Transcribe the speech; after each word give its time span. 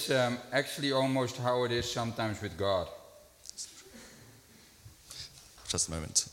is 0.00 0.10
um, 0.10 0.38
actually 0.52 0.92
almost 0.92 1.36
how 1.36 1.64
it 1.64 1.72
is 1.72 1.90
sometimes 1.90 2.40
with 2.40 2.56
God. 2.56 2.88
Just 5.68 5.88
a 5.88 5.92
moment. 5.92 6.26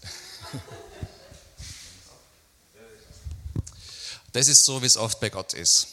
Das 4.34 4.48
ist 4.48 4.66
so, 4.66 4.82
wie 4.82 4.86
es 4.86 4.98
oft 4.98 5.20
bei 5.20 5.30
Gott 5.30 5.54
ist. 5.54 5.88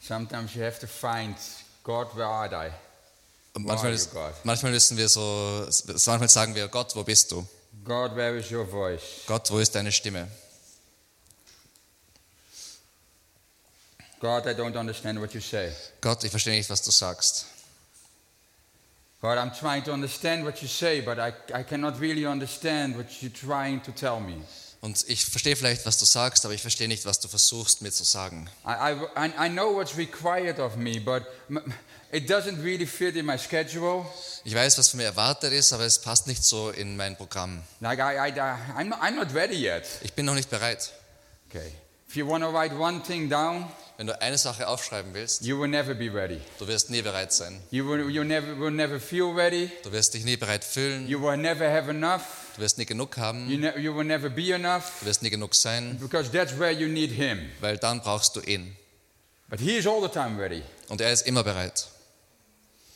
Sometimes 0.00 0.54
you 0.54 0.62
have 0.62 0.78
to 0.80 0.86
find 0.86 1.36
God, 1.82 2.08
where 2.16 2.26
are 2.26 2.48
they? 2.48 2.72
Und 3.54 3.66
manchmal, 3.66 3.92
ist, 3.92 4.10
manchmal 4.42 4.72
müssen 4.72 4.96
wir 4.96 5.08
so, 5.08 5.66
manchmal 6.06 6.28
sagen 6.28 6.54
wir, 6.54 6.66
Gott, 6.68 6.96
wo 6.96 7.04
bist 7.04 7.30
du? 7.30 7.46
God, 7.84 8.16
where 8.16 8.36
is 8.36 8.50
your 8.50 8.66
voice? 8.66 9.02
Gott, 9.26 9.50
wo 9.50 9.58
ist 9.58 9.74
deine 9.74 9.92
Stimme? 9.92 10.28
God, 14.24 14.46
I 14.46 14.54
don't 14.54 14.74
understand 14.74 15.20
what 15.20 15.34
you 15.34 15.40
say. 15.42 15.70
Gott, 16.00 16.24
ich 16.24 16.30
verstehe 16.30 16.54
nicht, 16.56 16.70
was 16.70 16.80
du 16.80 16.90
sagst. 16.90 17.44
God, 19.20 19.36
I'm 19.36 19.52
trying 19.52 19.84
to 19.84 19.92
understand 19.92 20.46
what 20.46 20.62
you 20.62 20.66
say, 20.68 21.02
but 21.02 21.18
I, 21.18 21.34
I 21.52 21.62
cannot 21.62 22.00
really 22.00 22.24
understand 22.26 22.96
what 22.96 23.06
you're 23.20 23.30
trying 23.30 23.82
to 23.82 23.92
tell 23.92 24.20
me. 24.20 24.42
Und 24.80 25.04
ich 25.08 25.26
verstehe 25.26 25.56
vielleicht, 25.56 25.84
was 25.84 25.98
du 25.98 26.06
sagst, 26.06 26.46
aber 26.46 26.54
ich 26.54 26.62
verstehe 26.62 26.88
nicht, 26.88 27.04
was 27.04 27.20
du 27.20 27.28
versuchst 27.28 27.82
mir 27.82 27.92
zu 27.92 28.04
sagen. 28.04 28.48
I, 28.66 28.94
I, 29.16 29.46
I- 29.46 29.48
know 29.50 29.74
what's 29.76 29.94
required 29.98 30.58
of 30.58 30.76
me, 30.76 30.98
but 31.00 31.24
it 32.10 32.26
doesn't 32.30 32.62
really 32.62 32.86
fit 32.86 33.16
in 33.16 33.26
my 33.26 33.36
schedule. 33.36 34.06
Ich 34.44 34.54
weiß, 34.54 34.78
was 34.78 34.88
von 34.88 34.98
mir 35.00 35.04
erwartet 35.04 35.52
ist, 35.52 35.74
aber 35.74 35.84
es 35.84 36.00
passt 36.00 36.26
nicht 36.26 36.42
so 36.42 36.70
in 36.70 36.96
mein 36.96 37.14
Programm. 37.16 37.62
Like, 37.80 37.98
I, 37.98 38.16
I, 38.16 38.40
I'm, 38.78 38.90
I'm 39.02 39.16
not 39.16 39.34
ready 39.34 39.56
yet. 39.56 39.84
Ich 40.02 40.14
bin 40.14 40.24
noch 40.24 40.34
nicht 40.34 40.48
bereit. 40.48 40.92
Okay. 41.50 41.72
If 42.14 42.18
you 42.18 42.28
want 42.28 42.44
to 42.44 42.48
write 42.50 42.72
one 42.78 43.00
thing 43.02 43.28
down, 43.28 43.64
Wenn 43.96 44.06
du 44.06 44.22
eine 44.22 44.38
Sache 44.38 44.68
aufschreiben 44.68 45.14
willst, 45.14 45.42
you 45.42 45.58
will 45.60 45.66
never 45.68 45.94
be 45.94 46.08
ready. 46.14 46.40
du 46.60 46.68
wirst 46.68 46.88
nie 46.88 47.02
bereit 47.02 47.32
sein. 47.32 47.60
You 47.72 47.84
will, 47.88 48.08
you 48.08 48.22
never, 48.22 48.56
will 48.56 48.70
never 48.70 49.00
feel 49.00 49.32
ready. 49.32 49.68
Du 49.82 49.90
wirst 49.90 50.14
dich 50.14 50.24
nie 50.24 50.36
bereit 50.36 50.62
fühlen. 50.62 51.08
You 51.08 51.20
will 51.20 51.36
never 51.36 51.68
have 51.68 51.90
enough. 51.90 52.22
Du 52.54 52.62
wirst 52.62 52.78
nie 52.78 52.84
genug 52.86 53.16
haben. 53.16 53.50
You, 53.50 53.58
ne- 53.58 53.76
you 53.80 53.92
will 53.92 54.04
never 54.04 54.30
be 54.30 54.52
enough 54.52 55.00
Du 55.00 55.06
wirst 55.06 55.24
nie 55.24 55.30
genug 55.30 55.56
sein, 55.56 55.98
because 56.00 56.30
that's 56.30 56.56
where 56.56 56.70
you 56.70 56.86
need 56.86 57.10
Him. 57.10 57.50
weil 57.60 57.78
dann 57.78 58.00
brauchst 58.00 58.36
du 58.36 58.40
ihn. 58.42 58.76
But 59.50 59.58
He 59.58 59.76
is 59.76 59.84
all 59.84 60.00
the 60.00 60.06
time 60.08 60.40
ready. 60.40 60.62
Und 60.88 61.00
er 61.00 61.12
ist 61.12 61.26
immer 61.26 61.42
bereit. 61.42 61.88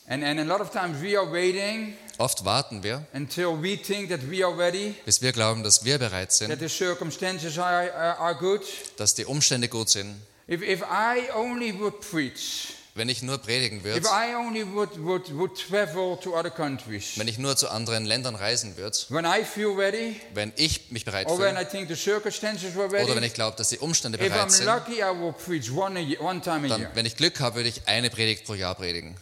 And, 0.07 0.23
and 0.23 0.39
a 0.39 0.43
lot 0.45 0.61
of 0.61 0.71
times 0.71 1.01
we 1.01 1.17
are 1.19 1.29
waiting 1.29 1.93
Oft 2.19 2.43
warten 2.43 2.83
wir, 2.83 3.07
until 3.13 3.63
we 3.63 3.77
think 3.81 4.09
that 4.09 4.29
we 4.29 4.45
are 4.45 4.53
ready, 4.55 4.93
bis 5.05 5.21
wir 5.21 5.31
glauben, 5.31 5.63
dass 5.63 5.85
wir 5.85 5.97
bereit 5.97 6.31
that 6.31 6.33
sind, 6.33 6.59
the 6.59 6.67
circumstances 6.67 7.57
are, 7.57 7.93
are, 7.93 8.19
are 8.19 8.35
good. 8.35 8.61
dass 8.97 9.15
die 9.15 9.23
Umstände 9.23 9.69
gut 9.69 9.87
sind. 9.87 10.15
If, 10.49 10.61
if 10.61 10.81
I 10.81 11.31
only 11.33 11.79
would 11.79 12.01
preach, 12.01 12.73
Wenn 12.93 13.07
ich 13.07 13.21
nur 13.21 13.37
predigen 13.37 13.85
würde, 13.85 13.99
if 13.99 14.05
I 14.05 14.35
only 14.35 14.65
would, 14.65 15.01
would, 15.01 15.33
would 15.33 15.55
travel 15.55 16.19
to 16.19 16.37
other 16.37 16.49
countries, 16.49 17.17
wenn 17.17 17.29
ich 17.29 17.37
nur 17.37 17.55
zu 17.55 17.69
anderen 17.69 18.03
Ländern 18.03 18.35
reisen 18.35 18.75
würde, 18.75 18.97
when 19.07 19.23
I 19.23 19.45
feel 19.45 19.69
ready, 19.69 20.19
wenn 20.33 20.51
ich 20.57 20.91
mich 20.91 21.05
bereit 21.05 21.27
or 21.27 21.39
when 21.39 21.55
I 21.55 21.59
fühle 21.59 21.69
think 21.69 21.87
the 21.87 21.95
circumstances 21.95 22.75
were 22.75 22.87
oder 22.87 22.97
wenn 22.97 23.13
ready, 23.13 23.27
ich 23.27 23.33
glaube, 23.33 23.55
dass 23.55 23.69
die 23.69 23.77
Umstände 23.77 24.17
I'm 24.17 24.27
bereit 24.27 24.51
sind, 24.51 24.65
lucky, 24.65 25.01
one, 25.01 26.17
one 26.19 26.41
dann, 26.41 26.87
wenn 26.93 27.05
ich 27.05 27.15
Glück 27.15 27.39
habe, 27.39 27.55
würde 27.55 27.69
ich 27.69 27.87
eine 27.87 28.09
Predigt 28.09 28.43
pro 28.43 28.55
Jahr 28.55 28.75
predigen. 28.75 29.15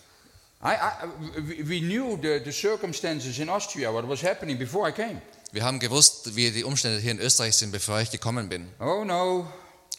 I, 0.64 0.74
I, 0.74 1.68
we- 1.70 1.82
knew 1.82 2.18
the, 2.22 2.40
the 2.44 2.52
circumstances 2.52 3.38
in 3.40 3.48
Austria, 3.50 3.92
what 3.94 4.08
was 4.10 4.22
happening 4.24 4.58
before 4.58 4.90
I 4.90 4.92
came. 4.92 5.22
Wir 5.52 5.64
haben 5.64 5.80
gewusst, 5.80 6.36
wie 6.36 6.52
die 6.52 6.64
Umstände 6.64 7.00
hier 7.00 7.12
in 7.12 7.20
Österreich 7.20 7.56
sind, 7.56 7.72
bevor 7.72 8.00
ich 8.02 8.10
gekommen 8.12 8.50
bin. 8.50 8.68
Oh 8.80 9.04
no, 9.06 9.48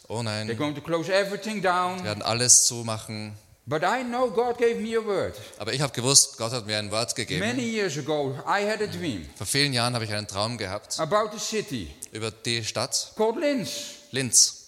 Oh 0.07 0.15
they're 0.19 0.23
nein, 0.23 0.47
wir 0.47 0.55
going 0.55 0.75
to 0.75 0.81
close 0.81 1.11
everything 1.11 1.61
down. 1.61 2.03
werden 2.03 2.21
alles 2.23 2.65
zumachen. 2.65 3.33
But 3.65 3.83
I 3.83 4.03
know 4.03 4.29
God 4.31 4.57
gave 4.57 4.79
me 4.81 4.97
a 4.97 5.05
word. 5.05 5.35
Aber 5.59 5.73
ich 5.73 5.79
habe 5.81 5.93
gewusst, 5.93 6.37
Gott 6.37 6.51
hat 6.51 6.65
mir 6.65 6.77
ein 6.79 6.89
Wort 6.91 7.15
Many 7.17 7.25
gegeben. 7.27 7.59
years 7.59 7.97
ago, 7.97 8.31
I 8.47 8.67
had 8.67 8.81
a 8.81 8.87
dream 8.87 9.27
Vor 9.35 9.45
vielen 9.45 9.73
Jahren 9.73 9.93
habe 9.93 10.05
ich 10.05 10.11
einen 10.13 10.27
Traum 10.27 10.57
gehabt 10.57 10.99
about 10.99 11.35
a 11.35 11.39
city 11.39 11.87
über 12.11 12.31
die 12.31 12.63
Stadt 12.65 13.13
called 13.15 13.37
Linz. 13.37 13.69
Linz. 14.11 14.58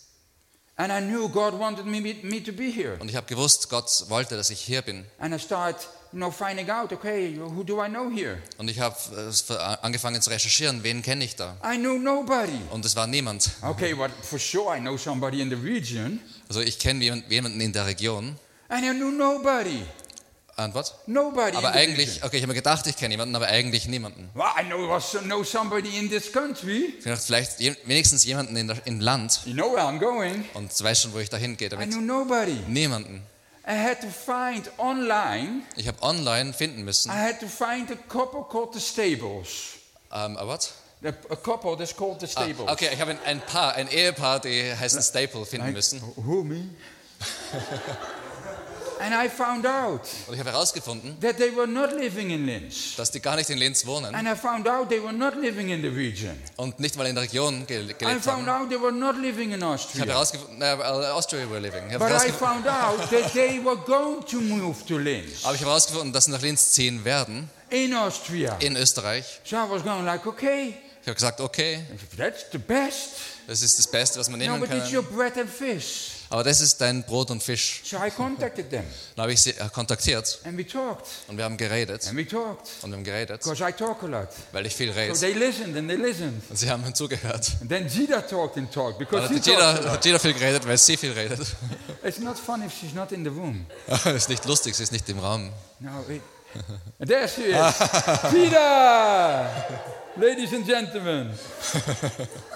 Und 3.00 3.10
ich 3.10 3.16
habe 3.16 3.28
gewusst, 3.28 3.70
Gott 3.70 4.06
wollte, 4.10 4.36
dass 4.38 4.50
ich 4.50 4.60
hier 4.62 4.82
bin. 4.82 5.06
And 5.20 5.34
I 5.36 5.40
started, 5.40 5.82
you 6.12 6.18
know, 6.20 6.32
finding 6.32 6.70
out, 6.70 6.92
okay, 6.92 7.38
who 7.38 7.64
do 7.64 7.84
I 7.84 7.88
know 7.90 8.10
here? 8.10 8.38
Und 8.58 8.70
ich 8.70 8.80
habe 8.80 8.96
äh, 9.16 9.54
angefangen 9.82 10.22
zu 10.22 10.30
recherchieren, 10.30 10.84
wen 10.84 11.02
kenne 11.02 11.24
ich 11.24 11.36
da? 11.36 11.56
I 11.64 11.78
knew 11.78 11.98
nobody. 11.98 12.60
Und 12.72 12.86
es 12.86 12.96
war 12.96 13.08
niemand. 13.08 13.50
Okay, 13.62 13.94
but 13.94 14.12
for 14.24 14.40
sure 14.40 14.76
I 14.76 14.80
know 14.80 14.98
somebody 14.98 15.42
in 15.42 15.50
the 15.50 15.56
region. 15.56 16.20
Also 16.50 16.62
ich 16.62 16.80
kenne 16.80 17.04
jemand- 17.04 17.30
jemanden 17.30 17.62
in 17.62 17.74
der 17.74 17.86
Region. 17.86 18.36
And 18.70 18.84
I 18.86 18.92
knew 18.92 19.12
nobody. 19.12 19.84
Antwort? 20.62 20.96
Nobody. 21.08 21.58
Aber 21.58 21.72
eigentlich, 21.72 22.24
okay, 22.24 22.38
ich 22.38 22.44
habe 22.44 22.54
mir 22.54 22.56
gedacht, 22.56 22.88
ich 22.88 22.96
kenne 22.98 23.14
jemanden, 23.14 23.36
aber 23.36 23.48
eigentlich 23.48 23.88
niemanden. 23.88 24.30
Well, 24.34 24.46
I 24.60 24.64
know, 24.66 25.00
know 25.24 25.44
somebody 25.44 25.98
in 25.98 26.10
this 26.10 26.32
country. 26.32 26.94
Ich 26.98 27.04
dachte, 27.04 27.22
vielleicht 27.26 27.60
wenigstens 27.88 28.24
jemanden 28.24 28.56
in 28.56 28.68
der, 28.68 28.78
im 28.86 29.00
Land. 29.00 29.42
You 29.46 29.54
know 29.54 29.74
where 29.74 29.84
I'm 29.84 30.00
going. 30.00 30.46
Und 30.54 30.78
du 30.78 30.84
weißt 30.84 31.02
schon, 31.04 31.14
wo 31.14 31.20
ich 31.20 31.30
da 31.30 31.38
hingehe 31.38 31.68
I 31.68 31.70
damit. 31.70 31.90
knew 31.90 32.02
nobody. 32.02 32.58
Niemanden. 32.68 33.22
I 33.68 33.74
had 33.74 34.02
to 34.02 34.08
find 34.10 34.70
online, 34.80 35.62
Ich 35.76 35.88
habe 35.88 36.02
online 36.02 36.52
finden 36.52 36.84
müssen. 36.84 37.12
I 37.12 37.16
had 37.16 37.40
to 37.40 37.48
find 37.48 37.92
a 37.92 37.96
couple 38.10 38.44
called 38.50 38.74
the 38.74 38.80
Stables. 38.80 39.48
Ähm, 40.12 40.36
a 40.38 40.48
what? 40.48 40.72
A, 41.04 41.36
couple 41.36 41.76
that's 41.78 41.96
called 41.96 42.20
the 42.20 42.28
Ah, 42.36 42.44
Stables. 42.44 42.70
okay, 42.72 42.90
ich 42.94 43.00
habe 43.00 43.12
ein, 43.12 43.20
ein 43.26 43.42
Paar, 43.42 43.74
ein 43.76 43.88
Ehepaar, 43.88 44.40
die 44.40 44.76
heißen 44.76 45.02
Staple, 45.02 45.46
finden 45.46 45.74
müssen. 45.74 46.02
Who, 46.16 46.44
me? 46.44 46.70
and 49.02 49.14
I 49.14 49.28
found 49.30 49.66
out 49.66 50.02
Und 50.28 50.34
ich 50.34 50.40
habe 50.40 50.52
herausgefunden, 50.52 51.20
that 51.22 51.38
they 51.38 51.56
were 51.56 51.68
not 51.68 51.92
living 51.94 52.30
in 52.30 52.46
Linz. 52.46 52.96
dass 52.96 53.12
die 53.12 53.20
gar 53.20 53.36
nicht 53.36 53.50
in 53.50 53.58
Linz 53.58 53.86
wohnen 53.86 54.14
And 54.16 54.28
I 54.28 54.36
found 54.36 54.68
out 54.68 54.90
they 54.90 55.02
were 55.02 55.12
not 55.14 55.36
living 55.36 55.70
in 55.70 55.82
the 55.82 55.88
region. 55.90 56.38
und 56.58 56.80
nicht 56.80 56.96
mal 56.98 57.06
in 57.08 57.16
der 57.16 57.24
Region 57.24 57.66
ge 57.68 57.82
I 57.82 57.94
gelebt 57.98 58.24
found 58.24 58.48
haben. 58.48 58.64
out 58.64 58.70
they 58.70 58.80
were 58.80 58.92
not 58.92 59.18
living 59.18 59.52
in 59.52 59.60
Ich 59.60 59.62
habe 59.64 59.74
Austria. 59.74 60.06
herausgefunden, 60.06 60.62
äh, 60.62 60.66
Austria 60.66 61.50
were 61.50 61.60
living. 61.60 61.90
Ich 61.92 61.98
But 61.98 62.12
I 62.12 62.32
found 62.32 62.68
out 62.68 63.10
that 63.10 63.34
they 63.34 63.60
were 63.64 63.78
going 63.78 64.26
to 64.28 64.40
move 64.40 64.86
to 64.88 64.98
Linz 64.98 65.44
aber 65.44 65.56
ich 65.56 65.62
habe 65.62 65.72
herausgefunden, 65.72 66.14
dass 66.14 66.26
sie 66.26 66.32
nach 66.32 66.42
Linz 66.42 66.72
ziehen 66.72 67.04
werden, 67.04 67.50
in 67.70 67.94
Austria. 67.94 68.58
in 68.60 68.76
Österreich. 68.76 69.40
So 69.44 69.56
I 69.58 69.70
was 69.70 69.84
going 69.84 70.06
like, 70.06 70.26
okay, 70.28 70.76
Ich 71.02 71.08
habe 71.08 71.16
gesagt, 71.16 71.42
okay, 71.42 71.84
that's 72.16 72.46
the 72.52 72.58
best. 72.60 73.12
das 73.48 73.62
ist 73.64 73.80
das 73.80 73.88
Beste, 73.88 74.20
was 74.20 74.30
No, 74.30 74.38
nehmen 74.38 74.60
but 74.60 74.70
it's 74.72 74.94
your 74.94 75.02
bread 75.02 75.36
and 75.38 75.50
fish. 75.50 76.11
Aber 76.32 76.44
das 76.46 76.62
ist 76.62 76.80
dein 76.80 77.04
Brot 77.04 77.30
und 77.30 77.44
Fisch. 77.44 77.82
So 77.84 77.98
I 77.98 78.10
contacted 78.10 78.70
them 78.70 78.86
Dann 79.16 79.24
habe 79.24 79.34
ich 79.34 79.42
sie 79.42 79.52
äh, 79.52 79.68
kontaktiert 79.74 80.40
and 80.46 80.58
we 80.58 80.66
talked 80.66 81.06
und 81.28 81.38
wir 81.38 81.44
haben 81.44 81.58
geredet. 81.58 82.08
and 82.08 82.18
we 82.18 82.26
talked 82.26 82.68
Und 82.82 82.92
wir 82.92 82.98
haben 82.98 83.04
geredet, 83.04 83.46
weil 84.54 84.66
ich 84.66 84.74
viel 84.76 84.94
So 84.94 85.00
rede. 85.00 85.14
they 85.20 85.34
listened 85.34 85.76
and 85.78 85.90
they 85.90 85.98
listened. 85.98 86.42
Und 86.50 86.58
sie 86.58 86.70
haben 86.70 86.84
mir 86.84 86.94
zugehört. 86.94 87.52
And 87.60 87.70
then 87.70 87.88
Gita 87.88 88.22
talked 88.22 88.58
and 88.58 88.72
talked 88.74 88.98
because 88.98 89.28
Dann 89.28 89.36
hat 89.38 89.46
talks 89.46 89.48
a 89.48 89.52
jeder, 89.52 89.82
lot. 89.84 89.92
hat 89.92 90.06
jeder 90.06 90.20
viel 90.20 90.34
geredet, 90.34 90.66
weil 90.66 90.78
sie 90.78 90.96
viel 90.96 91.12
redet. 91.12 91.40
It's 92.04 92.20
not 92.20 92.38
fun 92.40 92.64
if 92.66 92.72
she's 92.74 92.94
not 92.94 93.12
in 93.12 93.24
the 93.26 93.30
room. 93.30 93.66
ist 94.16 94.30
nicht 94.30 94.46
lustig, 94.46 94.74
sie 94.74 94.84
ist 94.84 94.94
nicht 94.94 95.08
im 95.10 95.20
Raum. 95.20 95.52
No, 95.82 95.90
it, 96.10 96.22
there 97.06 97.28
she 97.28 97.42
is. 97.44 97.76
Gita! 98.32 99.50
Ladies 100.18 100.54
and 100.54 100.66
gentlemen. 100.68 101.32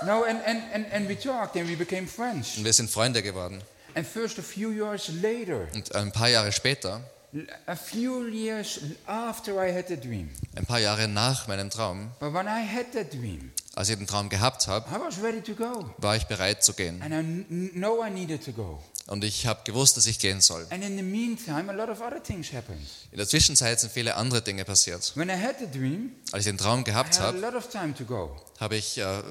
no, 0.06 0.24
and, 0.26 0.40
and, 0.46 0.62
and, 0.74 0.86
and 0.92 1.08
we 1.08 1.16
talked 1.16 1.56
and 1.56 1.68
we 1.70 1.76
became 1.76 2.06
friends. 2.08 2.58
Und 2.58 2.66
wir 2.66 2.74
sind 2.74 2.90
Freunde 2.90 3.22
geworden. 3.22 3.62
And 3.96 4.06
first, 4.06 4.38
a 4.40 4.42
few 4.44 4.72
years 4.72 5.10
later, 5.22 5.68
Und 5.74 5.96
ein 5.96 6.12
paar 6.12 6.30
Jahre 6.30 6.52
später, 6.52 7.02
a 7.66 7.76
few 7.76 8.28
years 8.28 8.80
after 9.08 9.54
I 9.66 9.74
had 9.74 9.88
the 9.88 9.98
dream, 9.98 10.30
ein 10.56 10.66
paar 10.66 10.80
Jahre 10.80 11.08
nach 11.08 11.48
meinem 11.48 11.70
Traum, 11.70 12.12
but 12.20 12.34
when 12.34 12.46
I 12.48 12.66
had 12.66 12.92
that 12.94 13.12
dream, 13.14 13.52
als 13.74 13.90
ich 13.90 13.98
den 13.98 14.08
Traum 14.08 14.30
gehabt 14.30 14.68
habe, 14.68 14.86
war 15.98 16.16
ich 16.16 16.26
bereit 16.26 16.64
zu 16.64 16.74
gehen. 16.74 17.02
And 17.02 17.14
I 17.14 17.18
kn- 17.18 17.72
know 17.74 18.04
I 18.06 18.10
needed 18.10 18.44
to 18.46 18.52
go. 18.52 18.82
Und 19.08 19.24
ich 19.24 19.46
habe 19.46 19.62
gewusst, 19.66 19.98
dass 19.98 20.08
ich 20.08 20.18
gehen 20.18 20.42
soll. 20.42 20.66
And 20.72 20.84
in 20.84 20.98
the 20.98 21.04
meantime, 21.04 21.70
a 21.70 21.74
lot 21.76 21.90
of 21.90 22.02
other 22.02 22.22
things 22.24 22.52
happened. 22.52 22.82
In 23.12 23.18
der 23.18 23.28
Zwischenzeit 23.28 23.80
sind 23.80 23.94
viele 23.94 24.16
andere 24.16 24.42
Dinge 24.42 24.66
passiert. 24.66 25.12
When 25.16 25.30
I 25.30 25.34
had 25.34 25.58
the 25.60 25.68
dream, 25.68 26.12
Als 26.32 26.46
ich 26.46 26.52
den 26.52 26.58
Traum 26.58 26.84
gehabt 26.84 27.20
habe, 27.20 27.40
habe 28.60 28.76
ich 28.76 28.98
äh, 28.98 29.22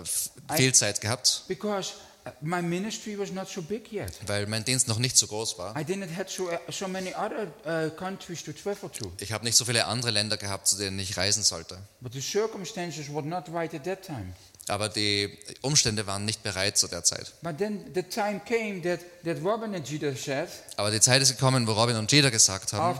viel 0.56 0.74
Zeit 0.74 1.00
gehabt, 1.00 1.42
because 1.48 1.92
my 2.40 2.62
ministry 2.62 3.18
was 3.18 3.32
not 3.32 3.48
so 3.48 3.60
big 3.62 3.92
yet. 3.92 4.12
weil 4.26 4.46
mein 4.46 4.64
Dienst 4.64 4.88
noch 4.88 4.98
nicht 4.98 5.16
so 5.16 5.26
groß 5.26 5.58
war. 5.58 5.76
I 5.76 5.84
didn't 5.84 6.14
have 6.16 6.30
so, 6.30 6.50
uh, 6.50 6.58
so 6.70 6.88
many 6.88 7.14
other 7.14 7.48
uh, 7.66 7.90
countries 7.90 8.42
to 8.44 8.52
travel 8.52 8.88
to. 8.90 9.12
Ich 9.20 9.32
habe 9.32 9.44
nicht 9.44 9.56
so 9.56 9.64
viele 9.64 9.86
andere 9.86 10.10
Länder 10.10 10.36
gehabt, 10.36 10.66
zu 10.66 10.76
denen 10.76 10.98
ich 10.98 11.16
reisen 11.16 11.42
sollte. 11.42 11.78
But 12.00 12.12
the 12.12 12.20
circumstances 12.20 13.08
were 13.12 13.26
not 13.26 13.44
right 13.52 13.72
at 13.74 13.84
that 13.84 14.04
time. 14.04 14.34
Aber 14.68 14.88
die 14.88 15.36
Umstände 15.60 16.06
waren 16.06 16.24
nicht 16.24 16.42
bereit 16.42 16.78
zu 16.78 16.88
der 16.88 17.04
Zeit. 17.04 17.32
But 17.42 17.58
then 17.58 17.84
the 17.94 18.02
time 18.02 18.40
came 18.46 18.80
that, 18.82 19.00
that 19.24 19.36
Robin 19.44 19.74
and 19.74 19.86
Judah 19.86 20.16
said, 20.16 20.48
Aber 20.76 20.90
die 20.90 21.00
Zeit 21.00 21.20
ist 21.22 21.36
gekommen, 21.36 21.66
wo 21.66 21.72
Robin 21.72 21.96
und 21.96 22.10
Jeder 22.10 22.30
gesagt 22.30 22.72
haben, 22.72 22.98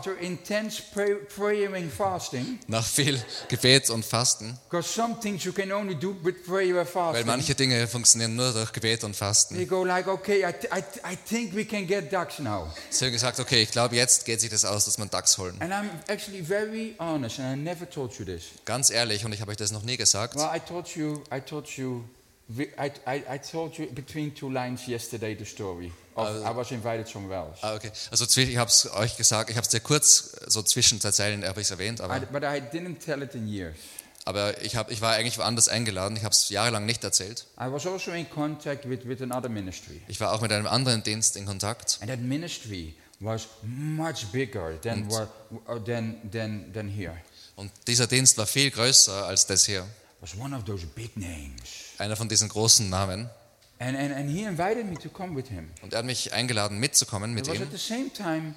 pray, 0.93 1.89
fasting, 1.89 2.59
nach 2.67 2.85
viel 2.85 3.19
Gebet 3.47 3.89
und 3.89 4.05
Fasten, 4.05 4.57
weil 4.69 4.83
manche 7.25 7.55
Dinge 7.55 7.87
funktionieren 7.87 8.35
nur 8.35 8.51
durch 8.53 8.71
Gebet 8.71 9.03
und 9.03 9.15
Fasten. 9.15 9.55
They 9.55 9.65
go 9.65 9.83
like, 9.83 10.07
okay, 10.07 10.45
I, 10.47 10.51
th- 10.53 10.71
I, 10.71 10.81
th- 10.81 11.05
I 11.05 11.17
think 11.27 11.55
we 11.55 11.65
can 11.65 11.87
get 11.87 12.11
ducks 12.11 12.39
now. 12.39 12.71
Sie 12.89 13.05
haben 13.05 13.11
gesagt, 13.11 13.39
okay, 13.39 13.63
ich 13.63 13.71
glaube, 13.71 13.95
jetzt 13.95 14.25
geht 14.25 14.41
sich 14.41 14.49
das 14.49 14.65
aus, 14.65 14.85
dass 14.85 14.97
man 14.97 15.09
Dachs 15.09 15.37
holen. 15.37 15.55
And 15.61 15.73
I'm 15.73 15.89
actually 16.07 16.43
very 16.43 16.95
honest, 16.99 17.39
and 17.39 17.57
I 17.57 17.61
never 17.61 17.89
told 17.89 18.13
you 18.19 18.25
this. 18.25 18.43
Ganz 18.65 18.89
ehrlich, 18.89 19.25
und 19.25 19.33
ich 19.33 19.41
habe 19.41 19.51
euch 19.51 19.57
das 19.57 19.71
noch 19.71 19.83
nie 19.83 19.97
gesagt. 19.97 20.35
Well, 20.35 20.49
I 20.53 20.59
told 20.59 20.87
you, 20.95 21.21
I 21.33 21.41
told 21.41 21.54
you, 21.77 22.03
vi- 22.47 22.69
I, 22.77 22.91
I, 23.07 23.23
I 23.35 23.39
told 23.39 23.77
you 23.77 23.87
between 23.87 24.33
two 24.33 24.49
lines 24.49 24.87
yesterday 24.87 25.35
the 25.35 25.45
story. 25.45 25.91
Of, 26.15 26.45
I 26.45 26.55
was 26.55 26.71
invited 26.71 27.07
somewhere 27.07 27.39
else. 27.39 27.59
Ah, 27.61 27.75
okay. 27.75 27.91
Also 28.09 28.25
ich 28.39 28.57
habe 28.57 28.69
es 28.69 28.89
euch 28.93 29.17
gesagt, 29.17 29.49
ich 29.49 29.57
habe 29.57 29.65
es 29.65 29.71
sehr 29.71 29.81
kurz, 29.81 30.35
so 30.47 30.61
zwischen 30.61 31.01
zwei 31.01 31.11
Zeilen 31.11 31.43
habe 31.45 31.59
ich 31.59 31.67
es 31.67 31.71
erwähnt, 31.71 31.99
I, 31.99 32.03
aber, 32.03 32.19
but 32.27 32.43
I 32.43 32.61
didn't 32.61 32.99
tell 33.03 33.21
it 33.21 33.35
in 33.35 33.47
years. 33.47 33.75
aber 34.23 34.61
ich, 34.61 34.75
hab, 34.77 34.89
ich 34.91 35.01
war 35.01 35.13
eigentlich 35.13 35.37
woanders 35.37 35.67
eingeladen, 35.67 36.15
ich 36.17 36.23
habe 36.23 36.33
es 36.33 36.49
jahrelang 36.49 36.85
nicht 36.85 37.03
erzählt. 37.03 37.45
I 37.59 37.71
was 37.71 37.85
also 37.85 38.11
in 38.11 38.29
contact 38.29 38.89
with, 38.89 39.05
with 39.05 39.21
another 39.21 39.49
ministry. 39.49 40.01
Ich 40.07 40.19
war 40.21 40.31
auch 40.31 40.41
mit 40.41 40.51
einem 40.53 40.67
anderen 40.67 41.03
Dienst 41.03 41.35
in 41.35 41.45
Kontakt 41.45 41.97
And 42.01 42.09
that 42.09 42.21
ministry 42.21 42.95
was 43.19 43.47
much 43.63 44.25
bigger 44.31 44.79
than, 44.81 45.09
what, 45.09 45.27
uh, 45.67 45.77
than, 45.79 46.15
than, 46.31 46.71
than 46.73 46.87
here. 46.87 47.17
und 47.57 47.71
dieser 47.87 48.07
Dienst 48.07 48.37
war 48.37 48.45
viel 48.47 48.71
größer 48.71 49.25
als 49.25 49.45
das 49.47 49.65
hier. 49.65 49.85
Was 50.21 50.37
one 50.37 50.55
of 50.55 50.63
those 50.65 50.85
big 50.85 51.15
names. 51.15 51.93
Einer 51.97 52.15
von 52.15 52.29
diesen 52.29 52.49
großen 52.49 52.89
Namen. 52.89 53.29
And, 53.77 53.97
and, 53.97 54.13
and 54.13 54.29
he 54.29 54.43
invited 54.43 54.85
me 54.85 54.95
to 54.97 55.09
come 55.09 55.35
with 55.35 55.47
him. 55.47 55.69
Und 55.81 55.93
er 55.93 55.99
hat 55.99 56.05
mich 56.05 56.31
eingeladen 56.33 56.79
mitzukommen 56.79 57.37
It 57.37 57.47
mit 57.47 57.55
ihm. 57.55 57.61
at 57.61 57.71
the 57.71 57.77
same 57.77 58.11
time 58.11 58.55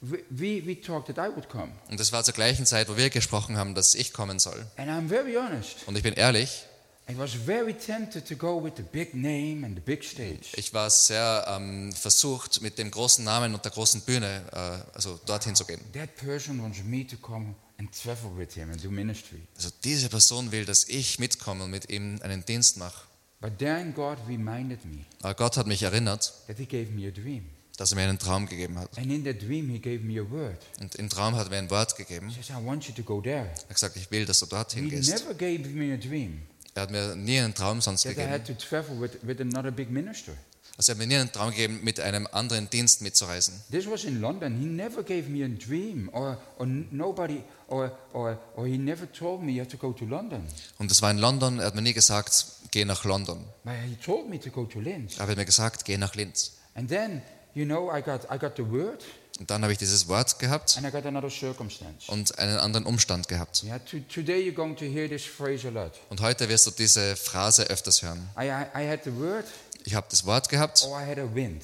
we, 0.00 0.64
we, 0.64 0.80
talked 0.80 1.08
that 1.08 1.18
I 1.18 1.28
would 1.34 1.48
come. 1.48 1.72
Und 1.90 1.98
das 1.98 2.12
war 2.12 2.22
zur 2.22 2.34
gleichen 2.34 2.66
Zeit, 2.66 2.88
wo 2.88 2.96
wir 2.96 3.10
gesprochen 3.10 3.56
haben, 3.56 3.74
dass 3.74 3.94
ich 3.94 4.12
kommen 4.12 4.38
soll. 4.38 4.64
And 4.76 4.88
I'm 4.88 5.08
very 5.08 5.34
honest. 5.34 5.86
Und 5.86 5.96
ich 5.96 6.02
bin 6.02 6.14
ehrlich, 6.14 6.64
I 7.10 7.16
was 7.16 7.32
very 7.32 7.74
tempted 7.74 8.28
to 8.28 8.36
go 8.36 8.62
with 8.62 8.74
the 8.76 8.82
big 8.82 9.14
name 9.14 9.64
and 9.64 9.74
the 9.74 9.80
big 9.80 10.04
stage. 10.04 10.52
ich 10.54 10.72
war 10.72 10.88
sehr 10.90 11.44
ähm, 11.48 11.92
versucht, 11.92 12.60
mit 12.60 12.78
dem 12.78 12.90
großen 12.90 13.24
Namen 13.24 13.54
und 13.54 13.64
der 13.64 13.72
großen 13.72 14.02
Bühne, 14.02 14.42
äh, 14.52 14.94
also 14.94 15.18
dorthin 15.26 15.56
zu 15.56 15.64
gehen. 15.64 15.80
That 15.94 16.14
person 16.16 16.62
wants 16.62 16.84
me 16.84 17.06
to 17.06 17.16
come 17.16 17.54
and 17.78 17.88
travel 17.92 18.30
with 18.36 18.52
him 18.54 18.70
and 18.70 18.82
do 18.82 18.90
ministry. 18.90 19.38
Also 19.56 19.70
diese 19.84 20.08
Person 20.08 20.50
will, 20.52 20.64
dass 20.64 20.88
ich 20.88 21.18
mitkomme 21.18 21.64
und 21.64 21.70
mit 21.70 21.90
ihm 21.90 22.18
einen 22.22 22.44
Dienst 22.44 22.76
mache. 22.76 23.06
But 23.40 23.58
then 23.58 23.94
God 23.94 24.18
reminded 24.26 24.84
me 24.84 25.04
Aber 25.22 25.34
Gott 25.34 25.56
hat 25.56 25.66
mich 25.68 25.82
erinnert, 25.82 26.32
that 26.48 26.56
He 26.58 26.66
gave 26.66 26.90
me 26.90 27.06
a 27.06 27.10
dream. 27.10 27.44
dass 27.76 27.92
er 27.92 27.96
mir 27.96 28.02
einen 28.08 28.18
Traum 28.18 28.46
gegeben 28.46 28.76
hat. 28.78 28.98
And 28.98 29.12
in 29.12 29.24
that 29.24 29.40
dream, 29.40 29.68
He 29.70 29.78
gave 29.78 30.00
me 30.00 30.20
a 30.20 30.28
word. 30.28 30.58
Und 30.80 30.96
im 30.96 31.08
Traum 31.08 31.36
hat 31.36 31.46
er 31.46 31.50
mir 31.50 31.58
ein 31.58 31.70
Wort 31.70 31.96
gegeben. 31.96 32.28
He 32.30 32.34
says, 32.42 32.50
I 32.50 32.64
want 32.66 32.84
you 32.88 32.94
to 32.94 33.02
go 33.04 33.20
there. 33.20 33.44
Er 33.46 33.50
hat 33.52 33.68
gesagt, 33.68 33.96
ich 33.96 34.10
will, 34.10 34.26
dass 34.26 34.40
du 34.40 34.46
dorthin 34.46 34.84
He 34.84 34.90
gehst. 34.90 35.10
never 35.10 35.34
gave 35.34 35.60
me 35.68 35.94
a 35.94 35.96
dream 35.96 36.42
Er 36.74 36.82
hat 36.82 36.90
mir 36.90 37.14
nie 37.14 37.38
einen 37.38 37.54
Traum 37.54 37.80
sonst 37.80 38.02
that 38.02 38.12
I 38.12 38.14
gegeben. 38.16 38.32
had 38.32 38.44
to 38.46 38.54
travel 38.54 39.00
with, 39.00 39.12
with 39.22 39.40
another 39.40 39.70
big 39.70 39.88
minister. 39.90 40.32
Also 40.76 40.92
er 40.92 40.94
hat 40.94 40.98
mir 40.98 41.06
nie 41.06 41.16
einen 41.16 41.30
Traum 41.30 41.50
gegeben, 41.50 41.80
mit 41.84 41.98
einem 42.00 42.26
anderen 42.32 42.68
Dienst 42.70 43.02
mitzureisen. 43.02 43.54
This 43.70 43.86
was 43.88 44.02
in 44.04 44.20
London. 44.20 44.56
He 44.58 44.66
never 44.66 45.04
gave 45.04 45.28
me 45.28 45.44
a 45.44 45.48
dream, 45.48 46.08
or, 46.12 46.40
or 46.56 46.66
n- 46.66 46.88
nobody, 46.90 47.42
or, 47.68 47.92
or, 48.12 48.38
or 48.56 48.66
he 48.66 48.76
never 48.78 49.10
told 49.12 49.42
me 49.42 49.52
you 49.52 49.60
have 49.60 49.70
to 49.70 49.76
go 49.76 49.92
to 49.92 50.04
London. 50.04 50.46
Und 50.78 50.90
das 50.90 51.00
war 51.02 51.10
in 51.10 51.18
London. 51.18 51.58
Er 51.60 51.66
hat 51.66 51.74
mir 51.74 51.82
nie 51.82 51.92
gesagt, 51.94 52.46
geh 52.70 52.84
nach 52.84 53.04
London. 53.04 53.44
But 53.64 53.74
he 53.88 53.96
told 53.96 54.28
me 54.28 54.38
to 54.40 54.50
go 54.50 54.64
to 54.64 54.80
Linz. 54.80 55.18
Er 55.18 55.26
hat 55.26 55.36
mir 55.36 55.44
gesagt, 55.44 55.84
geh 55.84 55.96
nach 55.96 56.14
Linz. 56.14 56.52
And 56.74 56.88
then, 56.88 57.22
you 57.54 57.64
know, 57.64 57.90
I 57.94 58.00
got, 58.02 58.22
I 58.32 58.38
got 58.38 58.56
the 58.56 58.68
word 58.68 59.04
Und 59.38 59.48
dann 59.50 59.62
habe 59.62 59.72
ich 59.72 59.78
dieses 59.78 60.08
Wort 60.08 60.40
gehabt 60.40 60.76
and 60.78 60.86
I 60.86 60.90
got 60.90 61.06
another 61.06 61.30
circumstance. 61.30 62.08
und 62.08 62.36
einen 62.40 62.58
anderen 62.58 62.86
Umstand 62.86 63.28
gehabt. 63.28 63.62
Yeah, 63.62 63.78
to, 63.78 63.98
today 64.12 64.40
you're 64.40 64.52
going 64.54 64.74
to 64.76 64.84
hear 64.84 65.08
this 65.08 65.24
phrase 65.24 65.66
a 65.68 65.70
lot. 65.70 65.92
Und 66.10 66.20
heute 66.20 66.48
wirst 66.48 66.66
du 66.66 66.72
diese 66.72 67.14
Phrase 67.14 67.64
öfters 67.64 68.02
hören. 68.02 68.28
I, 68.36 68.46
I, 68.46 68.66
I 68.84 68.88
had 68.90 69.04
the 69.04 69.14
word 69.16 69.44
Ich 69.84 69.94
habe 69.94 70.06
das 70.10 70.26
Wort 70.26 70.48
gehabt 70.48 70.82
or 70.84 71.00
I 71.00 71.04
had 71.08 71.18
a 71.18 71.28
wind. 71.34 71.62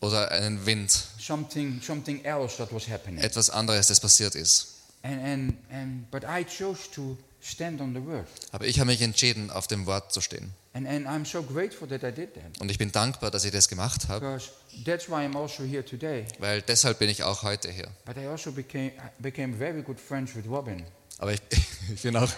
oder 0.00 0.30
einen 0.30 0.64
Wind. 0.64 0.90
Something, 1.20 1.82
something 1.82 2.24
else 2.24 2.56
that 2.56 2.72
was 2.72 2.88
happening. 2.88 3.18
Etwas 3.22 3.50
anderes, 3.50 3.88
das 3.88 4.00
passiert 4.00 4.34
ist. 4.34 4.76
And, 5.02 5.20
and, 5.24 5.54
and, 5.70 6.10
but 6.10 6.24
I 6.24 6.44
chose 6.44 6.90
to 6.90 7.16
stand 7.40 7.80
on 7.80 7.94
the 7.94 8.04
word. 8.04 8.26
Aber 8.52 8.66
ich 8.66 8.78
habe 8.80 8.90
mich 8.90 9.00
entschieden, 9.00 9.50
auf 9.50 9.66
dem 9.66 9.86
Wort 9.86 10.12
zu 10.12 10.20
stehen. 10.20 10.52
And, 10.72 10.86
and 10.86 11.06
I'm 11.06 11.24
so 11.24 11.42
grateful 11.42 11.88
that 11.88 12.02
I 12.02 12.12
did 12.12 12.34
that. 12.34 12.60
Und 12.60 12.70
ich 12.70 12.78
bin 12.78 12.92
dankbar, 12.92 13.30
dass 13.30 13.44
ich 13.44 13.50
das 13.50 13.68
gemacht 13.68 14.08
habe, 14.08 14.20
Because 14.20 14.50
that's 14.84 15.08
why 15.08 15.24
I'm 15.24 15.36
also 15.36 15.64
here 15.64 15.84
today. 15.84 16.26
weil 16.38 16.62
deshalb 16.62 16.98
bin 16.98 17.08
ich 17.08 17.22
auch 17.22 17.42
heute 17.42 17.70
hier. 17.70 17.88
But 18.04 18.18
I 18.18 18.26
also 18.26 18.52
became, 18.52 18.92
became 19.18 19.56
very 19.56 19.82
good 19.82 19.98
friends 19.98 20.34
with 20.36 20.44
Robin 20.48 20.84
Aber 21.18 21.32
ich, 21.32 21.40
ich 21.94 22.02
bin 22.02 22.14
auch 22.16 22.30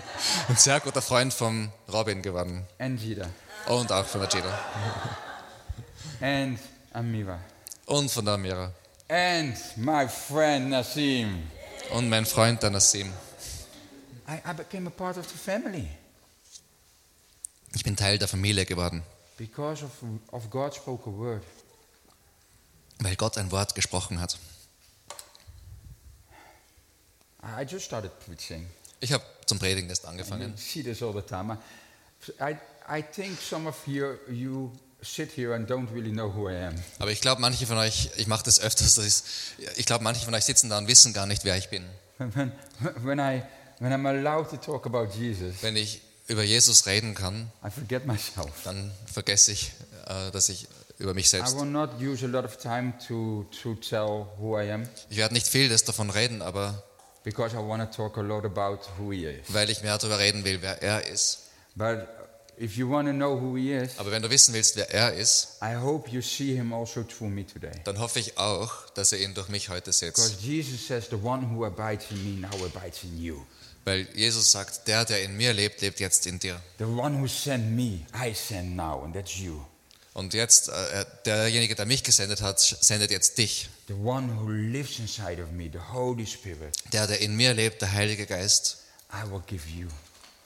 ein 0.48 0.56
sehr 0.56 0.80
guter 0.80 1.02
Freund 1.02 1.34
von 1.34 1.70
Robin 1.92 2.22
geworden 2.22 2.64
and 2.78 3.00
Jida 3.00 3.28
und 3.66 3.90
auch 3.92 4.06
von 4.06 4.20
der 4.22 4.30
Jada 4.30 4.58
and 6.20 6.58
Amira 6.92 7.38
und 7.86 8.10
von 8.10 8.24
der 8.24 8.34
Amira 8.34 8.72
and 9.08 9.56
my 9.76 10.08
friend 10.08 10.70
Nassim. 10.70 11.42
Und 11.92 12.08
mein 12.08 12.26
Freund 12.26 12.62
der 12.62 12.70
Nassim. 12.70 13.12
I, 14.28 14.34
I 14.50 14.54
became 14.54 14.86
a 14.86 14.90
part 14.90 15.16
of 15.18 15.28
the 15.28 15.36
family 15.36 15.88
Ich 17.74 17.84
bin 17.84 17.96
Teil 17.96 18.18
der 18.18 18.28
Familie 18.28 18.64
geworden, 18.66 19.02
because 19.38 19.84
of, 19.84 19.90
of 20.30 20.50
God 20.50 20.74
spoke 20.74 21.08
a 21.08 21.12
word. 21.12 21.42
weil 23.00 23.16
Gott 23.16 23.36
ein 23.38 23.50
Wort 23.50 23.74
gesprochen 23.74 24.20
hat. 24.20 24.38
I 27.42 27.62
I 27.62 27.64
just 27.64 27.84
started 27.86 28.12
preaching. 28.24 28.68
Ich 29.00 29.12
habe 29.12 29.24
zum 29.46 29.58
Predigen 29.58 29.88
erst 29.88 30.06
angefangen. 30.06 30.56
see 30.56 30.82
this 30.82 31.02
all 31.02 31.12
the 31.12 31.22
time. 31.22 31.58
I, 32.40 32.56
I 32.88 33.02
think 33.02 33.40
some 33.40 33.68
of 33.68 33.76
you, 33.86 34.16
you 34.30 34.70
sit 35.02 35.32
here 35.36 35.54
and 35.54 35.68
don't 35.68 35.88
really 35.92 36.10
know 36.12 36.32
who 36.34 36.48
I 36.48 36.54
am. 36.56 36.74
Aber 36.98 37.10
ich 37.10 37.20
glaube, 37.20 37.40
manche 37.40 37.66
von 37.66 37.76
euch, 37.78 38.10
ich 38.16 38.26
mache 38.26 38.44
das 38.44 38.60
öfters, 38.60 38.94
das 38.94 39.04
ist, 39.04 39.24
ich 39.76 39.86
glaube, 39.86 40.04
manche 40.04 40.24
von 40.24 40.34
euch 40.34 40.44
sitzen 40.44 40.70
da 40.70 40.78
und 40.78 40.88
wissen 40.88 41.12
gar 41.12 41.26
nicht, 41.26 41.44
wer 41.44 41.56
ich 41.56 41.68
bin. 41.70 41.84
When, 42.18 42.52
when, 43.02 43.18
I, 43.18 43.42
when 43.80 43.92
I'm 43.92 44.06
allowed 44.06 44.50
to 44.50 44.56
talk 44.56 44.86
about 44.86 45.08
Jesus, 45.18 45.56
Wenn 45.62 45.76
ich 45.76 46.00
über 46.28 46.42
Jesus 46.44 46.86
reden 46.86 47.14
kann, 47.14 47.50
I 47.64 47.70
forget 47.70 48.06
myself. 48.06 48.52
dann 48.64 48.92
vergesse 49.12 49.52
ich, 49.52 49.72
äh, 50.06 50.30
dass 50.30 50.48
ich 50.48 50.68
über 50.98 51.14
mich 51.14 51.28
selbst. 51.30 51.56
will 51.58 51.64
not 51.66 52.00
use 52.00 52.24
a 52.24 52.28
lot 52.28 52.44
of 52.44 52.56
time 52.58 52.92
to, 53.08 53.44
to 53.62 53.74
tell 53.74 54.26
who 54.38 54.56
I 54.58 54.70
am 54.70 54.88
Ich 55.10 55.16
werde 55.16 55.34
nicht 55.34 55.48
viel 55.48 55.68
davon 55.68 56.10
reden, 56.10 56.42
aber 56.42 56.82
because 57.24 57.56
I 57.56 57.58
want 57.58 57.82
to 57.82 57.96
talk 57.96 58.16
a 58.18 58.22
lot 58.22 58.44
about 58.44 58.78
who 58.98 59.10
He 59.10 59.24
is. 59.24 59.40
weil 59.48 59.68
ich 59.68 59.82
mehr 59.82 59.98
darüber 59.98 60.18
reden 60.20 60.44
will, 60.44 60.62
wer 60.62 60.80
er 60.80 61.04
ist. 61.06 61.38
But 61.74 62.06
if 62.62 62.76
you 62.76 62.88
want 62.88 63.08
to 63.08 63.12
know 63.12 63.38
who 63.38 63.56
He 63.56 63.72
is, 63.72 63.98
Aber 63.98 64.10
wenn 64.10 64.22
du 64.22 64.30
wissen 64.30 64.54
willst, 64.54 64.76
wer 64.76 64.88
er 64.90 65.12
ist, 65.14 65.58
I 65.62 65.74
hope 65.76 66.08
you 66.10 66.22
see 66.22 66.54
Him 66.54 66.72
also 66.72 67.02
through 67.02 67.28
me 67.30 67.44
today. 67.46 67.72
dann 67.84 67.98
hoffe 67.98 68.20
ich 68.20 68.38
auch, 68.38 68.88
dass 68.94 69.12
ihr 69.12 69.18
ihn 69.20 69.34
durch 69.34 69.48
mich 69.48 69.68
heute 69.68 69.92
seht. 69.92 70.14
Because 70.14 70.36
Jesus 70.40 70.86
says, 70.86 71.06
The 71.10 71.16
one 71.16 71.50
who 71.54 71.64
abides 71.66 72.06
in 72.10 72.22
me 72.40 72.40
now 72.40 72.54
abides 72.64 73.02
in 73.04 73.20
you. 73.20 73.42
Weil 73.84 74.06
Jesus 74.14 74.52
sagt, 74.52 74.86
der, 74.86 75.04
der 75.04 75.24
in 75.24 75.36
mir 75.36 75.52
lebt, 75.52 75.80
lebt 75.80 75.98
jetzt 75.98 76.26
in 76.26 76.38
dir. 76.38 76.60
The 76.78 76.84
one 76.84 77.20
who 77.20 77.26
sent 77.26 77.72
me, 77.74 78.06
I 78.14 78.32
send 78.32 78.76
now, 78.76 79.02
and 79.04 79.12
that's 79.12 79.36
you. 79.38 79.60
Und 80.14 80.34
jetzt, 80.34 80.68
äh, 80.68 80.72
er- 80.72 81.04
derjenige, 81.26 81.74
der 81.74 81.86
mich 81.86 82.04
gesendet 82.04 82.42
hat, 82.42 82.60
sendet 82.60 83.10
jetzt 83.10 83.38
dich. 83.38 83.70
The 83.88 83.94
one 83.94 84.28
who 84.38 84.50
lives 84.50 84.98
inside 85.00 85.42
of 85.42 85.50
me, 85.50 85.68
the 85.72 85.80
Holy 85.92 86.26
Spirit, 86.26 86.76
Der, 86.92 87.06
der 87.08 87.20
in 87.22 87.34
mir 87.34 87.54
lebt, 87.54 87.80
der 87.82 87.90
Heilige 87.92 88.26
Geist, 88.26 88.76
I 89.12 89.28
will 89.30 89.42
give 89.46 89.66
you. 89.68 89.88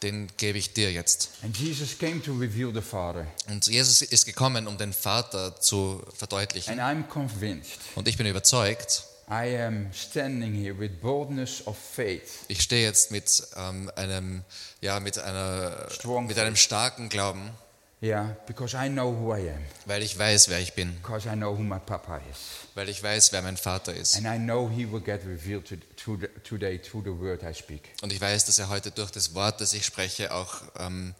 Den 0.06 0.28
gebe 0.36 0.58
ich 0.58 0.72
dir 0.72 0.92
jetzt. 0.92 1.30
And 1.42 1.56
Jesus 1.56 1.98
came 1.98 2.22
to 2.22 2.32
reveal 2.32 2.72
the 2.72 2.80
Father. 2.80 3.26
Und 3.48 3.66
Jesus 3.66 4.02
ist 4.02 4.26
gekommen, 4.26 4.66
um 4.66 4.78
den 4.78 4.92
Vater 4.92 5.60
zu 5.60 6.02
verdeutlichen. 6.14 6.78
And 6.78 6.80
I'm 6.80 7.08
convinced 7.08 7.78
Und 7.94 8.08
ich 8.08 8.16
bin 8.16 8.26
überzeugt, 8.26 9.04
I 9.28 9.58
am 9.58 9.92
standing 9.92 10.54
here 10.54 10.78
with 10.78 10.90
boldness 11.00 11.66
of 11.66 11.76
faith. 11.76 12.44
ich 12.46 12.62
stehe 12.62 12.84
jetzt 12.86 13.10
mit 13.10 13.42
ähm, 13.56 13.90
einem, 13.96 14.44
ja, 14.80 15.00
mit 15.00 15.18
einer, 15.18 15.88
Strong 15.90 16.26
mit 16.28 16.38
einem 16.38 16.54
starken 16.54 17.08
Glauben, 17.08 17.50
Yeah, 18.02 18.36
because 18.46 18.74
I 18.76 18.88
know 18.90 19.10
who 19.10 19.32
I 19.34 19.48
am. 19.48 19.64
weil 19.86 20.02
ich 20.02 20.18
weiß, 20.18 20.48
wer 20.50 20.58
ich 20.60 20.74
bin, 20.74 20.94
Because 20.96 21.26
I 21.26 21.34
know 21.34 21.56
who 21.56 21.62
my 21.62 21.78
Papa 21.78 22.18
is. 22.30 22.36
weil 22.74 22.90
ich 22.90 23.02
weiß, 23.02 23.32
wer 23.32 23.40
mein 23.40 23.56
Vater 23.56 23.94
ist. 23.94 24.16
And 24.16 24.26
I 24.26 24.38
know 24.38 24.68
He 24.68 24.84
will 24.90 25.00
get 25.00 25.24
revealed 25.24 25.66
to, 25.68 25.76
to 26.04 26.16
the, 26.18 26.28
today 26.44 26.78
through 26.78 27.04
the 27.04 27.18
word 27.18 27.42
I 27.42 27.54
speak. 27.54 27.88
Und 28.02 28.12
ich 28.12 28.20
weiß, 28.20 28.44
dass 28.44 28.58
er 28.58 28.68
heute 28.68 28.90
durch 28.90 29.10
das 29.10 29.34
Wort, 29.34 29.60
das 29.62 29.72
ich 29.72 29.86
spreche, 29.86 30.32
auch 30.34 30.56
ähm, 30.78 31.14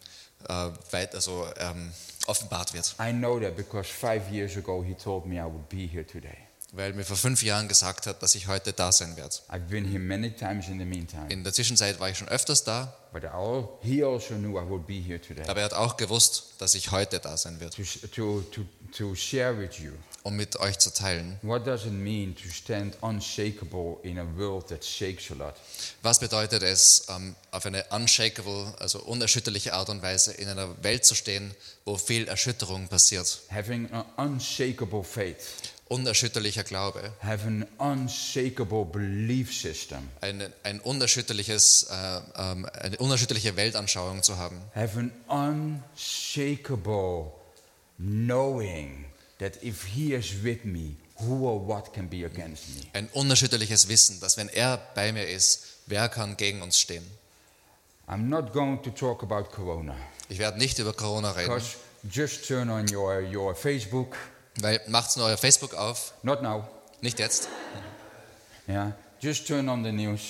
äh, 0.47 0.69
weit, 0.91 1.15
also, 1.15 1.47
ähm, 1.57 1.91
offenbart 2.27 2.73
wird. 2.75 2.93
I 2.99 3.11
know 3.11 3.39
that 3.39 3.55
because 3.57 3.89
five 3.91 4.29
years 4.31 4.55
ago 4.55 4.83
He 4.83 4.93
told 4.93 5.25
me 5.25 5.35
I 5.37 5.45
would 5.45 5.67
be 5.69 5.87
here 5.87 6.05
today. 6.05 6.37
Weil 6.73 6.93
mir 6.93 7.05
vor 7.05 7.17
fünf 7.17 7.43
Jahren 7.43 7.67
gesagt 7.67 8.07
hat, 8.07 8.21
dass 8.21 8.35
ich 8.35 8.47
heute 8.47 8.73
da 8.73 8.91
sein 8.91 9.15
werde. 9.15 9.35
I've 9.49 9.69
been 9.69 9.85
here 9.85 9.99
many 9.99 10.31
times 10.31 10.67
in 10.67 10.79
the 10.79 10.85
meantime. 10.85 11.27
In 11.29 11.43
der 11.43 11.53
Zwischenzeit 11.53 11.99
war 11.99 12.09
ich 12.09 12.17
schon 12.17 12.27
öfters 12.27 12.63
da, 12.63 12.93
all, 13.13 13.69
also 13.83 14.35
aber 15.47 15.59
er 15.59 15.65
hat 15.65 15.73
auch 15.73 15.97
gewusst, 15.97 16.53
dass 16.59 16.75
ich 16.75 16.91
heute 16.91 17.19
da 17.19 17.37
sein 17.37 17.59
werde, 17.59 17.75
to, 17.75 17.83
to, 18.07 18.41
to, 18.51 18.61
to 18.91 19.15
share 19.15 19.57
with 19.57 19.79
you 19.79 19.93
um 20.23 20.35
mit 20.35 20.59
euch 20.59 20.77
zu 20.77 20.93
teilen. 20.93 21.39
what 21.41 21.65
does 21.65 21.85
it 21.85 21.93
mean 21.93 22.35
to 22.35 22.49
stand 22.49 22.97
unshakable 23.01 23.97
in 24.03 24.19
a 24.19 24.25
world 24.35 24.67
that 24.67 24.83
shakes 24.83 25.31
a 25.31 25.35
lot. 25.35 25.55
Was 26.01 26.19
bedeutet 26.19 26.63
es, 26.63 27.07
ähm, 27.09 27.35
auf 27.51 27.65
eine 27.65 27.85
unshakable, 27.91 28.73
also 28.79 28.99
unerschütterliche 29.03 29.73
Art 29.73 29.89
und 29.89 30.01
Weise 30.01 30.33
in 30.33 30.49
einer 30.49 30.83
Welt 30.83 31.05
zu 31.05 31.15
stehen, 31.15 31.55
wo 31.85 31.97
viel 31.97 32.27
Erschütterung 32.27 32.89
passiert? 32.89 33.39
Having 33.49 33.89
an 33.93 34.05
unshakable 34.17 35.03
faith, 35.03 35.37
Unerschütterlicher 35.89 36.63
Glaube, 36.63 37.11
having 37.21 37.65
an 37.77 38.01
unshakable 38.03 38.85
belief 38.85 39.53
system, 39.53 40.09
ein, 40.21 40.53
ein 40.63 40.79
unerschütterliches, 40.81 41.87
äh, 41.89 42.21
ähm, 42.35 42.65
eine 42.73 42.97
unerschütterliche 42.97 43.55
Weltanschauung 43.55 44.23
zu 44.23 44.37
haben, 44.37 44.61
having 44.75 45.11
unshakable 45.27 47.31
knowing 47.97 49.05
that 49.39 49.61
if 49.63 49.83
he 49.85 50.13
is 50.13 50.43
with 50.43 50.63
me, 50.63 50.95
who 51.19 51.47
or 51.47 51.67
what 51.67 51.93
can 51.93 52.07
be 52.09 52.25
against 52.25 52.69
me. 52.75 52.81
ein 52.93 53.09
unerschütterliches 53.13 53.87
Wissen, 53.87 54.19
dass 54.19 54.37
wenn 54.37 54.49
er 54.49 54.77
bei 54.95 55.11
mir 55.11 55.27
ist, 55.27 55.63
wer 55.85 56.09
kann 56.09 56.37
gegen 56.37 56.61
uns 56.61 56.79
stehen? 56.79 57.05
I'm 58.07 58.29
not 58.29 58.53
going 58.53 58.81
to 58.83 58.89
talk 58.91 59.23
about 59.23 59.49
Corona. 59.51 59.95
Ich 60.29 60.39
werde 60.39 60.57
nicht 60.57 60.79
über 60.79 60.93
Corona 60.93 61.31
reden, 61.31 61.53
because 61.53 61.77
just 62.09 62.47
turn 62.47 62.69
on 62.69 62.85
your, 62.93 63.21
your 63.21 63.55
Facebook, 63.55 64.15
weil 64.61 64.81
macht 64.87 65.15
nur 65.17 65.25
euer 65.27 65.37
Facebook 65.37 65.73
auf, 65.73 66.13
not 66.23 66.41
now, 66.41 66.65
nicht 67.01 67.19
jetzt, 67.19 67.47
yeah, 68.67 68.93
just 69.19 69.47
turn 69.47 69.69
on 69.69 69.83
the 69.83 69.91
news. 69.91 70.21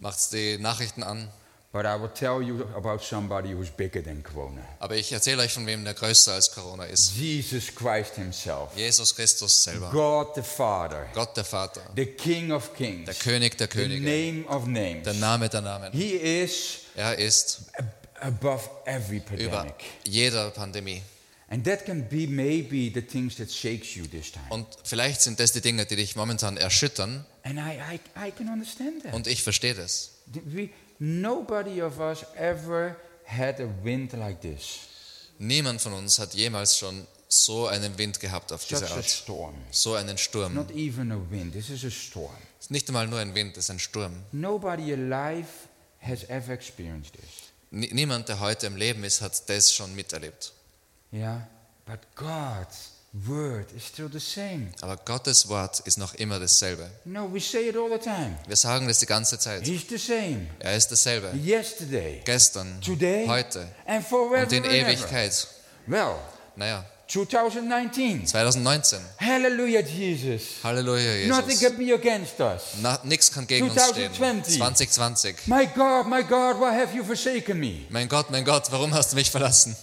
macht 0.00 0.32
die 0.32 0.58
Nachrichten 0.58 1.02
an. 1.02 1.28
But 1.72 1.86
I 1.86 2.00
will 2.00 2.10
tell 2.14 2.40
you 2.40 2.62
about 2.76 3.02
somebody 3.02 3.52
who's 3.52 3.68
bigger 3.68 4.00
than 4.00 4.22
Corona. 4.22 4.60
Aber 4.78 4.94
ich 4.94 5.10
erzähle 5.10 5.42
euch 5.42 5.52
von 5.54 5.66
wem 5.66 5.82
der 5.84 5.94
größer 5.94 6.34
als 6.34 6.52
Corona 6.52 6.84
ist. 6.84 7.16
Jesus 7.16 7.74
Christ 7.74 8.14
himself, 8.14 8.68
Jesus 8.76 9.12
Christus 9.12 9.64
selber, 9.64 9.90
God 9.90 10.36
the 10.36 10.42
Father, 10.42 11.08
Gott 11.14 11.36
der 11.36 11.44
Vater, 11.44 11.80
the 11.96 12.06
King 12.06 12.52
of 12.52 12.68
der 12.68 12.76
kings, 12.76 13.18
König 13.18 13.56
der 13.58 13.66
the 13.68 13.76
Könige, 13.76 14.04
name 14.04 14.46
of 14.46 14.66
names. 14.66 15.02
der 15.02 15.14
Name 15.14 15.48
der 15.48 15.62
Namen. 15.62 15.90
He 15.92 16.10
is 16.12 16.78
Er 16.94 17.18
ist 17.18 17.62
ab- 17.76 17.84
above 18.20 18.70
every 18.84 19.16
über 19.16 19.50
pandemic. 19.56 19.74
jeder 20.04 20.50
Pandemie. 20.50 21.02
And 21.48 21.64
that 21.66 21.84
can 21.84 22.08
be 22.08 22.26
maybe 22.26 22.90
the 22.92 23.02
things 23.02 23.36
that 23.36 23.50
shakes 23.50 23.94
you 23.94 24.06
this 24.06 24.32
time. 24.32 24.46
Und 24.48 24.66
vielleicht 24.82 25.20
sind 25.20 25.38
das 25.38 25.52
die 25.52 25.60
Dinge, 25.60 25.84
die 25.86 25.96
dich 25.96 26.16
momentan 26.16 26.56
erschüttern. 26.56 27.24
And 27.42 27.58
I, 27.58 27.78
I, 27.96 28.28
I 28.28 28.30
can 28.30 28.48
understand 28.48 29.02
that. 29.04 29.12
Und 29.14 29.26
ich 29.26 29.42
verstehe 29.42 29.74
das. 29.74 30.12
We, 30.26 30.70
nobody 30.98 31.82
of 31.82 31.98
us 32.00 32.24
ever 32.36 32.96
had 33.26 33.60
a 33.60 33.68
wind 33.82 34.12
like 34.14 34.40
this. 34.40 34.78
Niemand 35.38 35.80
von 35.82 35.92
uns 35.92 36.18
hat 36.18 36.32
jemals 36.34 36.78
schon 36.78 37.06
so 37.28 37.66
einen 37.66 37.98
Wind 37.98 38.20
gehabt 38.20 38.52
auf 38.52 38.62
Such 38.62 38.68
diese 38.80 38.90
a 38.92 38.96
Art. 38.96 39.08
storm. 39.10 39.54
So 39.70 39.94
einen 39.94 40.16
Sturm. 40.16 40.54
Not 40.54 40.70
even 40.70 41.12
a 41.12 41.18
wind, 41.30 41.52
this 41.52 41.68
is 41.70 41.84
a 41.84 41.90
storm. 41.90 42.32
Es 42.58 42.66
ist 42.66 42.70
nicht 42.70 42.88
einmal 42.88 43.06
nur 43.06 43.18
ein 43.18 43.34
Wind, 43.34 43.56
es 43.56 43.64
ist 43.64 43.70
ein 43.70 43.78
Sturm. 43.80 44.12
Nobody 44.32 44.92
alive 44.94 45.48
has 46.00 46.24
ever 46.28 46.52
experienced 46.54 47.12
this. 47.14 47.50
Nie- 47.70 47.92
Niemand, 47.92 48.28
der 48.28 48.40
heute 48.40 48.66
im 48.66 48.76
Leben 48.76 49.04
ist, 49.04 49.20
hat 49.20 49.48
das 49.48 49.72
schon 49.72 49.94
miterlebt. 49.94 50.52
Yeah? 51.14 51.42
But 51.86 52.00
God's 52.16 52.90
word 53.28 53.66
is 53.76 53.86
still 53.86 54.08
the 54.08 54.18
same. 54.18 54.70
Aber 54.80 54.96
Gottes 54.96 55.48
Wort 55.48 55.78
ist 55.80 55.96
noch 55.96 56.14
immer 56.14 56.40
dasselbe. 56.40 56.90
No, 57.04 57.32
we 57.32 57.38
say 57.38 57.68
it 57.68 57.76
all 57.76 57.88
the 57.88 57.98
time. 57.98 58.36
Wir 58.48 58.56
sagen 58.56 58.88
das 58.88 58.98
die 58.98 59.06
ganze 59.06 59.38
Zeit. 59.38 59.64
He's 59.64 59.84
the 59.88 59.96
same. 59.96 60.48
Er 60.58 60.76
ist 60.76 60.88
dasselbe. 60.88 61.30
Yesterday, 61.36 62.20
Gestern, 62.24 62.80
today, 62.80 63.28
heute 63.28 63.68
and 63.86 64.04
forever 64.04 64.42
und 64.42 64.52
in. 64.52 64.64
Ewigkeit. 64.64 65.46
Well, 65.86 66.16
Naja, 66.56 66.84
2019. 67.06 68.26
2019. 68.26 68.98
Hallelujah, 69.20 69.82
Jesus. 69.82 70.62
Halleluja, 70.64 71.28
Nothing 71.28 71.58
can 71.60 71.76
be 71.76 71.92
against 71.94 72.40
us. 72.40 72.74
Na, 72.80 72.98
nix 73.04 73.30
kann 73.30 73.46
gegen 73.46 73.68
uns 73.70 73.80
stehen. 73.88 74.12
2020. 74.12 74.56
2020. 74.56 75.46
My 75.46 75.66
God, 75.66 76.08
my 76.08 76.22
God, 76.22 76.58
why 76.58 76.74
have 76.74 76.92
you 76.92 77.04
forsaken 77.04 77.60
me? 77.60 77.86
Mein 77.90 78.08
Gott, 78.08 78.30
mein 78.30 78.44
Gott, 78.44 78.72
warum 78.72 78.92
hast 78.92 79.12
du 79.12 79.16
mich 79.16 79.30
verlassen? 79.30 79.76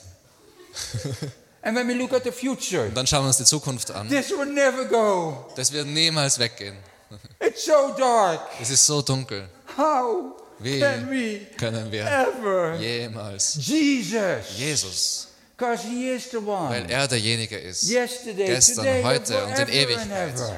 And 1.63 1.75
when 1.77 1.87
we 1.87 1.93
look 1.93 2.11
at 2.13 2.23
the 2.23 2.31
future, 2.31 2.85
Und 2.87 2.95
dann 2.97 3.05
schauen 3.05 3.23
wir 3.23 3.27
uns 3.27 3.37
die 3.37 3.43
Zukunft 3.45 3.91
an. 3.91 4.09
this 4.09 4.31
will 4.31 4.45
never 4.51 4.85
go. 4.85 5.45
Das 5.55 5.71
wird 5.71 5.85
niemals 5.87 6.39
weggehen. 6.39 6.75
It's 7.39 7.65
so 7.65 7.93
dark. 7.97 8.39
Es 8.61 8.69
ist 8.71 8.85
so 8.85 9.01
dunkel. 9.01 9.47
How 9.77 10.33
Wie 10.59 10.79
can 10.79 11.09
we 11.09 11.41
können 11.57 11.91
wir 11.91 12.05
ever? 12.05 12.75
jemals 12.79 13.55
Jesus. 13.59 14.57
Jesus, 14.57 15.27
Because 15.57 15.83
he 15.87 16.09
is 16.09 16.29
the 16.31 16.37
one. 16.37 16.69
weil 16.71 16.89
er 16.89 17.07
derjenige 17.07 17.57
ist. 17.59 17.83
Yesterday, 17.83 18.47
gestern, 18.47 18.77
today, 18.85 19.03
heute 19.03 19.37
and 19.37 19.51
und 19.51 19.59
in 19.59 19.67
forever 19.67 20.01
and 20.01 20.11
Ewigkeit. 20.11 20.33
ever. 20.33 20.55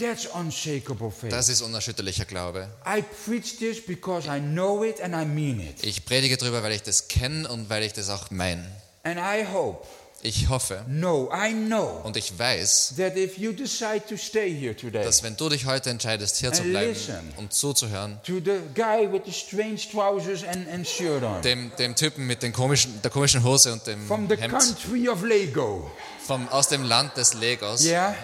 That's 0.00 0.26
unshakable 0.26 1.10
faith. 1.10 1.30
Das 1.30 1.50
ist 1.50 1.60
unerschütterlicher 1.60 2.24
Glaube. 2.24 2.68
I 2.86 3.02
preach 3.26 3.58
this 3.58 3.84
because 3.84 4.26
I 4.26 4.40
know 4.40 4.82
it 4.82 4.98
and 5.02 5.14
I 5.14 5.26
mean 5.26 5.60
it. 5.60 5.84
Ich 5.84 6.06
predige 6.06 6.38
darüber, 6.38 6.62
weil 6.62 6.72
ich 6.72 6.82
das 6.82 7.08
kenne 7.08 7.46
und 7.48 7.68
weil 7.68 7.82
ich 7.82 7.92
das 7.92 8.08
auch 8.08 8.30
meine. 8.30 8.64
And 9.02 9.18
I 9.18 9.46
hope, 9.46 9.86
Ich 10.22 10.50
hoffe 10.50 10.84
no, 10.86 11.30
I 11.32 11.52
know 11.52 12.02
und 12.04 12.14
ich 12.16 12.38
weiß, 12.38 12.94
that 12.98 13.16
if 13.16 13.38
you 13.38 13.52
decide 13.52 14.02
to 14.06 14.18
stay 14.18 14.54
here 14.54 14.76
today, 14.76 15.02
dass 15.02 15.22
wenn 15.22 15.34
du 15.34 15.48
dich 15.48 15.64
heute 15.64 15.88
entscheidest, 15.88 16.36
hier 16.36 16.52
zu 16.52 16.62
And 16.62 16.72
bleiben 16.72 17.32
und 17.38 17.54
zuzuhören, 17.54 18.20
to 18.24 18.34
the 18.34 18.60
guy 18.74 19.10
with 19.10 19.22
the 19.24 19.32
strange 19.32 19.80
trousers 19.90 20.44
and, 20.44 20.68
and 20.68 20.86
shirt 20.86 21.22
on, 21.22 21.40
dem, 21.40 21.72
dem 21.78 21.94
Typen 21.96 22.26
mit 22.26 22.42
den 22.42 22.52
komischen, 22.52 23.00
der 23.00 23.10
komischen 23.10 23.42
Hose 23.42 23.72
und 23.72 23.86
dem 23.86 24.06
from 24.06 24.28
the 24.28 24.36
Hemd 24.36 24.52
country 24.52 25.08
of 25.08 25.22
Lego, 25.22 25.90
vom, 26.26 26.46
aus 26.48 26.68
dem 26.68 26.84
Land 26.84 27.16
des 27.16 27.32
Legos, 27.34 27.82
yeah, 27.86 28.14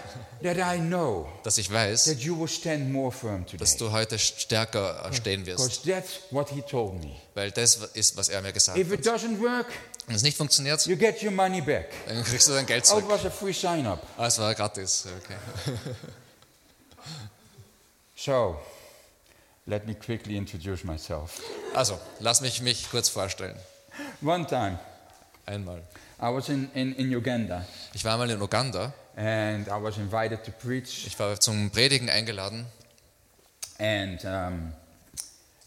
that 0.42 0.58
I 0.58 0.78
know 0.78 1.26
dass 1.44 1.56
ich 1.56 1.72
weiß, 1.72 2.04
that 2.04 2.18
you 2.18 2.38
will 2.38 2.48
stand 2.48 2.92
more 2.92 3.10
firm 3.10 3.46
today. 3.46 3.58
dass 3.58 3.78
du 3.78 3.90
heute 3.90 4.18
stärker 4.18 5.10
stehen 5.12 5.46
wirst. 5.46 5.82
Because 5.82 5.90
that's 5.90 6.20
what 6.30 6.50
he 6.50 6.60
told 6.60 7.02
me. 7.02 7.12
Weil 7.34 7.52
das 7.52 7.76
ist, 7.94 8.18
was 8.18 8.28
er 8.28 8.42
mir 8.42 8.52
gesagt 8.52 8.76
If 8.76 8.90
hat. 8.90 8.98
it 8.98 9.06
doesn't 9.06 9.40
work, 9.40 9.66
Wenn 10.06 10.14
es 10.16 10.22
nicht 10.22 10.36
funktioniert, 10.36 10.86
you 10.86 10.96
get 10.96 11.22
your 11.22 11.32
money 11.32 11.60
back. 11.60 11.90
dann 12.06 12.22
kriegst 12.22 12.46
du 12.48 12.52
dein 12.52 12.66
Geld 12.66 12.84
Oh, 12.86 13.00
zurück. 13.00 13.08
was 13.08 13.24
a 13.24 13.30
free 13.30 13.52
sign 13.52 13.86
up. 13.86 14.06
Ah, 14.16 14.26
es 14.26 14.38
war 14.38 14.54
gratis. 14.54 15.06
Okay. 15.24 15.36
So, 18.18 18.58
let 19.66 19.86
me 19.86 19.94
quickly 19.94 20.36
introduce 20.36 20.84
myself. 20.84 21.40
Also, 21.74 21.98
lass 22.20 22.40
mich 22.40 22.62
mich 22.62 22.88
kurz 22.90 23.08
vorstellen. 23.08 23.56
One 24.22 24.46
time, 24.46 24.78
Einmal. 25.44 25.82
I 26.20 26.30
was 26.32 26.48
in, 26.48 26.70
in, 26.74 26.94
in 26.96 27.14
Uganda 27.14 27.64
Ich 27.92 28.04
war 28.04 28.16
mal 28.16 28.28
in 28.30 28.40
Uganda. 28.40 28.92
and 29.16 29.68
I 29.68 29.80
was 29.82 29.96
invited 29.98 30.42
to 30.44 30.50
preach, 30.50 31.06
Ich 31.06 31.18
war 31.18 31.38
zum 31.38 31.70
Predigen 31.70 32.08
eingeladen 32.08 32.66
and, 33.78 34.24
um, 34.24 34.72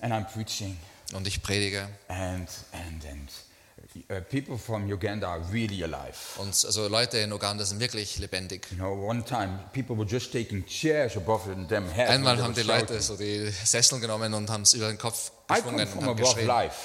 and 0.01 0.11
I'm 0.13 0.25
preaching, 0.25 0.77
und 1.13 1.27
ich 1.27 1.41
predige. 1.41 1.87
and, 2.07 2.49
and, 2.71 3.05
and 3.05 3.29
people 4.29 4.57
from 4.57 4.91
Uganda 4.91 5.27
are 5.27 5.41
really 5.51 5.83
alive. 5.83 6.15
Und 6.37 6.47
also 6.65 6.87
Leute 6.87 7.17
in 7.19 7.31
Uganda 7.31 7.65
sind 7.65 7.79
wirklich 7.79 8.19
lebendig. 8.19 8.67
You 8.71 8.77
know, 8.77 9.07
one 9.07 9.23
time 9.23 9.59
people 9.73 9.97
were 9.97 10.07
just 10.07 10.31
taking 10.31 10.65
chairs 10.65 11.15
above 11.17 11.43
them 11.67 11.87
heads. 11.89 12.09
Einmal 12.11 12.41
haben 12.41 12.53
die 12.53 12.61
Leute 12.63 12.99
so 13.01 13.15
die 13.15 13.49
Sessel 13.49 13.99
genommen 13.99 14.33
und 14.33 14.49
haben 14.49 14.63
es 14.63 14.73
über 14.73 14.87
den 14.87 14.97
Kopf 14.97 15.31
I 15.51 15.61
come 15.61 15.83
geschwungen 15.83 15.87
from 15.87 15.99
und 15.99 16.05
haben 16.05 16.19
above 16.19 16.35
geschrien. 16.35 16.47
life. 16.47 16.75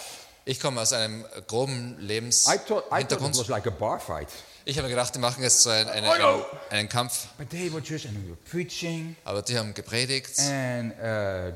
Ich 0.46 0.60
komme 0.60 0.80
aus 0.80 0.92
einem 0.92 1.24
groben 1.46 1.96
Lebenshintergrund. 1.98 3.48
like. 3.48 4.28
Ich 4.66 4.78
habe 4.78 4.88
mir 4.88 4.94
gedacht, 4.94 5.14
die 5.14 5.18
machen 5.18 5.42
jetzt 5.42 5.60
so 5.60 5.68
einen, 5.70 5.88
einen, 5.90 6.06
Oh, 6.06 6.12
einen, 6.12 6.44
einen 6.70 6.88
Kampf. 6.88 7.26
But 7.36 7.50
they 7.50 7.70
were 7.70 7.82
just, 7.82 8.06
and 8.06 8.16
we 8.16 8.30
were 8.30 8.38
preaching, 8.50 9.14
Aber 9.24 9.42
die 9.42 9.58
haben 9.58 9.74
gepredigt 9.74 10.38
and 10.38 10.94
uh, 10.94 11.52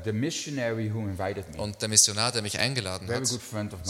und 1.57 1.81
der 1.81 1.87
Missionar, 1.87 2.31
der 2.31 2.41
mich 2.43 2.59
eingeladen 2.59 3.07
hat, 3.09 3.21
ist 3.21 3.39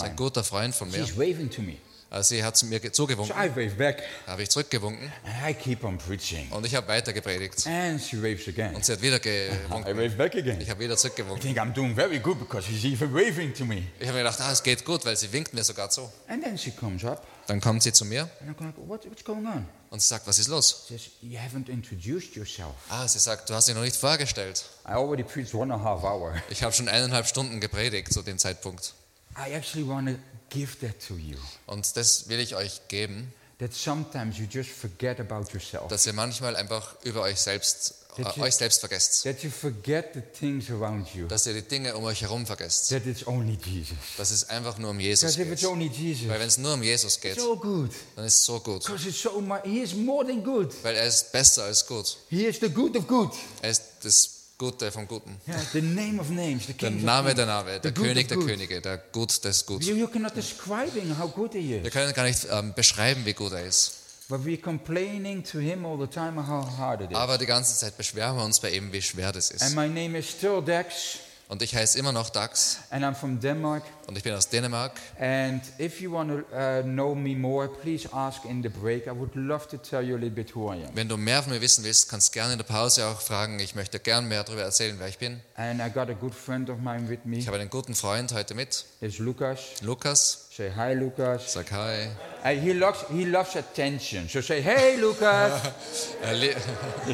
ein 0.02 0.16
guter 0.16 0.44
Freund 0.44 0.74
von 0.74 0.90
mir. 0.90 1.06
she's 1.06 1.18
waving 1.18 1.50
to 1.50 1.62
me. 1.62 1.78
Also 2.12 2.30
sie 2.36 2.44
hat 2.44 2.58
zu 2.58 2.66
mir 2.66 2.80
ge- 2.80 2.90
So 2.92 3.04
zugewunken, 3.04 3.36
I 3.38 3.50
wave 3.50 3.76
back, 3.76 4.02
habe 4.26 4.42
ich 4.42 4.50
zurückgewunken 4.50 5.12
and 5.24 5.48
I 5.48 5.54
keep 5.54 5.84
on 5.84 5.98
preaching. 6.00 6.50
und 6.52 6.66
ich 6.66 6.74
habe 6.74 6.88
weiter 6.88 7.14
gepredigt. 7.14 7.68
And 7.68 8.02
she 8.02 8.18
waves 8.18 8.48
again. 8.48 8.74
Und 8.74 8.84
sie 8.84 8.94
hat 8.94 9.02
wieder 9.02 9.18
I 9.18 9.20
gewunken. 9.20 9.96
wave 9.98 10.16
back 10.16 10.36
again. 10.36 10.60
Ich 10.60 10.70
habe 10.72 10.80
wieder 10.80 10.96
I 10.96 10.98
zurückgewunken. 10.98 11.42
think 11.42 11.58
I'm 11.60 11.72
doing 11.72 11.94
very 11.96 12.18
good 12.20 12.40
because 12.40 12.66
she's 12.68 12.84
even 12.84 13.14
waving 13.14 13.54
to 13.54 13.64
me. 13.64 13.84
Ich 14.00 14.08
habe 14.08 14.18
mir 14.18 14.24
gedacht, 14.24 14.42
ah, 14.42 14.52
es 14.52 14.64
geht 14.64 14.84
gut, 14.86 15.06
weil 15.06 15.16
sie 15.18 15.32
winkt 15.32 15.54
mir 15.54 15.64
sogar 15.64 15.92
zu. 15.92 16.10
And 16.28 16.44
then 16.44 16.58
she 16.58 16.72
comes 16.72 17.06
up, 17.06 17.24
Dann 17.46 17.62
kommt 17.62 17.84
sie 17.84 17.94
zu 17.94 18.06
mir 18.06 18.22
and 18.42 18.50
I'm 18.50 18.54
going, 18.56 18.74
what, 18.90 19.06
what's 19.08 19.24
going 19.24 19.46
on? 19.46 19.68
und 19.92 20.02
sie 20.02 20.08
sagt, 20.08 20.26
was 20.26 20.40
ist 20.40 20.48
los? 20.48 20.86
She 20.88 20.98
says, 20.98 21.10
you 21.22 21.38
haven't 21.38 21.70
introduced 21.70 22.36
yourself. 22.36 22.74
Ah, 22.90 23.08
sie 23.08 23.20
sagt, 23.20 23.48
du 23.50 23.54
hast 23.54 23.68
dich 23.68 23.76
noch 23.76 23.84
nicht 23.84 23.96
vorgestellt. 23.96 24.66
I 24.88 24.94
already 24.94 25.22
preached 25.24 25.54
one 25.54 25.72
and 25.72 25.80
a 25.80 25.86
half 25.86 26.04
hour. 26.04 26.34
Ich 26.50 26.64
habe 26.64 26.74
schon 26.74 26.88
eineinhalb 26.88 27.28
Stunden 27.28 27.60
gepredigt 27.60 28.12
zu 28.12 28.24
dem 28.24 28.40
Zeitpunkt. 28.40 28.96
I 29.38 29.54
actually 29.54 29.88
want 29.88 30.08
to 30.10 30.16
give 30.50 30.78
that 30.86 30.96
to 31.08 31.16
you 31.16 31.38
Und 31.68 31.96
das 31.96 32.28
will 32.30 32.40
ich 32.40 32.56
euch 32.56 32.82
geben, 32.88 33.34
that 33.60 33.74
sometimes 33.74 34.38
you 34.38 34.46
just 34.50 34.70
forget 34.70 35.20
about 35.20 35.52
yourself. 35.54 35.88
dass 35.90 36.06
ihr 36.06 36.14
manchmal 36.14 36.56
einfach 36.56 36.96
über 37.04 37.22
euch 37.22 37.40
selbst, 37.40 37.96
That 38.18 38.36
äh, 38.36 38.40
you- 38.40 38.44
euch 38.46 38.56
selbst 38.56 38.80
vergesst. 38.80 39.24
That 39.24 39.44
you 39.44 39.50
forget 39.52 40.08
the 40.14 40.22
things 40.40 40.70
around 40.72 41.08
you. 41.14 41.28
Dass 41.28 41.46
ihr 41.46 41.54
die 41.54 41.62
Dinge 41.62 41.96
um 41.96 42.04
euch 42.06 42.22
herum 42.22 42.46
vergesst. 42.46 42.90
That 42.90 43.06
it's 43.06 43.26
only 43.28 43.58
Jesus. 43.64 43.98
Dass 44.18 44.32
es 44.32 44.50
einfach 44.50 44.78
nur 44.78 44.90
um 44.92 45.00
Jesus 45.00 45.36
Because 45.36 45.42
if 45.42 45.52
it's 45.54 45.62
geht. 45.62 45.70
only 45.70 45.88
Jesus, 45.88 46.28
Weil 46.28 46.40
wenn 46.40 46.48
es 46.48 46.58
nur 46.58 46.74
um 46.74 46.84
Jesus 46.84 47.20
geht, 47.20 47.36
so 47.40 47.56
good. 47.56 47.92
dann 48.16 48.26
ist 48.26 48.38
es 48.38 48.44
so 48.46 48.60
gut. 48.60 48.84
Because 48.86 49.08
it's 49.08 49.22
so 49.22 49.40
much. 49.40 49.62
He 49.64 49.80
is 49.82 49.94
more 49.94 50.26
than 50.26 50.44
good. 50.44 50.74
Weil 50.84 50.96
er 50.96 51.06
ist 51.08 51.32
besser 51.32 51.64
als 51.66 51.86
gut. 51.86 52.18
He 52.30 52.46
is 52.46 52.60
the 52.60 52.70
good 52.70 52.96
of 52.98 53.08
good. 53.08 53.32
Er 53.62 53.70
ist 53.72 53.84
das 54.04 54.30
Gute 54.60 54.92
vom 54.92 55.08
Guten. 55.08 55.40
Yeah, 55.48 55.58
the 55.72 55.82
name 55.82 56.20
of 56.20 56.30
names, 56.32 56.66
the 56.68 56.74
Der 56.74 56.90
king 56.90 57.02
Name 57.06 57.30
of 57.30 57.36
der. 57.36 57.46
Name, 57.46 57.80
der 57.80 57.82
The 57.82 57.92
good 57.94 58.08
König 58.08 58.28
der 58.28 58.36
good. 58.38 58.48
Könige, 58.48 58.82
der 58.82 58.98
Gut 58.98 59.42
des 59.46 59.66
Gut. 59.66 59.84
You, 59.86 59.96
you 59.96 60.06
cannot 60.08 60.36
describe 60.36 60.92
him 61.00 61.18
how 61.18 61.32
good 61.34 61.54
he 61.54 61.70
Wir 61.70 61.86
is. 61.86 61.94
können 61.94 62.14
gar 62.14 62.26
nicht 62.26 62.46
ähm, 62.52 62.74
beschreiben, 62.74 63.26
wie 63.26 63.32
gut 63.34 63.54
er 63.54 63.66
ist. 63.66 63.96
But 64.28 64.42
we're 64.46 64.62
complaining 64.62 65.44
to 65.46 65.60
him 65.60 65.86
all 65.86 65.98
the 65.98 66.08
time 66.08 66.36
how 66.46 66.68
hard 66.78 67.00
it 67.02 67.12
is. 67.12 67.16
Aber 67.18 67.38
die 67.38 67.46
ganze 67.46 67.74
Zeit 67.80 67.96
beschweren 67.98 68.36
wir 68.36 68.44
uns 68.44 68.60
bei 68.60 68.72
ihm, 68.72 68.92
wie 68.92 69.02
schwer 69.02 69.32
das 69.32 69.50
And 69.52 69.62
ist. 69.62 69.76
my 69.76 69.88
name 69.88 70.18
is 70.20 70.30
still 70.30 70.62
Dex, 70.62 71.20
Und 71.50 71.64
ich 71.64 71.76
heiße 71.76 71.98
immer 71.98 72.12
noch 72.12 72.30
Dax 72.30 72.78
and 72.92 73.04
I'm 73.04 73.16
from 73.16 73.40
Denmark. 73.40 73.82
und 74.06 74.16
ich 74.16 74.24
bin 74.24 74.36
aus 74.36 74.50
Dänemark. 74.50 74.92
And 75.20 75.64
if 75.80 76.00
you 76.00 76.12
want 76.12 76.30
to 76.30 76.56
uh, 76.56 76.84
know 76.84 77.16
me 77.16 77.36
more, 77.36 77.68
please 77.68 78.08
ask 78.14 78.46
in 78.46 78.62
the 78.62 78.70
break. 78.70 79.08
I 79.08 79.12
would 79.18 79.34
love 79.36 79.68
to 79.70 79.78
tell 79.78 80.04
you 80.04 80.14
a 80.16 80.20
little 80.20 80.30
bit 80.30 80.56
who 80.56 80.72
I 80.72 80.76
am. 80.86 80.96
Wenn 80.96 81.10
du 81.10 81.18
mehr 81.18 81.42
von 81.42 81.52
mir 81.52 81.60
wissen 81.60 81.84
willst, 81.84 82.08
kannst 82.08 82.34
gerne 82.34 82.52
in 82.54 82.60
der 82.60 82.66
Pause 82.66 83.08
auch 83.08 83.20
fragen. 83.20 83.60
Ich 83.60 83.74
möchte 83.74 84.00
gern 84.00 84.28
mehr 84.28 84.44
darüber 84.44 84.62
erzählen, 84.62 84.96
wer 85.00 85.08
ich 85.08 85.18
bin. 85.18 85.42
And 85.56 85.82
I 85.82 85.90
got 85.92 86.08
a 86.10 86.14
good 86.14 86.36
friend 86.36 86.70
of 86.70 86.78
mine 86.82 87.10
with 87.10 87.22
me. 87.26 87.38
Ich 87.38 87.48
habe 87.48 87.58
einen 87.58 87.72
guten 87.72 87.96
Freund 87.96 88.32
heute 88.32 88.54
mit, 88.54 88.86
It's 89.02 89.18
Lucas. 89.18 89.60
Lukas. 89.82 90.50
Say 90.56 90.72
hi, 90.76 90.94
Lucas. 90.94 91.54
Sag 91.54 91.72
hi. 91.72 92.10
Uh, 92.46 92.50
he 92.62 92.74
loves 92.74 93.06
he 93.10 93.26
loves 93.26 93.56
attention. 93.56 94.30
So 94.30 94.42
say 94.42 94.62
hey, 94.62 94.98
Lucas. 94.98 95.52
Er, 96.22 96.36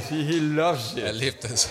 he 0.02 0.40
loves 0.40 0.94
er 0.98 1.12
it. 1.12 1.16
liebt 1.16 1.46
es. 1.46 1.70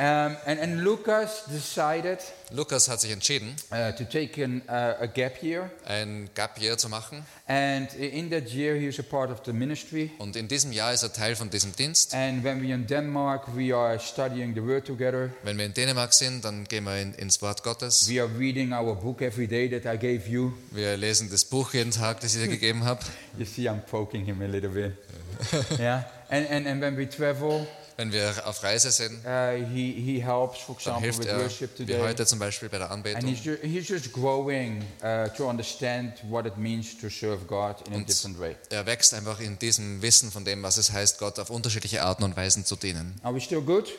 Um, 0.00 0.34
and, 0.46 0.58
and 0.58 0.82
Lucas 0.82 1.44
decided 1.52 2.20
Lukas 2.52 2.88
hat 2.88 3.02
sich 3.02 3.10
entschieden, 3.10 3.54
uh, 3.70 3.92
to 3.92 4.04
take 4.04 4.42
an, 4.42 4.62
uh, 4.66 5.02
a 5.02 5.06
gap 5.06 5.42
year. 5.42 5.70
ein 5.84 6.30
Gap 6.34 6.58
Year 6.58 6.78
zu 6.78 6.88
machen. 6.88 7.22
And 7.46 7.92
in 7.92 8.30
that 8.30 8.48
year, 8.48 8.76
he 8.76 8.86
was 8.86 8.98
a 8.98 9.02
part 9.02 9.30
of 9.30 9.42
the 9.44 9.52
ministry. 9.52 10.10
Und 10.16 10.36
in 10.36 10.48
diesem 10.48 10.72
Jahr 10.72 10.94
ist 10.94 11.02
er 11.02 11.12
Teil 11.12 11.36
von 11.36 11.50
diesem 11.50 11.76
Dienst. 11.76 12.14
And 12.14 12.42
when 12.42 12.62
we're 12.62 12.74
in 12.74 12.86
Denmark, 12.86 13.54
we 13.54 13.76
are 13.76 13.98
studying 14.00 14.54
the 14.54 14.62
Word 14.62 14.86
together. 14.86 15.28
Wenn 15.42 15.58
wir 15.58 15.66
in 15.66 15.74
Dänemark 15.74 16.14
sind, 16.14 16.46
dann 16.46 16.64
gehen 16.64 16.84
wir 16.84 16.98
in, 16.98 17.12
ins 17.12 17.42
Wort 17.42 17.62
Gottes. 17.62 18.08
We 18.08 18.22
are 18.22 18.30
reading 18.38 18.72
our 18.72 18.94
book 18.94 19.20
every 19.20 19.46
day 19.46 19.68
that 19.68 19.84
I 19.84 19.98
gave 19.98 20.26
you. 20.26 20.54
Wir 20.70 20.96
lesen 20.96 21.28
das 21.30 21.44
Buch 21.44 21.74
jeden 21.74 21.90
Tag, 21.90 22.20
das 22.20 22.34
ich 22.34 22.40
dir 22.40 22.48
gegeben 22.48 22.84
habe. 22.84 23.00
You 23.38 23.44
see, 23.44 23.68
I'm 23.68 23.82
poking 23.84 24.24
him 24.24 24.40
a 24.40 24.46
little 24.46 24.70
bit. 24.70 24.94
yeah. 25.78 26.04
And, 26.30 26.48
and, 26.48 26.66
and 26.66 26.80
when 26.80 26.96
we 26.96 27.06
travel, 27.06 27.66
Wenn 28.00 28.12
wir 28.12 28.46
auf 28.46 28.62
Reise 28.62 28.90
sind, 28.90 29.18
uh, 29.26 29.52
he, 29.72 29.92
he 29.92 30.22
helps, 30.24 30.60
for 30.60 30.74
dann 30.82 30.94
example, 30.96 31.00
hilft 31.02 31.18
with 31.18 31.26
er, 31.26 31.38
worship 31.38 31.70
wie 31.78 31.84
today. 31.84 32.00
heute 32.00 32.24
zum 32.24 32.38
Beispiel 32.38 32.70
bei 32.70 32.78
der 32.78 32.90
And 32.90 33.06
Anbetung. 33.06 33.28
he's, 33.28 33.44
ju- 33.44 33.58
he's 33.62 33.86
just 33.88 34.10
growing 34.12 34.82
uh, 35.02 35.28
to 35.36 35.46
understand 35.48 36.14
what 36.30 36.46
it 36.46 36.56
means 36.56 36.98
to 36.98 37.10
serve 37.10 37.44
God 37.46 37.76
in 37.86 37.92
a 37.92 37.96
Und 37.96 38.08
different 38.08 38.38
way. 38.40 38.56
er 38.70 38.86
wächst 38.86 39.12
einfach 39.12 39.38
in 39.40 39.58
diesem 39.58 40.00
Wissen 40.00 40.30
von 40.30 40.46
dem, 40.46 40.62
was 40.62 40.78
es 40.78 40.92
heißt, 40.92 41.18
Gott 41.18 41.38
auf 41.38 41.50
unterschiedliche 41.50 42.02
Arten 42.02 42.22
und 42.24 42.36
Weisen 42.38 42.64
zu 42.64 42.74
dienen. 42.76 43.20
Are 43.22 43.34
we 43.34 43.40
still 43.40 43.60
good? 43.60 43.92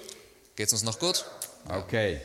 Geht 0.55 0.67
es 0.67 0.73
uns 0.73 0.81
noch 0.83 0.97
gut? 0.97 1.23
Okay. 1.69 2.19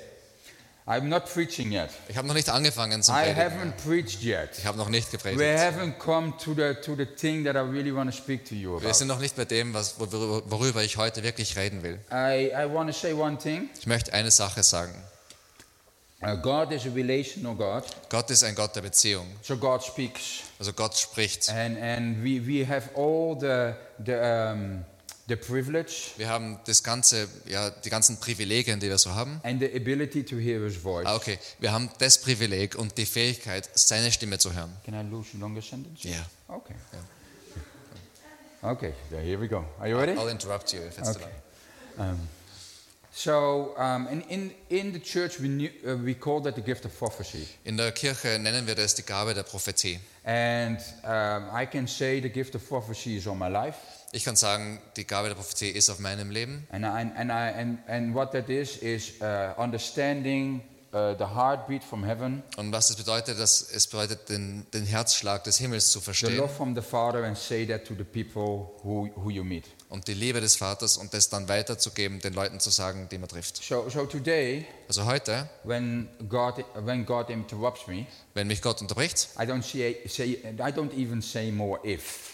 I'm 0.89 1.09
not 1.09 1.25
preaching 1.33 1.73
yet. 1.73 1.91
Ich 2.09 2.17
habe 2.17 2.29
noch 2.29 2.35
nicht 2.35 2.49
angefangen 2.49 3.03
zum 3.03 3.17
I 3.17 3.33
Predigen. 3.33 3.43
haven't 3.43 3.73
preached 3.85 4.23
yet. 4.23 4.51
Ich 4.57 4.67
habe 4.67 4.79
noch 4.79 4.89
nicht 4.89 5.09
We 5.13 5.17
gepredigt. 5.17 5.59
haven't 5.59 5.99
come 5.99 6.33
to 6.39 6.55
the 6.55 6.75
to 6.81 6.95
the 6.95 7.07
thing 7.07 7.45
that 7.45 7.57
I 7.57 7.59
really 7.59 7.93
want 7.93 8.09
to 8.09 8.17
speak 8.17 8.45
to 8.49 8.55
you 8.55 8.73
Wir 8.81 8.89
about. 8.89 8.93
sind 8.99 9.09
noch 9.09 9.19
nicht 9.19 9.35
bei 9.35 9.45
dem, 9.45 9.75
was, 9.75 9.99
worüber, 9.99 10.43
worüber 10.49 10.85
ich 10.85 10.97
heute 10.97 11.25
wirklich 11.25 11.57
reden 11.57 11.83
will. 11.83 11.99
I, 12.13 12.53
I 12.55 12.73
want 12.73 12.89
to 12.89 12.97
say 12.97 13.13
one 13.13 13.37
thing. 13.37 13.69
Ich 13.79 13.87
möchte 13.87 14.13
eine 14.13 14.31
Sache 14.31 14.63
sagen. 14.63 14.95
Uh, 16.23 16.35
God 16.37 16.73
is 16.73 16.87
a 16.87 16.91
relational 16.95 17.55
God, 17.55 17.85
Gott 18.09 18.31
ist 18.31 18.43
ein 18.43 18.55
Gott 18.55 18.75
der 18.75 18.81
Beziehung. 18.81 19.27
so 19.43 19.55
God 19.57 19.83
speaks, 19.85 20.45
Also 20.59 20.73
Gott 20.73 20.97
spricht. 20.97 21.51
and 21.51 21.77
and 21.79 22.25
we, 22.25 22.41
we 22.47 22.67
have 22.67 22.89
all 22.97 23.37
the 23.39 23.75
the 24.03 24.15
um, 24.15 24.85
the 25.29 25.37
privilege 25.37 26.13
Wir 26.17 26.29
haben 26.29 26.59
das 26.67 26.83
ganze, 26.83 27.29
ja, 27.47 27.71
die 27.71 27.91
ganzen 27.91 28.19
Privilegien, 28.19 28.79
die 28.81 28.89
wir 28.89 28.99
so 28.99 29.15
haben. 29.15 29.41
and 29.45 29.61
the 29.61 29.67
ability 29.75 30.23
to 30.25 30.37
hear 30.37 30.61
His 30.65 30.77
voice. 30.77 31.07
Ah, 31.07 31.17
okay. 31.17 31.39
Wir 31.59 31.73
haben 31.73 31.91
das 31.99 32.19
Privileg 32.21 32.75
und 32.77 32.97
die 32.99 33.07
Fähigkeit, 33.07 33.69
seine 33.75 34.13
Stimme 34.13 34.39
zu 34.39 34.53
hören. 34.55 34.75
Can 34.85 34.95
I 34.95 35.09
lose 35.11 35.37
longer 35.39 35.63
sentence? 35.63 36.03
Ja. 36.05 36.25
Okay. 36.49 36.75
Okay. 38.63 38.93
So 39.11 39.17
here 39.19 39.39
we 39.41 39.49
go. 39.49 39.65
Are 39.79 39.89
you 39.89 39.97
ready? 39.99 40.13
I'll 40.13 40.29
interrupt 40.31 40.73
you 40.73 40.81
if 40.81 40.99
it's 40.99 41.13
too 41.13 41.19
Okay. 41.23 41.31
long. 41.99 42.11
Um, 42.11 42.29
so 43.13 43.75
um, 43.79 44.09
in, 44.09 44.21
in 44.23 44.51
in 44.69 44.93
the 44.93 44.99
church 45.01 45.39
we 45.41 45.49
knew, 45.49 45.71
uh, 45.87 45.97
we 45.97 46.15
call 46.15 46.41
that 46.43 46.55
the 46.55 46.61
gift 46.63 46.85
of 46.85 46.97
prophecy. 46.99 47.47
In 47.65 47.77
der 47.77 47.93
Kirche 47.93 48.39
nennen 48.39 48.67
wir 48.67 48.75
das 48.75 48.95
die 48.95 49.03
Gabe 49.03 49.35
der 49.35 49.43
Prophetie. 49.45 49.99
And 50.25 50.79
um, 51.05 51.49
I 51.55 51.67
can 51.67 51.87
say 51.87 52.21
the 52.21 52.29
gift 52.29 52.55
of 52.55 52.67
prophecy 52.69 53.17
is 53.17 53.27
on 53.27 53.39
my 53.39 53.49
life. 53.49 53.77
Ich 54.17 54.25
kann 54.25 54.35
sagen, 54.35 54.81
die 54.97 55.07
Gabe 55.07 55.29
der 55.29 55.35
Prophetie 55.35 55.69
ist 55.69 55.91
auf 55.91 55.99
meinem 55.99 56.31
Leben. 56.31 56.67
And, 56.73 56.87
I, 56.87 56.89
and, 56.89 57.31
I, 57.31 57.61
and, 57.61 57.79
and 57.87 58.15
what 58.15 58.33
that 58.33 58.49
is, 58.49 58.79
is 58.79 59.13
uh, 59.21 59.53
understanding 59.61 60.63
uh, 60.95 61.15
the 61.19 61.27
heartbeat 61.35 61.85
from 61.85 62.03
heaven, 62.03 62.43
Und 62.57 62.73
was 62.73 62.89
das 62.89 62.97
bedeutet, 62.97 63.39
das, 63.39 63.61
es 63.71 63.87
bedeutet, 63.87 64.31
den, 64.31 64.65
den 64.73 64.87
Herzschlag 64.87 65.45
des 65.45 65.59
Himmels 65.59 65.91
zu 65.91 65.99
the 65.99 66.05
verstehen 66.07 66.37
love 66.39 66.49
from 66.49 66.75
the 66.75 66.81
Father, 66.81 67.25
and 67.25 67.37
say 67.37 67.67
that 67.67 67.85
to 67.85 67.95
the 67.95 68.05
people 68.05 68.71
who, 68.83 69.11
who 69.17 69.29
you 69.29 69.45
meet. 69.45 69.67
und 69.91 70.09
die 70.09 70.15
Liebe 70.15 70.41
des 70.41 70.57
Vaters 70.57 70.97
und 70.97 71.13
das 71.13 71.29
dann 71.29 71.47
weiterzugeben, 71.51 72.19
den 72.21 72.33
Leuten 72.33 72.59
zu 72.59 72.71
sagen, 72.71 73.09
die 73.11 73.19
man 73.19 73.29
trifft. 73.29 73.63
So, 73.63 73.87
so 73.91 74.07
today, 74.07 74.65
Also 74.89 75.05
heute, 75.05 75.47
when 75.65 76.09
God, 76.27 76.65
when 76.87 77.05
God 77.05 77.29
interrupts 77.29 77.87
me, 77.87 78.07
wenn 78.33 78.47
mich 78.47 78.63
Gott 78.63 78.81
unterbricht, 78.81 79.29
I 79.39 79.43
don't, 79.43 79.63
say, 79.63 79.99
say, 80.09 80.39
I 80.59 80.73
don't 80.73 80.95
even 80.95 81.21
say 81.21 81.51
more 81.53 81.79
if. 81.85 82.33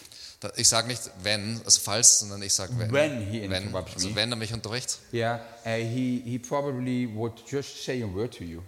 Ich 0.55 0.67
sage 0.67 0.87
nicht 0.87 1.09
wenn, 1.21 1.61
also 1.65 1.81
falls, 1.81 2.19
sondern 2.19 2.41
ich 2.41 2.53
sage 2.53 2.73
wenn. 2.77 2.91
When 2.91 3.21
he 3.29 3.49
wenn, 3.49 3.73
also 3.75 4.15
wenn 4.15 4.31
er 4.31 4.35
mich 4.35 4.53
unterbricht, 4.53 4.99
Yeah, 5.11 5.39
uh, 5.65 5.69
he, 5.69 6.21
he 6.25 6.39
probably 6.39 7.07
would 7.13 7.33
just 7.47 7.83
say 7.83 8.01
a 8.03 8.07
word 8.07 8.35
to 8.37 8.43
you. 8.43 8.61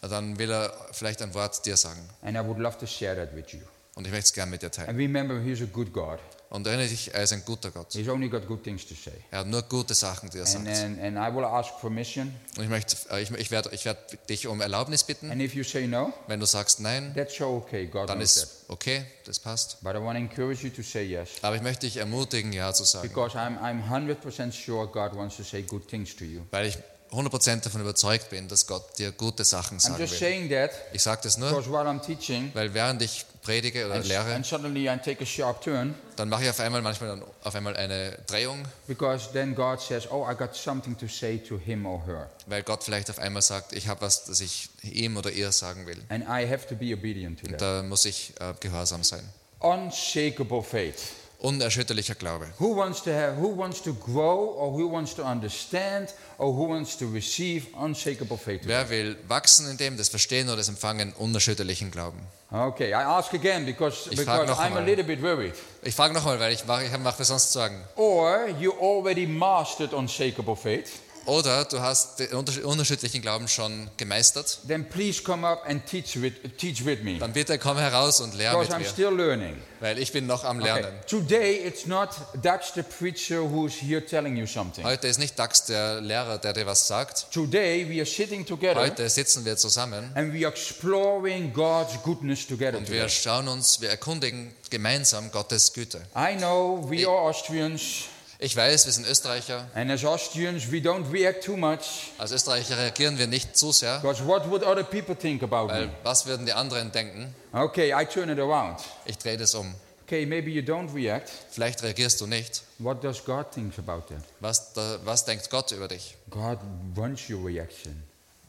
dann 0.00 0.38
will 0.38 0.50
er 0.50 0.72
vielleicht 0.92 1.22
ein 1.22 1.34
Wort 1.34 1.64
dir 1.66 1.76
sagen. 1.76 2.00
And 2.22 2.36
I 2.36 2.40
would 2.40 2.58
love 2.58 2.78
to 2.78 2.86
share 2.86 3.16
that 3.16 3.34
with 3.34 3.52
you. 3.52 3.60
Und 3.94 4.06
ich 4.06 4.12
möchte 4.12 4.26
es 4.26 4.32
gerne 4.32 4.50
mit 4.50 4.62
dir 4.62 4.70
teilen. 4.70 4.90
And 4.90 4.98
remember, 4.98 5.40
he's 5.40 5.60
a 5.60 5.66
good 5.66 5.92
God. 5.92 6.18
Und 6.50 6.66
erinnere 6.66 6.88
dich, 6.88 7.12
er 7.12 7.24
ist 7.24 7.32
ein 7.34 7.44
guter 7.44 7.70
Gott. 7.70 7.92
He's 7.92 8.08
only 8.08 8.28
got 8.28 8.46
good 8.46 8.64
things 8.64 8.86
to 8.86 8.94
say. 8.94 9.12
Er 9.30 9.40
hat 9.40 9.46
nur 9.48 9.60
gute 9.62 9.92
Sachen, 9.92 10.30
die 10.30 10.38
er 10.38 10.46
And, 10.46 10.66
sagt. 10.66 10.66
and, 10.66 11.00
and 11.00 11.16
I 11.18 11.34
will 11.36 11.44
ask 11.44 11.78
permission. 11.78 12.34
Und 12.56 12.64
ich, 12.64 12.70
möchte, 12.70 12.96
äh, 13.10 13.22
ich, 13.22 13.30
ich 13.30 13.50
werde 13.50 13.68
ich 13.72 13.84
werde 13.84 14.00
dich 14.30 14.46
um 14.46 14.62
Erlaubnis 14.62 15.04
bitten. 15.04 15.30
And 15.30 15.42
if 15.42 15.54
you 15.54 15.62
say 15.62 15.86
no, 15.86 16.12
Wenn 16.26 16.40
du 16.40 16.46
sagst 16.46 16.80
nein, 16.80 17.12
that's 17.14 17.38
okay. 17.40 17.86
God 17.86 18.08
dann 18.08 18.18
knows 18.18 18.34
that. 18.34 18.44
ist 18.44 18.64
okay, 18.68 19.04
das 19.26 19.38
passt. 19.38 19.76
But 19.82 19.94
I 19.94 19.98
want 19.98 20.16
to 20.16 20.22
encourage 20.24 20.64
you 20.64 20.70
to 20.70 20.82
say 20.82 21.04
yes. 21.04 21.28
Aber 21.42 21.56
ich 21.56 21.62
möchte 21.62 21.86
dich 21.86 21.98
ermutigen, 21.98 22.52
Ja 22.52 22.72
zu 22.72 22.84
sagen. 22.84 23.06
Because 23.06 23.36
I'm, 23.36 23.58
I'm 23.60 23.86
100% 23.86 24.52
sure 24.52 24.86
God 24.86 25.14
wants 25.16 25.36
to 25.36 25.42
say 25.42 25.62
good 25.62 25.86
things 25.86 26.16
to 26.16 26.24
you. 26.24 26.40
Weil 26.50 26.68
ich 26.68 26.78
100% 27.10 27.62
davon 27.62 27.80
überzeugt 27.80 28.30
bin, 28.30 28.48
dass 28.48 28.66
Gott 28.66 28.98
dir 28.98 29.12
gute 29.12 29.44
Sachen 29.44 29.78
sagen 29.78 29.98
will. 29.98 30.70
Ich 30.92 31.02
sage 31.02 31.20
das 31.22 31.38
nur, 31.38 31.50
weil 31.50 32.74
während 32.74 33.02
ich 33.02 33.26
predige 33.42 33.86
oder 33.86 33.94
and, 33.96 34.06
lehre, 34.06 34.34
and 34.34 34.44
suddenly 34.44 34.88
I 34.88 34.96
take 34.98 35.22
a 35.22 35.26
sharp 35.26 35.60
turn, 35.62 35.94
dann 36.16 36.28
mache 36.28 36.44
ich 36.44 36.50
auf 36.50 36.60
einmal 36.60 36.82
manchmal 36.82 37.10
dann 37.10 37.22
auf 37.44 37.54
einmal 37.54 37.76
eine 37.76 38.18
Drehung, 38.26 38.64
because 38.86 39.30
then 39.32 39.54
God 39.54 39.80
says, 39.80 40.06
Oh, 40.10 40.26
I 40.30 40.34
got 40.34 40.54
something 40.54 40.96
to 40.98 41.06
say 41.08 41.38
to 41.38 41.58
him 41.58 41.86
or 41.86 42.04
her. 42.06 42.28
weil 42.46 42.62
Gott 42.62 42.84
vielleicht 42.84 43.08
auf 43.10 43.18
einmal 43.18 43.42
sagt, 43.42 43.72
ich 43.72 43.88
habe 43.88 44.00
was, 44.02 44.24
das 44.24 44.40
ich 44.40 44.68
ihm 44.82 45.16
oder 45.16 45.30
ihr 45.30 45.52
sagen 45.52 45.86
will. 45.86 46.02
And 46.08 46.24
I 46.24 46.46
have 46.50 46.66
to 46.68 46.74
be 46.74 46.92
obedient 46.94 47.40
to 47.40 47.46
Und 47.46 47.52
that. 47.58 47.60
da 47.60 47.82
muss 47.82 48.04
ich 48.04 48.32
äh, 48.40 48.54
gehorsam 48.60 49.02
sein. 49.04 49.22
Unshakable 49.60 50.62
faith. 50.62 50.96
Unerschütterlicher 51.40 52.16
Glaube. 52.16 52.48
Who 52.58 52.74
wants 52.76 53.00
to 53.04 53.10
have 53.10 53.36
who 53.36 53.56
wants 53.56 53.80
to 53.82 53.94
grow 53.94 54.56
or 54.58 54.72
who 54.72 54.90
wants 54.90 55.14
to 55.14 55.22
understand 55.24 56.08
or 56.36 56.52
who 56.52 56.68
wants 56.68 56.96
to 56.98 57.06
receive 57.06 57.68
unshakable 57.80 58.36
faith? 58.36 58.62
Wer 58.64 58.90
will 58.90 59.16
wachsen 59.28 59.70
in 59.70 59.76
dem, 59.76 59.96
das 59.96 60.08
Verstehen 60.08 60.48
oder 60.48 60.56
das 60.56 60.68
Empfangen 60.68 61.12
unerschütterlichen 61.12 61.92
Glauben? 61.92 62.18
Okay, 62.50 62.88
I 62.90 62.94
ask 62.94 63.32
again 63.34 63.64
because, 63.66 64.08
Ich 64.10 64.20
frage 64.22 64.46
because 64.46 64.48
noch 64.48 64.58
I'm 64.58 64.62
a 64.62 64.78
einmal. 64.78 64.84
little 64.84 65.04
bit 65.04 65.22
worried. 65.22 65.54
Ich 65.82 65.94
frage 65.94 66.12
nochmal, 66.12 66.40
weil 66.40 66.52
ich 66.54 66.64
mache 66.66 66.86
ich 66.86 66.98
mache 66.98 67.24
sonst 67.24 67.52
Sorgen. 67.52 67.80
Or 67.94 68.48
you 68.58 68.72
already 68.80 69.26
mastered 69.26 69.92
unshakable 69.92 70.56
faith 70.56 71.00
Oder 71.28 71.66
du 71.66 71.80
hast 71.80 72.18
den 72.20 72.28
unterschied- 72.32 72.64
unterschiedlichen 72.64 73.20
Glauben 73.20 73.48
schon 73.48 73.88
gemeistert. 73.98 74.60
then 74.66 74.88
please 74.88 75.22
come 75.22 75.46
up 75.46 75.62
and 75.68 75.84
teach 75.86 76.20
with, 76.20 76.32
teach 76.56 76.84
with 76.86 77.02
me. 77.02 77.18
Dann 77.18 77.32
bitte 77.34 77.58
komm 77.58 77.76
heraus 77.76 78.20
und 78.20 78.34
lehr 78.34 78.50
Because 78.52 78.68
mit 78.70 78.76
I'm 78.76 78.82
mir, 78.82 78.88
still 78.88 79.10
learning. 79.14 79.56
weil 79.80 79.98
ich 79.98 80.10
bin 80.10 80.26
noch 80.26 80.44
am 80.44 80.58
Okay. 80.60 80.66
Lernen. 80.80 80.92
Today, 81.06 81.56
it's 81.66 81.84
not 81.86 82.08
Dutch 82.42 82.72
the 82.74 82.82
preacher 82.82 83.40
who's 83.42 83.74
here 83.74 84.04
telling 84.04 84.36
you 84.36 84.46
something. 84.46 84.84
Heute 84.84 85.06
ist 85.06 85.18
nicht 85.18 85.38
Dax 85.38 85.66
der 85.66 86.00
Lehrer, 86.00 86.38
der 86.38 86.54
dir 86.54 86.64
was 86.66 86.86
sagt. 86.88 87.26
Today, 87.30 87.86
we 87.88 87.96
are 88.00 88.06
sitting 88.06 88.46
together 88.46 88.80
Heute 88.80 89.08
sitzen 89.10 89.44
wir 89.44 89.56
zusammen 89.58 90.10
and 90.14 90.32
we 90.32 90.46
are 90.46 90.52
exploring 90.54 91.52
God's 91.52 92.02
goodness 92.02 92.46
together. 92.46 92.78
und 92.78 92.88
wir 92.88 93.02
Today. 93.02 93.10
schauen 93.10 93.48
uns, 93.48 93.80
wir 93.82 93.90
erkundigen 93.90 94.52
gemeinsam 94.70 95.30
Gottes 95.30 95.72
Güte. 95.74 96.00
I 96.16 96.36
know 96.36 96.82
we 96.88 97.06
are 97.06 97.16
Austrians, 97.18 98.04
Ich 98.40 98.54
weiß, 98.56 98.86
wir 98.86 98.92
sind 98.92 99.04
Österreicher. 99.08 99.66
and 99.74 99.90
as 99.90 100.04
Austrians, 100.04 100.70
we 100.70 100.76
don't 100.76 101.10
react 101.12 101.42
too 101.42 101.56
much. 101.56 102.12
Als 102.18 102.30
Österreicher 102.30 102.78
reagieren 102.78 103.18
wir 103.18 103.26
nicht 103.26 103.56
zu 103.56 103.72
sehr, 103.72 103.98
Because 103.98 104.24
what 104.24 104.48
would 104.48 104.62
other 104.62 104.84
people 104.84 105.16
think 105.16 105.42
about 105.42 105.68
weil 105.68 105.86
me? 105.86 105.92
was 106.04 106.24
würden 106.26 106.46
die 106.46 106.52
anderen 106.52 106.92
denken? 106.92 107.34
Okay, 107.52 107.92
I 107.92 108.04
turn 108.06 108.28
it 108.28 108.38
around. 108.38 108.78
Ich 109.06 109.18
drehe 109.18 109.36
das 109.36 109.54
um. 109.56 109.74
Okay, 110.06 110.24
maybe 110.24 110.50
you 110.50 110.62
don't 110.62 110.94
react. 110.94 111.30
Vielleicht 111.50 111.82
reagierst 111.82 112.20
du 112.20 112.26
nicht. 112.28 112.62
What 112.78 113.02
does 113.02 113.24
God 113.24 113.50
think 113.52 113.76
about 113.78 114.02
that? 114.14 114.22
Was, 114.38 114.70
was 115.04 115.24
denkt 115.24 115.50
Gott 115.50 115.72
über 115.72 115.88
dich? 115.88 116.16
God 116.30 116.58
wants 116.94 117.28
your 117.28 117.44
reaction. 117.44 118.04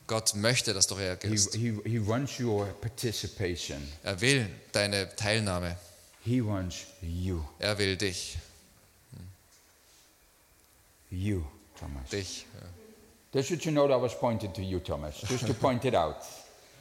Gott 0.05 0.35
möchte, 0.35 0.73
dass 0.73 0.85
du 0.87 0.95
He, 0.97 1.01
reagierst. 1.03 1.55
he, 1.55 1.73
he 1.83 1.99
wants 2.07 2.39
your 2.39 2.65
participation. 2.79 3.91
Er 4.03 4.21
will 4.21 4.47
deine 4.71 5.13
Teilnahme. 5.15 5.75
He 6.23 6.45
wants 6.45 6.77
you. 7.01 7.43
Er 7.59 7.77
will 7.79 7.95
dich. 7.97 8.37
You, 11.11 11.45
Thomas. 11.79 12.09
Dich. 12.09 12.45
Just 13.31 13.49
should 13.49 13.65
you 13.65 13.71
know 13.71 13.87
that 13.87 13.93
I 13.93 13.97
was 13.97 14.13
pointed 14.13 14.55
to 14.55 14.63
you, 14.63 14.79
Thomas. 14.79 15.21
Just 15.21 15.45
to 15.47 15.53
point 15.53 15.85
it 15.85 15.93
out. 15.93 16.23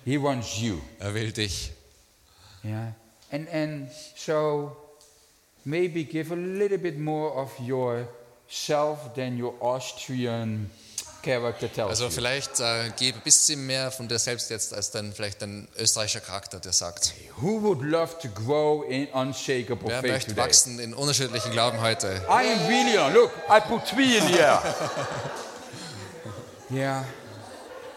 He 0.05 0.17
wants 0.17 0.59
you. 0.61 0.81
Er 1.03 1.13
will 1.13 1.31
dich. 1.31 1.71
Yeah. 2.65 2.93
And 3.31 3.49
and 3.49 3.91
so 4.17 4.77
maybe 5.65 6.05
give 6.05 6.33
a 6.33 6.37
little 6.37 6.79
bit 6.79 6.99
more 6.99 7.35
of 7.35 7.53
yourself 7.61 9.15
than 9.15 9.37
your 9.37 9.55
Austrian 9.61 10.71
character 11.29 11.71
tells 11.71 11.91
Also 11.91 12.09
vielleicht 12.09 12.59
äh, 12.61 12.91
gib 12.97 13.17
ein 13.17 13.21
bisschen 13.23 13.67
mehr 13.67 13.91
von 13.91 14.09
dir 14.09 14.19
selbst 14.19 14.51
jetzt, 14.51 14.73
als 14.73 14.91
dann 14.91 15.13
vielleicht 15.13 15.43
dein 15.43 15.69
österreichischer 15.79 16.21
Charakter 16.21 16.59
dir 16.59 16.73
sagt. 16.73 17.13
Who 17.41 17.63
would 17.63 17.83
love 17.83 18.19
to 18.23 18.29
grow 18.29 18.83
in 18.89 19.09
unshakable 19.09 19.89
Wer 19.89 20.01
faith 20.01 20.13
möchte 20.13 20.31
today? 20.31 20.45
wachsen 20.45 20.79
in 20.79 20.95
unterschiedlichen 20.95 21.53
Glauben 21.53 21.81
heute? 21.83 22.23
I 22.29 22.53
am 22.53 23.07
on. 23.07 23.13
Look, 23.13 23.31
I 23.49 23.61
put 23.61 23.85
three 23.87 24.17
in 24.17 24.27
air. 24.35 24.63
yeah. 26.71 27.05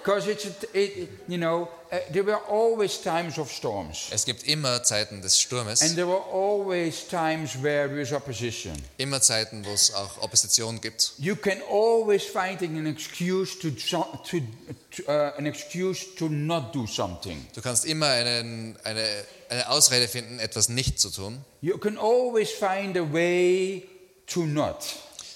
Because 0.04 0.28
it's, 0.28 0.46
it, 0.74 1.10
you 1.28 1.38
know, 1.38 1.70
uh, 1.92 1.98
there 2.12 2.24
were 2.24 2.40
always 2.50 3.02
times 3.02 3.38
of 3.38 3.52
storms. 3.52 4.08
Es 4.12 4.26
gibt 4.26 4.44
immer 4.48 4.82
Zeiten 4.84 5.22
des 5.22 5.34
And 5.34 5.34
Sturmes, 5.34 5.96
there 5.96 6.08
were 6.08 6.24
always 6.32 7.08
times 7.08 7.62
where 7.62 7.88
there 7.88 8.02
is 8.02 8.12
opposition. 8.12 8.74
immer 8.98 9.22
Zeiten, 9.22 9.64
wo 9.64 9.72
es 9.72 9.94
auch 9.94 10.18
Opposition 10.22 10.82
gibt. 10.82 11.14
You 11.20 11.36
can 11.36 11.62
always 11.70 12.24
find 12.24 12.62
an 12.64 12.88
excuse 12.88 13.60
to, 13.60 13.70
to, 13.70 14.06
to 14.24 15.04
uh, 15.08 15.38
an 15.38 15.46
excuse 15.46 16.16
to 16.16 16.30
not 16.30 16.74
do 16.74 16.88
something. 16.88 17.46
Du 17.54 17.62
kannst 17.62 17.86
immer 17.86 18.08
einen, 18.08 18.78
eine, 18.84 19.06
eine 19.50 19.70
Ausrede 19.70 20.08
finden, 20.08 20.40
etwas 20.40 20.70
nicht 20.70 21.00
zu 21.00 21.12
tun. 21.12 21.46
You 21.62 21.78
can 21.78 21.98
always 21.98 22.50
find 22.50 22.98
a 22.98 23.14
way 23.14 23.88
to 24.28 24.46
not. 24.46 24.78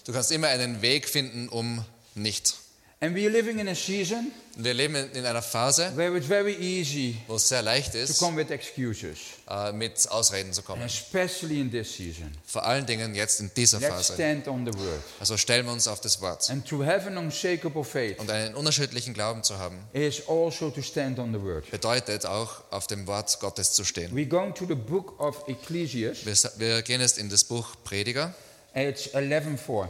Du 0.06 0.14
kannst 0.14 0.32
immer 0.32 0.48
einen 0.48 0.82
Weg 0.82 1.08
finden, 1.08 1.50
um 1.50 1.84
nicht. 2.16 2.56
And 3.02 3.14
we 3.16 3.26
are 3.26 3.30
living 3.30 3.60
in 3.60 3.68
a 3.68 3.76
season 3.76 4.32
wir 4.58 4.74
leben 4.74 4.96
in 4.96 5.10
in 5.12 5.26
einer 5.26 5.42
Phase, 5.42 5.92
where 5.98 6.16
it's 6.16 6.28
very 6.28 6.54
easy 6.54 7.18
wo 7.28 7.36
es 7.36 7.50
sehr 7.50 7.62
leicht 7.62 7.92
to 7.92 7.98
ist, 7.98 8.20
come 8.20 8.38
with 8.38 8.50
excuses, 8.52 9.18
äh, 9.50 9.74
mit 9.74 10.10
Ausreden 10.10 10.54
zu 10.54 10.62
and 10.62 10.68
kommen. 10.68 10.82
especially 10.84 11.60
in 11.60 11.70
this 11.70 11.94
season. 11.94 12.32
Vor 12.46 12.64
allen 12.64 12.86
Dingen 12.86 13.14
jetzt 13.16 13.42
in 13.42 13.52
dieser 13.54 13.82
Let's 13.82 13.94
Phase. 14.08 14.14
stand 14.14 14.48
on 14.48 14.66
the 14.66 14.74
word. 14.74 15.02
Also 15.20 15.36
stellen 15.36 15.66
wir 15.66 15.74
uns 15.74 15.90
auf 15.90 16.00
das 16.00 16.22
Wort. 16.22 16.50
And 16.50 16.66
to 16.66 16.86
have 16.86 17.06
an 17.06 17.18
unshakable 17.18 17.84
faith 17.84 18.18
Und 18.18 18.32
einen 18.32 18.56
unterschiedlichen 18.56 19.14
Glauben 19.14 19.44
zu 19.44 19.60
haben, 19.60 19.78
is 19.92 20.22
also 20.30 20.70
to 20.70 20.82
stand 20.82 21.20
on 21.20 21.34
the 21.34 21.42
word. 21.42 21.70
bedeutet 21.70 22.26
auch, 22.26 22.64
auf 22.72 22.88
dem 22.88 23.06
Wort 23.08 23.38
Gottes 23.42 23.74
zu 23.74 23.84
stehen. 23.84 24.16
We're 24.16 24.26
going 24.30 24.56
to 24.56 24.66
the 24.66 24.76
book 24.76 25.20
of 25.20 25.44
Ecclesiastes. 25.50 26.58
Wir, 26.60 26.76
wir 26.76 26.82
gehen 26.82 27.02
jetzt 27.02 27.18
in 27.18 27.30
das 27.30 27.44
Buch 27.44 27.76
Prediger, 27.84 28.34
It's 28.76 29.14
11:4. 29.14 29.90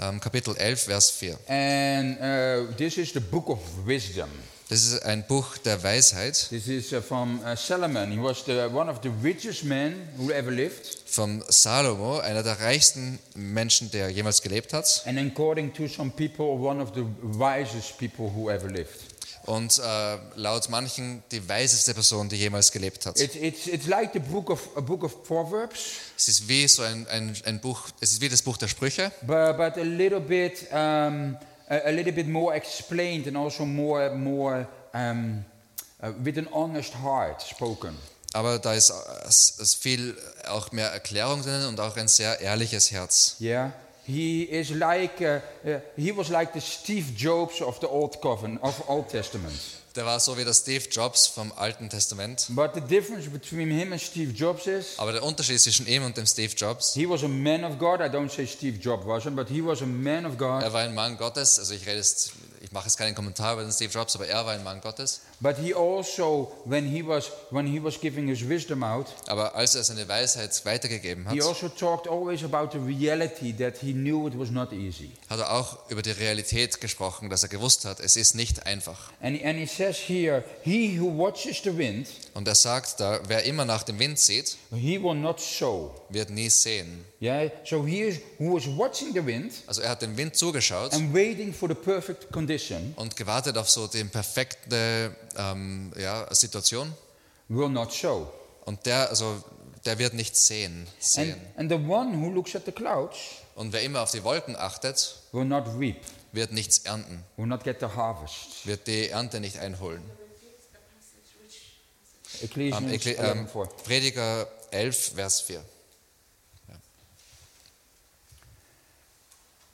ähm, 0.00 0.18
Kapitel 0.18 0.56
11, 0.56 0.84
Vers 0.84 1.10
4. 1.10 1.38
And 1.48 2.18
uh, 2.18 2.74
this 2.76 2.96
is 2.96 3.12
the 3.12 3.20
book 3.20 3.50
of 3.50 3.58
wisdom. 3.84 4.30
Das 4.70 4.86
ist 4.86 5.02
ein 5.02 5.26
Buch 5.26 5.58
der 5.58 5.82
Weisheit 5.82 6.46
This 6.48 6.66
is 6.66 6.94
uh, 6.94 7.02
from 7.02 7.40
uh, 7.44 7.54
Solomon. 7.54 8.10
He 8.10 8.18
was 8.18 8.42
the, 8.46 8.70
one 8.72 8.90
of 8.90 9.00
the 9.02 9.10
richest 9.22 9.64
men 9.64 10.08
who 10.16 10.30
ever 10.30 10.50
lived. 10.50 11.00
von 11.04 11.44
Salomo, 11.46 12.20
einer 12.20 12.42
der 12.42 12.58
reichsten 12.58 13.18
Menschen, 13.34 13.90
der 13.90 14.08
jemals 14.08 14.40
gelebt 14.40 14.72
hat. 14.72 15.02
And 15.04 15.18
according 15.18 15.74
to 15.74 15.86
some 15.86 16.10
people, 16.10 16.58
one 16.58 16.80
of 16.82 16.92
the 16.94 17.04
wisest 17.22 17.98
people 17.98 18.32
who 18.34 18.50
ever 18.50 18.70
lived. 18.70 19.11
Und 19.44 19.78
äh, 19.78 20.18
laut 20.36 20.68
manchen 20.68 21.22
die 21.32 21.48
weiseste 21.48 21.94
Person, 21.94 22.28
die 22.28 22.36
jemals 22.36 22.70
gelebt 22.70 23.06
hat. 23.06 23.20
It's, 23.20 23.34
it's, 23.34 23.66
it's 23.66 23.86
like 23.86 24.12
the 24.12 24.20
book 24.20 24.50
of, 24.50 24.68
a 24.76 24.80
book 24.80 25.02
of 25.02 25.24
Proverbs, 25.24 25.80
Es 26.16 26.28
ist 26.28 26.48
wie 26.48 26.68
so 26.68 26.82
ein, 26.82 27.06
ein, 27.08 27.34
ein 27.44 27.60
Buch, 27.60 27.88
es 28.00 28.12
ist 28.12 28.20
wie 28.20 28.28
das 28.28 28.42
Buch 28.42 28.56
der 28.56 28.68
Sprüche, 28.68 29.10
but, 29.22 29.56
but 29.56 29.76
a 29.76 29.82
little 29.82 30.20
bit 30.20 30.64
um, 30.70 31.36
a, 31.68 31.78
a 31.86 31.90
little 31.90 32.12
bit 32.12 32.28
more 32.28 32.54
explained 32.54 33.26
and 33.26 33.36
also 33.36 33.64
more 33.64 34.14
more 34.14 34.68
um, 34.94 35.44
uh, 36.00 36.12
with 36.22 36.38
an 36.38 36.46
honest 36.52 36.94
heart 37.02 37.42
spoken. 37.42 37.96
aber 38.32 38.58
da 38.58 38.74
ist, 38.74 38.90
äh, 38.90 38.94
es 39.28 39.50
ist 39.58 39.76
viel 39.76 40.16
auch 40.48 40.72
mehr 40.72 40.88
Erklärung 40.88 41.42
drin 41.42 41.66
und 41.66 41.80
auch 41.80 41.96
ein 41.96 42.08
sehr 42.08 42.40
ehrliches 42.40 42.90
Herz. 42.90 43.36
Yeah, 43.40 43.72
he 44.04 44.42
is 44.42 44.70
like 44.70 45.20
uh, 45.20 45.40
uh, 45.64 45.80
he 45.96 46.12
was 46.12 46.28
like 46.28 46.52
the 46.52 46.60
Steve 46.60 47.14
Jobs 47.16 47.60
of 47.60 47.78
the 47.80 47.88
Old 47.88 48.20
Covenant 48.20 48.62
of 48.62 48.82
Old 48.88 49.08
Testament. 49.08 49.54
Der 49.94 50.06
war 50.06 50.18
so 50.20 50.38
wie 50.38 50.44
der 50.44 50.54
Steve 50.54 50.88
Jobs 50.90 51.26
vom 51.26 51.52
Alten 51.52 51.90
Testament. 51.90 52.46
But 52.50 52.72
the 52.74 52.80
difference 52.80 53.28
between 53.28 53.70
him 53.70 53.92
and 53.92 54.00
Steve 54.00 54.32
Jobs 54.32 54.66
is 54.66 54.98
Aber 54.98 55.12
der 55.12 55.22
Unterschied 55.22 55.60
zwischen 55.60 55.86
ihm 55.86 56.02
und 56.04 56.16
dem 56.16 56.26
Steve 56.26 56.54
Jobs, 56.56 56.94
he 56.94 57.06
was 57.06 57.22
a 57.22 57.28
man 57.28 57.62
of 57.62 57.78
God. 57.78 58.00
I 58.00 58.08
don't 58.08 58.30
say 58.30 58.46
Steve 58.46 58.78
Jobs 58.78 59.04
wasn't, 59.04 59.36
but 59.36 59.48
he 59.48 59.62
was 59.62 59.82
a 59.82 59.86
man 59.86 60.24
of 60.24 60.38
God. 60.38 60.62
er 60.62 60.72
war 60.72 60.80
ein 60.80 60.94
Mann 60.94 61.16
Gottes. 61.18 61.58
Also 61.58 61.74
ich 61.74 61.86
rede 61.86 61.98
jetzt, 61.98 62.32
ich 62.62 62.70
mache 62.70 62.84
jetzt 62.86 62.96
keinen 62.96 63.14
Kommentar 63.16 63.54
über 63.54 63.62
den 63.62 63.72
Steve 63.72 63.92
Jobs, 63.92 64.14
aber 64.14 64.26
er 64.28 64.46
war 64.46 64.52
ein 64.52 64.62
Mann 64.62 64.80
Gottes. 64.80 65.22
But 65.40 65.56
he 65.58 65.74
also, 65.74 66.52
when 66.64 66.86
he 66.88 67.04
was 67.04 67.30
when 67.50 67.66
he 67.66 67.82
was 67.82 68.00
giving 68.00 68.28
his 68.28 68.48
wisdom 68.48 68.84
out, 68.84 69.06
Aber 69.26 69.54
als 69.56 69.74
er 69.74 69.82
seine 69.82 70.06
Weisheit 70.06 70.64
weitergegeben 70.64 71.26
hat, 71.26 71.34
he 71.34 71.42
also 71.42 71.68
talked 71.68 72.06
always 72.08 72.44
about 72.44 72.68
the 72.72 72.78
reality 72.78 73.52
that 73.56 73.78
he 73.78 73.92
knew 73.92 74.28
it 74.28 74.38
was 74.38 74.50
not 74.50 74.72
easy. 74.72 75.10
hat 75.28 75.40
er 75.40 75.52
auch 75.52 75.78
über 75.90 76.02
die 76.02 76.12
Realität 76.12 76.80
gesprochen, 76.80 77.28
dass 77.30 77.42
er 77.42 77.48
gewusst 77.48 77.84
hat, 77.84 77.98
es 77.98 78.14
ist 78.14 78.36
nicht 78.36 78.64
einfach. 78.64 79.10
And, 79.20 79.42
and 79.44 79.58
he 79.58 79.66
says 79.66 79.96
here, 79.98 80.44
he 80.62 80.98
who 81.00 81.06
watches 81.18 81.62
the 81.64 81.76
wind, 81.76 82.06
Und 82.34 82.46
er 82.46 82.54
sagt 82.54 83.00
da, 83.00 83.20
wer 83.26 83.42
immer 83.42 83.64
nach 83.64 83.82
dem 83.82 83.98
Wind 83.98 84.18
sieht, 84.20 84.56
he 84.70 85.02
will 85.02 85.14
not 85.16 85.40
sow. 85.40 85.90
wird 86.10 86.30
nie 86.30 86.48
sehen. 86.48 87.04
Yeah. 87.20 87.50
So 87.64 87.84
he 87.86 88.02
is 88.02 88.16
who 88.38 88.56
is 88.56 88.66
watching 88.66 89.12
the 89.12 89.24
wind 89.24 89.52
Also 89.66 89.80
er 89.82 89.90
hat 89.90 90.02
dem 90.02 90.16
Wind 90.16 90.34
zugeschaut 90.36 90.92
and 90.92 91.14
waiting 91.14 91.52
for 91.52 91.68
the 91.68 91.74
perfect 91.74 92.30
condition 92.32 92.51
und 92.96 93.16
gewartet 93.16 93.56
auf 93.58 93.68
so 93.70 93.86
die 93.86 94.04
perfekte 94.04 95.14
ähm, 95.36 95.92
ja, 95.98 96.32
Situation. 96.34 96.92
will 97.48 97.68
not 97.68 97.92
sow. 97.92 98.26
Und 98.64 98.84
der, 98.86 99.08
also, 99.10 99.42
der 99.84 99.98
wird 99.98 100.14
nicht 100.14 100.36
sehen, 100.36 100.86
And, 100.86 101.02
sehen. 101.02 101.40
and 101.56 101.70
the 101.70 101.76
one 101.76 102.16
who 102.20 102.30
looks 102.30 102.54
at 102.54 102.64
the 102.64 102.72
clouds 102.72 103.16
Und 103.54 103.72
wer 103.72 103.82
immer 103.82 104.00
auf 104.02 104.10
die 104.12 104.22
Wolken 104.24 104.56
achtet, 104.56 105.16
will 105.32 105.44
not 105.44 105.64
reap, 105.78 105.96
wird 106.32 106.52
nichts 106.52 106.78
ernten, 106.78 107.24
will 107.36 107.46
not 107.46 107.64
get 107.64 107.80
the 107.80 107.86
harvest. 107.86 108.64
wird 108.66 108.86
die 108.86 109.08
Ernte 109.08 109.40
nicht 109.40 109.58
einholen. 109.58 110.02
Ecclesiastes 112.40 112.88
Ähm, 112.88 112.94
Ekle- 112.94 113.30
ähm, 113.32 113.46
11:4. 113.46 113.66
Prediger 113.84 114.48
11, 114.70 115.12
Vers 115.14 115.40
4. 115.42 115.62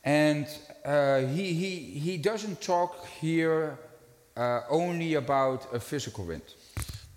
And 0.05 0.47
uh, 0.85 1.27
he, 1.35 1.53
he, 1.53 1.99
he 2.01 2.19
doesn't 2.21 2.61
talk 2.61 2.95
here 3.21 3.77
uh, 4.37 4.61
only 4.71 5.17
about 5.17 5.61
a 5.75 5.81
physical 5.81 6.27
wind. 6.27 6.43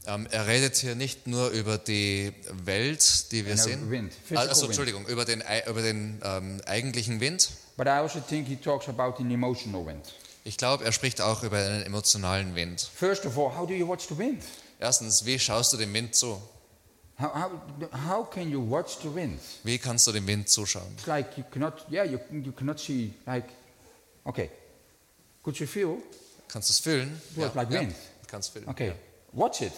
Ähm, 0.08 0.28
er 0.32 0.47
redet 0.47 0.78
hier 0.78 0.95
nicht 0.95 1.28
nur 1.28 1.50
über 1.50 1.78
die 1.78 2.34
Welt, 2.65 3.32
die 3.32 3.45
wir 3.45 3.56
No, 3.56 3.62
sehen. 3.62 3.91
wind, 3.91 4.13
Also, 4.34 4.62
wind. 4.63 4.69
Entschuldigung, 4.69 5.06
über 5.08 5.26
den, 5.26 5.43
über 5.67 5.82
den 5.84 6.19
ähm, 6.24 6.60
eigentlichen 6.65 7.19
Wind. 7.19 7.50
But 7.78 7.86
I 7.88 7.91
also 7.91 8.19
think 8.19 8.47
he 8.47 8.56
talks 8.56 8.89
about 8.89 9.21
an 9.21 9.30
emotional 9.30 9.86
wind. 9.86 10.13
Ich 10.43 10.58
glaube, 10.58 10.84
er 10.84 10.91
spricht 10.91 11.21
auch 11.21 11.43
über 11.43 11.58
einen 11.58 11.84
emotionalen 11.84 12.56
Wind. 12.56 12.89
First 12.95 13.28
of 13.28 13.38
all, 13.38 13.56
how 13.56 13.67
do 13.67 13.74
you 13.76 13.88
watch 13.88 14.08
the 14.10 14.17
wind? 14.17 14.41
Erstens, 14.80 15.24
wie 15.26 15.38
schaust 15.38 15.71
du 15.74 15.78
dem 15.78 15.93
Wind 15.93 16.15
zu? 16.15 16.41
How, 17.21 17.29
how, 17.29 17.51
how 17.91 18.23
can 18.23 18.49
you 18.49 18.60
watch 18.60 18.97
the 19.03 19.10
wind? 19.13 19.39
Wie 19.63 19.77
kannst 19.77 20.07
du 20.07 20.12
dem 20.12 20.25
Wind 20.25 20.49
zuschauen? 20.49 20.91
It's 20.97 21.05
like 21.07 21.38
you 21.38 21.43
cannot, 21.51 21.86
yeah, 21.91 22.03
you, 22.03 22.19
you 22.31 22.51
cannot 22.51 22.79
see, 22.79 23.13
like, 23.27 23.45
okay. 24.25 24.49
Could 25.43 25.60
you 25.60 25.67
feel? 25.67 25.97
Kannst 26.47 26.69
du 26.69 26.71
es 26.73 26.79
fühlen? 26.79 27.21
Ja, 27.38 27.51
like 27.53 27.69
wind. 27.69 27.95
Kannst 28.27 28.51
fühlen. 28.51 28.67
Okay. 28.69 28.88
Ja. 28.88 28.93
Watch 29.34 29.62
it. 29.62 29.71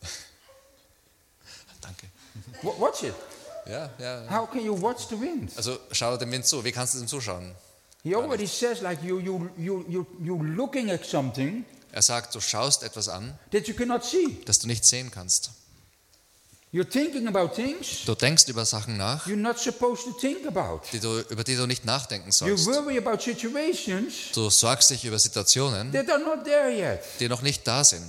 Danke. 1.80 2.06
Wa- 2.62 2.74
Watch 2.78 3.02
it. 3.04 3.14
Ja, 3.66 3.90
ja. 3.98 4.24
How 4.30 4.46
can 4.46 4.64
you 4.64 4.74
watch 4.80 5.08
the 5.08 5.16
wind? 5.20 5.52
Also 5.56 5.78
schau 5.92 6.16
dem 6.16 6.30
Wind 6.32 6.46
zu. 6.46 6.64
Wie 6.64 6.72
kannst 6.72 6.94
du 6.94 6.98
dem 6.98 7.06
zuschauen? 7.08 7.54
He 8.02 8.14
already 8.14 8.46
says 8.46 8.80
like 8.80 9.02
you 9.02 9.18
you 9.20 9.50
you 9.58 9.84
you 9.88 10.06
you 10.22 10.42
looking 10.42 10.90
at 10.90 11.04
something 11.04 11.64
Er 11.92 12.02
sagt, 12.02 12.34
du 12.34 12.40
schaust 12.40 12.82
etwas 12.82 13.08
an, 13.08 13.38
that 13.50 13.66
you 13.68 13.74
cannot 13.74 14.04
see. 14.04 14.40
das 14.46 14.58
du 14.58 14.66
nicht 14.68 14.84
sehen 14.84 15.10
kannst. 15.10 15.50
You're 15.50 15.50
thinking 15.50 15.52
about 15.52 15.54
things 16.48 16.57
Du 16.70 18.14
denkst 18.14 18.44
über 18.48 18.64
Sachen 18.66 18.96
nach, 18.98 19.26
you're 19.26 19.36
not 19.36 19.58
supposed 19.58 20.04
to 20.04 20.12
think 20.12 20.46
about. 20.46 20.82
die 20.92 21.00
du, 21.00 21.20
über 21.30 21.42
die 21.42 21.56
du 21.56 21.66
nicht 21.66 21.84
nachdenken 21.86 22.28
You 22.28 22.56
sollst. 22.56 22.66
worry 22.66 22.98
about 22.98 23.20
situations 23.22 24.32
Du 24.34 24.50
sorgst 24.50 24.90
dich 24.90 25.04
über 25.04 25.18
Situationen, 25.18 25.90
that 25.92 26.10
are 26.10 26.18
not 26.18 26.44
there 26.44 26.70
yet. 26.70 27.00
die 27.20 27.28
noch 27.28 27.40
nicht 27.42 27.66
da 27.66 27.82
sind. 27.84 28.04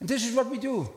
And 0.00 0.08
this 0.08 0.22
is 0.24 0.36
what 0.36 0.50
we 0.50 0.58
do. 0.58 0.88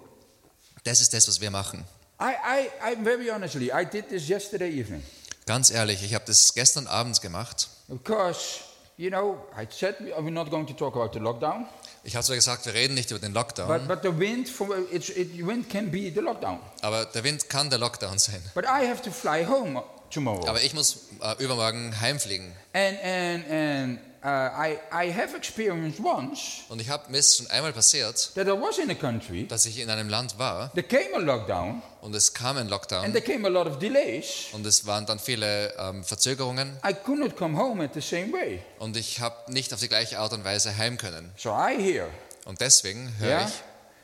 Das 0.84 1.02
ist 1.02 1.14
das, 1.14 1.28
was 1.28 1.42
wir 1.42 1.50
machen. 1.52 1.84
I, 2.22 2.34
I, 2.34 2.94
I 2.94 3.04
very 3.04 3.30
honestly, 3.32 3.72
I 3.72 3.84
did 3.86 4.10
this 4.10 4.28
yesterday 4.28 4.70
evening 4.80 5.04
Ganz 5.46 5.70
ehrlich, 5.72 6.04
ich 6.04 6.14
habe 6.14 6.26
das 6.28 6.54
gestern 6.54 6.86
Abend 6.88 7.22
gemacht. 7.22 7.70
because, 7.88 8.60
you 8.98 9.10
know, 9.10 9.38
I 9.58 9.66
said 9.72 9.96
we- 10.00 10.12
we're 10.14 10.30
not 10.32 10.50
going 10.52 10.68
to 10.68 10.74
talk 10.74 10.96
about 10.96 11.12
the 11.14 11.20
lockdown, 11.24 11.66
Ich 12.08 12.16
habe 12.16 12.26
zwar 12.26 12.38
gesagt, 12.38 12.66
wir 12.66 12.74
reden 12.74 12.94
nicht 12.94 13.12
über 13.12 13.20
den 13.20 13.34
but, 13.34 13.42
Lockdown, 13.58 13.86
but 13.86 14.00
the 14.02 14.18
wind, 14.18 14.48
from, 14.48 14.72
it, 14.90 15.46
wind 15.46 15.70
can 15.70 15.92
be 15.92 16.10
the 16.10 16.22
lockdown. 16.22 16.58
aber 16.82 17.04
der 17.04 17.22
Wind 17.26 17.50
kann 17.50 17.70
der 17.70 17.80
Lockdown 17.80 18.18
sein. 18.18 18.42
But 18.56 18.64
I 18.64 18.88
have 18.88 19.02
to 19.02 19.12
fly 19.12 19.46
home 19.46 19.84
tomorrow. 20.10 20.48
Aber 20.48 20.62
ich 20.62 20.74
muss 20.74 21.08
äh, 21.22 21.42
übermorgen 21.44 22.00
heimfliegen. 22.00 22.54
And, 22.74 22.98
and, 23.04 23.50
and 23.50 24.00
uh, 24.24 24.28
I, 24.28 24.78
I 24.92 25.12
have 25.14 25.36
experienced 25.36 26.00
once 26.04 26.64
Und 26.70 26.80
ich 26.82 26.90
habe 26.90 27.10
mir 27.10 27.18
ist 27.18 27.38
schon 27.38 27.48
einmal 27.48 27.74
passiert, 27.74 28.32
that 28.36 28.48
I 28.48 28.52
was 28.52 28.78
in 28.78 28.90
a 28.92 28.94
country, 28.96 29.48
dass 29.48 29.66
ich 29.66 29.80
in 29.80 29.90
einem 29.90 30.10
Land 30.10 30.38
war 30.38 30.72
there 30.74 30.86
came 30.86 31.16
a 31.16 31.20
lockdown, 31.20 31.82
und 32.02 32.16
es 32.16 32.34
kam 32.34 32.58
ein 32.58 32.62
and 32.64 32.70
Lockdown 32.70 33.12
there 33.14 33.22
came 33.24 33.46
a 33.48 33.50
lot 33.50 33.68
of 33.68 33.80
delays. 33.80 34.48
und 34.52 34.66
es 34.66 34.86
waren 34.86 35.06
dann 35.06 35.20
viele 35.20 35.74
ähm, 35.78 36.04
Verzögerungen 36.04 36.78
I 36.88 36.94
could 36.94 37.20
not 37.20 37.36
come 37.36 37.58
home 37.58 37.84
at 37.84 37.94
the 37.94 38.02
same 38.02 38.32
way. 38.34 38.60
und 38.80 38.96
ich 38.98 39.20
habe 39.22 39.52
nicht 39.52 39.74
auf 39.74 39.80
die 39.80 39.88
gleiche 39.90 40.20
Art 40.20 40.34
und 40.34 40.44
Weise 40.44 40.76
heim 40.78 40.98
können. 40.98 41.32
So 41.38 41.50
I 41.52 41.76
hear, 41.82 42.08
Und 42.46 42.62
deswegen 42.62 43.14
höre 43.20 43.28
yeah, 43.30 43.48
ich, 43.48 43.54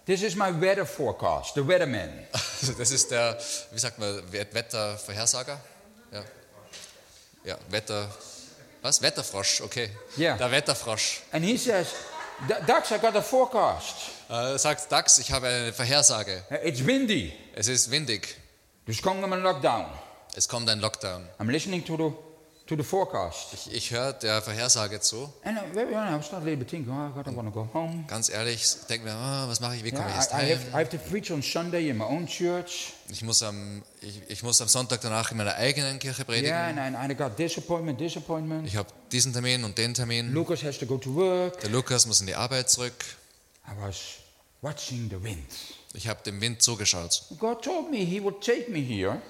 this 0.05 0.21
is 0.23 0.35
my 0.35 0.49
weather 0.61 0.85
forecast, 0.85 1.53
the 1.55 1.67
weatherman. 1.67 2.09
also 2.31 2.73
das 2.77 2.91
ist 2.91 3.11
der, 3.11 3.37
wie 3.71 3.79
sagt 3.79 3.99
man, 3.99 4.21
Wet- 4.31 4.53
Wettervorhersager? 4.53 5.59
Ja, 6.13 6.23
ja 7.43 7.57
Wetter, 7.69 8.07
was? 8.81 9.01
Wetterfrosch, 9.01 9.61
okay. 9.61 9.89
Ja. 10.17 10.37
Der 10.37 10.51
Wetterfrosch. 10.51 11.21
And 11.31 11.43
he 11.43 11.57
says, 11.57 11.87
"D- 12.47 12.53
Dax, 12.67 12.91
I 12.91 12.99
got 12.99 13.15
a 13.15 13.21
forecast. 13.21 13.95
Äh, 14.29 14.57
sagt 14.57 14.91
Dax, 14.91 15.17
ich 15.17 15.31
habe 15.31 15.47
eine 15.47 15.73
Vorhersage. 15.73 16.43
Uh, 16.49 16.55
It's 16.63 16.85
windy. 16.85 17.33
Es 17.55 17.67
ist 17.67 17.89
windig. 17.91 18.35
There's 18.85 19.01
coming 19.01 19.31
a 19.31 19.35
lockdown. 19.35 19.85
Es 20.35 20.47
kommt 20.47 20.69
ein 20.69 20.79
Lockdown. 20.79 21.27
I'm 21.39 21.49
listening 21.49 21.85
to 21.85 21.95
the, 21.95 22.11
to 22.75 22.81
the 22.83 22.87
forecast. 22.87 23.53
Ich, 23.53 23.73
ich 23.73 23.91
höre 23.91 24.13
der 24.13 24.41
Vorhersage 24.41 24.99
zu. 24.99 25.31
And 25.43 25.57
uh, 25.57 25.61
very 25.73 25.93
honest, 25.93 26.25
I 26.25 26.27
start 26.27 26.41
a 26.41 26.45
little 26.45 26.57
bit 26.57 26.69
thinking, 26.69 26.91
oh, 26.93 27.07
I 27.07 27.11
gotta 27.13 27.35
want 27.35 27.47
to 27.47 27.51
go 27.53 27.67
home. 27.73 28.05
Ganz 28.07 28.29
ehrlich, 28.29 28.63
denke 28.89 29.05
mir, 29.05 29.13
ah, 29.13 29.47
was 29.47 29.59
mache 29.59 29.75
ich, 29.75 29.83
wie 29.83 29.91
komme 29.91 30.09
ich 30.09 30.15
jetzt 30.15 30.31
I, 30.31 30.35
I, 30.35 30.37
heim? 30.37 30.49
have, 30.59 30.67
I 30.69 30.79
have 30.85 30.89
to 30.89 30.97
preach 30.97 31.31
on 31.31 31.41
Sunday 31.41 31.89
in 31.89 31.97
my 31.97 32.05
own 32.05 32.25
church. 32.27 32.93
Ich 33.09 33.21
muss, 33.23 33.43
am, 33.43 33.83
ich, 34.01 34.21
ich 34.27 34.43
muss 34.43 34.61
am 34.61 34.67
Sonntag 34.67 35.01
danach 35.01 35.31
in 35.31 35.37
meiner 35.37 35.55
eigenen 35.55 35.99
Kirche 35.99 36.25
predigen. 36.25 36.49
Yeah, 36.49 36.67
and, 36.67 36.77
I- 36.77 36.95
and 36.97 37.11
I 37.11 37.15
got 37.15 37.37
disappointment, 37.37 37.99
disappointment. 37.99 38.67
Ich 38.67 38.75
habe 38.75 38.89
diesen 39.11 39.33
Termin 39.33 39.63
und 39.63 39.77
den 39.77 39.93
Termin. 39.93 40.33
Lucas 40.33 40.63
has 40.63 40.77
to 40.79 40.85
go 40.85 40.97
to 40.97 41.13
work. 41.15 41.59
Der 41.61 41.69
Lukas 41.69 42.05
muss 42.05 42.21
in 42.21 42.27
die 42.27 42.35
Arbeit 42.35 42.69
zurück. 42.69 42.93
I 43.67 43.71
was 43.81 43.95
watching 44.61 45.09
the 45.09 45.21
wind. 45.23 45.45
Ich 45.93 46.07
habe 46.07 46.23
dem 46.23 46.41
Wind 46.41 46.61
zugeschaut. 46.61 47.23
God 47.39 47.61
told 47.63 47.91
me 47.91 47.97
he 47.97 48.19
would 48.19 48.41
take 48.41 48.71
me 48.71 48.79
here, 48.79 49.21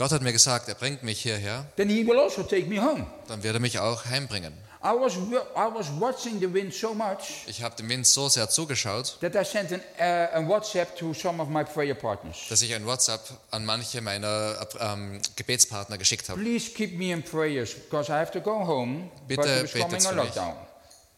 Gott 0.00 0.12
hat 0.12 0.22
mir 0.22 0.32
gesagt, 0.32 0.66
er 0.66 0.74
bringt 0.76 1.02
mich 1.02 1.20
hierher, 1.20 1.66
then 1.76 1.90
he 1.90 2.06
will 2.06 2.18
also 2.18 2.42
take 2.42 2.66
me 2.66 2.80
home. 2.82 3.04
dann 3.28 3.42
wird 3.42 3.52
er 3.52 3.60
mich 3.60 3.78
auch 3.78 4.06
heimbringen. 4.06 4.54
I 4.82 4.94
was, 4.98 5.14
wa- 5.14 5.44
I 5.54 5.68
was 5.74 5.88
watching 6.00 6.40
the 6.40 6.50
wind 6.50 6.72
so 6.72 6.94
much 6.94 7.44
Ich 7.46 7.62
habe 7.62 7.76
dem 7.76 7.86
Wind 7.90 8.06
so 8.06 8.30
sehr 8.30 8.48
zugeschaut, 8.48 9.18
that 9.20 9.34
I 9.36 9.44
sent 9.44 9.70
an, 9.74 9.80
uh, 9.98 10.38
a 10.38 10.48
WhatsApp 10.48 10.96
to 10.96 11.12
some 11.12 11.38
of 11.42 11.50
my 11.50 11.62
prayer 11.64 11.92
partners. 11.94 12.38
dass 12.48 12.62
ich 12.62 12.72
ein 12.74 12.86
WhatsApp 12.86 13.20
an 13.50 13.66
manche 13.66 14.00
meiner 14.00 14.56
ähm, 14.80 15.20
Gebetspartner 15.36 15.98
geschickt 15.98 16.30
habe. 16.30 16.40
Please 16.40 16.70
keep 16.70 16.96
me 16.96 17.12
in 17.12 17.22
prayers 17.22 17.74
because 17.74 18.10
I 18.10 18.14
have 18.14 18.32
to 18.32 18.40
go 18.40 18.66
home. 18.66 19.10
Bitte 19.28 19.42
but 19.64 19.72
betet 19.74 20.02
für 20.02 20.14
mich. 20.14 20.16
lockdown. 20.16 20.54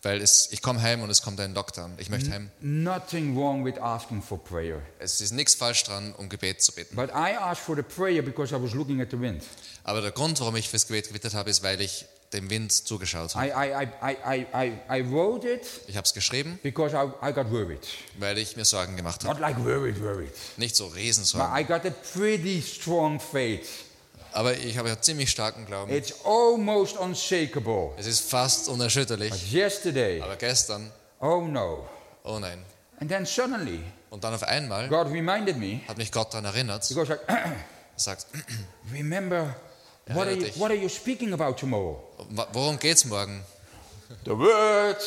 Weil 0.03 0.21
es, 0.21 0.49
ich 0.51 0.63
komme 0.63 0.83
heim 0.83 1.01
und 1.03 1.11
es 1.11 1.23
kommt 1.23 1.39
ein 1.39 1.55
Lockdown. 1.55 1.93
Ich 1.99 2.11
möchte 2.11 2.33
heim. 2.33 2.51
Nothing 2.61 3.37
wrong 3.37 3.65
with 3.65 3.79
asking 3.79 4.21
for 4.21 4.37
prayer. 4.43 4.83
Es 4.99 5.21
ist 5.21 5.31
nichts 5.33 5.55
falsch 5.55 5.85
dran, 5.85 6.13
um 6.19 6.29
Gebet 6.29 6.61
zu 6.61 6.73
beten. 6.73 6.97
But 6.97 7.11
I 7.11 7.37
asked 7.37 7.65
for 7.65 7.77
the 7.77 7.83
prayer 7.83 8.21
because 8.21 8.53
I 8.55 8.61
was 8.61 8.75
looking 8.75 9.01
at 9.01 9.11
the 9.13 9.21
wind. 9.21 9.45
Aber 9.85 10.01
der 10.01 10.11
Grund, 10.11 10.41
warum 10.41 10.57
ich 10.57 10.69
fürs 10.69 10.89
Gebet 10.89 11.07
gebetet 11.07 11.35
habe, 11.35 11.51
ist, 11.51 11.63
weil 11.63 11.81
ich 11.81 12.07
dem 12.33 12.51
Wind 12.51 12.73
zugeschaut 12.73 13.35
habe. 13.37 13.47
I, 13.47 13.85
I, 14.03 14.47
I, 14.57 14.73
I, 14.91 15.13
wrote 15.13 15.47
it 15.49 15.63
Ich 15.87 15.97
habe 15.97 16.07
es 16.07 16.15
geschrieben, 16.15 16.59
because 16.63 16.97
I, 16.97 17.29
I 17.29 17.33
got 17.33 17.51
worried. 17.53 17.87
weil 18.19 18.39
ich 18.39 18.57
mir 18.57 18.65
Sorgen 18.65 18.97
gemacht 18.97 19.25
habe. 19.25 19.35
Not 19.35 19.41
like 19.41 19.59
worried, 19.65 20.01
worried. 20.01 20.33
Nicht 20.57 20.75
so 20.75 20.87
But 20.89 20.97
Riesensorgen. 20.97 21.57
I 21.57 21.63
got 21.65 21.87
a 21.87 21.91
pretty 21.91 22.61
strong 22.61 23.21
faith. 23.21 23.69
Aber 24.33 24.57
ich 24.57 24.79
habe 24.79 24.89
ja 24.89 25.01
ziemlich 25.01 25.31
starken 25.31 25.67
Glauben. 25.67 25.93
It's 25.93 26.15
almost 26.25 26.97
unshakable. 26.97 27.91
Es 27.99 28.07
ist 28.07 28.31
fast 28.31 28.69
unerschütterlich. 28.69 29.31
But 29.31 29.53
yesterday, 29.53 30.21
Aber 30.23 30.37
gestern, 30.37 30.91
oh 31.21 31.41
no. 31.43 31.87
oh 32.25 32.39
nein. 32.39 32.65
And 33.01 33.11
then 33.11 33.27
suddenly, 33.27 33.81
Und 34.11 34.23
dann 34.25 34.35
auf 34.35 34.43
einmal 34.45 34.89
God 34.89 35.09
reminded 35.09 35.57
me, 35.59 35.81
hat 35.89 35.97
mich 35.99 36.11
Gott 36.13 36.33
daran 36.33 36.45
erinnert. 36.47 36.85
he 36.85 36.95
goes 36.95 37.09
like, 37.09 37.21
Er 37.29 37.57
sagt, 37.97 38.27
remember, 38.93 39.55
what 40.09 40.27
are, 40.29 40.33
you, 40.35 40.47
what 40.57 40.71
are 40.71 40.79
you 40.79 40.89
speaking 40.89 41.33
about 41.33 41.55
tomorrow? 41.59 42.03
"Wa- 42.31 42.47
worum 42.53 42.79
geht's 42.79 43.05
morgen? 43.05 43.43
The 44.25 44.31
word 44.37 44.99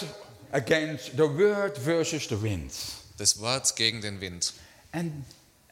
against, 0.51 1.11
the 1.17 1.23
word 1.29 1.77
versus 1.77 2.27
the 2.27 2.41
wind. 2.41 2.71
Das 3.17 3.39
Wort 3.39 3.75
gegen 3.75 4.01
den 4.01 4.19
Wind. 4.19 4.53
And 4.91 5.23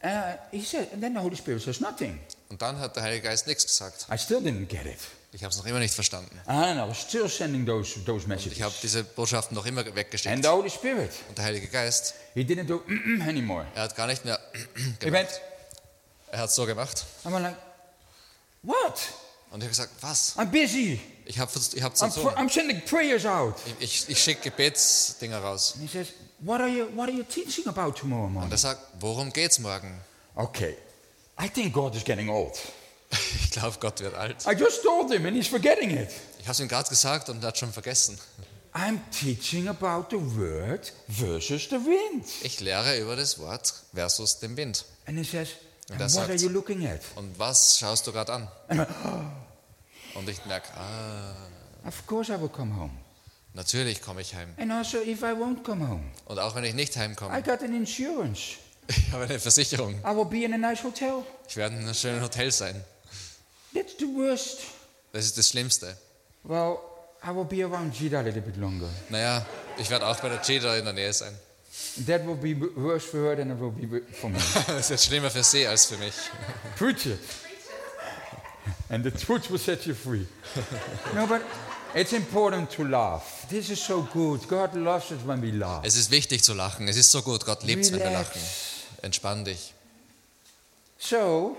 uh, 0.02 0.34
he 0.50 0.60
said, 0.62 0.88
and 0.92 1.02
then 1.02 1.14
the 1.14 1.20
Holy 1.20 1.36
Spirit 1.36 1.62
says 1.62 1.80
nothing. 1.80 2.18
Und 2.54 2.62
dann 2.62 2.78
hat 2.78 2.94
der 2.94 3.02
Heilige 3.02 3.22
Geist 3.26 3.48
nichts 3.48 3.66
gesagt. 3.66 4.06
I 4.12 4.16
still 4.16 4.36
didn't 4.38 4.66
get 4.66 4.86
it. 4.86 4.98
Ich 5.32 5.42
habe 5.42 5.50
es 5.50 5.58
noch 5.58 5.66
immer 5.66 5.80
nicht 5.80 5.92
verstanden. 5.92 6.38
And 6.46 6.78
I 6.78 6.88
was 6.88 7.00
still 7.02 7.28
sending 7.28 7.66
those, 7.66 7.98
those 8.04 8.20
Ich 8.22 8.26
messages. 8.28 8.60
habe 8.62 8.72
diese 8.80 9.02
Botschaften 9.02 9.56
noch 9.56 9.66
immer 9.66 9.80
And 9.80 9.96
weggeschickt. 9.96 10.40
the 10.40 10.48
Holy 10.48 10.70
Spirit, 10.70 11.10
Und 11.28 11.36
der 11.36 11.46
Heilige 11.46 11.66
Geist, 11.66 12.14
he 12.34 12.42
didn't 12.42 12.66
do 12.66 12.80
anymore. 13.26 13.66
er 13.74 13.82
hat 13.82 13.96
gar 13.96 14.06
nicht 14.06 14.24
mehr 14.24 14.38
gemacht. 15.00 15.40
Er 16.30 16.38
hat 16.38 16.52
so 16.52 16.64
gemacht. 16.64 17.04
I 17.24 17.32
went 17.32 17.42
like, 17.42 17.56
what? 18.62 19.00
Und 19.50 19.58
ich 19.58 19.64
habe 19.64 19.70
gesagt, 19.70 19.90
was? 20.00 20.36
I'm 20.36 20.46
busy. 20.46 21.00
Ich 21.24 21.40
habe 21.40 21.50
ich 21.74 21.82
hab 21.82 21.96
zu 21.96 22.04
I'm, 22.04 22.14
tun. 22.14 22.28
I'm 22.36 22.48
sending 22.48 22.80
prayers 22.84 23.26
out. 23.26 23.56
Ich, 23.80 24.04
ich, 24.04 24.08
ich 24.10 24.22
schicke 24.22 24.42
Gebetsdinger 24.50 25.38
raus. 25.40 25.72
And 25.74 25.82
he 25.82 25.88
says, 25.98 26.12
what 26.38 26.60
are 26.60 26.68
you, 26.70 26.86
what 26.94 27.08
are 27.08 27.16
you 27.16 27.24
teaching 27.24 27.66
about 27.66 27.98
tomorrow 27.98 28.26
Und 28.26 28.32
morning? 28.34 28.52
er 28.52 28.58
sagt, 28.58 28.80
worum 29.00 29.32
geht's 29.32 29.58
morgen? 29.58 30.00
Okay, 30.36 30.76
I 31.40 31.48
think 31.48 31.72
God 31.72 31.94
is 31.94 32.04
getting 32.04 32.28
old. 32.28 32.52
Ich 33.44 33.50
glaube, 33.52 33.76
Gott 33.78 34.00
wird 34.00 34.14
alt. 34.14 34.44
I 34.46 34.52
just 34.58 34.82
told 34.82 35.12
him 35.12 35.24
and 35.26 35.36
he's 35.36 35.46
forgetting 35.46 35.90
it. 35.90 36.08
Ich 36.40 36.44
habe 36.46 36.52
es 36.52 36.60
ihm 36.60 36.66
gerade 36.68 36.88
gesagt 36.88 37.28
und 37.28 37.42
er 37.44 37.48
hat 37.48 37.58
schon 37.58 37.72
vergessen. 37.72 38.18
I'm 38.72 38.98
teaching 39.12 39.68
about 39.68 40.06
the 40.10 40.16
word 40.36 40.92
versus 41.08 41.68
the 41.70 41.76
wind. 41.76 42.24
Ich 42.42 42.58
lehre 42.58 42.98
über 42.98 43.14
das 43.14 43.38
Wort 43.38 43.72
versus 43.94 44.40
den 44.40 44.56
Wind. 44.56 44.84
And 45.06 45.16
he 45.16 45.22
says, 45.24 45.50
and 45.90 46.00
er 46.00 46.08
what 46.12 46.22
are 46.24 46.28
sagt- 46.36 46.40
you 46.40 46.48
looking 46.48 46.84
at? 46.88 47.00
Und 47.14 47.38
was 47.38 47.78
schaust 47.78 48.04
du 48.08 48.12
gerade 48.12 48.32
an? 48.32 48.48
Und 50.14 50.28
ich 50.28 50.44
merke, 50.46 50.68
ah, 50.76 51.34
Of 51.86 52.06
course 52.06 52.32
I 52.32 52.40
will 52.40 52.48
come 52.48 52.74
home. 52.76 52.92
natürlich 53.52 54.00
komme 54.02 54.22
ich 54.22 54.34
heim. 54.34 54.52
And 54.56 54.72
also 54.72 54.98
if 54.98 55.22
I 55.22 55.26
won't 55.34 55.62
come 55.62 55.86
home, 55.88 56.04
Und 56.24 56.38
auch 56.40 56.54
wenn 56.56 56.64
ich 56.64 56.74
nicht 56.74 56.96
I 56.96 57.00
heimkomme, 57.00 57.42
got 57.42 57.62
an 57.62 57.74
insurance. 57.74 58.54
Ich 58.88 59.12
habe 59.12 59.24
eine 59.24 59.38
Versicherung. 59.38 59.94
I 60.04 60.14
will 60.16 60.24
be 60.24 60.44
in 60.44 60.54
a 60.54 60.58
nice 60.58 60.82
hotel. 60.82 61.24
Ich 61.48 61.56
werde 61.56 61.76
in 61.76 61.82
einem 61.82 61.94
schönen 61.94 62.22
Hotel 62.22 62.50
sein. 62.52 62.84
That's 63.74 63.94
the 63.98 64.06
worst. 64.06 64.58
Das 65.12 65.24
ist 65.24 65.38
das 65.38 65.48
Schlimmste. 65.48 65.96
Well, 66.42 66.78
I 67.26 67.34
will 67.34 67.44
be 67.44 67.64
around 67.64 67.94
Jida 67.94 68.18
a 68.18 68.22
little 68.22 68.42
bit 68.42 68.56
longer. 68.56 68.88
Naja, 69.08 69.44
ich 69.78 69.88
werde 69.90 70.06
auch 70.06 70.20
bei 70.20 70.28
der 70.28 70.42
Cheetah 70.42 70.76
in 70.76 70.84
der 70.84 70.92
Nähe 70.92 71.12
sein. 71.12 71.34
That 72.06 72.26
will 72.26 72.36
be 72.36 72.54
worse 72.76 73.06
for 73.06 73.20
her 73.20 73.36
than 73.36 73.50
it 73.50 73.58
will 73.58 73.70
be 73.70 74.02
for 74.12 74.30
me. 74.30 74.38
Das 74.66 74.90
ist 74.90 75.06
schlimmer 75.06 75.30
für 75.30 75.42
sie 75.42 75.66
als 75.66 75.86
für 75.86 75.96
mich. 75.96 76.14
Preach 76.76 77.06
it. 77.06 77.18
And 78.90 79.04
the 79.04 79.10
truth 79.10 79.50
will 79.50 79.58
set 79.58 79.86
you 79.86 79.94
free. 79.94 80.26
no, 81.14 81.26
but 81.26 81.40
it's 81.94 82.12
important 82.12 82.70
to 82.70 82.84
laugh. 82.84 83.46
This 83.48 83.70
is 83.70 83.80
so 83.82 84.06
good. 84.12 84.46
God 84.48 84.74
loves 84.74 85.10
it 85.10 85.26
when 85.26 85.40
we 85.40 85.50
laugh. 85.50 85.84
Es 85.84 85.96
ist 85.96 86.10
wichtig 86.10 86.44
zu 86.44 86.54
lachen. 86.54 86.86
Es 86.88 86.96
ist 86.96 87.10
so 87.10 87.22
gut. 87.22 87.44
Gott 87.44 87.62
liebt 87.64 87.84
es, 87.84 87.92
wenn 87.92 88.00
wir 88.00 88.10
lachen. 88.10 88.40
Entspann 89.04 89.44
dich. 89.44 89.74
So, 90.98 91.56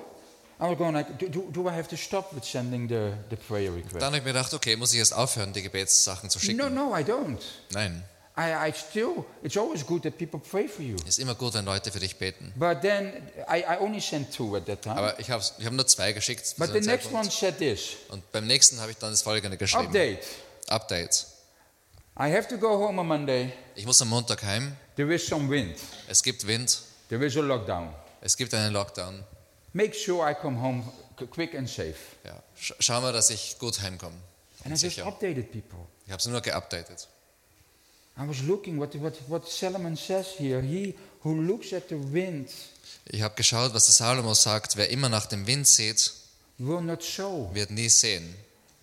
I 0.60 0.64
was 0.64 0.78
going 0.78 0.94
like, 0.94 1.20
do, 1.20 1.52
do, 1.52 1.68
I 1.68 1.74
have 1.74 1.88
to 1.90 1.98
stop 1.98 2.34
with 2.34 2.44
sending 2.44 2.88
the, 2.88 3.14
the 3.30 3.36
prayer 3.36 3.72
request? 3.72 3.96
Dann 3.96 4.06
habe 4.06 4.18
ich 4.18 4.24
mir 4.24 4.34
gedacht, 4.34 4.54
okay, 4.54 4.76
muss 4.76 4.94
ich 4.94 5.00
jetzt 5.00 5.14
aufhören, 5.14 5.54
die 5.54 5.62
Gebetssachen 5.62 6.30
zu 6.30 6.40
schicken? 6.40 6.58
No, 6.58 6.70
no, 6.70 6.98
I 6.98 7.04
don't. 7.04 7.40
Nein, 7.72 8.04
I, 8.38 8.70
I 8.70 8.74
still, 8.74 9.26
it's 9.44 9.56
always 9.56 9.86
good 9.86 10.04
that 10.04 10.18
people 10.18 10.40
pray 10.40 10.68
for 10.68 10.84
you. 10.84 10.96
ist 11.08 11.20
immer 11.20 11.36
gut, 11.36 11.54
wenn 11.54 11.66
Leute 11.66 11.92
für 11.92 12.00
dich 12.00 12.18
beten. 12.18 12.52
But 12.56 12.82
then 12.82 13.14
I, 13.48 13.60
I 13.60 13.78
only 13.80 14.02
sent 14.02 14.34
two 14.34 14.56
at 14.56 14.66
that 14.66 14.82
time. 14.82 14.98
Aber 14.98 15.20
ich 15.20 15.30
habe 15.30 15.44
ich 15.58 15.66
hab 15.66 15.74
nur 15.74 15.88
zwei 15.88 16.14
geschickt. 16.14 16.56
But 16.58 16.74
the 16.74 16.82
next 16.82 17.14
one 17.14 17.30
said 17.30 17.58
this 17.60 17.96
Und 18.10 18.30
beim 18.32 18.48
nächsten 18.48 18.80
habe 18.82 18.92
ich 18.92 18.98
dann 18.98 19.12
das 19.12 19.22
folgende 19.22 19.58
geschrieben. 19.58 19.88
Update. 19.88 20.26
Update. 20.68 21.28
I 22.18 22.30
have 22.34 22.48
to 22.48 22.58
go 22.58 22.78
home 22.78 23.00
on 23.00 23.08
Monday. 23.08 23.54
Ich 23.76 23.86
muss 23.86 24.02
am 24.02 24.10
Montag 24.10 24.44
heim. 24.44 24.76
There 24.96 25.14
is 25.14 25.28
some 25.28 25.50
wind. 25.50 25.78
Es 26.08 26.24
gibt 26.24 26.48
Wind. 26.48 26.78
There 27.10 27.24
is 27.26 27.38
a 27.38 27.42
lockdown. 27.42 27.94
Es 28.22 28.36
gibt 28.38 28.54
einen 28.54 28.74
Lockdown. 28.74 29.24
Make 29.74 29.94
sure 29.94 30.30
I 30.30 30.34
come 30.34 30.60
home 30.60 30.84
qu- 31.18 31.28
quick 31.28 31.54
and 31.56 31.70
safe. 31.70 31.96
Ja. 32.24 32.42
Sch 32.56 32.74
schau 32.80 33.02
mal, 33.02 33.14
dass 33.14 33.30
ich 33.30 33.58
gut 33.60 33.82
heimkomme. 33.82 34.16
And 34.64 34.74
I 34.76 34.78
just 34.84 35.00
updated 35.00 35.52
people. 35.52 35.80
Ich 36.06 36.12
habe 36.12 36.20
es 36.20 36.26
nur 36.28 36.42
geupdatet. 36.42 37.08
I 38.18 38.28
was 38.28 38.42
looking 38.44 38.80
what, 38.80 38.96
what, 39.02 39.14
what 39.28 39.48
Solomon 39.48 39.96
says 39.98 40.28
here. 40.38 40.62
He 40.62 40.96
who 41.24 41.34
looks 41.42 41.74
at 41.74 41.90
the 41.90 41.98
wind 42.14 42.50
Ich 43.08 43.22
habe 43.22 43.36
geschaut, 43.36 43.74
was 43.74 43.86
der 43.86 43.94
Salomo 43.94 44.34
sagt. 44.34 44.78
Wer 44.78 44.90
immer 44.90 45.10
nach 45.10 45.26
dem 45.28 45.46
Wind 45.46 45.68
sieht, 45.68 46.12
will 46.58 46.82
not 46.82 47.04
sow. 47.04 47.50
wird 47.54 47.70
nie 47.72 47.90
sehen. 47.90 48.34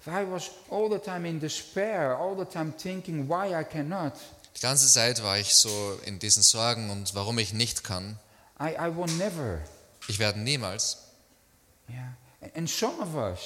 I 0.06 0.24
was 0.30 0.50
all 0.70 0.90
the 0.90 0.98
time 0.98 1.24
in 1.28 1.40
despair, 1.40 2.16
all 2.18 2.36
the 2.36 2.44
time 2.44 2.72
thinking 2.76 3.28
why 3.28 3.58
I 3.58 3.64
cannot. 3.64 4.12
Die 4.56 4.60
ganze 4.60 4.86
Zeit 4.86 5.22
war 5.22 5.38
ich 5.38 5.54
so 5.54 5.98
in 6.04 6.18
diesen 6.18 6.42
Sorgen 6.42 6.90
und 6.90 7.14
warum 7.14 7.38
ich 7.38 7.52
nicht 7.52 7.84
kann. 7.84 8.18
I, 8.60 8.74
I 8.78 8.94
will 8.96 9.10
never. 9.16 9.60
Ich 10.08 10.18
werde 10.18 10.38
niemals. 10.40 10.98
Yeah. 11.88 12.16
And- 12.54 12.68
some 12.70 13.00
of 13.02 13.14
us, 13.14 13.38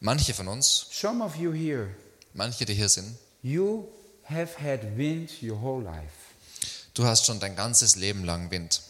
Manche 0.00 0.32
von 0.34 0.48
uns, 0.48 0.86
some 0.90 1.22
of 1.22 1.36
you 1.36 1.52
here, 1.52 1.88
manche, 2.34 2.64
die 2.64 2.74
hier 2.74 2.88
sind, 2.88 3.16
you 3.42 3.86
have 4.24 4.58
had 4.58 4.96
wind 4.96 5.30
your 5.42 5.60
whole 5.60 5.82
life. 5.84 6.12
du 6.94 7.04
hast 7.04 7.26
schon 7.26 7.38
dein 7.40 7.54
ganzes 7.56 7.96
Leben 7.96 8.24
lang 8.24 8.50
Wind. 8.50 8.80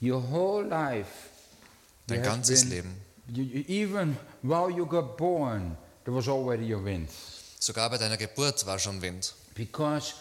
Your 0.00 0.22
whole 0.30 0.66
life. 0.66 1.08
Dein 2.06 2.22
ganzes 2.22 2.60
been- 2.62 2.70
Leben. 2.70 3.00
You, 3.28 3.64
even 3.66 4.16
while 4.42 4.70
you 4.70 4.86
got 4.86 5.16
born, 5.16 5.76
there 6.04 6.14
was 6.14 6.28
already 6.28 6.72
a 6.72 6.78
wind. 6.78 7.08
Sogar 7.66 7.90
bei 7.90 7.98
deiner 7.98 8.16
Geburt 8.16 8.64
war 8.64 8.78
schon 8.78 9.02
Wind, 9.02 9.34
Because 9.56 10.12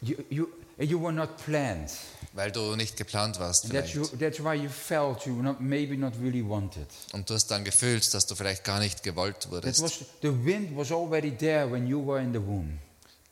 you, 0.00 0.16
you, 0.30 0.46
you 0.78 0.98
were 0.98 1.12
not 1.12 1.36
planned. 1.44 1.90
weil 2.32 2.50
du 2.50 2.76
nicht 2.76 2.96
geplant 2.96 3.38
warst 3.38 3.64
And 3.64 3.74
that's, 3.74 3.92
you, 3.92 4.04
vielleicht. 4.04 4.20
that's 4.20 4.40
why 4.42 4.54
you 4.54 4.70
felt 4.70 5.26
you 5.26 5.34
not, 5.42 5.60
maybe 5.60 5.98
not 5.98 6.14
really 6.18 6.42
wanted. 6.42 6.86
Und 7.12 7.28
du 7.28 7.34
hast 7.34 7.48
dann 7.48 7.62
gefühlt, 7.64 8.14
dass 8.14 8.24
du 8.24 8.34
vielleicht 8.34 8.64
gar 8.64 8.78
nicht 8.78 9.02
gewollt 9.02 9.40
That 9.40 9.50
wurdest. 9.50 9.82
was, 9.82 9.98
the 10.22 10.32
wind 10.46 10.74
was 10.78 10.90
already 10.90 11.30
there 11.36 11.70
when 11.70 11.86
you 11.86 12.00
were 12.04 12.22
in 12.22 12.32
the 12.32 12.40
womb. 12.40 12.78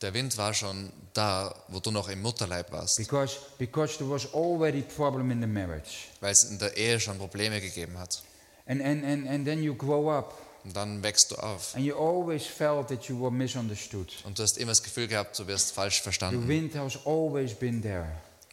Der 0.02 0.12
Wind 0.12 0.36
war 0.36 0.52
schon 0.52 0.92
da, 1.14 1.54
wo 1.68 1.80
du 1.80 1.90
noch 1.90 2.10
im 2.10 2.20
Mutterleib 2.20 2.70
warst, 2.72 2.98
Because, 2.98 3.36
because 3.56 3.96
there 3.96 4.10
was 4.10 4.26
already 4.34 4.82
problem 4.82 5.30
in 5.30 5.40
the 5.40 5.46
marriage. 5.46 6.08
weil 6.20 6.32
es 6.32 6.44
in 6.44 6.58
der 6.58 6.76
Ehe 6.76 7.00
schon 7.00 7.16
Probleme 7.16 7.62
gegeben 7.62 7.98
hat. 7.98 8.22
And, 8.66 8.82
and, 8.82 9.02
and, 9.02 9.26
and 9.26 9.46
then 9.46 9.62
you 9.62 9.74
grow 9.74 10.10
up 10.10 10.34
Und 10.66 10.76
dann 10.76 11.02
wächst 11.02 11.30
du 11.30 11.36
auf. 11.36 11.74
and 11.76 11.84
you 11.84 11.94
always 11.96 12.44
felt 12.44 12.88
that 12.88 13.04
you 13.04 13.18
were 13.20 13.30
misunderstood. 13.30 14.08
Und 14.24 14.38
du 14.38 14.42
hast 14.42 14.58
immer 14.58 14.72
das 14.72 14.82
Gefühl 14.82 15.06
gehabt, 15.06 15.38
du 15.38 15.46
wirst 15.46 15.72
falsch 15.72 15.96
The 15.98 16.02
verstanden. 16.02 16.48
wind 16.48 16.74
has 16.74 16.98
always 17.06 17.54
been 17.54 17.80
there. 17.80 18.08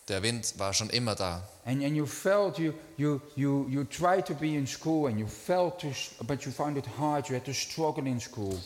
Der 0.10 0.22
Wind 0.22 0.54
war 0.60 0.74
schon 0.74 0.90
immer 0.90 1.16
da. 1.16 1.48
And, 1.66 1.84
and 1.84 1.96
you 1.96 2.06
felt 2.06 2.60
you, 2.60 2.74
you, 2.98 3.20
you, 3.36 3.66
you 3.70 3.84
tried 3.86 4.26
to 4.28 4.36
be 4.36 4.56
in 4.56 4.68
school 4.68 5.08
and 5.10 5.18
you 5.20 5.28
felt 5.28 5.80
to, 5.80 5.88
but 6.26 6.44
you 6.44 6.52
found 6.52 6.78
it 6.78 6.86
hard. 7.00 7.30
You 7.30 7.36
had 7.36 7.46
to 7.46 7.54
struggle 7.54 8.06
in 8.08 8.20
school. 8.20 8.60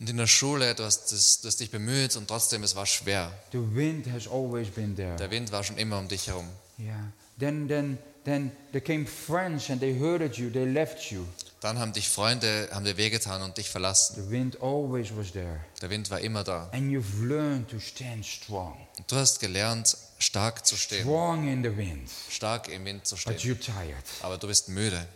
Und 0.00 0.08
in 0.08 0.16
der 0.16 0.28
Schule, 0.28 0.74
du 0.76 0.84
hast, 0.84 1.10
das, 1.10 1.40
du 1.40 1.48
hast 1.48 1.58
dich 1.58 1.70
bemüht 1.72 2.14
und 2.16 2.28
trotzdem, 2.28 2.62
es 2.62 2.76
war 2.76 2.86
schwer. 2.86 3.32
The 3.50 3.58
wind 3.74 4.06
has 4.12 4.28
always 4.28 4.68
been 4.68 4.94
there. 4.94 5.16
Der 5.16 5.30
Wind 5.32 5.50
war 5.50 5.64
schon 5.64 5.76
immer 5.76 5.98
um 5.98 6.06
dich 6.06 6.28
herum. 6.28 6.48
Yeah. 6.78 7.12
Then, 7.40 7.66
then, 7.66 7.98
then 8.28 8.52
there 8.72 8.80
came 8.80 9.06
friends 9.06 9.70
and 9.70 9.80
they 9.80 9.98
hurted 9.98 10.36
you. 10.36 10.50
They 10.50 10.64
left 10.64 11.10
you. 11.10 11.26
Dann 11.60 11.78
haben 11.78 11.92
dich 11.92 12.08
Freunde, 12.08 12.68
haben 12.72 12.84
dir 12.84 12.96
wehgetan 12.96 13.42
und 13.42 13.56
dich 13.58 13.68
verlassen. 13.68 14.14
The 14.22 14.30
wind 14.30 14.62
always 14.62 15.08
was 15.16 15.32
there. 15.32 15.60
Der 15.82 15.90
Wind 15.90 16.10
war 16.10 16.20
immer 16.20 16.44
da. 16.44 16.68
And 16.72 16.92
you've 16.92 17.24
learned 17.26 17.68
to 17.70 17.80
stand 17.80 18.24
strong. 18.24 18.76
Und 18.96 19.10
du 19.10 19.16
hast 19.16 19.40
gelernt, 19.40 19.96
stark 20.18 20.64
zu 20.66 20.76
stehen. 20.76 21.02
Strong 21.02 21.48
in 21.48 21.62
the 21.64 21.76
wind. 21.76 22.08
Stark 22.30 22.68
im 22.68 22.84
Wind 22.84 23.06
zu 23.06 23.16
But 23.16 23.40
stehen. 23.40 23.54
you're 23.54 23.60
tired. 23.60 24.04
Aber 24.22 24.38
du 24.38 24.46
bist 24.46 24.68
müde. 24.68 25.06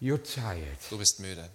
You're 0.00 0.22
tired. 0.22 0.78
Du 0.90 0.98
bist 0.98 1.20
müde. 1.20 1.48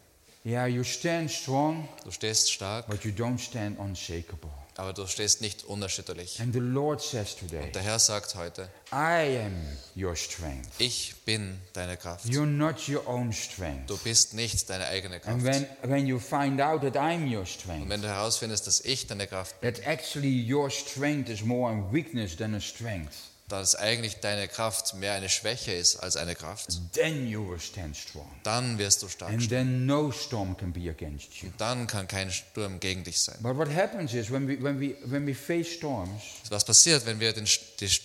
Yeah, 0.45 0.65
you 0.67 0.83
stand 0.83 1.31
strong, 1.31 1.87
Du 2.03 2.11
stehst 2.11 2.51
stark, 2.51 2.87
but 2.87 3.05
you 3.05 3.11
don't 3.11 3.37
stand 3.39 3.79
unshakable. 3.79 4.49
Aber 4.75 4.93
du 4.93 5.05
stehst 5.07 5.41
nicht 5.41 5.63
unerschütterlich. 5.65 6.39
And 6.41 6.53
the 6.53 6.59
Lord 6.59 7.01
says 7.01 7.35
today, 7.35 7.71
Der 7.71 7.81
Herr 7.81 7.99
sagt 7.99 8.35
heute, 8.35 8.69
I 8.91 9.39
am 9.45 9.53
your 9.95 10.15
strength. 10.15 10.69
ich 10.79 11.15
bin 11.25 11.59
deine 11.73 11.97
Kraft. 11.97 12.25
You're 12.25 12.45
not 12.45 12.87
your 12.89 13.07
own 13.07 13.31
strength. 13.33 13.89
Du 13.89 13.97
bist 13.97 14.33
nicht 14.33 14.69
deine 14.69 14.85
eigene 14.87 15.15
And 15.25 15.43
Kraft. 15.43 15.43
when, 15.83 15.89
when 15.91 16.07
you 16.07 16.19
find 16.19 16.59
out 16.61 16.81
that 16.81 16.95
I'm 16.95 17.27
your 17.31 17.41
Und 17.41 17.47
strength, 17.49 17.89
wenn 17.89 18.01
du 18.01 18.07
herausfindest, 18.07 18.65
dass 18.67 18.81
ich 18.81 19.07
deine 19.07 19.27
Kraft 19.27 19.59
bin, 19.61 19.73
that 19.73 19.85
actually 19.87 20.51
your 20.51 20.69
strength 20.69 21.29
is 21.29 21.43
more 21.43 21.71
a 21.71 21.93
weakness 21.93 22.35
than 22.35 22.55
a 22.55 22.59
strength, 22.59 23.13
dass 23.53 23.75
eigentlich 23.75 24.15
deine 24.19 24.47
Kraft 24.47 24.95
mehr 24.95 25.13
eine 25.13 25.29
Schwäche 25.29 25.71
ist 25.73 25.97
als 25.97 26.15
eine 26.17 26.35
Kraft, 26.35 26.69
then 26.93 27.27
you 27.27 27.47
will 27.49 27.59
stand 27.59 27.95
strong. 27.95 28.27
dann 28.43 28.77
wirst 28.79 29.03
du 29.03 29.07
stark 29.07 29.31
And 29.31 29.47
then 29.49 29.85
no 29.85 30.11
storm 30.11 30.57
can 30.57 30.73
be 30.73 30.89
against 30.89 31.35
you. 31.41 31.49
Dann 31.59 31.85
kann 31.85 32.07
kein 32.07 32.31
Sturm 32.31 32.79
gegen 32.79 33.03
dich 33.03 33.21
sein. 33.21 33.37
But 33.41 33.55
what 33.55 33.69
happens 33.69 34.13
is 34.13 34.31
when 34.31 34.47
we, 34.47 34.61
when 34.61 34.79
we, 34.79 34.95
when 35.05 35.27
we 35.27 35.35
face 35.35 35.71
storms, 35.75 36.21
Was 36.49 36.65
passiert, 36.65 37.05
wenn 37.05 37.19
wir 37.19 37.31
den, 37.33 37.47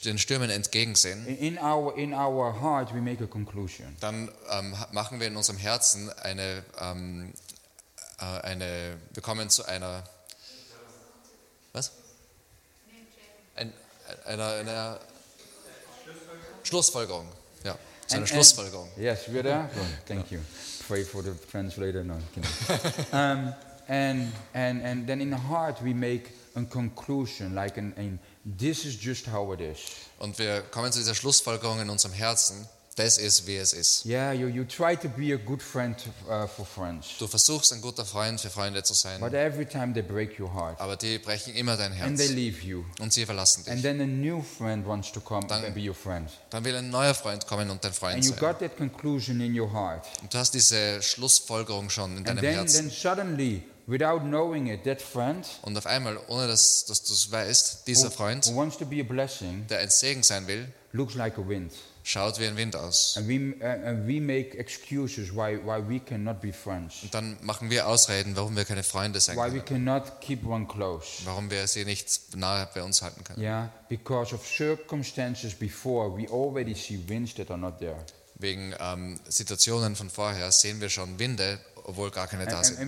den 0.05 0.19
Stürmen 0.19 0.51
entgegensehen? 0.51 1.27
in- 1.27 1.59
our, 1.59 1.97
in 1.97 2.13
our 2.13 2.61
heart 2.61 2.93
we 2.95 3.01
make 3.01 3.25
a 3.25 3.27
conclusion. 3.27 3.97
Dann 4.01 4.31
ähm, 4.51 4.75
machen 4.93 5.19
wir 5.19 5.27
in 5.29 5.37
unserem 5.37 5.59
Herzen 5.59 6.11
eine, 6.19 6.63
ähm, 6.81 7.33
äh, 8.19 8.25
eine, 8.25 8.99
wir 9.15 9.23
kommen 9.23 9.49
zu 9.49 9.65
einer, 9.65 10.05
was? 11.73 11.93
Ein, 13.57 13.73
einer, 14.27 14.53
einer 14.55 15.01
Schlussfolgerung. 16.69 17.27
Ja, 17.65 17.77
zu 18.07 18.15
einer 18.17 18.23
And- 18.23 18.29
Schlussfolgerung. 18.29 18.89
and- 18.95 19.03
yes, 19.03 19.21
we're 19.29 19.43
there. 19.43 19.69
Good, 19.75 20.07
thank 20.07 20.31
you. 20.31 20.41
Pray 20.87 21.03
for 21.05 21.23
the 21.23 21.33
translator. 21.51 22.05
No, 22.05 22.15
um, 23.13 23.55
and, 23.89 24.33
and, 24.55 24.83
and 24.83 25.07
then 25.07 25.21
in 25.21 25.31
the 25.31 25.37
heart 25.49 25.83
we 25.83 25.93
make 25.95 26.31
a 26.57 26.63
conclusion, 26.65 27.55
like 27.55 27.79
an, 27.79 27.93
an 27.97 28.19
this 28.45 28.85
is 28.85 28.97
just 28.97 29.27
how 29.27 29.53
it 29.53 29.61
is. 29.61 29.79
Und 30.19 30.39
wir 30.39 30.63
kommen 30.71 30.93
zu 30.93 30.99
dieser 30.99 31.15
Schlussfolgerung 31.15 31.81
in 31.81 31.91
unserem 31.91 32.13
Herzen. 32.15 32.67
Das 32.99 33.17
ist, 33.17 33.47
wie 33.47 33.57
es 33.57 33.73
ist. 33.75 34.05
Yeah, 34.05 34.33
you, 34.33 34.49
you 34.49 34.65
try 34.65 34.97
to 34.97 35.09
be 35.09 35.33
a 35.33 35.37
good 35.37 35.63
friend 35.63 35.95
uh, 36.29 36.49
for 36.49 36.67
friends, 36.67 37.07
Du 37.21 37.29
versuchst, 37.29 37.73
ein 37.73 37.81
guter 37.81 38.05
Freund 38.05 38.41
für 38.41 38.51
Freunde 38.51 38.83
zu 38.83 38.93
sein, 38.93 39.21
but 39.21 39.33
every 39.35 39.65
time 39.65 39.93
they 39.95 40.03
break 40.03 40.39
your 40.41 40.53
heart 40.53 40.81
aber 40.81 40.97
die 40.97 41.19
brechen 41.19 41.55
immer 41.55 41.77
dein 41.77 41.93
and 41.93 42.19
they 42.19 42.27
Herz 42.27 42.35
leave 42.35 42.61
you, 42.67 42.85
und 43.01 43.13
sie 43.13 43.25
verlassen 43.25 43.63
and 43.69 43.77
dich. 43.77 43.83
then 43.83 44.01
a 44.01 44.05
new 44.07 44.43
friend 44.43 44.85
wants 44.85 45.13
to 45.13 45.21
come 45.21 45.47
Dann- 45.47 45.65
and 45.65 45.75
be 45.77 45.89
your 45.89 45.95
friend, 45.95 46.29
Dann 46.51 46.65
will 46.65 46.75
ein 46.75 46.91
neuer 46.91 47.15
Freund 47.15 47.47
kommen 47.47 47.71
und 47.71 47.85
dein 47.85 47.93
Freund 47.93 48.17
and 48.17 48.25
you 48.25 48.31
sein. 48.33 48.41
got 48.41 48.59
that 48.59 48.77
conclusion 48.77 49.41
in 49.41 49.57
your 49.59 49.73
heart, 49.73 50.05
Und 50.21 50.35
du 50.35 50.39
hast 50.39 50.53
diese 50.53 51.01
Schlussfolgerung 51.01 51.91
schon 51.91 52.11
in 52.13 52.19
and 52.19 52.27
deinem 52.29 52.41
then, 52.41 52.55
Herzen. 52.55 52.89
then 52.89 52.91
suddenly, 52.91 53.63
without 53.87 54.23
knowing 54.23 54.67
it, 54.67 54.83
that 54.83 55.01
friend 55.01 55.47
Und 55.63 55.79
auf 55.79 55.87
einmal, 55.87 56.19
ohne 56.27 56.49
dass, 56.49 56.85
dass 56.87 57.05
du 57.05 57.13
es 57.13 57.31
weißt, 57.31 57.87
dieser 57.87 58.09
who, 58.09 58.11
Freund, 58.17 58.45
who 58.49 58.57
wants 58.57 58.77
to 58.77 58.85
be 58.85 59.01
a 59.01 59.05
blessing 59.05 59.67
der 59.69 59.79
ein 59.79 59.91
Segen 59.91 60.25
sein 60.25 60.49
will, 60.49 60.67
looks 60.93 61.15
like 61.15 61.39
a 61.39 61.47
wind. 61.49 61.73
Schaut 62.09 62.39
wie 62.41 62.47
ein 62.47 62.57
Wind 62.57 62.75
aus. 62.75 63.17
And 63.19 63.29
we, 63.29 63.55
uh, 63.61 63.65
and 63.87 64.07
we 64.09 64.21
make 64.21 64.57
excuses 64.57 65.31
why, 65.33 65.59
why 65.63 65.79
we 65.87 66.01
cannot 66.01 66.41
be 66.41 66.53
friends, 66.53 67.03
Und 67.03 67.13
dann 67.13 67.37
machen 67.43 67.71
wir 67.71 67.87
Ausreden, 67.87 68.35
warum 68.35 68.57
wir 68.57 68.65
keine 68.65 68.83
Freunde 68.83 69.21
sein 69.21 69.37
why 69.37 69.53
we 69.53 69.61
können. 69.61 69.85
cannot 69.85 70.21
keep 70.21 70.45
one 70.47 70.67
close. 70.67 71.23
Warum 71.25 71.51
wir 71.51 71.67
sie 71.67 71.85
nicht 71.85 72.35
nahe 72.37 72.69
bei 72.75 72.83
uns 72.83 73.03
halten 73.03 73.23
können. 73.25 73.43
Yeah, 73.43 73.71
because 73.89 74.35
of 74.35 74.47
circumstances 74.47 75.55
before, 75.55 76.17
we 76.17 76.27
already 76.31 76.75
see 76.75 76.99
winds 77.09 77.35
that 77.35 77.51
are 77.51 77.59
not 77.59 77.79
there. 77.79 77.97
Wegen 78.41 78.73
ähm, 78.79 79.19
Situationen 79.29 79.97
von 79.97 80.09
vorher 80.11 80.53
sehen 80.53 80.81
wir 80.81 80.89
schon 80.91 81.19
Winde, 81.19 81.59
obwohl 81.89 82.11
gar 82.11 82.27
keine 82.27 82.43
And, 82.43 82.53
da 82.53 82.63
sind. 82.63 82.79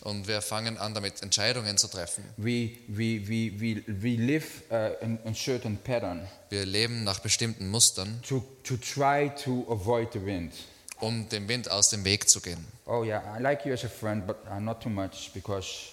Und 0.00 0.28
wir 0.28 0.40
fangen 0.42 0.78
an, 0.78 0.94
damit 0.94 1.22
Entscheidungen 1.22 1.76
zu 1.76 1.88
treffen. 1.88 2.24
We, 2.38 2.70
we, 2.88 3.20
we, 3.28 3.52
we, 3.60 3.82
we 3.86 4.16
live 4.16 4.62
uh, 4.70 5.04
in 5.04 5.18
a 5.26 5.34
certain 5.34 5.76
pattern 5.76 6.26
Wir 6.48 6.64
leben 6.64 7.04
nach 7.04 7.18
bestimmten 7.20 7.68
Mustern, 7.68 8.20
to, 8.26 8.42
to 8.64 8.76
try 8.78 9.30
to 9.44 9.66
avoid 9.68 10.12
the 10.14 10.24
wind. 10.24 10.54
um 11.00 11.28
dem 11.28 11.46
Wind 11.48 11.70
aus 11.70 11.90
dem 11.90 12.02
Weg 12.04 12.30
zu 12.30 12.40
gehen. 12.40 12.64
Oh, 12.86 13.04
yeah, 13.04 13.22
I 13.36 13.42
like 13.42 13.66
you 13.66 13.74
as 13.74 13.84
a 13.84 13.88
friend, 13.88 14.26
but 14.26 14.36
uh, 14.50 14.58
not 14.58 14.80
too 14.82 14.88
much 14.88 15.30
because, 15.34 15.90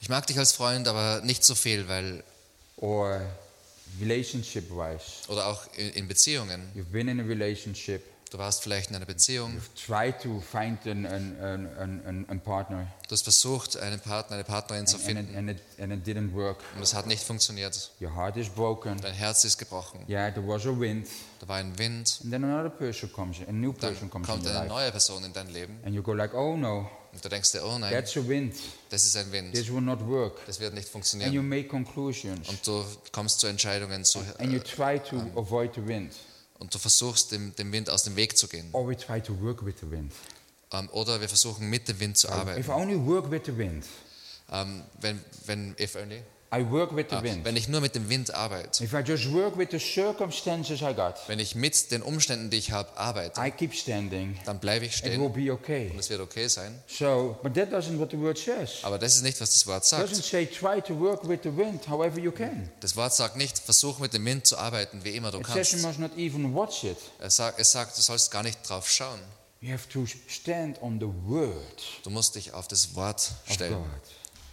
Ich 0.00 0.08
mag 0.08 0.26
dich 0.28 0.38
als 0.38 0.52
Freund, 0.52 0.86
aber 0.86 1.22
nicht 1.24 1.42
so 1.42 1.56
viel, 1.56 1.88
weil 1.88 2.22
or 2.76 3.20
relationship 4.00 4.70
wise. 4.70 5.28
oder 5.28 5.46
auch 5.46 5.66
in, 5.76 5.90
in 5.90 6.06
Beziehungen. 6.06 6.70
You've 6.76 6.92
been 6.92 7.08
in 7.08 7.18
a 7.18 7.24
relationship, 7.24 8.02
Du 8.34 8.40
warst 8.40 8.64
vielleicht 8.64 8.90
in 8.90 8.96
einer 8.96 9.06
Beziehung, 9.06 9.62
to 9.86 10.40
find 10.40 10.84
an, 10.88 11.06
an, 11.06 11.68
an, 11.78 12.24
an, 12.28 12.40
partner, 12.40 12.88
du 13.06 13.12
hast 13.12 13.22
versucht, 13.22 13.76
einen 13.76 14.00
Partner, 14.00 14.34
eine 14.34 14.42
Partnerin 14.42 14.88
zu 14.88 14.98
finden 14.98 15.36
and, 15.36 15.50
it, 15.50 15.62
and 15.78 15.92
it 15.92 16.04
didn't 16.04 16.34
work. 16.34 16.56
und 16.74 16.82
es 16.82 16.94
hat 16.94 17.06
nicht 17.06 17.22
funktioniert. 17.22 17.92
Your 18.00 18.12
heart 18.12 18.36
is 18.36 18.48
broken. 18.48 19.00
Dein 19.00 19.14
Herz 19.14 19.44
ist 19.44 19.56
gebrochen. 19.56 20.00
Yeah, 20.08 20.32
there 20.32 20.44
was 20.44 20.66
a 20.66 20.76
wind, 20.76 21.06
Da 21.38 21.46
war 21.46 21.58
ein 21.58 21.78
Wind, 21.78 22.18
and 22.24 22.32
then 22.32 22.42
another 22.42 22.70
person 22.70 23.12
comes, 23.12 23.36
a 23.46 23.52
new 23.52 23.72
dann 23.72 23.92
person 23.92 24.10
comes 24.10 24.26
in 24.26 24.34
kommt 24.34 24.44
your 24.46 24.50
eine 24.50 24.60
life, 24.62 24.68
neue 24.68 24.90
Person 24.90 25.24
in 25.24 25.32
dein 25.32 25.48
Leben 25.50 25.78
and 25.84 25.94
you 25.94 26.02
go 26.02 26.12
like, 26.12 26.34
oh 26.34 26.56
no, 26.56 26.90
und 27.12 27.24
du 27.24 27.28
denkst 27.28 27.52
dir, 27.52 27.64
oh 27.64 27.78
nein, 27.78 27.92
that's 27.92 28.16
a 28.16 28.28
wind. 28.28 28.56
das 28.90 29.04
ist 29.04 29.16
ein 29.16 29.30
Wind, 29.30 29.54
This 29.54 29.72
will 29.72 29.80
not 29.80 30.04
work. 30.08 30.44
das 30.48 30.58
wird 30.58 30.74
nicht 30.74 30.86
And 30.86 30.88
you 30.88 30.90
funktionieren. 30.90 31.48
make 31.48 31.68
conclusions, 31.68 32.48
Und 32.48 32.66
du 32.66 32.84
kommst 33.12 33.38
zu 33.38 33.46
Entscheidungen 33.46 34.04
zu, 34.04 34.18
and 34.40 34.52
you 34.52 34.58
try 34.58 34.98
to 34.98 35.18
avoid 35.36 35.72
the 35.76 35.86
wind, 35.86 36.12
und 36.64 36.74
du 36.74 36.78
versuchst, 36.78 37.30
dem, 37.32 37.54
dem 37.56 37.70
Wind 37.72 37.90
aus 37.90 38.04
dem 38.04 38.16
Weg 38.16 38.36
zu 38.38 38.48
gehen. 38.48 38.68
or 38.72 38.88
we 38.88 38.96
try 38.96 39.20
to 39.20 39.38
work 39.42 39.64
with 39.64 39.74
the 39.80 39.90
wind. 39.90 40.12
Ähm, 40.72 40.88
Oder 40.92 41.20
wir 41.20 41.28
versuchen, 41.28 41.68
mit 41.68 41.86
dem 41.88 42.00
Wind 42.00 42.16
zu 42.18 42.26
If 42.28 42.32
arbeiten. 42.34 42.60
I 42.68 42.72
only 42.72 42.96
work 43.06 43.30
with 43.30 43.42
the 43.46 43.56
wind, 43.56 43.84
Ähm, 44.50 44.82
Wenn, 45.00 45.20
wenn, 45.46 45.74
if 45.78 45.94
only, 45.96 46.22
I 46.54 46.70
work 46.70 46.94
with 46.94 47.06
the 47.10 47.22
wind. 47.22 47.44
wenn 47.44 47.56
ich 47.56 47.68
nur 47.68 47.80
mit 47.80 47.94
dem 47.94 48.08
Wind 48.08 48.34
arbeite, 48.34 48.84
If 48.84 48.92
I 48.92 48.98
just 48.98 49.32
work 49.32 49.56
with 49.58 49.68
the 49.70 49.78
circumstances 49.78 50.80
I 50.82 50.94
got, 50.94 51.16
wenn 51.26 51.38
ich 51.38 51.54
mit 51.54 51.90
den 51.90 52.02
Umständen, 52.02 52.50
die 52.50 52.58
ich 52.58 52.70
habe, 52.70 52.96
arbeite, 52.96 53.40
I 53.40 53.50
keep 53.50 53.74
standing, 53.74 54.38
dann 54.44 54.58
bleibe 54.58 54.86
ich 54.86 54.96
it 54.98 55.04
will 55.04 55.12
stehen 55.12 55.32
be 55.32 55.52
okay. 55.52 55.90
und 55.92 55.98
es 55.98 56.10
wird 56.10 56.20
okay 56.20 56.48
sein. 56.48 56.78
So, 56.86 57.36
but 57.42 57.54
that 57.54 57.72
doesn't 57.72 57.98
what 57.98 58.10
the 58.10 58.18
word 58.18 58.38
says. 58.38 58.78
Aber 58.82 58.98
das 58.98 59.16
ist 59.16 59.22
nicht, 59.22 59.40
was 59.40 59.52
das 59.52 59.66
Wort 59.66 59.84
sagt. 59.84 60.14
say 60.14 60.46
try 60.46 60.80
to 60.80 60.98
work 60.98 61.28
with 61.28 61.40
the 61.42 61.56
wind 61.56 61.88
however 61.88 62.18
you 62.18 62.30
can. 62.30 62.70
Das 62.80 62.96
Wort 62.96 63.14
sagt 63.14 63.36
nicht, 63.36 63.58
versuch 63.58 63.98
mit 63.98 64.12
dem 64.12 64.24
Wind 64.24 64.46
zu 64.46 64.56
arbeiten, 64.56 65.04
wie 65.04 65.16
immer 65.16 65.30
du 65.30 65.38
It 65.38 65.46
kannst. 65.46 65.82
must 65.82 65.98
not 65.98 66.16
even 66.16 66.54
watch 66.54 66.84
it. 66.84 66.98
Es 67.20 67.36
sagt, 67.36 67.58
es 67.58 67.72
sagt, 67.72 67.96
du 67.96 68.02
sollst 68.02 68.30
gar 68.30 68.42
nicht 68.42 68.58
drauf 68.68 68.88
schauen. 68.88 69.20
You 69.60 69.72
have 69.72 69.88
to 69.88 70.04
stand 70.28 70.80
on 70.82 71.00
the 71.00 71.06
word 71.26 71.82
Du 72.02 72.10
musst 72.10 72.34
dich 72.34 72.52
auf 72.52 72.68
das 72.68 72.94
Wort 72.94 73.32
stellen. 73.50 73.82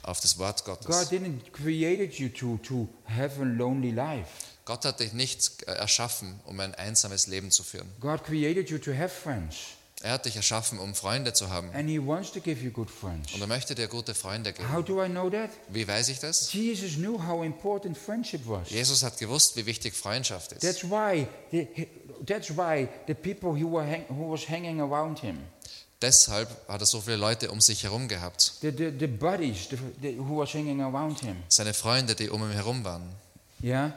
Auf 0.03 0.19
das 0.19 0.37
Wort 0.37 0.63
God 0.65 0.81
Gottes. 0.85 1.09
didn't 1.09 1.51
created 1.51 2.13
you 2.15 2.29
to, 2.29 2.57
to 2.63 2.87
have 3.05 3.41
a 3.41 3.45
lonely 3.45 3.91
life. 3.91 4.29
Gott 4.65 4.85
hat 4.85 4.99
dich 4.99 5.13
nicht 5.13 5.63
äh, 5.63 5.71
erschaffen, 5.73 6.39
um 6.45 6.59
ein 6.59 6.75
einsames 6.75 7.27
Leben 7.27 7.51
zu 7.51 7.63
führen. 7.63 7.89
God 7.99 8.23
created 8.23 8.69
you 8.69 8.77
to 8.77 8.93
have 8.93 9.09
friends. 9.09 9.55
Er 10.03 10.13
hat 10.13 10.25
dich 10.25 10.35
erschaffen, 10.35 10.79
um 10.79 10.95
Freunde 10.95 11.31
zu 11.33 11.49
haben. 11.49 11.69
And 11.75 11.87
He 11.87 11.99
wants 11.99 12.31
to 12.31 12.39
give 12.41 12.63
you 12.63 12.71
good 12.71 12.89
friends. 12.89 13.33
Und 13.33 13.41
er 13.41 13.47
möchte 13.47 13.75
dir 13.75 13.87
gute 13.87 14.15
Freunde 14.15 14.51
geben. 14.51 14.71
How 14.73 14.83
do 14.83 15.03
I 15.03 15.07
know 15.07 15.29
that? 15.29 15.51
Wie 15.69 15.87
weiß 15.87 16.09
ich 16.09 16.19
das? 16.19 16.51
Jesus 16.53 16.95
knew 16.95 17.21
how 17.23 17.43
important 17.43 17.95
friendship 17.97 18.41
was. 18.45 18.69
Jesus 18.69 19.03
hat 19.03 19.19
gewusst, 19.19 19.55
wie 19.57 19.65
wichtig 19.67 19.93
Freundschaft 19.93 20.53
ist. 20.53 20.61
That's 20.61 20.83
why 20.83 21.27
the, 21.51 21.67
that's 22.25 22.49
why 22.49 22.87
the 23.07 23.13
people 23.13 23.49
who 23.51 23.71
were 23.71 23.85
hang, 23.85 24.05
who 24.09 24.31
was 24.31 24.49
hanging 24.49 24.81
around 24.81 25.19
him, 25.19 25.37
Deshalb 26.01 26.49
hat 26.67 26.81
er 26.81 26.85
so 26.87 26.99
viele 27.01 27.17
Leute 27.17 27.51
um 27.51 27.61
sich 27.61 27.83
herum 27.83 28.07
gehabt. 28.07 28.53
the, 28.61 28.71
the, 28.71 28.91
the 28.99 29.07
buddies 29.07 29.67
the, 29.69 30.17
who 30.17 30.37
was 30.39 30.53
hanging 30.53 30.81
around 30.81 31.19
him, 31.19 31.37
Seine 31.47 31.73
Freunde, 31.73 32.15
die 32.15 32.29
um 32.29 32.41
ihn 32.43 32.51
herum 32.51 32.83
waren. 32.83 33.03
yeah, 33.63 33.91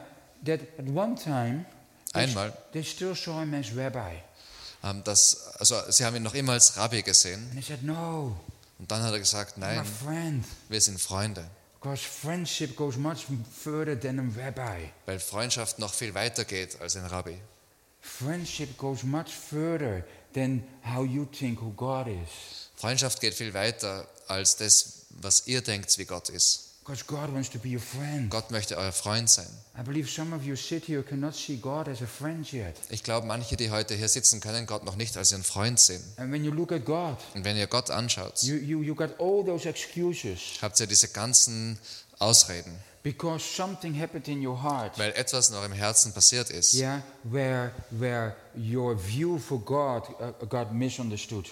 that 0.45 0.59
at 0.77 0.85
one 0.93 1.15
time 1.15 1.65
they, 2.13 2.23
Einmal. 2.23 2.53
they 2.73 2.83
still 2.83 3.15
saw 3.15 3.39
him 3.41 3.53
as 3.55 3.75
rabbi, 3.75 4.17
haben 4.83 5.03
das, 5.03 5.47
also 5.59 5.75
sie 5.89 6.05
haben 6.05 6.15
ihn 6.15 6.23
noch 6.23 6.35
immer 6.35 6.53
als 6.53 6.77
Rabbi 6.77 7.01
gesehen. 7.01 7.49
and 7.55 7.65
said, 7.65 7.81
"No, 7.83 8.35
Und 8.77 8.91
dann 8.91 9.01
hat 9.01 9.11
er 9.13 9.19
gesagt, 9.19 9.57
I'm 9.57 9.63
a 9.63 9.75
nein, 9.75 9.85
friend, 9.85 10.45
wir 10.69 10.81
sind 10.81 11.01
Freunde. 11.01 11.43
because 11.81 12.03
friendship 12.03 12.75
goes 12.75 12.97
much 12.97 13.25
further 13.63 13.99
than 13.99 14.19
a 14.19 14.23
rabbi. 14.43 14.89
Weil 15.07 15.19
Freundschaft 15.19 15.79
noch 15.79 15.93
viel 15.93 16.13
weiter 16.13 16.43
geht 16.45 16.79
als 16.81 16.95
ein 16.97 17.05
Rabbi. 17.05 17.39
Friendship 18.01 18.77
goes 18.77 19.03
much 19.03 19.29
further 19.33 20.03
than 20.35 20.61
how 20.83 21.03
you 21.03 21.25
think 21.25 21.59
who 21.59 21.71
God 21.71 22.05
is, 22.07 22.69
Freundschaft 22.75 23.19
geht 23.21 23.33
viel 23.33 23.53
weiter 23.55 24.07
als 24.27 24.57
das, 24.57 25.05
was 25.21 25.47
ihr 25.47 25.61
denkt, 25.61 25.97
wie 25.97 26.05
Gott 26.05 26.29
ist. 26.29 26.61
because 26.83 27.03
God 27.07 27.33
wants 27.33 27.49
to 27.49 27.57
be 27.57 27.69
your 27.69 27.79
friend. 27.81 28.29
Gott 28.29 28.51
möchte 28.51 28.77
euer 28.77 28.91
Freund 28.91 29.27
sein. 29.27 29.47
I 29.75 29.81
believe 29.81 30.07
some 30.07 30.35
of 30.35 30.43
you 30.43 30.55
sit 30.55 30.85
here 30.85 31.01
cannot 31.01 31.33
see 31.35 31.55
God 31.57 31.87
as 31.87 31.99
a 32.03 32.05
friend 32.05 32.51
yet, 32.53 32.75
Ich 32.89 33.01
glaube, 33.01 33.25
manche, 33.25 33.55
die 33.57 33.71
heute 33.71 33.95
hier 33.95 34.07
sitzen, 34.07 34.39
können 34.39 34.67
Gott 34.67 34.83
noch 34.83 34.95
nicht 34.95 35.17
als 35.17 35.31
ihren 35.31 35.43
Freund 35.43 35.79
sehen. 35.79 36.03
and 36.17 36.31
when 36.31 36.43
you 36.45 36.51
look 36.51 36.71
at 36.71 36.85
God. 36.85 37.17
Und 37.33 37.43
wenn 37.43 37.57
ihr 37.57 37.65
Gott 37.65 37.89
anschaut, 37.89 38.43
You, 38.43 38.57
you, 38.57 38.83
you 38.83 38.93
got 38.93 39.19
all 39.19 39.43
those 39.43 39.67
excuses 39.67 40.39
habt 40.61 40.79
ihr 40.79 40.85
diese 40.85 41.07
ganzen 41.07 41.79
Ausreden, 42.19 42.77
because 43.05 43.45
something 43.45 43.93
happened 43.93 44.27
in 44.27 44.41
your 44.45 44.61
heart. 44.61 44.97
weil 44.97 45.11
etwas 45.13 45.49
in 45.49 45.55
eurem 45.55 45.71
Herzen 45.73 46.11
passiert 46.11 46.49
ist, 46.49 46.73
Yeah, 46.73 47.01
where, 47.23 47.71
where 47.91 48.35
your 48.57 48.97
view 48.97 49.37
for 49.39 49.59
God 49.59 50.03
uh, 50.19 50.45
got 50.47 50.73
misunderstood. 50.73 51.45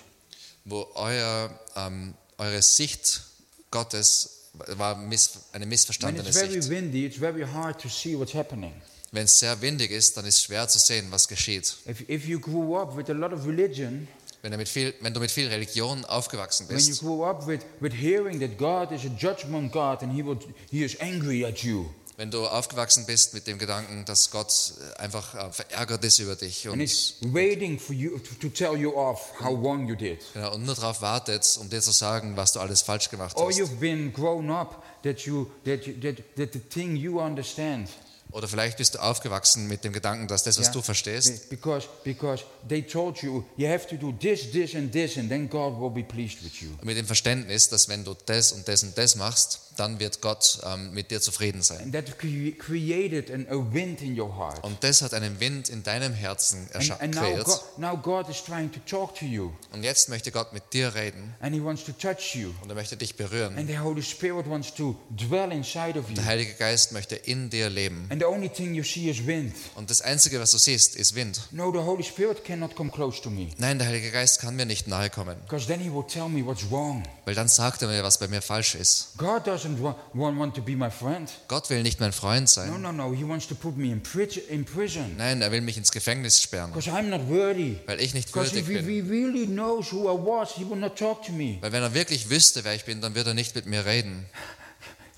wo 0.65 0.87
euer, 0.95 1.51
ähm, 1.75 2.15
eure 2.39 2.61
Sicht 2.61 3.21
Gottes 3.69 4.49
war 4.77 4.95
miss, 4.95 5.31
eine 5.51 5.61
When 5.63 5.69
missverstandene 5.69 6.27
it's 6.27 6.37
very 6.37 6.53
Sicht. 6.61 6.69
windy, 6.69 7.05
it's 7.05 7.17
very 7.17 7.43
hard 7.45 7.79
to 7.81 7.87
see 7.87 8.17
what's 8.17 8.33
happening. 8.33 8.73
Wenn 9.11 9.25
es 9.25 9.37
sehr 9.37 9.61
windig 9.61 9.91
ist, 9.91 10.17
dann 10.17 10.25
ist 10.25 10.37
es 10.37 10.43
schwer 10.45 10.67
zu 10.67 10.79
sehen, 10.79 11.11
was 11.11 11.27
geschieht. 11.27 11.75
If, 11.85 12.09
if 12.09 12.25
you 12.25 12.39
grew 12.39 12.75
up 12.81 12.97
with 12.97 13.09
a 13.11 13.13
lot 13.13 13.31
of 13.31 13.45
religion, 13.45 14.07
Wenn 14.43 14.51
du 14.51 14.57
mit 14.57 14.67
viel, 14.67 14.93
wenn 14.99 15.13
du 15.13 15.21
mit 15.21 15.31
viel 15.31 15.47
Religion 15.47 16.03
aufgewachsen 16.03 16.67
when 16.67 16.77
you 16.77 16.85
bist, 16.87 16.99
grew 17.01 17.23
up 17.25 17.47
with, 17.47 17.61
with 17.79 17.93
hearing 17.93 18.41
that 18.41 18.57
God 18.57 18.91
is 18.91 19.05
a 19.05 19.09
judgment 19.17 19.71
God 19.71 20.03
and 20.03 20.11
he, 20.13 20.21
will, 20.23 20.37
he 20.69 20.83
is 20.83 20.99
angry 20.99 21.45
at 21.45 21.59
you, 21.63 21.89
wenn 22.17 22.29
du 22.29 22.45
aufgewachsen 22.45 23.05
bist 23.05 23.33
mit 23.33 23.47
dem 23.47 23.57
Gedanken, 23.57 24.03
dass 24.03 24.29
Gott 24.31 24.73
einfach 24.97 25.33
äh, 25.33 25.49
verärgert 25.51 26.03
ist 26.03 26.19
über 26.19 26.35
dich 26.35 26.65
and 26.67 26.73
und, 26.73 26.81
is 26.81 27.15
waiting 27.21 27.79
for 27.79 27.95
you 27.95 28.19
to, 28.19 28.35
to 28.41 28.49
tell 28.49 28.75
you 28.77 28.93
off 28.97 29.31
how 29.39 29.57
wrong 29.57 29.87
you 29.87 29.95
did. 29.95 30.19
genau, 30.33 30.53
und 30.55 30.65
nur 30.65 30.75
darauf 30.75 31.01
wartet, 31.01 31.47
um 31.61 31.69
dir 31.69 31.79
zu 31.81 31.91
sagen, 31.91 32.35
was 32.35 32.51
du 32.51 32.59
alles 32.59 32.81
falsch 32.81 33.09
gemacht 33.09 33.37
hast. 33.37 33.57
you've 33.57 33.79
been 33.79 34.11
grown 34.11 34.49
up 34.51 34.83
that, 35.03 35.21
you, 35.21 35.49
that, 35.63 35.87
you, 35.87 35.93
that, 36.01 36.17
that 36.35 36.51
the 36.51 36.59
thing 36.59 36.97
you 36.97 37.21
understand 37.21 37.87
Oder 38.33 38.47
vielleicht 38.47 38.77
bist 38.77 38.95
du 38.95 38.99
aufgewachsen 38.99 39.67
mit 39.67 39.83
dem 39.83 39.93
Gedanken, 39.93 40.27
dass 40.27 40.41
das, 40.43 40.57
was 40.57 40.65
Yeah. 40.65 40.73
du 40.73 40.81
verstehst, 40.81 41.49
Be- 41.49 41.55
Because, 41.55 41.87
because 42.03 42.43
they 42.67 42.81
told 42.81 43.17
you 43.21 43.43
you 43.57 43.67
have 43.67 43.87
to 43.87 43.95
do 43.95 44.11
this, 44.19 44.51
this, 44.51 44.75
and 44.75 44.91
this, 44.91 45.17
and 45.17 45.29
then 45.29 45.49
God 45.49 45.79
will 45.79 45.89
be 45.89 46.03
pleased 46.03 46.43
with 46.43 46.61
you. 46.61 46.69
mit 46.81 46.97
dem 46.97 47.05
Verständnis, 47.05 47.69
dass 47.69 47.87
wenn 47.89 48.03
du 48.03 48.15
das 48.25 48.51
und 48.51 48.67
das 48.67 48.83
und 48.83 48.97
das 48.97 49.15
machst, 49.15 49.59
dann 49.77 49.99
wird 49.99 50.21
Gott 50.21 50.59
ähm, 50.65 50.93
mit 50.93 51.09
dir 51.09 51.19
zufrieden 51.19 51.63
sein. 51.63 51.79
And 51.81 51.93
that 51.93 52.19
cre- 52.19 52.55
created 52.57 53.31
an, 53.31 53.47
a 53.49 53.55
wind 53.73 54.01
in 54.03 54.19
your 54.19 54.35
heart. 54.37 54.63
Und 54.63 54.83
das 54.83 55.01
hat 55.01 55.13
einen 55.15 55.39
Wind 55.39 55.69
in 55.69 55.81
deinem 55.81 56.13
Herzen 56.13 56.67
And, 56.73 56.83
erscha- 56.83 56.99
and 56.99 57.15
now. 57.15 57.43
God, 57.43 57.59
now 57.79 57.97
God 57.97 58.29
is 58.29 58.43
trying 58.43 58.71
to 58.71 58.79
talk 58.85 59.15
to 59.15 59.25
you, 59.25 59.51
Und 59.71 59.83
jetzt 59.83 60.09
möchte 60.09 60.31
Gott 60.31 60.53
mit 60.53 60.73
dir 60.73 60.93
reden 60.93 61.33
and 61.39 61.55
He 61.55 61.63
wants 61.63 61.83
to 61.85 61.91
touch 61.91 62.35
you, 62.35 62.51
und 62.61 62.69
er 62.69 62.75
möchte 62.75 62.97
dich 62.97 63.15
berühren. 63.15 63.57
and 63.57 63.67
the 63.67 63.79
Holy 63.79 64.03
Spirit 64.03 64.47
wants 64.47 64.71
to 64.75 64.95
dwell 65.09 65.51
inside 65.51 65.97
of 65.97 66.07
you. 66.07 66.15
Der 66.15 66.25
Heilige 66.25 66.53
Geist 66.53 66.91
möchte 66.91 67.15
in 67.15 67.49
dir 67.49 67.69
leben. 67.71 68.05
And 68.11 68.21
the 68.21 68.27
only 68.27 68.49
thing 68.49 68.75
you 68.75 68.83
see 68.83 69.09
is 69.09 69.25
wind. 69.25 69.53
Und 69.75 69.89
das 69.89 70.01
Einzige, 70.01 70.39
was 70.39 70.51
du 70.51 70.59
siehst, 70.59 70.95
ist 70.95 71.15
Wind. 71.15 71.41
No, 71.51 71.71
the 71.71 71.79
Holy 71.79 72.03
Spirit 72.03 72.43
cannot 72.53 72.75
come 72.75 72.91
close 72.91 73.19
to 73.21 73.29
me, 73.31 73.47
Nein, 73.57 73.79
der 73.79 73.87
Heilige 73.87 74.11
Geist 74.11 74.39
kann 74.39 74.55
mir 74.55 74.65
nicht 74.65 74.87
nahe 74.87 75.09
kommen, 75.09 75.35
because 75.41 75.65
then 75.67 75.79
He 75.79 75.89
will 75.91 76.03
tell 76.07 76.29
me 76.29 76.45
what's 76.45 76.69
wrong. 76.69 77.03
weil 77.25 77.33
dann 77.35 77.47
sagt 77.47 77.81
er 77.81 77.87
mir, 77.87 78.03
was 78.03 78.17
bei 78.19 78.27
mir 78.27 78.41
falsch 78.41 78.75
ist. 78.75 79.13
God 79.17 79.47
doesn't 79.47 79.81
wa- 79.81 79.95
want, 80.13 80.37
want 80.39 80.55
to 80.55 80.61
be 80.61 80.75
my 80.75 80.91
friend. 80.91 81.29
Gott 81.47 81.69
will 81.69 81.81
nicht 81.81 81.99
mein 81.99 82.11
Freund 82.13 82.41
No, 82.43 82.47
sein. 82.63 82.81
no, 82.81 82.91
no. 82.91 83.13
He 83.13 83.27
wants 83.27 83.47
to 83.47 83.55
put 83.55 83.75
me 83.77 83.87
in, 83.91 84.01
pri- 84.03 84.39
in 84.49 84.65
prison, 84.65 85.15
Nein, 85.17 85.41
er 85.41 85.51
will 85.51 85.61
mich 85.61 85.77
ins 85.77 85.91
Gefängnis 85.91 86.41
sperren, 86.41 86.71
because 86.71 86.89
I'm 86.89 87.09
not 87.09 87.27
worthy. 87.27 87.77
weil 87.87 87.99
ich 87.99 88.13
nicht 88.13 88.31
Because 88.31 88.51
würdig 88.53 88.69
if 88.69 88.85
he, 88.85 89.01
bin. 89.01 89.05
he 89.05 89.11
really 89.11 89.47
knows 89.47 89.91
who 89.91 90.03
I 90.09 90.15
was, 90.15 90.51
he 90.55 90.63
will 90.69 90.77
not 90.77 90.95
talk 90.97 91.23
to 91.25 91.31
me. 91.31 91.57
Weil 91.61 91.71
wenn 91.71 91.81
er 91.83 91.93
wirklich 91.93 92.29
wüsste, 92.29 92.63
wer 92.63 92.75
ich 92.75 92.85
bin, 92.85 93.01
dann 93.01 93.15
würde 93.15 93.31
er 93.31 93.33
nicht 93.33 93.55
mit 93.55 93.65
mir 93.65 93.85
reden. 93.85 94.25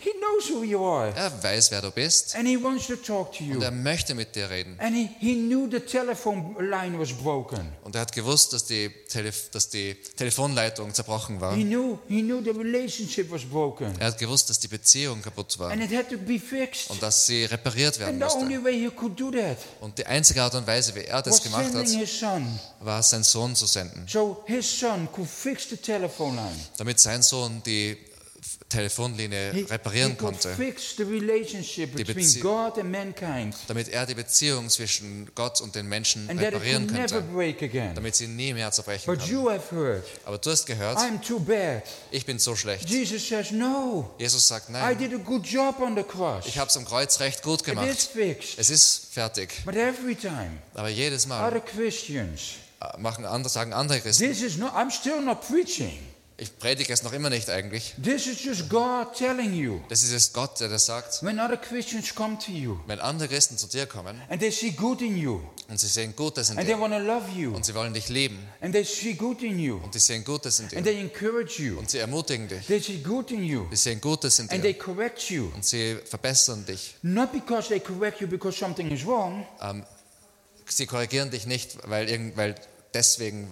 He 0.05 0.11
knows 0.19 0.51
who 0.51 0.63
you 0.63 0.85
are. 0.85 1.11
Er 1.15 1.31
weiß, 1.43 1.71
wer 1.71 1.81
du 1.81 1.89
bist 1.89 2.35
And 2.35 2.47
he 2.47 2.61
wants 2.61 2.85
to 2.85 2.95
talk 2.95 3.33
to 3.39 3.43
you. 3.43 3.55
und 3.55 3.63
er 3.63 3.71
möchte 3.71 4.13
mit 4.13 4.35
dir 4.35 4.47
reden. 4.51 4.77
And 4.79 4.95
he, 4.95 5.09
he 5.19 5.33
knew 5.33 5.67
the 5.69 5.79
telephone 5.79 6.55
line 6.59 6.99
was 6.99 7.11
broken. 7.11 7.71
Und 7.83 7.95
er 7.95 8.01
hat 8.01 8.11
gewusst, 8.11 8.53
dass 8.53 8.65
die, 8.65 8.91
Telef 9.09 9.49
dass 9.49 9.67
die 9.69 9.95
Telefonleitung 10.15 10.93
zerbrochen 10.93 11.41
war. 11.41 11.55
He 11.55 11.63
knew 11.63 11.97
he 12.07 12.21
knew 12.21 12.39
the 12.43 12.51
relationship 12.51 13.31
was 13.31 13.43
broken. 13.43 13.95
Er 13.99 14.07
hat 14.07 14.19
gewusst, 14.19 14.47
dass 14.51 14.59
die 14.59 14.67
Beziehung 14.67 15.23
kaputt 15.23 15.57
war 15.57 15.71
And 15.71 15.81
it 15.83 15.91
had 15.91 16.07
to 16.11 16.17
be 16.19 16.37
fixed. 16.39 16.91
und 16.91 17.01
dass 17.01 17.25
sie 17.25 17.45
repariert 17.45 17.97
werden 17.97 18.21
And 18.21 18.31
the 18.31 18.37
only 18.37 18.57
musste. 18.59 18.63
way 18.65 18.79
he 18.79 18.89
could 18.91 19.19
do 19.19 19.31
that 19.31 19.57
Und 19.81 19.97
die 19.97 20.05
einzige 20.05 20.43
Art 20.43 20.53
und 20.53 20.67
Weise, 20.67 20.93
wie 20.93 21.05
er 21.05 21.23
das 21.23 21.35
was 21.37 21.43
gemacht 21.43 21.65
hat, 21.65 21.71
sending 21.87 21.99
his 21.99 22.19
son. 22.19 22.59
war, 22.81 23.01
seinen 23.01 23.23
Sohn 23.23 23.55
zu 23.55 23.65
senden. 23.65 24.05
So 24.07 24.43
his 24.45 24.67
son 24.79 25.07
could 25.11 25.27
fix 25.27 25.67
the 25.67 25.77
telephone 25.77 26.35
line. 26.35 26.59
damit 26.77 26.99
sein 26.99 27.23
Sohn 27.23 27.63
die 27.65 27.97
Telefonlinie 28.75 29.65
reparieren 29.69 30.17
konnte, 30.17 30.49
damit 33.67 33.87
er 33.89 34.05
die 34.05 34.15
Beziehung 34.15 34.69
zwischen 34.69 35.29
Gott 35.33 35.61
und 35.61 35.75
den 35.75 35.87
Menschen 35.87 36.29
reparieren 36.29 36.87
könnte, 36.87 37.23
damit 37.95 38.15
sie 38.15 38.27
nie 38.27 38.53
mehr 38.53 38.71
zerbrechen 38.71 39.17
kann. 39.17 40.01
Aber 40.25 40.37
du 40.37 40.51
hast 40.51 40.65
gehört, 40.65 40.97
I'm 40.97 41.21
too 41.25 41.39
bad. 41.39 41.83
ich 42.11 42.25
bin 42.25 42.37
so 42.37 42.55
schlecht. 42.55 42.89
Jesus 42.89 44.47
sagt, 44.47 44.69
nein, 44.69 44.97
ich 44.99 46.57
habe 46.57 46.69
es 46.69 46.77
am 46.77 46.85
Kreuz 46.85 47.19
recht 47.19 47.43
gut 47.43 47.63
gemacht. 47.63 47.87
Es 48.57 48.69
ist 48.69 49.07
fertig. 49.13 49.53
Aber 50.73 50.89
jedes 50.89 51.25
Mal 51.27 51.61
machen 52.97 53.25
andere, 53.25 53.49
sagen 53.49 53.73
andere 53.73 54.01
Christen, 54.01 54.33
ich 56.37 56.57
predige 56.59 56.91
es 56.91 57.01
noch 57.03 57.13
immer 57.13 57.29
nicht 57.29 57.49
eigentlich. 57.49 57.95
This 58.03 58.27
is 58.27 58.43
just 58.43 58.69
God 58.69 59.13
telling 59.17 59.53
you. 59.53 59.79
Das 59.87 60.03
ist 60.03 60.11
es 60.11 60.33
Gott, 60.33 60.59
der 60.59 60.67
das 60.67 60.85
sagt. 60.85 61.23
When 61.23 61.39
other 61.39 61.55
Christians 61.55 62.13
come 62.13 62.37
to 62.37 62.51
you 62.51 62.77
Wenn 62.87 62.99
andere 62.99 63.29
Christen 63.29 63.57
zu 63.57 63.67
dir 63.67 63.85
kommen 63.85 64.21
and 64.29 64.41
they 64.41 64.51
see 64.51 64.71
good 64.71 65.01
in 65.01 65.17
you 65.17 65.41
und 65.69 65.79
sie 65.79 65.87
sehen 65.87 66.13
Gutes 66.15 66.49
in 66.49 66.57
and 66.57 66.67
they 66.67 66.75
dir 66.75 66.81
want 66.81 66.93
to 66.93 66.99
love 66.99 67.23
you 67.33 67.55
und 67.55 67.65
sie 67.65 67.73
wollen 67.73 67.93
dich 67.93 68.09
lieben 68.09 68.37
and 68.61 68.73
they 68.73 68.83
see 68.83 69.13
good 69.13 69.41
in 69.43 69.57
you 69.59 69.77
und 69.77 69.93
sie 69.93 69.99
sehen 69.99 70.23
Gutes 70.25 70.59
in 70.59 70.65
and 70.65 70.73
dir 70.75 70.83
they 70.83 70.99
encourage 70.99 71.61
you, 71.61 71.79
und 71.79 71.89
sie 71.89 71.99
ermutigen 71.99 72.47
dich, 72.47 72.65
they 72.67 72.79
see 72.79 72.97
good 72.97 73.31
in 73.31 73.43
you 73.43 73.65
sie 73.71 73.77
sehen 73.77 74.01
Gutes 74.01 74.39
in 74.39 74.49
and 74.49 74.61
they 74.61 74.73
dir 74.73 74.79
correct 74.79 75.29
you. 75.29 75.51
und 75.55 75.65
sie 75.65 75.97
verbessern 76.05 76.65
dich. 76.65 76.95
Not 77.01 77.31
because 77.31 77.69
they 77.69 77.79
correct 77.79 78.19
you 78.19 78.27
because 78.27 78.57
something 78.57 78.91
is 78.91 79.05
wrong, 79.05 79.45
Ähm, 79.61 79.85
sie 80.67 80.85
korrigieren 80.85 81.31
dich 81.31 81.45
nicht, 81.45 81.77
weil, 81.89 82.09
irgend, 82.09 82.35
weil 82.35 82.55
deswegen, 82.93 83.49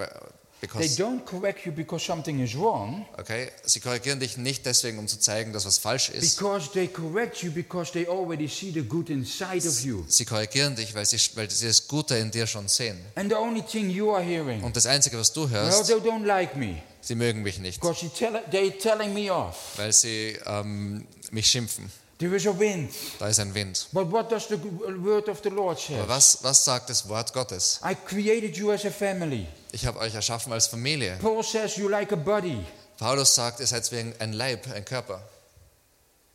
they 0.68 0.88
don't 0.96 1.26
correct 1.26 1.66
you 1.66 1.72
because 1.72 2.06
something 2.06 2.40
is 2.40 2.56
wrong, 2.56 3.06
okay, 3.18 3.50
sie 3.66 3.80
korrigieren 3.80 4.20
dich 4.20 4.38
nicht 4.38 4.66
deswegen, 4.66 5.00
um 5.00 5.08
zu 5.08 5.20
zeigen, 5.20 5.54
dass 5.54 5.66
was 5.66 5.78
falsch 5.78 6.10
ist. 6.10 6.38
because 6.38 6.72
they 6.72 6.88
correct 6.88 7.44
you 7.44 7.52
because 7.52 7.92
they 7.92 8.08
already 8.08 8.48
see 8.48 8.72
the 8.72 8.82
good 8.82 9.10
inside 9.10 9.68
of 9.68 9.80
you. 9.82 10.04
Sie 10.08 10.26
korrigieren 10.26 10.76
dich, 10.76 10.94
weil 10.96 11.06
sie, 11.06 11.18
weil 11.36 11.50
sie 11.50 11.68
das 11.68 11.88
Gute 11.88 12.16
in 12.18 12.32
dir 12.32 12.48
schon 12.48 12.68
sehen. 12.68 12.98
And 13.16 13.30
the 13.30 13.38
only 13.38 13.62
thing 13.62 13.90
you 13.90 14.14
are 14.14 14.24
hearing, 14.24 14.64
Und 14.64 14.76
das 14.76 14.86
Einzige, 14.86 15.18
was 15.18 15.32
du 15.34 15.50
well, 15.52 15.64
hörst, 15.64 15.88
they 15.88 15.96
don't 15.96 16.26
like 16.26 16.56
me 16.56 16.82
sie 17.02 17.16
mögen 17.16 17.42
mich 17.44 17.60
nicht, 17.60 17.80
because 17.82 18.06
they're 18.52 18.78
telling 18.80 19.14
me 19.14 19.32
off. 19.32 19.74
weil 19.78 19.92
sie 19.92 20.38
ähm, 20.46 21.06
mich 21.32 21.48
schimpfen. 21.48 21.92
There 22.20 22.36
is 22.36 22.48
a 22.48 22.58
wind. 22.58 22.92
Da 23.20 23.28
ist 23.28 23.40
ein 23.40 23.54
Wind. 23.54 23.88
But 23.92 24.10
what 24.12 24.32
does 24.32 24.48
the 24.48 24.58
word 24.58 25.28
of 25.28 25.42
the 25.44 25.50
Lord 25.50 25.80
say? 25.80 25.96
Aber 25.96 26.08
was, 26.08 26.40
was 26.42 26.64
sagt 26.64 26.90
das 26.90 27.10
Wort 27.10 27.34
Gottes? 27.34 27.82
I 27.84 27.96
created 27.96 28.56
you 28.56 28.72
as 28.72 28.86
a 28.86 28.92
family. 28.92 29.48
Ich 29.74 29.88
habe 29.88 30.00
euch 30.00 30.14
erschaffen 30.14 30.54
als 30.54 30.68
Familie. 30.68 31.18
Paul 31.20 31.44
says 31.44 31.78
you 31.78 31.90
like 31.90 32.14
a 32.14 32.16
body. 32.16 32.64
Paulus 33.00 33.34
sagt, 33.34 33.60
ihr 33.60 33.66
seid 33.66 33.92
wie 33.92 34.14
ein 34.20 34.32
Leib, 34.34 34.72
ein 34.72 34.86
Körper. 34.86 35.28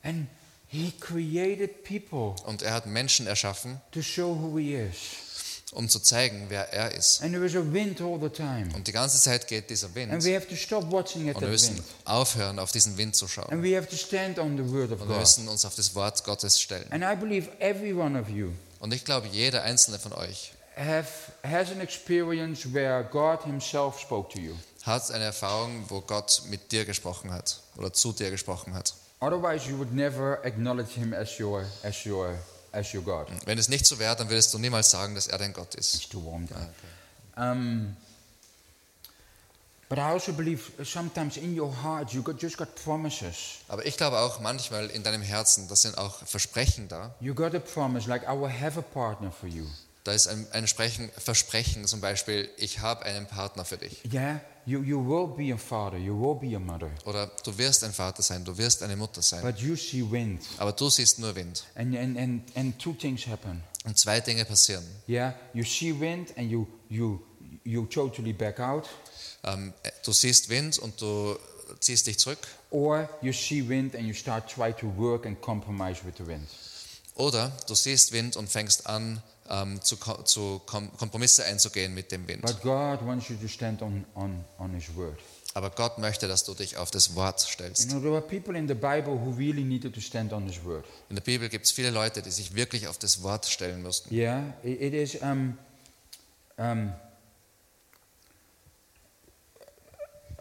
And 0.03 0.27
he 0.67 0.93
created 0.99 1.85
people 1.85 2.35
Und 2.45 2.63
er 2.63 2.75
hat 2.75 2.87
Menschen 2.87 3.29
erschaffen, 3.29 3.81
to 3.93 4.03
show 4.03 4.37
who 4.37 4.59
he 4.59 4.75
is. 4.75 4.97
um 5.71 5.89
zu 5.89 6.01
zeigen, 6.01 6.47
wer 6.49 6.73
er 6.73 6.91
ist. 6.93 7.23
And 7.23 7.33
there 7.33 7.47
is 7.47 7.55
a 7.55 7.63
wind 7.63 8.01
all 8.01 8.19
the 8.21 8.29
time. 8.29 8.71
Und 8.75 8.89
die 8.89 8.93
ganze 8.93 9.21
Zeit 9.21 9.47
geht 9.47 9.71
dieser 9.71 9.95
Wind. 9.95 10.11
And 10.11 10.21
Und 10.21 10.29
we 10.29 10.35
have 10.35 10.49
to 10.49 10.57
stop 10.57 10.91
watching 10.91 11.31
at 11.31 11.41
wir 11.41 11.47
müssen 11.47 11.81
aufhören, 12.07 12.59
auf 12.59 12.73
diesen 12.73 12.99
Wind 12.99 13.15
zu 13.15 13.29
schauen. 13.29 13.53
Und 13.53 13.63
wir 13.63 13.81
müssen 15.07 15.49
uns 15.49 15.65
auf 15.65 15.77
das 15.77 15.95
Wort 15.95 16.25
Gottes 16.25 16.61
stellen. 16.61 16.89
Und 18.81 18.93
ich 18.93 19.05
glaube, 19.05 19.29
jeder 19.29 19.63
einzelne 19.63 20.01
von 20.01 20.13
euch 20.13 20.53
have 20.79 21.09
has 21.43 21.71
an 21.71 21.81
experience 21.81 22.73
where 22.73 23.03
God 23.05 23.43
himself 23.43 24.01
spoke 24.01 24.33
to 24.35 24.41
you. 24.41 24.55
hat 24.85 25.11
eine 25.11 25.25
Erfahrung, 25.25 25.85
wo 25.89 26.01
Gott 26.01 26.43
mit 26.49 26.73
dir 26.73 26.85
gesprochen 26.85 27.33
hat 27.33 27.61
oder 27.77 27.93
zu 27.93 28.13
dir 28.13 28.31
gesprochen 28.31 28.75
hat. 28.75 28.95
Otherwise 29.21 29.69
you 29.69 29.77
would 29.77 29.93
never 29.93 30.39
acknowledge 30.45 30.93
him 30.93 31.13
as 31.13 31.39
your 31.39 31.67
as 31.83 32.07
your 32.07 32.39
as 32.73 32.95
your 32.95 33.03
God. 33.03 33.27
Wenn 33.45 33.59
es 33.59 33.69
nicht 33.69 33.85
so 33.87 33.99
wäre, 33.99 34.15
dann 34.17 34.29
würdest 34.29 34.55
du 34.55 34.59
niemals 34.59 34.91
sagen, 34.91 35.15
dass 35.15 35.27
er 35.27 35.39
dein 35.39 35.53
Gott 35.53 35.75
ist. 35.75 35.95
It's 35.95 36.09
too 36.09 36.25
warm 36.25 36.47
down. 36.47 36.69
Um, 37.37 37.97
but 39.89 39.99
I 39.99 40.03
also 40.03 40.33
believe 40.33 40.71
sometimes 40.85 41.37
in 41.37 41.59
your 41.59 41.73
heart 41.83 42.13
you 42.13 42.23
got, 42.23 42.41
just 42.41 42.57
got 42.57 42.75
promises. 42.85 43.59
Aber 43.69 43.85
ich 43.85 43.97
glaube 43.97 44.19
auch 44.19 44.41
manchmal 44.41 44.87
in 44.91 45.03
deinem 45.03 45.23
Herzen, 45.23 45.69
das 45.69 45.83
sind 45.83 45.99
auch 45.99 46.25
Versprechen 46.25 46.89
da. 46.89 47.15
You 47.21 47.35
got 47.35 47.55
a 47.55 47.61
promise 47.61 48.09
like 48.09 48.23
I 48.23 48.33
will 48.33 48.51
have 48.51 48.79
a 48.79 48.83
partner 48.83 49.33
for 49.33 49.49
you. 49.49 49.67
Da 50.09 50.15
ist 50.15 50.27
ein, 50.27 50.47
ein 50.53 50.67
Sprechen, 50.67 51.11
Versprechen, 51.19 51.85
zum 51.85 52.01
Beispiel, 52.01 52.49
ich 52.57 52.81
habe 52.81 53.05
einen 53.05 53.27
Partner 53.27 53.67
für 53.67 53.77
dich. 53.77 54.11
Yeah, 54.11 54.41
you, 54.65 54.81
you 54.81 55.07
will 55.07 55.27
be 55.37 55.53
a 55.53 55.59
father, 55.59 55.99
you 55.99 56.19
will 56.19 56.35
be 56.35 56.57
a 56.57 56.59
mother. 56.59 56.91
Oder 57.05 57.31
du 57.45 57.59
wirst 57.59 57.85
ein 57.85 57.93
Vater 57.93 58.23
sein, 58.23 58.43
du 58.43 58.57
wirst 58.57 58.83
eine 58.83 58.97
Mutter 58.97 59.21
sein. 59.21 59.43
But 59.43 59.59
you 59.59 59.77
see 59.77 60.03
wind. 60.11 60.41
Aber 60.57 60.73
du 60.73 60.89
siehst 60.89 61.19
nur 61.19 61.37
Wind. 61.37 61.63
And, 61.75 61.95
and, 61.95 62.17
and, 62.17 62.57
and 62.57 62.79
two 62.79 62.95
things 62.95 63.27
happen. 63.27 63.63
Und 63.85 63.99
zwei 63.99 64.21
Dinge 64.21 64.47
passieren. 64.47 64.83
Yeah, 65.07 65.35
you 65.53 65.63
see 65.63 65.93
wind 65.93 66.33
and 66.39 66.51
you, 66.51 66.67
you, 66.89 67.21
you 67.65 67.85
totally 67.85 68.33
back 68.33 68.61
out. 68.61 68.89
Ähm, 69.45 69.75
du 70.03 70.13
siehst 70.13 70.49
Wind 70.49 70.79
und 70.79 70.99
du 71.03 71.39
ziehst 71.81 72.07
dich 72.07 72.19
zurück. 72.19 72.39
Or 72.71 73.11
you 73.21 73.35
see 73.35 73.61
wind 73.69 73.95
and 73.95 74.07
you 74.07 74.15
start 74.15 74.51
try 74.51 74.73
to 74.73 74.87
work 74.97 75.27
and 75.27 75.39
compromise 75.43 76.03
with 76.03 76.15
the 76.17 76.27
wind. 76.27 76.49
Oder 77.19 77.53
du 77.67 77.75
siehst 77.75 78.13
Wind 78.13 78.37
und 78.37 78.49
fängst 78.49 78.87
an, 78.87 79.21
ähm, 79.51 79.83
zu, 79.83 79.97
zu 80.25 80.61
Kom 80.67 80.97
Kompromisse 80.97 81.45
einzugehen 81.45 81.93
mit 81.93 82.13
dem 82.13 82.27
Wind. 82.29 82.43
But 82.43 82.63
God 82.63 83.05
wants 83.05 83.29
you 83.29 83.37
to 83.37 83.49
stand 83.49 83.83
on, 83.83 84.05
on, 84.15 84.45
on 84.59 84.73
His 84.73 84.95
word. 84.95 85.19
Aber 85.55 85.71
Gott 85.71 85.99
möchte, 85.99 86.29
dass 86.29 86.45
du 86.45 86.55
dich 86.55 86.77
auf 86.77 86.93
das 86.93 87.17
Wort 87.17 87.43
You 87.43 87.49
stellst. 87.49 87.91
know, 87.91 87.99
in 87.99 88.05
really 88.05 89.79
der 91.11 91.21
Bibel 91.21 91.49
gibt 91.49 91.67
es 91.67 91.73
viele 91.73 91.91
Leute, 91.91 92.23
die 92.23 92.31
sich 92.31 92.55
wirklich 92.55 92.87
auf 92.87 92.99
das 92.99 93.23
Wort 93.25 93.47
stellen 93.47 93.83
mussten. 93.83 94.15
Yeah, 94.15 94.55
it, 94.63 94.81
it 94.81 94.95
is. 94.95 95.17
Um, 95.17 95.59
um, 96.57 96.93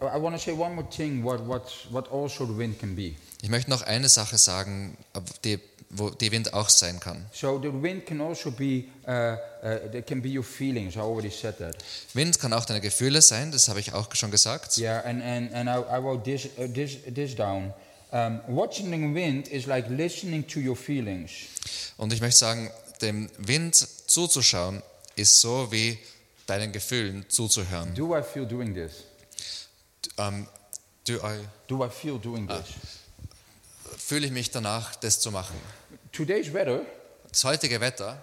I 0.00 0.20
want 0.20 0.36
to 0.36 0.40
say 0.40 0.52
one 0.52 0.76
more 0.76 0.88
thing. 0.88 1.24
What 1.24 1.44
what 1.48 1.88
what 1.90 2.08
also 2.12 2.46
the 2.46 2.56
wind 2.56 2.78
can 2.78 2.94
be. 2.94 3.16
Ich 3.42 3.48
möchte 3.48 3.70
noch 3.70 3.82
eine 3.82 4.08
Sache 4.08 4.38
sagen, 4.38 4.96
die, 5.44 5.58
wo 5.90 6.10
die 6.10 6.30
Wind 6.30 6.52
auch 6.52 6.68
sein 6.68 7.00
kann. 7.00 7.24
So 7.32 7.60
the 7.60 7.70
wind 7.72 8.06
can 8.06 8.20
also 8.20 8.50
be. 8.50 8.84
Uh, 9.06 9.10
uh, 9.10 9.36
there 9.90 10.02
can 10.02 10.20
be 10.20 10.28
your 10.28 10.44
feelings. 10.44 10.96
I 10.96 11.00
already 11.00 11.30
said 11.30 11.58
that. 11.58 11.76
Wind 12.14 12.38
kann 12.38 12.52
auch 12.52 12.64
deine 12.64 12.80
Gefühle 12.80 13.22
sein, 13.22 13.52
das 13.52 13.68
habe 13.68 13.80
ich 13.80 13.92
auch 13.92 14.14
schon 14.14 14.30
gesagt. 14.30 14.76
Yeah, 14.78 15.00
and 15.04 15.22
and 15.22 15.52
and 15.54 15.68
I, 15.68 15.96
I 15.96 15.98
wrote 15.98 16.24
this 16.24 16.46
uh, 16.58 16.66
this 16.72 16.98
this 17.12 17.34
down. 17.34 17.72
Um, 18.10 18.40
watching 18.48 18.90
the 18.90 19.14
wind 19.14 19.48
is 19.48 19.66
like 19.66 19.88
listening 19.88 20.46
to 20.48 20.60
your 20.60 20.76
feelings. 20.76 21.30
Und 21.96 22.12
ich 22.12 22.20
möchte 22.20 22.38
sagen, 22.38 22.70
dem 23.00 23.30
Wind 23.38 23.74
zuzuschauen 23.76 24.82
ist 25.16 25.40
so 25.40 25.70
wie 25.72 25.98
deinen 26.46 26.72
Gefühlen 26.72 27.24
zuzuhören. 27.28 27.94
Do 27.94 28.16
I 28.16 28.22
feel 28.22 28.46
doing 28.46 28.74
this? 28.74 29.04
Ähm, 30.16 30.46
do 31.06 31.16
I, 31.16 31.40
Do 31.66 31.84
I 31.84 31.88
feel 31.90 32.18
doing 32.18 32.48
this? 32.48 32.74
fühle 33.98 34.26
ich 34.26 34.32
mich 34.32 34.50
danach, 34.50 34.96
das 34.96 35.20
zu 35.20 35.30
machen. 35.30 35.56
Today's 36.18 36.52
weather. 36.52 36.80
Das 37.30 37.44
heutige 37.44 37.80
Wetter, 37.80 38.20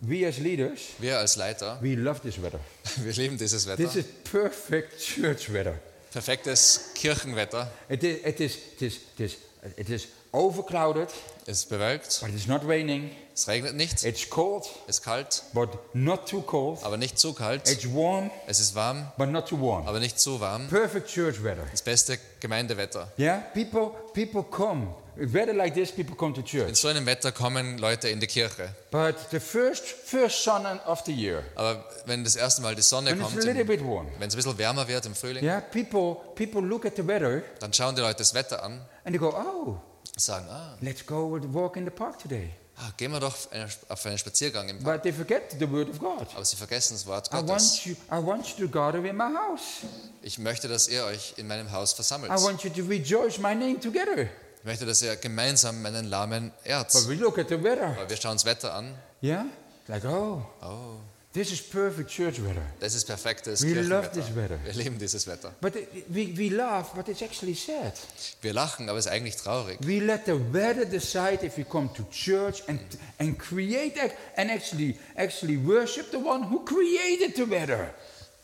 We 0.00 0.24
as 0.28 0.38
leaders, 0.38 0.78
wir 1.00 1.18
als 1.18 1.34
Leiter, 1.34 1.76
we 1.80 1.96
love 1.96 2.20
this 2.20 2.40
weather. 2.40 2.60
wir 2.98 3.12
lieben 3.14 3.36
dieses 3.36 3.64
This 3.64 3.78
Wetter. 3.78 3.96
is 3.98 4.04
perfect 4.30 4.96
church 5.00 5.52
weather. 5.52 5.74
Perfektes 6.12 6.90
Kirchenwetter. 6.94 7.68
It 7.88 8.04
is, 8.04 8.24
it 8.24 8.38
is, 8.40 8.54
it 8.76 8.82
is, 8.82 8.94
it 9.16 9.20
is, 9.20 9.36
it 9.76 9.88
is 9.90 10.06
overclouded, 10.30 11.08
Es 11.46 11.58
ist 11.60 11.68
bewölkt, 11.68 12.20
but 12.20 12.30
it's 12.32 12.46
not 12.46 12.62
raining. 12.64 13.10
es 13.34 13.48
regnet 13.48 13.74
nicht, 13.74 14.04
It's 14.04 14.30
cold, 14.30 14.64
es 14.86 14.98
ist 14.98 15.02
kalt, 15.02 15.42
but 15.52 15.70
not 15.94 16.28
too 16.28 16.42
cold. 16.42 16.78
aber 16.84 16.96
nicht 16.96 17.18
zu 17.18 17.32
kalt. 17.32 17.68
It's 17.68 17.92
warm, 17.92 18.30
Es 18.46 18.60
ist 18.60 18.76
warm, 18.76 19.10
but 19.18 19.30
not 19.30 19.48
too 19.48 19.60
warm. 19.60 19.88
aber 19.88 19.98
nicht 19.98 20.20
zu 20.20 20.38
warm. 20.38 20.68
Perfect 20.68 21.08
church 21.08 21.42
weather. 21.42 21.66
Das 21.72 21.82
beste 21.82 22.20
Gemeindewetter. 22.38 23.10
Yeah, 23.18 23.38
people, 23.52 23.90
people 24.14 24.44
come. 24.44 24.94
Weather 25.16 25.52
like 25.52 25.74
this, 25.74 25.92
people 25.92 26.14
come 26.16 26.32
to 26.34 26.40
In 26.40 26.46
church. 26.46 26.76
so 26.76 26.88
einem 26.88 27.04
Wetter 27.06 27.32
kommen 27.32 27.76
Leute 27.78 28.08
in 28.08 28.18
die 28.20 28.26
Kirche. 28.26 28.74
But 28.90 29.16
the 29.30 29.40
first, 29.40 29.84
first 29.84 30.42
sun 30.42 30.64
of 30.86 31.02
the 31.04 31.12
year, 31.12 31.42
Aber 31.54 31.84
wenn 32.06 32.24
das 32.24 32.34
erste 32.36 32.62
Mal 32.62 32.74
die 32.74 32.82
Sonne 32.82 33.10
when 33.10 33.20
kommt, 33.20 33.36
a 33.36 33.40
little 33.40 33.60
im- 33.60 33.66
bit 33.66 33.84
warm, 33.84 34.06
wenn 34.18 34.28
es 34.28 34.34
ein 34.34 34.36
bisschen 34.38 34.56
wärmer 34.58 34.88
wird 34.88 35.04
im 35.06 35.14
Frühling, 35.14 35.44
yeah, 35.44 35.60
people, 35.60 36.16
people 36.34 36.62
look 36.62 36.86
at 36.86 36.96
the 36.96 37.06
weather 37.06 37.42
dann 37.60 37.72
schauen 37.72 37.94
die 37.94 38.00
Leute 38.00 38.18
das 38.18 38.32
Wetter 38.34 38.62
an 38.62 38.80
and 39.04 39.14
they 39.14 39.18
go, 39.18 39.28
oh, 39.28 39.76
und 40.14 40.20
sagen, 40.20 40.46
ah, 40.48 40.76
let's 40.80 41.04
go 41.04 41.38
walk 41.52 41.76
in 41.76 41.84
the 41.84 41.90
park 41.90 42.18
today. 42.18 42.50
ah, 42.78 42.90
gehen 42.96 43.12
wir 43.12 43.20
doch 43.20 43.28
auf 43.34 43.52
einen- 43.52 43.68
auf 43.90 44.06
einen 44.06 44.16
Spaziergang 44.18 44.68
im 44.70 44.78
Park. 44.82 44.96
But 44.96 45.02
they 45.02 45.12
forget 45.12 45.54
the 45.58 45.70
word 45.70 45.90
of 45.90 45.98
God. 45.98 46.26
Aber 46.34 46.44
sie 46.44 46.56
vergessen 46.56 46.94
das 46.94 47.06
Wort 47.06 47.28
I 47.28 47.36
Gottes. 47.36 47.48
want 47.48 47.84
you, 47.84 47.92
I 48.10 48.26
want 48.26 48.46
you 48.58 48.66
to 48.66 48.72
gather 48.72 49.04
in 49.04 49.14
my 49.16 49.24
house. 49.34 49.82
Ich 50.22 50.38
möchte, 50.38 50.68
dass 50.68 50.88
ihr 50.88 51.04
euch 51.04 51.34
in 51.36 51.46
meinem 51.48 51.70
Haus 51.70 51.92
versammelt. 51.92 52.32
I 52.32 52.42
want 52.42 52.62
you 52.64 52.70
to 52.70 52.82
rejoice 52.88 53.38
my 53.38 53.54
name 53.54 53.78
together. 53.78 54.28
Ich 54.62 54.66
möchte, 54.66 54.86
dass 54.86 55.02
ihr 55.02 55.16
gemeinsam 55.16 55.82
meinen 55.82 56.08
Lahmen 56.08 56.52
ehrt. 56.62 56.92
But 56.92 57.08
we 57.08 57.14
look 57.14 57.36
at 57.36 57.48
the 57.48 57.60
weather. 57.60 57.96
Aber 57.98 58.08
wir 58.08 58.16
schauen 58.16 58.36
das 58.36 58.44
Wetter 58.44 58.72
an. 58.72 58.94
Yeah? 59.20 59.46
Like, 59.88 60.04
oh, 60.04 60.40
Oh, 60.62 61.00
This 61.32 61.50
is 61.50 61.60
perfect 61.60 62.10
church 62.10 62.40
weather. 62.40 62.62
Das 62.78 62.94
ist 62.94 63.06
perfektes 63.06 63.62
We 63.64 63.72
love 63.80 64.10
this 64.12 64.36
weather. 64.36 64.60
Wir 64.64 64.74
lieben 64.74 65.00
dieses 65.00 65.26
Wetter. 65.26 65.52
But 65.60 65.74
we, 66.06 66.36
we 66.36 66.48
laugh, 66.48 66.92
but 66.94 67.08
it's 67.08 67.22
actually 67.22 67.56
sad. 67.56 67.94
Wir 68.40 68.52
lachen, 68.52 68.88
aber 68.88 68.98
es 69.00 69.06
ist 69.06 69.10
eigentlich 69.10 69.34
traurig. 69.34 69.78
We 69.80 69.98
let 69.98 70.26
the 70.26 70.38
weather 70.52 70.84
decide 70.84 71.44
if 71.44 71.56
we 71.56 71.64
come 71.64 71.90
to 71.94 72.04
church 72.12 72.62
and, 72.68 72.78
and 73.18 73.36
create 73.40 73.94
and 74.36 74.48
actually 74.48 74.96
actually 75.16 75.56
worship 75.56 76.12
the 76.12 76.18
one 76.18 76.48
who 76.48 76.64
created 76.64 77.34
the 77.34 77.50
weather. 77.50 77.92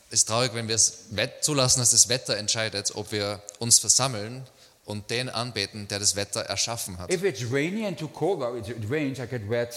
Es 0.09 0.21
ist 0.21 0.27
traurig, 0.27 0.53
wenn 0.53 0.67
wir 0.67 0.75
es 0.75 1.05
zulassen, 1.39 1.79
dass 1.79 1.91
das 1.91 2.09
Wetter 2.09 2.35
entscheidet, 2.35 2.93
ob 2.95 3.13
wir 3.13 3.41
uns 3.59 3.79
versammeln 3.79 4.43
und 4.89 5.11
den 5.11 5.29
anbeten, 5.29 5.87
der 5.87 5.99
das 5.99 6.15
Wetter 6.15 6.41
erschaffen 6.41 6.97
hat. 6.97 7.13
If 7.13 7.23
it's 7.23 7.51
rainy 7.51 7.85
and 7.85 7.97
too 7.97 8.07
cold, 8.07 8.39
well, 8.39 8.57
it, 8.57 8.67
it 8.69 8.89
rains, 8.89 9.19
I 9.19 9.27
get 9.27 9.47
wet. 9.47 9.75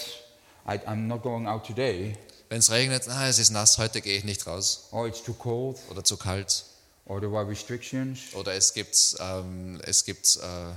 I, 0.67 0.79
I'm 0.87 1.07
not 1.07 1.21
going 1.21 1.45
out 1.47 1.65
today. 1.65 2.17
Wenn 2.49 2.59
es 2.59 2.71
regnet, 2.71 3.07
ah, 3.09 3.27
es 3.27 3.37
ist 3.37 3.51
nass, 3.51 3.77
heute 3.77 4.01
gehe 4.01 4.17
ich 4.17 4.23
nicht 4.23 4.47
raus. 4.47 4.87
Or 4.91 5.07
it's 5.07 5.21
too 5.23 5.33
cold. 5.33 5.77
Oder 5.91 6.03
zu 6.03 6.17
kalt. 6.17 6.65
Or 7.05 7.19
there 7.19 7.35
are 7.37 7.47
restrictions. 7.47 8.33
Oder 8.33 8.53
es 8.53 8.73
gibt, 8.73 9.15
ähm, 9.19 9.79
es 9.85 10.03
gibt 10.03 10.39
äh, 10.41 10.71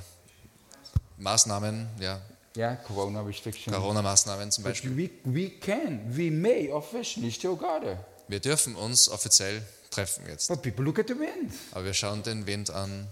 Maßnahmen, 1.19 1.89
ja, 2.01 2.21
Yeah, 2.57 2.77
corona 2.77 3.21
restrictions. 3.21 3.77
Corona-Maßnahmen 3.77 4.51
zum 4.51 4.65
Beispiel. 4.65 4.97
we, 4.97 5.11
we 5.25 5.51
can, 5.51 6.01
we 6.09 6.31
may 6.31 6.71
officially 6.71 7.31
still 7.31 7.55
gather. 7.55 7.99
Wir 8.29 8.41
dürfen 8.41 8.77
uns 8.77 9.11
offiziell 9.11 9.63
treffen 9.91 10.27
jetzt. 10.27 10.49
But 10.49 10.63
people 10.63 10.85
look 10.85 10.99
at 10.99 11.09
the 11.09 11.19
wind. 11.19 11.53
Aber 11.73 11.85
wir 11.85 11.95
schauen 11.95 12.23
den 12.23 12.47
Wind 12.47 12.71
an 12.71 13.09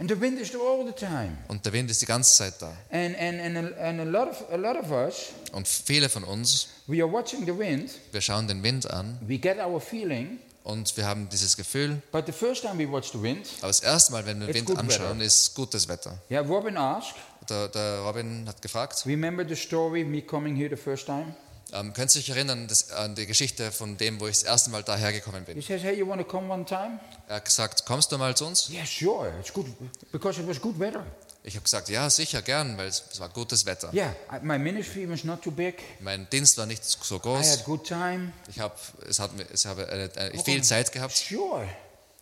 And 0.00 0.08
the 0.08 0.20
wind 0.20 0.38
is 0.40 0.50
there 0.50 0.62
all 0.62 0.86
the 0.86 0.92
time. 0.92 1.36
und 1.48 1.64
der 1.66 1.72
Wind 1.72 1.90
ist 1.90 2.00
die 2.00 2.06
ganze 2.06 2.32
Zeit 2.36 2.54
da. 2.60 2.72
And, 2.90 3.16
and, 3.18 3.40
and, 3.40 3.56
a, 3.76 3.84
and 3.84 4.00
a, 4.00 4.04
lot 4.04 4.28
of, 4.28 4.44
a 4.52 4.56
lot 4.56 4.76
of 4.76 4.90
us, 4.92 5.30
Und 5.52 5.66
viele 5.66 6.08
von 6.08 6.22
uns, 6.24 6.68
we 6.86 7.02
are 7.02 7.12
watching 7.12 7.44
the 7.46 7.56
wind. 7.58 7.90
wir 8.12 8.20
schauen 8.20 8.46
den 8.46 8.62
Wind 8.62 8.88
an 8.90 9.18
We 9.26 9.38
get 9.38 9.58
our 9.58 9.80
feeling. 9.80 10.38
und 10.62 10.96
wir 10.96 11.04
haben 11.06 11.28
dieses 11.30 11.56
Gefühl, 11.56 12.00
But 12.12 12.26
the 12.26 12.32
first 12.32 12.62
time 12.62 12.78
we 12.78 12.88
watch 12.90 13.10
the 13.12 13.20
wind, 13.20 13.46
aber 13.60 13.68
das 13.68 13.80
erste 13.80 14.12
Mal, 14.12 14.24
wenn 14.24 14.38
wir 14.38 14.46
den 14.46 14.54
Wind 14.54 14.66
good 14.66 14.78
anschauen, 14.78 15.16
weather. 15.16 15.24
ist 15.24 15.54
gutes 15.54 15.88
Wetter. 15.88 16.16
yeah, 16.30 16.42
Robin 16.42 16.76
asked, 16.76 17.16
Der, 17.48 17.66
der 17.68 18.00
Robin 18.00 18.44
hat 18.46 18.60
gefragt, 18.62 19.04
remember 19.06 19.42
the 19.48 19.56
story, 19.56 20.04
me 20.04 20.20
coming 20.22 20.54
here 20.54 20.68
the 20.68 20.76
first 20.80 21.06
time? 21.06 21.34
Ähm, 21.72 21.92
könnt 21.92 22.14
ihr 22.14 22.20
euch 22.20 22.28
erinnern 22.30 22.66
das, 22.68 22.90
an 22.90 23.14
die 23.14 23.26
Geschichte 23.26 23.70
von 23.72 23.96
dem, 23.96 24.20
wo 24.20 24.26
ich 24.26 24.36
das 24.40 24.42
erste 24.44 24.70
Mal 24.70 24.82
daher 24.82 25.12
gekommen 25.12 25.44
He 25.46 25.52
bin? 25.54 25.62
says, 25.62 25.82
hey, 25.82 25.94
you 25.98 26.06
want 26.08 26.20
to 26.20 26.26
come 26.26 26.52
one 26.52 26.64
time? 26.64 27.00
Er 27.28 27.36
hat 27.36 27.44
gesagt, 27.44 27.84
kommst 27.86 28.10
du 28.12 28.18
mal 28.18 28.36
zu 28.36 28.46
uns? 28.46 28.68
Yeah, 28.70 28.84
sure, 28.86 29.32
it's 29.40 29.52
good, 29.52 29.66
because 30.12 30.40
it 30.40 30.48
was 30.48 30.60
good 30.60 30.78
weather. 30.78 31.04
Ich 31.44 31.54
habe 31.54 31.62
gesagt, 31.62 31.88
ja, 31.88 32.10
sicher, 32.10 32.42
gern, 32.42 32.76
weil 32.76 32.88
es, 32.88 33.04
es 33.12 33.20
war 33.20 33.28
gutes 33.30 33.64
Wetter. 33.64 33.92
Yeah, 33.94 34.14
I, 34.30 34.40
my 34.42 34.58
ministry 34.58 35.08
was 35.08 35.24
not 35.24 35.40
too 35.42 35.50
big. 35.50 35.76
Mein 36.00 36.28
Dienst 36.30 36.58
war 36.58 36.66
nicht 36.66 36.84
so 36.84 37.16
I 37.16 37.20
groß. 37.20 37.50
had 37.52 37.64
good 37.64 37.86
time. 37.86 38.32
Ich 38.48 38.58
habe 38.60 38.74
es 39.08 39.18
hat, 39.18 39.30
es 39.52 39.64
habe 39.64 39.88
äh, 39.88 40.04
äh, 40.06 40.42
viel 40.42 40.62
Zeit 40.64 40.92
gehabt. 40.92 41.16
Sure. 41.16 41.66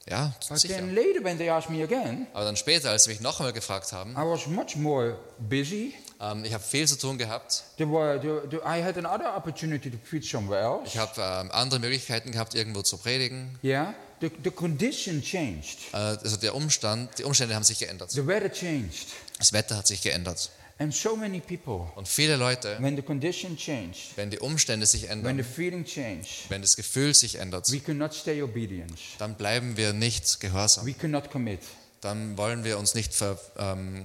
Ja, 0.09 0.33
But 0.49 0.61
sicher. 0.61 0.75
then 0.77 0.95
later, 0.95 1.25
when 1.25 1.37
they 1.39 1.49
asked 1.51 1.69
me 1.71 1.83
again, 1.83 2.29
Aber 2.33 2.45
dann 2.45 2.57
später, 2.57 2.91
als 2.91 3.05
sie 3.05 3.11
mich 3.11 3.21
noch 3.21 3.41
einmal 3.41 3.53
gefragt 3.53 3.91
haben, 3.93 4.13
I 4.13 4.19
was 4.19 4.47
much 4.47 4.77
more 4.77 5.19
busy. 5.39 5.95
Ähm, 6.21 6.45
ich 6.45 6.53
habe 6.55 6.63
viel 6.65 6.87
zu 6.87 6.97
tun 6.99 7.19
gehabt. 7.19 7.65
Were, 7.79 8.21
there, 8.21 8.63
I 8.65 8.83
had 8.83 8.97
another 8.97 9.37
opportunity 9.37 9.91
to 9.91 9.99
preach 10.09 10.31
somewhere 10.31 10.63
else. 10.63 10.87
Ich 10.87 10.99
habe 10.99 11.13
ähm, 11.21 11.51
andere 11.53 11.81
Möglichkeiten 11.81 12.33
gehabt, 12.33 12.55
irgendwo 12.55 12.83
zu 12.83 12.97
predigen. 12.99 13.59
Yeah, 13.63 13.95
the, 14.21 14.31
the 14.45 14.51
condition 14.51 15.23
changed. 15.23 15.79
Äh, 15.93 15.97
also 15.97 16.37
der 16.37 16.55
Umstand, 16.55 17.19
die 17.19 17.25
Umstände 17.25 17.55
haben 17.55 17.65
sich 17.65 17.79
geändert. 17.79 18.11
The 18.11 18.27
weather 18.27 18.51
changed. 18.51 19.09
Das 19.39 19.53
Wetter 19.53 19.77
hat 19.77 19.87
sich 19.87 20.01
geändert. 20.03 20.51
And 20.79 20.95
so 20.95 21.17
many 21.17 21.41
people, 21.41 21.91
Und 21.95 22.07
viele 22.07 22.37
Leute, 22.37 22.77
when 22.81 22.97
the 22.97 23.03
condition 23.03 23.57
changed, 23.57 24.15
wenn 24.17 24.29
die 24.29 24.39
Umstände 24.39 24.85
sich 24.85 25.05
when 25.05 25.25
ändern, 25.25 25.39
the 25.39 25.43
feeling 25.43 25.87
changed, 25.87 26.51
wenn 26.51 26.61
das 26.61 26.77
Gefühl 26.77 27.15
sich 27.15 27.37
ändert, 27.37 27.73
we 27.73 27.81
cannot 27.81 28.13
stay 28.13 28.43
obedient. 28.43 28.93
dann 29.19 29.37
bleiben 29.37 29.79
wir 29.79 29.95
nicht 29.95 30.39
gehorsam. 30.39 30.85
We 30.85 30.93
cannot 30.93 31.31
commit. 31.31 31.61
Dann 32.03 32.37
wollen 32.37 32.63
wir 32.63 32.79
uns 32.79 32.95
nicht 32.95 33.15
ver, 33.15 33.39
ähm, 33.59 34.05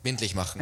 verbindlich 0.00 0.34
machen. 0.34 0.60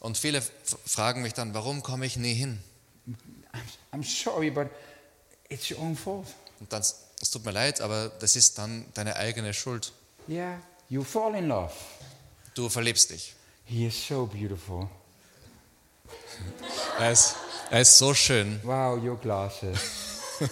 Und 0.00 0.18
viele 0.18 0.42
fragen 0.84 1.22
mich 1.22 1.34
dann, 1.34 1.54
warum 1.54 1.82
komme 1.82 2.06
ich 2.06 2.16
nie 2.16 2.34
hin? 2.34 2.60
I'm 3.92 4.02
sorry, 4.04 4.50
but 4.50 4.68
it's 5.48 5.70
your 5.70 5.80
own 5.80 5.96
fault. 5.96 6.26
Und 6.60 6.72
dann, 6.72 6.82
es 6.82 7.30
tut 7.30 7.44
mir 7.44 7.52
leid, 7.52 7.80
aber 7.80 8.10
das 8.20 8.36
ist 8.36 8.58
dann 8.58 8.84
deine 8.94 9.16
eigene 9.16 9.54
Schuld. 9.54 9.92
Yeah, 10.28 10.60
you 10.88 11.02
fall 11.04 11.34
in 11.34 11.48
love. 11.48 11.72
Du 12.54 12.68
verliebst 12.68 13.10
dich. 13.10 13.34
He 13.64 13.86
is 13.86 14.06
so 14.08 14.26
beautiful. 14.26 14.88
Er 16.98 17.12
ist, 17.12 17.34
er 17.70 17.80
ist 17.82 17.98
so 17.98 18.14
schön. 18.14 18.60
Wow, 18.62 19.02
your 19.02 19.16
glasses. 19.18 19.78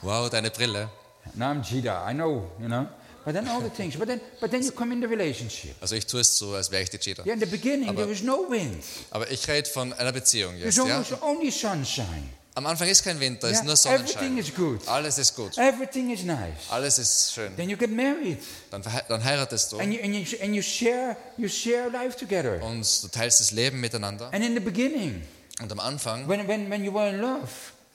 Wow, 0.00 0.30
deine 0.30 0.50
Brille. 0.50 0.88
Now 1.34 1.50
I'm 1.50 1.62
Jida, 1.62 2.04
I 2.06 2.12
know, 2.14 2.50
you 2.60 2.68
know. 2.68 2.86
But 3.24 3.34
then 3.34 3.46
all 3.48 3.60
the 3.60 3.68
things. 3.68 3.96
But 3.96 4.08
then, 4.08 4.20
but 4.40 4.50
then 4.50 4.62
you 4.62 4.70
come 4.72 4.90
in 4.92 5.00
the 5.02 5.06
relationship. 5.08 5.74
Also 5.82 5.96
ich 5.96 6.06
tue 6.06 6.20
es 6.20 6.38
so, 6.38 6.54
als 6.54 6.70
wäre 6.70 6.82
ich 6.84 6.90
die 6.90 6.98
Cheetah. 6.98 7.24
Yeah, 7.26 7.34
in 7.34 7.40
the 7.40 7.46
beginning 7.46 7.88
Aber- 7.90 8.02
there 8.02 8.10
was 8.10 8.22
no 8.22 8.46
wind. 8.48 8.82
Aber 9.10 9.30
ich 9.30 9.46
rede 9.48 9.68
von 9.68 9.92
einer 9.92 10.12
Beziehung 10.12 10.56
jetzt. 10.56 10.76
There's 10.76 10.88
Ja? 10.88 10.94
almost 10.96 11.22
only 11.22 11.50
sunshine. 11.50 12.30
Am 12.54 12.66
Anfang 12.66 12.88
ist 12.88 13.04
kein 13.04 13.20
Winter, 13.20 13.48
es 13.48 13.60
Yeah, 13.62 13.72
ist 13.72 13.84
nur 13.84 13.92
everything 13.94 14.18
Sonnenschein. 14.36 14.38
is 14.38 14.54
good. 14.54 14.88
Alles 14.88 15.18
ist 15.18 15.36
gut. 15.36 15.56
Everything 15.58 16.10
is 16.10 16.22
nice. 16.24 16.38
Alles 16.70 16.98
ist 16.98 17.32
schön. 17.34 17.54
Then 17.56 17.68
you 17.68 17.76
get 17.76 17.90
married, 17.94 18.38
Dann, 18.70 18.82
dann 19.08 19.22
heiratest 19.22 19.72
du 19.72 19.78
and 19.78 19.92
you 19.92 20.00
and 20.02 20.14
you 20.14 20.38
and 20.42 20.54
you 20.54 20.62
share 20.62 21.16
you 21.36 21.48
share 21.48 21.88
life 21.90 22.16
together. 22.16 22.60
und 22.62 22.84
du 23.02 23.08
teilst 23.08 23.40
das 23.40 23.50
Leben 23.52 23.78
miteinander. 23.80 24.30
And 24.32 24.42
in 24.44 24.54
the 24.54 24.60
beginning, 24.60 25.22
Und 25.60 25.70
am 25.70 25.80
Anfang, 25.80 26.26
when 26.28 26.48
when 26.48 26.70
when 26.70 26.82
you 26.84 26.92
were 26.94 27.08
in 27.10 27.20
love, 27.20 27.48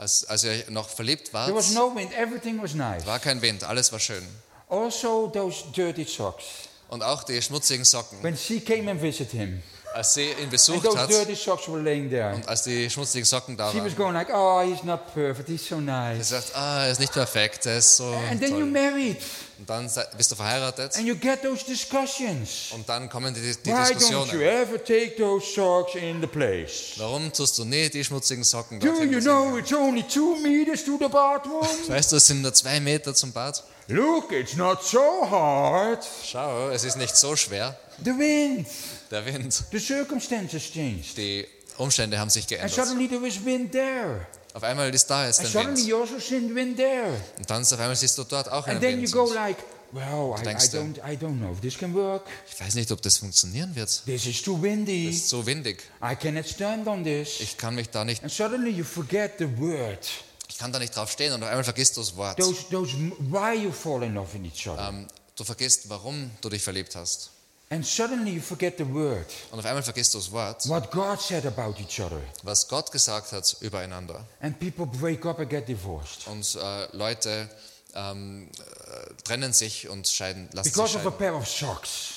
als, 0.03 0.25
als 0.25 0.43
ihr 0.43 0.65
noch 0.69 0.89
verliebt 0.89 1.33
wart, 1.33 1.47
there 1.47 1.57
was 1.57 1.71
no 1.71 1.93
wind. 1.95 2.11
Everything 2.13 2.61
was 2.61 2.73
nice. 2.75 3.05
war 3.05 3.19
kein 3.19 3.41
Wind, 3.41 3.63
alles 3.63 3.91
war 3.91 3.99
schön. 3.99 4.23
Also 4.69 5.27
those 5.27 5.63
dirty 5.75 6.03
socks. 6.05 6.43
Und 6.89 7.01
auch 7.01 7.23
die 7.23 7.41
schmutzigen 7.41 7.85
Socken, 7.85 8.21
When 8.21 8.37
she 8.37 8.59
came 8.59 8.91
and 8.91 9.01
visited 9.01 9.31
him, 9.31 9.63
als 9.93 10.13
sie 10.15 10.31
ihn 10.31 10.43
and 10.43 10.49
besucht 10.49 10.83
those 10.83 10.97
hat 10.97 11.09
dirty 11.09 11.35
socks 11.35 11.67
were 11.67 11.81
laying 11.81 12.09
there. 12.09 12.33
und 12.35 12.47
als 12.47 12.63
die 12.63 12.89
schmutzigen 12.89 13.25
Socken 13.25 13.55
da 13.55 13.71
She 13.71 13.77
was 13.77 13.85
waren, 13.85 13.95
going 13.95 14.13
like, 14.13 14.29
"Oh, 14.33 14.61
he's 14.61 14.83
not 14.83 15.13
perfect. 15.13 15.47
He's 15.49 15.67
so 15.67 15.75
sie 15.77 15.81
nice." 15.83 16.29
sagt, 16.29 16.51
ah, 16.55 16.85
er 16.85 16.91
ist 16.91 16.99
nicht 16.99 17.13
perfekt, 17.13 17.65
er 17.65 17.77
ist 17.77 17.97
so 17.97 18.05
And 18.29 18.39
then 18.41 18.51
you 18.53 18.59
toll. 18.61 18.65
married, 18.71 19.17
Und 19.59 19.69
dann 19.69 19.89
bist 20.17 20.31
du 20.31 20.35
verheiratet 20.35 20.95
and 20.97 21.05
you 21.07 21.15
get 21.15 21.41
those 21.43 21.63
discussions. 21.65 22.71
und 22.73 22.87
dann 22.89 23.07
kommen 23.09 23.33
die, 23.33 23.39
die 23.41 23.69
Why 23.69 23.71
don't 23.73 23.87
you 23.89 23.93
Diskussionen. 23.93 24.41
ever 24.41 24.83
take 24.83 25.15
those 25.17 25.45
socks 25.53 25.95
in 25.95 26.19
the 26.21 26.27
place? 26.27 26.93
Warum 26.97 27.31
tust 27.31 27.57
du 27.59 27.65
nie 27.65 27.89
die 27.89 28.03
schmutzigen 28.03 28.43
Socken 28.43 28.79
Do 28.79 28.87
dorthin? 28.87 29.11
you 29.11 29.19
sie 29.21 29.27
know 29.27 29.57
it's 29.57 29.71
only 29.73 30.03
two 30.03 30.35
meters 30.41 30.83
to 30.83 30.97
the 30.99 31.07
bathroom? 31.07 31.65
Weißt 31.87 32.11
du, 32.11 32.15
es 32.17 32.25
sind 32.27 32.41
nur 32.41 32.53
zwei 32.53 32.79
Meter 32.79 33.13
zum 33.13 33.31
Bad. 33.31 33.63
Look, 33.87 34.31
it's 34.31 34.55
not 34.55 34.81
so 34.83 35.29
hard. 35.29 36.03
Schau, 36.25 36.69
es 36.69 36.83
ist 36.83 36.95
nicht 36.97 37.15
so 37.17 37.35
schwer. 37.35 37.77
The 38.03 38.11
wind, 38.17 38.65
Der 39.13 39.23
Wind, 39.27 39.53
the 39.71 39.77
circumstances 39.79 40.71
changed. 40.71 41.15
die 41.17 41.45
Umstände 41.77 42.17
haben 42.17 42.31
sich 42.31 42.45
And 42.45 42.49
geändert. 42.49 42.73
suddenly 42.73 43.07
there 43.07 43.21
was 43.21 43.45
wind 43.45 43.71
there. 43.71 44.25
Auf 44.55 44.63
einmal 44.63 44.91
ist 44.91 45.05
da 45.05 45.27
jetzt 45.27 45.39
And 45.39 45.53
Wind. 45.53 45.85
you 45.85 46.01
also 46.01 46.17
see 46.17 46.41
wind 46.53 46.77
there. 46.77 47.21
Und 47.37 47.47
dann 47.47 47.61
auf 47.61 47.71
einmal 47.73 47.95
siehst 47.95 48.17
du 48.17 48.23
dort 48.23 48.51
auch 48.51 48.65
einen 48.65 48.77
And 48.77 48.81
then 48.81 48.95
you 48.95 49.01
Wind. 49.03 49.11
go 49.11 49.23
Und 49.25 49.35
like, 49.35 49.57
well, 49.91 50.33
I, 50.35 50.43
denkst 50.43 50.65
don't, 50.65 50.97
I 50.97 51.15
don't 51.15 51.37
know 51.37 51.51
if 51.51 51.61
this 51.61 51.77
can 51.77 51.93
work. 51.93 52.25
Ich 52.51 52.59
weiß 52.59 52.73
nicht, 52.73 52.91
ob 52.91 53.03
das 53.03 53.17
funktionieren 53.19 53.75
wird. 53.75 54.01
This 54.07 54.25
is 54.25 54.41
too 54.41 54.59
windy. 54.59 55.09
ist 55.09 55.29
so 55.29 55.45
windig. 55.45 55.83
I 56.03 56.15
cannot 56.15 56.47
stand 56.47 56.87
on 56.87 57.03
this. 57.03 57.39
Ich 57.39 57.55
kann 57.55 57.75
mich 57.75 57.91
da 57.91 58.03
nicht, 58.03 58.23
And 58.23 58.31
suddenly 58.31 58.71
you 58.71 58.83
forget 58.83 59.33
the 59.37 59.47
word. 59.59 60.09
ich 60.49 60.57
kann 60.57 60.71
da 60.71 60.79
nicht 60.79 60.95
drauf 60.95 61.11
stehen 61.11 61.33
und 61.33 61.43
auf 61.43 61.49
einmal 61.49 61.63
vergisst 61.63 61.97
du 61.97 62.01
das 62.01 62.15
Wort. 62.15 62.39
Those, 62.39 62.65
those, 62.71 62.95
why 63.19 63.53
you 63.53 63.71
fall 63.71 64.01
in 64.01 64.15
love 64.15 64.35
in 64.35 64.45
each 64.45 64.67
other. 64.67 64.89
Ähm, 64.89 65.07
du 65.35 65.43
vergisst, 65.43 65.87
warum 65.87 66.31
du 66.41 66.49
dich 66.49 66.63
verliebt 66.63 66.95
hast. 66.95 67.29
And 67.73 67.83
suddenly 67.83 68.33
you 68.35 68.39
forget 68.41 68.77
the 68.77 68.85
word. 68.87 69.25
Und 69.49 69.57
auf 69.57 69.65
einmal 69.65 69.81
vergisst 69.81 70.13
du 70.13 70.19
das 70.19 70.31
Wort, 70.31 70.69
What 70.69 70.91
God 70.91 71.19
said 71.19 71.43
about 71.47 71.73
each 71.81 71.99
other. 71.99 72.21
was 72.43 72.67
Gott 72.67 72.91
gesagt 72.91 73.31
hat 73.31 73.57
übereinander. 73.61 74.23
And 74.41 74.59
people 74.59 74.85
break 74.85 75.25
up 75.25 75.39
and 75.39 75.49
get 75.49 75.67
divorced. 75.67 76.27
Und 76.27 76.55
äh, 76.55 76.95
Leute 76.95 77.49
ähm, 77.95 78.47
äh, 78.59 79.13
trennen 79.23 79.53
sich 79.53 79.89
und 79.89 80.07
scheiden, 80.07 80.49
lassen 80.53 80.65
sich 80.65 80.73
Because 80.73 80.97
of 80.97 81.01
a 81.01 81.09
scheiden. 81.09 81.17
pair 81.17 81.35
of 81.35 81.47
socks. 81.47 82.13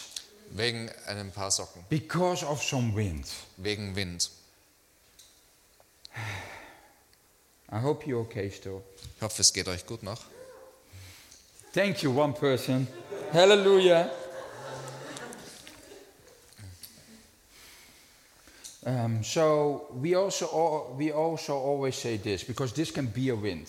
Wegen 0.51 0.91
einem 1.07 1.33
paar 1.33 1.51
Socken, 1.51 1.85
Because 1.89 2.45
of 2.45 2.63
some 2.63 2.95
wind. 2.95 3.27
wegen 3.57 3.97
Wind. 3.97 4.31
I 7.73 7.81
hope 7.81 8.05
you're 8.07 8.21
okay 8.21 8.51
still. 8.51 8.83
Ich 9.17 9.23
hoffe, 9.23 9.41
es 9.41 9.53
geht 9.55 9.69
euch 9.69 9.87
gut 9.87 10.03
noch. 10.03 10.21
Thank 11.73 12.03
you, 12.03 12.15
one 12.15 12.33
person. 12.35 12.87
Hallelujah. 13.33 14.11
Um, 18.87 19.25
so 19.25 19.89
we 20.01 20.17
also 20.17 20.47
al- 20.47 20.97
we 20.97 21.13
also 21.13 21.55
always 21.55 22.01
say 22.01 22.17
this 22.17 22.45
because 22.45 22.73
this 22.73 22.95
can 22.95 23.09
be 23.09 23.33
a 23.33 23.35
wind. 23.43 23.69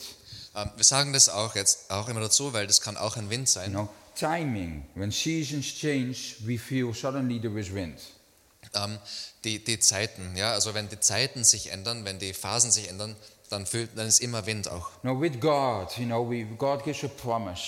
Ähm, 0.55 0.69
wir 0.75 0.83
sagen 0.83 1.11
das 1.11 1.27
auch 1.27 1.55
jetzt 1.55 1.89
auch 1.89 2.07
immer 2.07 2.19
dazu, 2.21 2.53
weil 2.53 2.67
das 2.67 2.81
kann 2.81 2.97
auch 2.97 3.17
ein 3.17 3.29
Wind 3.31 3.49
sein. 3.49 3.71
You 3.71 3.79
know, 3.79 3.89
timing. 4.15 4.85
When 4.93 5.09
seasons 5.11 5.65
change, 5.65 6.35
we 6.45 6.59
feel 6.59 6.93
suddenly 6.93 7.41
there 7.41 7.59
is 7.59 7.73
wind. 7.73 7.99
ähm, 8.75 8.99
die, 9.43 9.63
die 9.63 9.79
Zeiten. 9.79 10.35
Ja? 10.35 10.51
Also 10.51 10.73
wenn 10.73 10.87
die 10.89 10.99
Zeiten 10.99 11.43
sich 11.43 11.71
ändern, 11.71 12.05
wenn 12.05 12.19
die 12.19 12.33
Phasen 12.33 12.69
sich 12.71 12.87
ändern, 12.89 13.15
dann, 13.49 13.65
fühlt, 13.65 13.97
dann 13.97 14.07
ist 14.07 14.19
immer 14.19 14.45
Wind 14.45 14.69
auch. 14.69 14.91
No, 15.03 15.19
with 15.19 15.39
God, 15.39 15.97
you 15.97 16.05
know, 16.05 16.29
we, 16.29 16.43
God 16.45 16.83
gives 16.83 17.03
a 17.03 17.07
promise. 17.07 17.61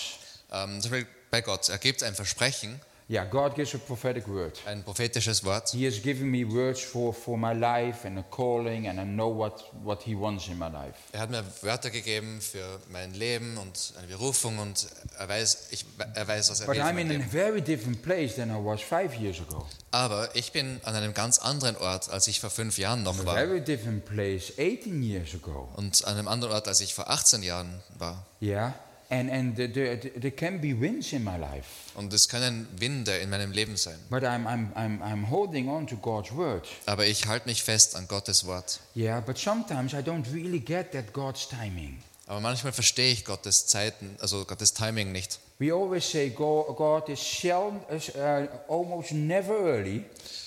Ähm, 0.52 0.80
Beispiel 0.82 1.08
bei 1.32 1.41
Gott, 1.41 1.70
er 1.70 1.78
gibt 1.78 2.04
ein 2.04 2.16
Versprechen, 2.16 2.82
Yeah, 3.12 3.26
God 3.26 3.55
gives 3.55 3.74
a 3.74 3.80
prophetic 3.80 4.28
word. 4.28 4.60
ein 4.68 4.84
prophetisches 4.84 5.43
Wort. 5.43 5.72
He 5.72 5.84
has 5.88 5.99
given 5.99 6.30
me 6.30 6.45
words 6.45 6.80
for, 6.84 7.12
for 7.12 7.39
my 7.39 7.53
life 7.53 8.05
and 8.05 8.20
a 8.20 8.24
calling, 8.30 8.88
and 8.88 8.99
I 8.99 9.03
know 9.03 9.36
what, 9.36 9.64
what 9.84 10.03
He 10.03 10.14
wants 10.14 10.47
in 10.47 10.60
my 10.60 10.68
life. 10.68 10.93
Er 11.12 11.22
hat 11.22 11.32
mir 11.32 11.43
Wörter 11.64 11.89
gegeben 11.89 12.39
für 12.39 12.64
mein 12.91 13.16
Leben 13.16 13.57
und 13.57 13.93
eine 13.97 14.05
Berufung 14.05 14.60
und 14.60 14.88
er 15.18 15.28
weiß, 15.28 15.70
ich, 15.72 15.86
er 16.14 16.28
weiß 16.28 16.51
was 16.51 16.60
er 16.60 16.68
But 16.68 16.76
will 16.76 16.84
für 16.84 16.88
I'm 16.88 16.99
in 16.99 17.07
a 17.10 17.14
Leben. 17.14 17.24
very 17.32 17.62
different 17.64 18.03
place 18.03 18.36
than 18.36 18.51
I 18.51 18.64
was 18.64 18.80
five 18.82 19.16
years 19.20 19.39
ago. 19.41 19.66
Aber 19.89 20.30
ich 20.36 20.51
bin 20.51 20.80
an 20.84 20.93
einem 20.93 21.16
ganz 21.16 21.39
anderen 21.39 21.78
Ort, 21.78 22.12
als 22.12 22.28
ich 22.28 22.39
vor 22.39 22.51
fünf 22.51 22.78
Jahren 22.78 23.01
noch 23.01 23.20
A 23.22 23.26
war. 23.26 23.34
very 23.34 23.60
different 23.60 24.05
place 24.05 24.53
18 24.60 25.01
years 25.01 25.34
ago. 25.34 25.68
Und 25.78 26.05
an 26.05 26.14
einem 26.16 26.28
anderen 26.28 26.53
Ort, 26.53 26.68
als 26.68 26.80
ich 26.82 26.93
vor 26.93 27.10
18 27.10 27.41
Jahren 27.41 27.82
war. 27.97 28.24
Yeah, 28.39 28.76
and 29.10 29.30
and 29.30 29.55
there, 29.55 29.97
there, 29.97 30.32
can 30.32 30.62
be 30.62 30.74
winds 30.80 31.14
in 31.14 31.24
my 31.24 31.38
life, 31.38 31.66
Und 31.95 32.14
es 32.14 32.30
können 32.30 32.68
Winde 32.78 33.18
in 33.18 33.30
meinem 33.30 33.51
Leben 33.51 33.76
sein. 33.76 33.97
but 34.10 34.24
I'm 34.24 34.45
I'm 34.45 34.72
I'm, 34.76 35.01
I'm 35.01 35.30
holding 35.30 35.68
on 35.70 35.88
to 35.88 35.97
God's 35.97 36.32
word. 36.32 36.68
Aber 36.86 37.05
ich 37.07 37.26
halte 37.26 37.47
mich 37.47 37.64
fest 37.64 37.95
an 37.95 38.07
Gottes 38.07 38.45
Wort. 38.45 38.80
Yeah, 38.95 39.20
but 39.22 39.38
sometimes 39.38 39.93
I 39.93 39.97
don't 40.03 40.26
really 40.34 40.60
get 40.60 40.91
that 40.91 41.12
God's 41.14 41.47
timing. 41.47 42.03
Aber 42.28 42.41
manchmal 42.41 42.72
verstehe 42.74 43.12
ich 43.12 43.26
Gottes 43.26 43.66
Zeiten, 43.66 44.16
also 44.20 44.45
Gottes 44.45 44.74
Timing 44.76 45.12
nicht. 45.12 45.39
We 45.57 45.74
always 45.74 46.10
say 46.10 46.30
God, 46.30 47.10
is 47.10 47.20
seldom, 47.20 47.82
is, 47.89 48.10
uh, 48.10 48.47
almost 48.68 49.12
never 49.14 49.57
early. 49.60 50.05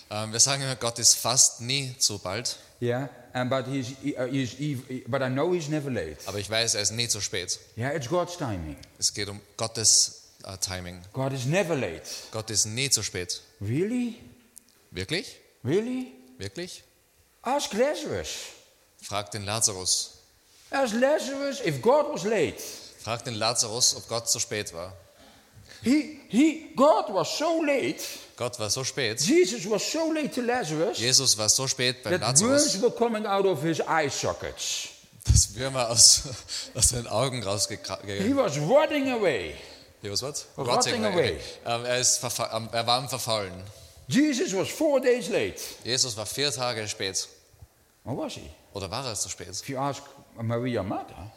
Ähm, 0.09 0.33
wir 0.33 0.39
sagen 0.39 0.63
immer, 0.63 0.77
Gott 0.77 1.01
ist 1.01 1.15
fast 1.15 1.61
nie 1.61 1.95
zu 1.99 2.19
bald. 2.21 2.57
Yeah, 2.83 3.07
and 3.33 3.49
but 3.49 3.69
he's, 3.69 3.97
he, 4.03 4.17
uh, 4.17 4.27
he's 4.27 4.51
he, 4.55 5.05
but 5.07 5.23
I 5.23 5.29
know 5.29 5.53
he's 5.53 5.69
never 5.69 5.89
late. 5.89 6.17
Aber 6.27 6.39
ich 6.41 6.51
weiß, 6.51 6.75
er 6.75 6.83
ist 6.83 6.91
nie 6.91 7.07
zu 7.07 7.21
spät. 7.21 7.61
Yeah, 7.77 7.91
it's 7.95 8.09
God's 8.09 8.37
timing. 8.37 8.77
Es 8.99 9.15
geht 9.15 9.29
um 9.29 9.41
Gottes 9.57 10.33
äh, 10.43 10.57
Timing. 10.59 11.01
God 11.13 11.33
is 11.33 11.47
never 11.47 11.77
late. 11.77 12.03
Gott 12.33 12.51
ist 12.51 12.67
nie 12.67 12.91
zu 12.91 13.05
spät. 13.05 13.41
Really, 13.61 14.17
Wirklich? 14.91 15.39
really? 15.63 16.13
Wirklich? 16.39 16.83
Ask 17.43 17.73
Lazarus. 17.73 18.49
Frag 19.01 19.31
den 19.31 19.45
Lazarus. 19.45 20.19
Ask 20.73 20.95
Lazarus 20.95 21.65
if 21.65 21.81
God 21.81 22.13
was 22.13 22.25
late. 22.25 22.61
Frag 22.99 23.23
den 23.23 23.35
Lazarus, 23.35 23.95
ob 23.95 24.09
Gott 24.09 24.29
zu 24.29 24.41
spät 24.41 24.75
war. 24.75 24.93
He, 25.85 26.19
he, 26.29 26.73
God 26.75 27.15
was 27.15 27.39
so 27.39 27.63
late. 27.63 28.03
Gott 28.43 28.59
war 28.59 28.71
so 28.71 28.83
spät. 28.83 29.21
Jesus 29.21 29.71
was 29.71 29.93
so 29.93 30.13
late 30.13 30.31
to 30.31 30.41
Lazarus 30.41 30.99
Jesus 30.99 31.39
war 31.39 31.49
so 31.49 31.69
spät 31.69 32.03
beim 32.03 32.19
that 32.19 32.23
Lazarus, 32.23 32.83
were 32.83 32.91
coming 32.91 33.25
out 33.25 33.47
of 33.47 33.63
his 33.63 33.81
eye 33.81 34.11
sockets. 34.11 34.89
dass 35.25 35.55
Würmer 35.55 35.89
aus, 35.89 36.23
aus 36.75 36.89
seinen 36.89 37.07
Augen 37.07 37.43
He 37.43 37.49
rausgegangen 37.49 38.37
was 38.37 38.59
rotting 38.59 39.13
away. 39.13 39.55
He 40.03 40.11
was 40.11 40.23
what? 40.23 40.45
Rotting 40.57 41.05
away. 41.05 41.39
Ähm, 41.65 41.85
er, 41.85 41.99
ist 42.01 42.21
ähm, 42.25 42.69
er 42.73 42.85
war 42.85 42.99
am 42.99 43.09
Verfallen. 43.09 43.53
Jesus 44.09 44.53
was 44.53 44.69
four 44.69 45.01
days 45.01 45.29
late. 45.29 45.61
Jesus 45.85 46.17
war 46.17 46.27
vier 46.27 46.51
Tage 46.51 46.89
spät. 46.89 47.29
Or 48.05 48.19
was 48.19 48.33
he? 48.33 48.51
Oder 48.75 48.91
war 48.91 49.07
er 49.07 49.15
zu 49.15 49.29
spät? 49.29 49.51
If 49.51 49.69
you 49.69 49.79
ask 49.79 50.03
Maria 50.35 50.83
Martha, 50.83 51.31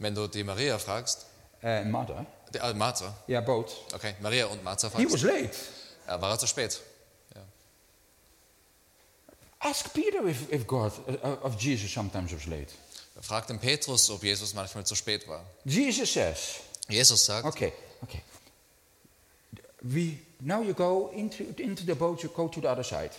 Wenn 0.00 0.12
du 0.12 0.26
die 0.26 0.42
Maria 0.42 0.76
fragst, 0.78 1.24
uh, 1.62 1.84
Martha, 1.84 2.26
die, 2.52 2.58
äh, 2.58 2.74
Martha, 2.74 3.14
yeah, 3.28 3.40
both, 3.40 3.76
okay, 3.94 4.16
Maria 4.20 4.46
und 4.46 4.64
Martha 4.64 4.88
he 4.96 5.04
was 5.04 5.20
fragst, 5.20 5.24
late. 5.24 5.50
Ja, 6.08 6.20
war 6.20 6.30
er 6.30 6.38
zu 6.38 6.46
spät. 6.46 6.80
Ja. 7.34 7.42
Ask 9.60 9.92
Peter 9.92 10.24
if, 10.24 10.50
if 10.50 10.66
God, 10.66 10.92
uh, 11.08 11.36
of 11.42 11.60
Jesus 11.60 11.92
sometimes 11.92 12.32
was 12.32 12.46
late. 12.46 12.72
Frag 13.20 13.46
den 13.48 13.58
Petrus, 13.58 14.10
ob 14.10 14.22
Jesus 14.22 14.54
manchmal 14.54 14.86
zu 14.86 14.94
spät 14.94 15.26
war. 15.26 15.44
Jesus 15.64 16.12
says, 16.12 16.60
Jesus 16.88 17.24
sagt, 17.24 17.44
okay, 17.44 17.72
okay. 18.02 18.22
We, 19.80 20.18
now 20.40 20.62
you 20.62 20.74
go 20.74 21.10
into, 21.14 21.44
into 21.56 21.84
the 21.84 21.94
boat, 21.94 22.22
you 22.22 22.28
go 22.28 22.48
to 22.48 22.60
the 22.60 22.68
other 22.68 22.84
side. 22.84 23.10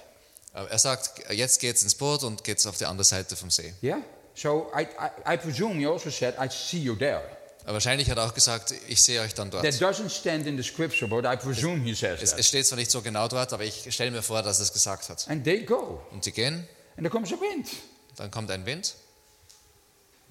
er 0.53 0.79
sagt, 0.79 1.29
jetzt 1.29 1.59
geht's 1.59 1.83
ins 1.83 1.95
Boot 1.95 2.23
und 2.23 2.43
geht's 2.43 2.65
auf 2.65 2.77
die 2.77 2.85
andere 2.85 3.05
Seite 3.05 3.35
vom 3.35 3.49
See. 3.49 3.73
Yeah? 3.81 4.01
So 4.35 4.71
I, 4.73 4.83
I, 4.83 5.33
I 5.33 5.37
presume 5.37 5.75
he 5.79 5.85
also 5.85 6.09
said, 6.09 6.35
I 6.39 6.49
see 6.49 6.79
you 6.79 6.95
there. 6.95 7.21
Aber 7.69 7.75
wahrscheinlich 7.75 8.09
hat 8.09 8.17
er 8.17 8.25
auch 8.25 8.33
gesagt, 8.33 8.73
ich 8.87 8.99
sehe 8.99 9.21
euch 9.21 9.35
dann 9.35 9.51
dort. 9.51 9.63
That 9.63 9.75
doesn't 9.75 10.09
stand 10.09 10.47
in 10.47 10.57
the 10.57 10.63
scripture, 10.63 11.07
but 11.07 11.23
I 11.23 11.35
presume 11.37 11.83
he 11.83 11.93
says 11.93 12.19
Es, 12.19 12.31
that. 12.31 12.39
es 12.39 12.47
steht 12.47 12.65
zwar 12.65 12.77
nicht 12.79 12.89
so 12.89 12.99
genau 13.03 13.27
dort, 13.27 13.53
aber 13.53 13.63
ich 13.63 13.93
stelle 13.93 14.09
mir 14.09 14.23
vor, 14.23 14.41
dass 14.41 14.57
er 14.57 14.63
es 14.63 14.73
gesagt 14.73 15.07
hat. 15.07 15.27
And 15.27 15.43
they 15.43 15.63
go, 15.63 16.01
Und 16.09 16.23
sie 16.23 16.31
gehen, 16.31 16.67
and 16.97 17.05
there 17.05 17.11
comes 17.11 17.31
a 17.31 17.35
wind. 17.39 17.67
dann 18.15 18.31
kommt 18.31 18.49
ein 18.49 18.65
Wind. 18.65 18.95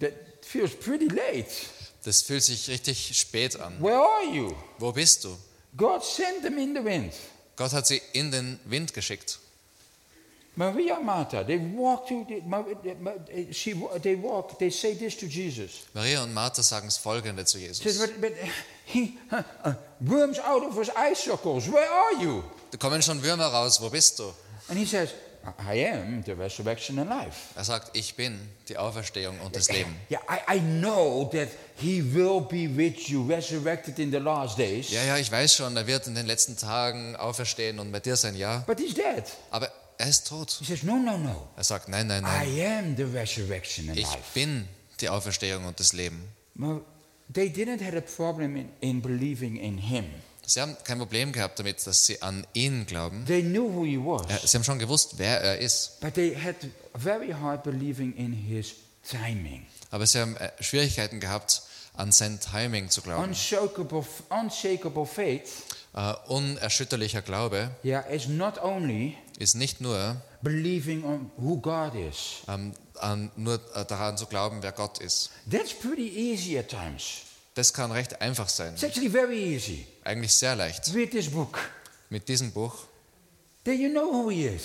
That 0.00 0.14
feels 0.42 0.74
pretty 0.74 1.04
late. 1.06 1.46
Das 2.02 2.22
fühlt 2.22 2.42
sich 2.42 2.66
richtig 2.68 3.16
spät 3.16 3.54
an. 3.60 3.80
Where 3.80 4.00
are 4.00 4.24
you? 4.34 4.52
Wo 4.80 4.90
bist 4.90 5.22
du? 5.22 5.38
God 5.76 6.04
sent 6.04 6.42
them 6.42 6.58
in 6.58 6.74
the 6.74 6.84
wind. 6.84 7.14
Gott 7.54 7.70
hat 7.72 7.86
sie 7.86 8.02
in 8.14 8.32
den 8.32 8.58
Wind 8.64 8.94
geschickt. 8.94 9.38
Maria 10.58 10.96
and 10.96 11.06
Martha, 11.06 11.44
they 11.44 11.56
walk 11.56 12.08
to, 12.08 12.26
the, 12.28 13.52
she, 13.52 13.74
they 14.02 14.16
walk, 14.16 14.58
they 14.58 14.70
say 14.70 14.92
this 14.94 15.16
to 15.16 15.28
Jesus. 15.28 15.86
Maria 15.94 16.20
und 16.20 16.34
Martha 16.34 16.62
sagen 16.62 16.88
das 16.88 16.98
folgende 16.98 17.44
zu 17.44 17.58
Says, 17.58 17.80
Jesus. 17.80 18.10
but, 18.10 18.20
but 18.20 18.32
he, 18.84 19.16
uh, 19.30 19.74
worms 20.00 20.40
out 20.40 20.64
of 20.64 20.76
his 20.76 20.90
eye 20.96 21.14
sockles, 21.14 21.68
where 21.70 21.88
are 21.88 22.20
you? 22.20 22.42
Da 22.72 22.76
kommen 22.76 23.00
schon 23.02 23.22
Würmer 23.22 23.46
raus, 23.46 23.80
wo 23.80 23.88
bist 23.88 24.18
du? 24.18 24.34
And 24.68 24.76
he 24.76 24.84
says, 24.84 25.14
I 25.60 25.74
am 25.86 26.22
the 26.24 26.32
resurrection 26.32 26.98
and 26.98 27.08
life. 27.08 27.54
Er 27.54 27.62
sagt, 27.62 27.96
ich 27.96 28.16
bin 28.16 28.38
die 28.68 28.76
Auferstehung 28.76 29.38
und 29.40 29.54
das 29.54 29.70
Leben. 29.70 29.94
Yeah, 30.10 30.20
I, 30.28 30.56
I 30.56 30.60
know 30.60 31.30
that 31.32 31.48
he 31.76 32.02
will 32.02 32.40
be 32.40 32.68
with 32.68 33.08
you, 33.08 33.24
resurrected 33.24 34.00
in 34.00 34.10
the 34.10 34.18
last 34.18 34.58
days. 34.58 34.90
Ja, 34.90 35.04
ja, 35.04 35.16
ich 35.18 35.30
weiß 35.30 35.54
schon, 35.54 35.76
er 35.76 35.86
wird 35.86 36.08
in 36.08 36.16
den 36.16 36.26
letzten 36.26 36.56
Tagen 36.56 37.14
auferstehen 37.14 37.78
und 37.78 37.92
bei 37.92 38.00
dir 38.00 38.16
sein 38.16 38.34
Ja. 38.34 38.64
But 38.66 38.80
he's 38.80 38.92
dead. 38.94 39.22
Aber 39.52 39.70
er 39.98 40.08
ist 40.08 40.26
tot. 40.28 40.50
He 40.60 40.64
says, 40.64 40.82
No, 40.82 40.96
no, 40.96 41.18
no. 41.18 41.48
Er 41.56 41.64
sagt, 41.64 41.88
nein, 41.88 42.06
nein, 42.06 42.22
nein. 42.22 42.48
I 42.48 42.64
am 42.64 42.96
the 42.96 43.04
resurrection 43.04 43.88
and 43.90 43.98
Ich 43.98 44.08
bin 44.34 44.68
die 45.00 45.08
Auferstehung 45.08 45.64
und 45.66 45.78
das 45.80 45.92
Leben. 45.92 46.22
Well, 46.54 46.80
they 47.32 47.48
didn't 47.48 47.84
have 47.84 47.96
a 47.96 48.00
problem 48.00 48.56
in, 48.56 48.68
in 48.80 49.02
believing 49.02 49.56
in 49.56 49.78
him. 49.78 50.04
Sie 50.46 50.60
haben 50.62 50.76
kein 50.82 50.96
Problem 50.98 51.30
gehabt 51.32 51.58
damit, 51.58 51.86
dass 51.86 52.06
sie 52.06 52.22
an 52.22 52.46
ihn 52.54 52.86
glauben. 52.86 53.26
They 53.26 53.42
knew 53.42 53.70
who 53.70 53.84
he 53.84 53.98
was, 53.98 54.50
Sie 54.50 54.56
haben 54.56 54.64
schon 54.64 54.78
gewusst, 54.78 55.14
wer 55.18 55.40
er 55.42 55.58
ist. 55.58 56.00
but 56.00 56.14
they 56.14 56.34
had 56.34 56.56
very 56.94 57.30
hard 57.32 57.62
believing 57.62 58.14
in 58.16 58.32
his 58.32 58.74
timing. 59.08 59.66
Aber 59.90 60.06
sie 60.06 60.18
haben 60.20 60.36
äh, 60.36 60.50
Schwierigkeiten 60.60 61.20
gehabt, 61.20 61.62
an 61.94 62.12
sein 62.12 62.40
Timing 62.40 62.88
zu 62.88 63.02
glauben. 63.02 63.24
Unshakable, 63.24 64.04
unshakable 64.30 65.04
faith, 65.06 65.48
Äh, 65.94 66.14
unerschütterlicher 66.28 67.22
Glaube 67.22 67.70
yeah, 67.84 68.00
is 68.08 68.28
not 68.28 68.62
only 68.62 69.16
ist 69.38 69.54
nicht 69.54 69.80
nur, 69.80 70.16
believing 70.42 71.04
on 71.04 71.30
who 71.36 71.58
God 71.60 71.94
is. 71.94 72.42
ähm, 72.48 72.72
an, 72.96 73.30
nur 73.36 73.60
äh, 73.74 73.84
daran 73.84 74.16
zu 74.18 74.26
glauben, 74.26 74.58
wer 74.62 74.72
Gott 74.72 74.98
ist. 74.98 75.30
That's 75.50 75.72
pretty 75.72 76.08
easy 76.08 76.58
at 76.58 76.68
times. 76.68 77.22
Das 77.54 77.72
kann 77.72 77.90
recht 77.92 78.20
einfach 78.20 78.48
sein. 78.48 78.74
It's 78.74 78.82
actually 78.82 79.10
very 79.10 79.54
easy. 79.54 79.86
Eigentlich 80.04 80.32
sehr 80.32 80.54
leicht. 80.56 80.92
Read 80.94 81.10
this 81.12 81.28
book. 81.30 81.58
Mit 82.10 82.28
diesem 82.28 82.52
Buch, 82.52 82.74
Then 83.64 83.80
you 83.80 83.90
know 83.90 84.10
who 84.12 84.30
he 84.30 84.46
is. 84.46 84.62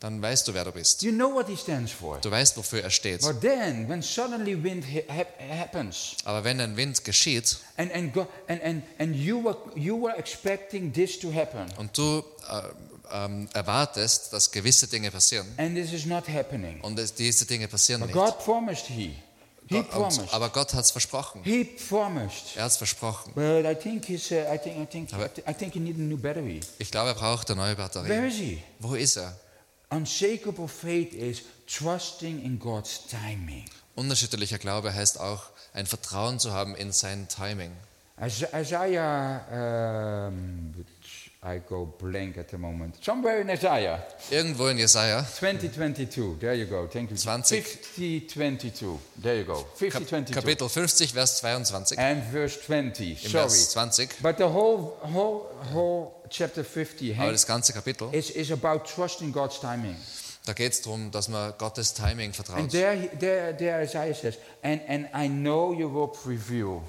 dann 0.00 0.22
weißt 0.22 0.48
du, 0.48 0.54
wer 0.54 0.64
du 0.64 0.72
bist. 0.72 1.02
You 1.02 1.12
know 1.12 1.34
what 1.34 1.46
he 1.48 1.56
stands 1.56 1.92
for. 1.92 2.18
Du 2.20 2.30
weißt, 2.30 2.56
wofür 2.56 2.82
er 2.82 2.88
steht. 2.90 3.20
But 3.20 3.40
then, 3.42 3.86
when 3.88 4.00
suddenly 4.00 4.60
wind 4.62 4.84
ha- 4.86 5.12
hap- 5.14 5.38
happens, 5.40 6.16
Aber 6.24 6.42
wenn 6.44 6.58
ein 6.60 6.76
Wind 6.76 7.04
geschieht 7.04 7.58
and 7.76 7.92
and 7.92 8.12
go, 8.14 8.26
and, 8.48 8.62
and 8.62 8.82
and 8.98 9.14
you 9.14 9.44
were 9.44 9.56
you 9.76 10.00
were 10.02 10.16
expecting 10.16 10.90
this 10.92 11.18
to 11.18 11.30
happen, 11.32 11.66
und 11.76 11.96
du 11.98 12.24
äh, 12.48 12.62
ähm, 13.12 13.48
erwartest, 13.52 14.32
dass 14.32 14.50
gewisse 14.50 14.86
Dinge 14.88 15.10
passieren 15.10 15.46
and 15.56 15.74
this 15.76 15.92
is 15.92 16.06
not 16.06 16.28
happening. 16.28 16.80
und 16.82 16.98
es, 16.98 17.14
diese 17.14 17.46
Dinge 17.46 17.68
passieren 17.68 18.00
But 18.02 18.14
nicht. 18.14 18.18
God 18.24 18.38
promised 18.44 18.86
he. 18.86 19.14
He 19.68 19.82
promised. 19.84 20.32
aber 20.34 20.48
Gott 20.50 20.74
hat 20.74 20.84
es 20.84 20.90
versprochen. 20.90 21.42
He 21.44 21.62
promised. 21.64 22.56
Er 22.56 22.64
hat 22.64 22.72
es 22.72 22.76
versprochen. 22.76 23.32
But 23.34 23.64
I 23.64 23.74
think 23.80 24.04
he's. 24.06 24.28
Uh, 24.32 24.34
I 24.52 24.58
think. 24.58 24.76
I 24.78 24.86
think. 24.86 25.12
Aber- 25.14 25.26
I, 25.26 25.28
thi- 25.28 25.42
I 25.48 25.54
think 25.54 25.74
he 25.74 25.78
needed 25.78 26.00
a 26.00 26.04
new 26.04 26.18
battery. 26.18 26.58
Ich 26.78 26.90
glaube, 26.90 27.10
er 27.10 27.14
braucht 27.14 27.48
eine 27.52 27.60
neue 27.60 27.76
Where 27.78 27.88
Batterie. 27.88 28.26
is 28.28 28.34
he? 28.34 28.62
Wo 28.80 28.94
ist 28.96 29.16
er? 29.16 29.38
Unshakable 29.90 30.66
faith 30.66 31.12
is 31.14 31.42
trusting 31.68 32.42
in 32.42 32.58
God's 32.58 33.02
timing. 33.08 33.64
Unerschütterlicher 33.94 34.58
Glaube 34.58 34.92
heißt 34.92 35.20
auch, 35.20 35.44
ein 35.72 35.86
Vertrauen 35.86 36.40
zu 36.40 36.52
haben 36.52 36.74
in 36.74 36.90
sein 36.90 37.28
Timing. 37.28 37.70
Isa- 38.20 38.48
Isaiah. 38.60 40.26
Um, 40.28 40.74
I 41.42 41.58
go 41.66 41.86
blank 41.98 42.36
at 42.36 42.48
the 42.50 42.58
moment. 42.58 43.02
Somewhere 43.02 43.40
in 43.40 43.48
Isaiah. 43.48 44.02
Irgendwo 44.30 44.68
in 44.68 44.76
Jesaja, 44.76 45.22
2022. 45.40 46.36
There 46.38 46.54
you 46.54 46.66
go. 46.66 46.86
Thank 46.86 47.10
you. 47.10 47.16
20. 47.16 47.62
5022. 47.62 48.98
There 49.22 49.36
you 49.38 49.44
go. 49.44 49.64
5022. 49.74 50.34
Kapitel 50.34 50.68
50, 50.68 51.06
Vers 51.14 51.40
22 51.40 51.98
And 51.98 52.22
verse 52.30 52.60
20. 52.60 53.12
im 53.12 53.16
Sorry. 53.30 53.48
Vers 53.48 53.70
20. 53.72 54.08
But 54.22 54.36
the 54.36 54.44
whole 54.52 54.98
whole 55.14 55.46
whole 55.72 56.12
chapter 56.28 56.62
50 56.62 57.16
Aber 57.18 57.32
das 57.32 57.46
ganze 57.46 57.72
Kapitel, 57.72 58.12
is, 58.12 58.28
is 58.30 58.50
about 58.52 58.84
trusting 58.84 59.32
God's 59.32 59.58
timing. 59.60 59.96
da 60.44 60.52
geht 60.52 60.72
es 60.72 60.82
darum, 60.82 61.10
dass 61.10 61.28
man 61.28 61.54
Gottes 61.56 61.94
Timing 61.94 62.26
And 62.26 62.36
vertraut. 62.36 62.70
there, 62.70 63.08
there, 63.18 63.56
there 63.56 63.82
Isaiah 63.82 64.14
says, 64.14 64.36
and, 64.62 64.80
and 64.88 65.08
I 65.14 65.26
know 65.28 65.72
you 65.72 65.88
will 65.88 66.08
prevail. 66.08 66.82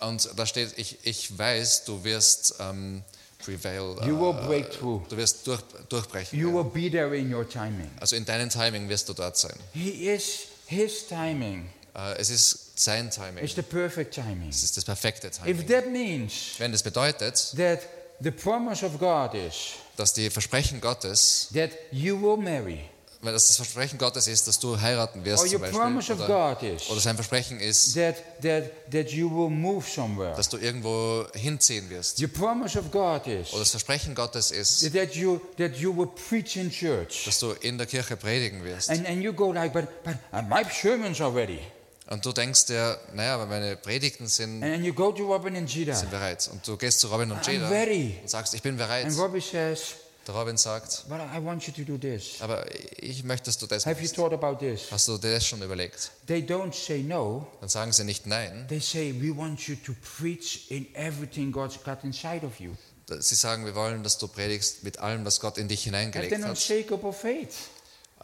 Und 0.00 0.28
da 0.36 0.46
steht, 0.46 0.72
ich, 0.78 0.98
ich 1.04 1.38
weiß, 1.38 1.84
du 1.84 2.02
wirst 2.04 2.56
ähm, 2.60 3.02
prevail, 3.44 3.96
You 4.06 4.18
will 4.18 4.34
äh, 4.38 4.46
break 4.46 4.70
through. 4.72 5.06
du 5.08 5.16
wirst 5.16 5.46
durch, 5.46 5.60
durchbrechen. 5.88 6.38
You 6.38 6.52
will 6.52 6.64
be 6.64 6.90
there 6.90 7.14
in 7.16 7.32
your 7.32 7.48
timing. 7.48 7.90
Also 8.00 8.16
in 8.16 8.24
deinem 8.24 8.48
Timing 8.48 8.88
wirst 8.88 9.08
du 9.08 9.12
dort 9.12 9.36
sein. 9.36 9.54
He 9.72 10.08
is, 10.12 10.46
his 10.66 11.06
timing 11.06 11.66
Äh, 11.96 12.16
es 12.18 12.28
ist 12.30 12.76
sein 12.76 13.08
Timing. 13.10 13.44
is 13.44 13.54
the 13.54 13.62
perfect 13.62 14.14
timing. 14.14 14.48
Es 14.48 14.64
ist 14.64 14.76
das 14.76 14.84
perfekte 14.84 15.28
If 15.28 15.38
Timing. 15.38 15.66
that 15.68 15.86
means 15.90 16.32
Wenn 16.58 16.72
das 16.72 16.82
bedeutet, 16.82 17.54
that 17.56 17.80
the 18.20 18.30
promise 18.32 18.84
of 18.84 18.98
God 18.98 19.34
is 19.34 19.74
dass 19.96 20.12
die 20.12 20.28
Versprechen 20.28 20.80
Gottes, 20.80 21.50
that 21.54 21.70
you 21.92 22.20
will 22.20 22.36
marry, 22.36 22.80
weil 23.24 23.32
das 23.32 23.48
das 23.48 23.56
Versprechen 23.56 23.98
Gottes 23.98 24.26
ist, 24.26 24.46
dass 24.46 24.58
du 24.58 24.80
heiraten 24.80 25.24
wirst 25.24 25.44
or 25.44 25.48
zum 25.48 25.62
promise 25.62 26.14
Beispiel, 26.14 26.14
of 26.14 26.30
oder, 26.30 26.54
God 26.54 26.62
is 26.62 26.90
oder 26.90 27.00
sein 27.00 27.14
Versprechen 27.16 27.60
ist, 27.60 27.94
that, 27.94 28.16
that, 28.42 28.64
that 28.90 29.10
you 29.10 29.30
will 29.30 29.50
move 29.50 29.84
somewhere, 29.88 30.34
dass 30.36 30.48
du 30.48 30.58
irgendwo 30.58 31.26
hinziehen 31.34 31.88
wirst. 31.90 32.20
your 32.20 32.28
promise 32.28 32.78
of 32.78 32.90
God 32.90 33.26
is 33.26 33.52
Oder 33.52 33.60
das 33.60 33.70
Versprechen 33.70 34.14
Gottes 34.14 34.50
ist, 34.50 34.92
that 34.92 35.14
you, 35.14 35.40
that 35.58 35.76
you 35.76 35.96
will 35.96 36.08
preach 36.28 36.56
in 36.56 36.70
church. 36.70 37.24
dass 37.24 37.38
du 37.38 37.52
in 37.52 37.78
der 37.78 37.86
Kirche 37.86 38.16
predigen 38.16 38.64
wirst. 38.64 38.90
And, 38.90 39.06
and 39.06 39.22
you 39.22 39.32
go 39.32 39.52
like, 39.52 39.72
but, 39.72 39.86
but 40.04 40.14
uh, 40.32 40.42
my 40.42 40.62
sermons 40.70 41.20
are 41.20 41.34
ready. 41.34 41.60
Und 42.10 42.24
du 42.24 42.32
denkst 42.32 42.66
dir, 42.66 42.98
naja, 43.14 43.34
aber 43.34 43.46
meine 43.46 43.76
Predigten 43.76 44.26
sind, 44.26 44.62
Robin 44.62 45.66
sind 45.66 46.10
bereit. 46.10 46.48
Und 46.52 46.66
du 46.66 46.76
gehst 46.76 47.00
zu 47.00 47.08
Robin 47.08 47.32
und 47.32 47.46
ready. 47.48 48.18
und 48.20 48.28
sagst, 48.28 48.52
ich 48.54 48.60
bin 48.60 48.76
bereit. 48.76 49.06
And 49.06 49.18
Robbie 49.18 49.40
says, 49.40 49.94
Der 50.26 50.34
Robin 50.34 50.56
sagt, 50.56 51.04
you 51.76 51.84
aber 52.40 52.64
ich 52.98 53.24
möchte, 53.24 53.46
dass 53.46 53.58
du 53.58 53.66
das 53.66 53.84
Have 53.84 53.96
you 54.00 54.02
machst. 54.04 54.16
thought 54.16 54.32
about 54.32 54.56
this? 54.58 54.90
Hast 54.90 55.06
du 55.08 55.18
dir 55.18 55.34
das 55.34 55.46
schon 55.46 55.60
überlegt? 55.62 56.10
They 56.26 56.40
don't 56.40 56.72
say 56.74 57.02
no. 57.02 57.46
Dann 57.60 57.68
sagen 57.68 57.92
sie 57.92 58.04
nicht 58.04 58.26
nein. 58.26 58.66
They 58.68 58.80
say, 58.80 59.14
we 59.20 59.36
want 59.36 59.66
you 59.68 59.76
to 59.84 59.92
preach 60.18 60.70
in 60.70 60.92
everything 60.94 61.52
God's 61.52 61.78
got 61.84 61.98
inside 62.04 62.44
of 62.46 62.58
you. 62.58 62.70
Sie 63.20 63.34
sagen, 63.34 63.66
wir 63.66 63.74
wollen, 63.74 64.02
dass 64.02 64.16
du 64.16 64.26
predigst 64.28 64.82
mit 64.82 64.98
allem, 64.98 65.26
was 65.26 65.38
Gott 65.40 65.58
in 65.58 65.68
dich 65.68 65.80
Have 65.80 65.84
hineingelegt 65.84 66.32
an 66.32 66.44
hat. 66.44 66.50
unshakable 66.50 67.12
faith 67.12 67.52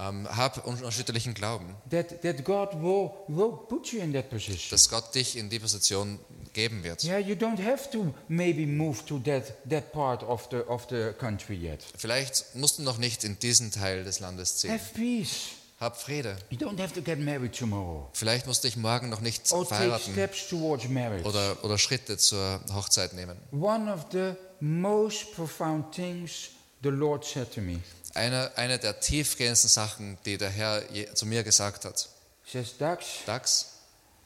Ähm, 0.01 0.27
hab 0.35 0.67
unerschütterlichen 0.67 1.35
Glauben, 1.35 1.75
that, 1.91 2.23
that 2.23 2.43
God 2.45 2.73
will, 2.75 3.11
will 3.29 3.53
put 3.69 3.93
you 3.93 4.01
in 4.01 4.13
that 4.15 4.31
position. 4.31 4.71
dass 4.71 4.89
Gott 4.89 5.15
dich 5.15 5.37
in 5.37 5.51
die 5.51 5.59
Position 5.59 6.19
geben 6.55 6.83
wird. 6.83 7.05
Yeah, 7.05 7.19
you 7.19 7.35
don't 7.35 7.63
have 7.63 7.91
to 7.91 8.15
maybe 8.29 8.67
move 8.67 9.05
to 9.07 9.19
that, 9.21 9.53
that 9.69 9.93
part 9.93 10.23
of 10.23 10.49
the, 10.51 10.63
of 10.69 10.87
the 10.89 11.13
country 11.19 11.55
yet. 11.55 11.85
Vielleicht 11.97 12.55
musst 12.55 12.79
du 12.79 12.83
noch 12.83 12.97
nicht 12.99 13.25
in 13.25 13.39
diesen 13.39 13.71
Teil 13.71 14.05
des 14.05 14.21
Landes 14.21 14.57
ziehen. 14.57 14.71
Have 14.71 14.95
peace. 14.95 15.51
Hab 15.79 15.97
Friede. 15.97 16.37
You 16.51 16.59
don't 16.59 16.79
have 16.81 16.93
to 16.95 17.01
get 17.01 17.19
married 17.19 17.57
tomorrow. 17.57 18.09
Vielleicht 18.13 18.47
musst 18.47 18.65
du 18.65 18.69
dich 18.69 18.77
morgen 18.77 19.09
noch 19.09 19.21
nicht 19.21 19.51
Or 19.53 19.65
take 19.65 19.75
verheiraten 19.75 20.13
steps 20.13 20.49
towards 20.49 20.89
marriage. 20.89 21.27
oder, 21.27 21.63
oder 21.65 21.79
Schritte 21.79 22.19
zur 22.19 22.61
Hochzeit 22.73 23.15
nehmen. 23.15 23.39
One 23.51 23.93
of 23.93 24.07
the 24.13 24.33
most 24.61 25.35
profound 25.35 25.95
things 25.95 26.51
the 26.83 26.91
Lord 26.91 27.24
said 27.24 27.53
to 27.55 27.61
me. 27.61 27.81
Eine, 28.14 28.51
eine 28.57 28.78
der 28.78 28.99
tiefgehendsten 29.01 29.68
Sachen, 29.70 30.18
die 30.24 30.37
der 30.37 30.51
Herr 30.51 30.91
je, 30.91 31.12
zu 31.14 31.26
mir 31.26 31.43
gesagt 31.45 31.85
hat. 31.85 32.09
He 32.43 32.59
says, 32.59 32.76
Dax, 32.78 33.07
Dax, 33.26 33.66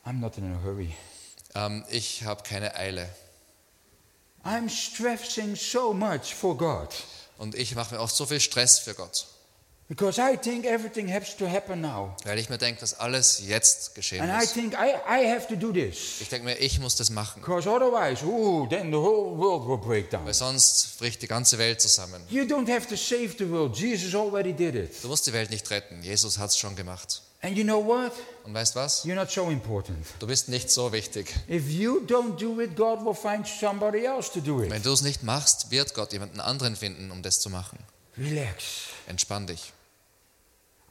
I'm 0.05 0.21
not 0.21 0.39
in 0.39 0.55
a 0.55 0.63
hurry. 0.63 0.95
ähm, 1.55 1.85
ich 1.91 2.25
habe 2.25 2.43
keine 2.43 2.75
Eile 2.77 3.09
I'm 4.45 4.69
stressing 4.69 5.57
so 5.57 5.93
much 5.95 6.35
for 6.35 6.57
God 6.57 6.89
und 7.39 7.55
ich 7.55 7.75
mache 7.75 7.95
mir 7.95 8.01
oft 8.01 8.15
so 8.15 8.27
viel 8.27 8.41
Stress 8.41 8.79
für 8.79 8.95
Gott, 8.95 9.27
because 9.89 10.19
I 10.21 10.37
think 10.37 10.65
everything 10.65 11.13
has 11.13 11.37
to 11.37 11.47
happen 11.47 11.81
now. 11.81 12.17
weil 12.25 12.39
ich 12.39 12.49
mir 12.49 12.59
denke, 12.59 12.81
dass 12.81 12.99
alles 12.99 13.43
jetzt 13.47 13.95
geschehen 13.95 14.23
And 14.23 14.31
I 14.33 14.45
muss. 14.45 14.53
think 14.53 14.75
I, 14.75 14.95
I 15.09 15.31
have 15.31 15.47
to 15.49 15.57
do 15.57 15.73
this 15.73 16.21
Ich 16.21 16.29
denke 16.29 16.47
mir, 16.47 16.57
ich 16.59 16.79
muss 16.81 16.97
das 16.97 17.11
machen, 17.11 17.41
because 17.43 17.69
otherwise, 17.69 18.25
ooh, 18.25 18.67
then 18.69 18.91
the 18.91 18.97
whole 18.97 19.37
world 19.37 19.69
will 19.69 19.79
break 19.79 20.11
down. 20.11 20.25
weil 20.25 20.35
sonst 20.35 20.99
bricht 20.99 21.21
die 21.23 21.27
ganze 21.29 21.59
Welt 21.59 21.81
zusammen. 21.81 22.23
You 22.31 22.45
don't 22.45 22.71
have 22.73 22.87
to 22.89 22.97
save 22.97 23.35
the 23.39 23.49
world. 23.51 23.77
Jesus 23.77 24.15
already 24.15 24.53
did 24.53 24.75
it. 24.75 25.03
Du 25.03 25.09
musst 25.09 25.27
die 25.27 25.33
Welt 25.33 25.51
nicht 25.51 25.69
retten. 25.71 26.03
Jesus 26.03 26.39
hat 26.39 26.51
es 26.51 26.59
schon 26.59 26.75
gemacht. 26.77 27.23
And 27.43 27.59
you 27.59 27.63
know 27.65 27.85
what? 27.85 28.13
Und 28.45 28.55
weißt 28.55 28.75
was? 28.75 29.05
You're 29.05 29.15
not 29.15 29.31
so 29.31 29.51
important. 29.51 29.99
Du 30.19 30.27
bist 30.27 30.49
nicht 30.49 30.71
so 30.71 30.91
wichtig. 30.93 31.27
If 31.47 31.69
you 31.69 32.01
don't 32.07 32.39
do 32.41 32.59
it, 32.63 32.75
God 32.75 33.05
will 33.05 33.13
find 33.15 33.47
somebody 33.47 34.07
else 34.07 34.33
to 34.33 34.41
do 34.41 34.63
it. 34.63 34.71
Wenn 34.71 34.83
du 34.83 34.91
es 34.95 35.03
nicht 35.03 35.23
machst, 35.23 35.71
wird 35.71 35.93
Gott 35.93 36.15
jemanden 36.15 36.41
anderen 36.41 36.75
finden, 36.75 37.11
um 37.11 37.23
das 37.23 37.41
zu 37.41 37.51
machen. 37.51 37.79
Relax. 38.19 38.89
Entspann 39.07 39.47
dich. 39.47 39.73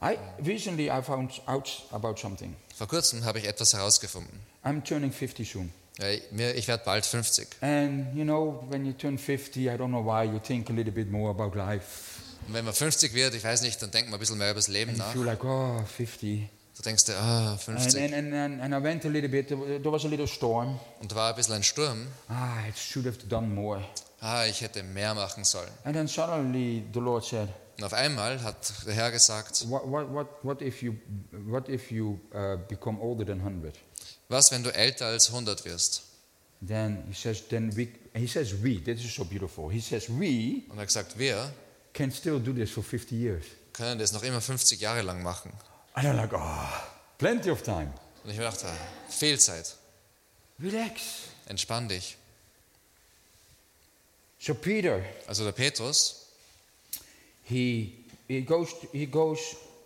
I 0.02 0.18
recently 0.44 0.90
I 0.90 1.02
found 1.02 1.40
out 1.46 1.68
about 1.90 2.16
something. 2.20 2.54
Vor 2.76 2.88
kurzem 2.88 3.24
habe 3.24 3.38
ich 3.38 3.46
etwas 3.46 3.72
herausgefunden. 3.72 4.40
I'm 4.64 4.82
turning 4.84 5.12
50 5.12 5.50
soon. 5.50 5.72
Ja, 5.98 6.08
ich- 6.10 6.66
werde 6.68 6.82
bald 6.84 7.06
50. 7.06 7.46
And 7.62 8.14
you 8.16 8.24
know, 8.24 8.64
when 8.68 8.84
you 8.84 8.92
turn 8.92 9.16
50, 9.16 9.66
I 9.66 9.70
don't 9.70 9.88
know 9.88 10.04
why, 10.04 10.24
you 10.24 10.38
think 10.40 10.68
a 10.68 10.72
little 10.72 10.92
bit 10.92 11.10
more 11.10 11.30
about 11.30 11.56
life. 11.56 12.20
Und 12.46 12.52
wenn 12.54 12.64
man 12.64 12.74
50 12.74 13.14
wird, 13.14 13.34
ich 13.34 13.44
weiß 13.44 13.62
nicht, 13.62 13.80
dann 13.80 13.90
denkt 13.90 14.10
man 14.10 14.18
ein 14.18 14.20
bisschen 14.20 14.36
mehr 14.36 14.50
über 14.50 14.58
das 14.58 14.68
Leben 14.68 14.90
And 14.90 14.98
you 14.98 15.04
nach. 15.04 15.12
feel 15.12 15.22
like, 15.24 15.44
oh, 15.44 15.82
50. 15.96 16.48
Du 16.76 16.82
denkst 16.82 17.04
dir, 17.04 17.16
ah, 17.16 17.52
And, 17.52 17.60
50. 17.60 18.00
and, 18.02 18.14
and, 18.14 18.34
and, 18.34 18.60
and 18.60 18.74
I 18.74 18.82
went 18.82 19.04
a 19.04 19.08
little 19.08 19.28
bit, 19.30 19.48
there 19.48 19.58
was 19.92 20.04
a 20.04 20.08
little 20.08 20.26
storm. 20.26 20.78
Und 21.00 21.12
da 21.12 21.16
war 21.16 21.28
ein 21.30 21.36
bisschen 21.36 21.54
ein 21.54 21.62
Sturm. 21.62 22.08
Ah, 22.28 22.66
I 22.68 22.72
should 22.76 23.06
have 23.06 23.18
done 23.28 23.46
more. 23.48 23.80
Ah, 24.20 24.44
ich 24.46 24.60
hätte 24.60 24.82
mehr 24.82 25.14
machen 25.14 25.44
sollen. 25.44 25.70
And 25.84 25.94
then 25.94 26.08
suddenly 26.08 26.82
the 26.92 27.00
Lord 27.00 27.24
said, 27.24 27.48
Und 27.76 27.84
auf 27.84 27.92
einmal 27.92 28.40
hat 28.42 28.56
der 28.86 28.94
Herr 28.94 29.10
gesagt, 29.10 29.68
what, 29.68 29.82
what, 29.90 30.12
what, 30.12 30.26
what 30.42 30.62
if 30.62 30.82
you, 30.82 30.94
what 31.46 31.68
if 31.68 31.90
you 31.90 32.18
uh, 32.32 32.56
become 32.68 33.00
older 33.00 33.24
than 33.26 33.40
100? 33.40 33.74
was, 34.28 34.50
wenn 34.52 34.62
du 34.62 34.70
älter 34.74 35.06
als 35.06 35.28
100 35.28 35.64
wirst? 35.64 36.02
Then 36.66 37.04
he 37.08 37.14
says, 37.14 37.46
then 37.48 37.76
we, 37.76 37.88
he 38.14 38.26
says 38.26 38.52
we, 38.62 38.80
this 38.82 39.04
is 39.04 39.14
so 39.14 39.24
beautiful. 39.24 39.70
He 39.70 39.80
says 39.80 40.08
we 40.08 40.62
Und 40.70 40.78
er 40.78 40.86
gesagt, 40.86 41.18
wir 41.18 41.52
can 41.92 42.10
still 42.10 42.40
do 42.40 42.52
this 42.52 42.70
for 42.70 42.82
50 42.82 43.12
years. 43.12 43.44
können 43.72 43.98
das 43.98 44.12
noch 44.12 44.22
immer 44.22 44.40
50 44.40 44.80
Jahre 44.80 45.02
lang 45.02 45.22
machen. 45.22 45.52
And 45.94 46.06
I'm 46.08 46.16
like, 46.16 46.32
oh, 46.34 46.68
plenty 47.18 47.50
of 47.50 47.62
time. 47.62 47.92
Und 48.24 48.30
ich 48.30 48.38
dachte, 48.38 48.66
viel 49.08 49.38
Zeit. 49.38 49.76
Relax. 50.60 51.02
Entspann 51.46 51.88
dich. 51.88 52.16
So 54.38 54.54
Peter, 54.54 55.02
Also 55.26 55.44
der 55.44 55.52
Petrus, 55.52 56.26
he, 57.44 58.04
he 58.28 58.42
goes, 58.42 58.68
he 58.92 59.06
goes 59.06 59.38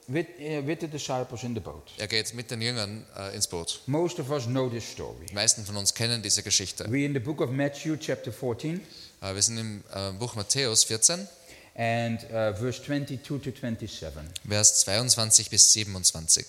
with, 0.08 0.26
uh, 0.40 0.66
with 0.66 0.80
the 0.80 0.88
disciples 0.88 1.42
in 1.44 1.54
the 1.54 1.60
boat. 1.60 1.90
er 1.98 2.08
geht 2.08 2.32
mit 2.34 2.50
den 2.50 2.60
Jüngern 2.60 3.06
äh, 3.16 3.34
ins 3.36 3.46
Boot. 3.46 3.80
Most 3.86 4.18
of 4.18 4.30
us 4.30 4.46
know 4.46 4.68
this 4.68 4.84
story. 4.90 5.26
Die 5.30 5.34
meisten 5.34 5.64
von 5.64 5.76
uns 5.76 5.94
kennen 5.94 6.22
diese 6.22 6.42
Geschichte. 6.42 6.84
We're 6.88 7.04
in 7.06 7.12
the 7.12 7.20
book 7.20 7.40
of 7.40 7.50
Matthew, 7.50 7.96
chapter 7.98 8.32
14, 8.32 8.80
Äh, 9.20 9.34
wir 9.34 9.42
sind 9.42 9.58
im 9.58 9.84
äh, 9.92 10.12
Buch 10.12 10.34
Matthäus 10.34 10.84
14, 10.84 11.28
and 11.78 12.24
uh, 12.32 12.52
verse 12.52 12.80
22 12.80 13.38
to 13.38 13.52
27. 13.52 14.28
Vers 14.44 14.84
22 14.84 15.48
bis 15.48 15.72
27. 15.72 16.44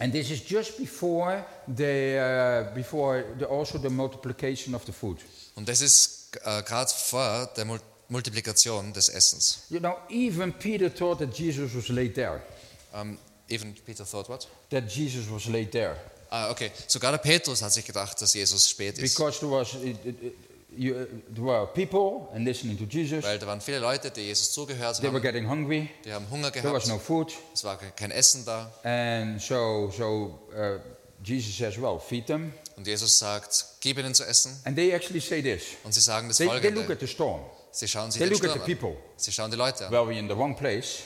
And 0.00 0.12
this 0.12 0.30
is 0.30 0.40
just 0.40 0.78
before 0.78 1.44
the, 1.68 2.66
uh, 2.68 2.74
before 2.74 3.24
the, 3.38 3.46
also 3.46 3.78
the 3.78 3.88
multiplication 3.88 4.74
of 4.74 4.84
the 4.84 4.92
food. 4.92 5.18
Und 5.54 5.68
das 5.68 5.80
ist 5.80 6.30
äh, 6.44 6.62
gerade 6.62 6.90
vor 6.92 7.46
der 7.56 7.64
Mul 7.64 7.80
Multiplikation 8.08 8.92
des 8.92 9.08
Essens. 9.08 9.60
You 9.70 9.78
know, 9.78 9.96
even 10.10 10.52
Peter 10.52 10.92
thought 10.92 11.18
that 11.20 11.32
Jesus 11.38 11.74
was 11.74 11.88
laid 11.88 12.14
there. 12.14 12.42
Ähm, 12.92 13.16
even 13.48 13.74
Peter 13.86 14.04
thought 14.04 14.28
what? 14.28 14.48
That 14.70 14.90
Jesus 14.90 15.30
was 15.30 15.46
laid 15.46 15.70
there. 15.70 15.96
Ah, 16.28 16.50
okay. 16.50 16.72
Sogar 16.88 17.12
der 17.12 17.18
Petrus 17.18 17.62
hat 17.62 17.72
sich 17.72 17.84
gedacht, 17.84 18.20
dass 18.20 18.34
Jesus 18.34 18.68
spät 18.68 18.98
ist. 18.98 19.14
Because 19.14 19.38
there, 19.40 19.50
was, 19.52 19.74
it, 19.74 20.04
it, 20.04 20.34
you, 20.76 21.06
there 21.34 21.44
were 21.44 21.66
people 21.66 22.28
and 22.34 22.44
listening 22.44 22.78
to 22.78 22.84
Jesus. 22.84 23.24
Weil 23.24 23.38
da 23.38 23.46
waren 23.46 23.60
viele 23.60 23.78
Leute, 23.78 24.10
die 24.10 24.22
Jesus 24.22 24.52
zugehört 24.52 24.96
They 24.96 25.04
were 25.08 25.16
haben. 25.16 25.22
getting 25.22 25.48
hungry. 25.48 25.88
Die 26.04 26.12
haben 26.12 26.26
Hunger 26.30 26.50
There 26.52 26.72
was 26.72 26.84
gehabt. 26.84 26.88
no 26.88 26.98
food. 26.98 27.32
Es 27.54 27.64
war 27.64 27.78
kein 27.96 28.10
Essen 28.10 28.44
da. 28.44 28.70
And 28.84 29.40
so, 29.40 29.90
so 29.96 30.38
uh, 30.56 30.78
Jesus 31.24 31.56
says, 31.56 31.80
well, 31.80 31.98
feed 31.98 32.26
them. 32.26 32.52
Und 32.76 32.86
Jesus 32.86 33.18
sagt, 33.18 33.64
gib 33.80 33.98
ihnen 33.98 34.14
zu 34.14 34.24
essen. 34.24 34.58
And 34.64 34.74
they 34.76 34.92
actually 34.94 35.20
say 35.20 35.42
this. 35.42 35.62
Und 35.84 35.92
sie 35.92 36.00
sagen 36.00 36.28
das 36.28 36.38
They, 36.38 36.46
they 36.48 36.54
look 36.56 36.62
folgende. 36.86 36.92
at 36.94 37.00
the 37.00 37.06
storm. 37.06 37.42
Sie 37.70 37.86
schauen 37.88 38.10
sich 38.10 38.18
They 38.20 38.28
den 38.28 38.34
look 38.34 38.44
at 38.44 38.50
Sturm 38.50 38.66
the 38.66 38.72
an. 38.72 38.78
people. 38.78 38.96
Sie 39.16 39.32
schauen 39.32 39.50
die 39.50 39.56
Leute 39.56 39.86
an. 39.86 39.92
Well, 39.92 40.06
we're 40.06 40.18
in 40.18 40.28
the 40.28 40.34
wrong 40.36 40.56
place. 40.56 41.00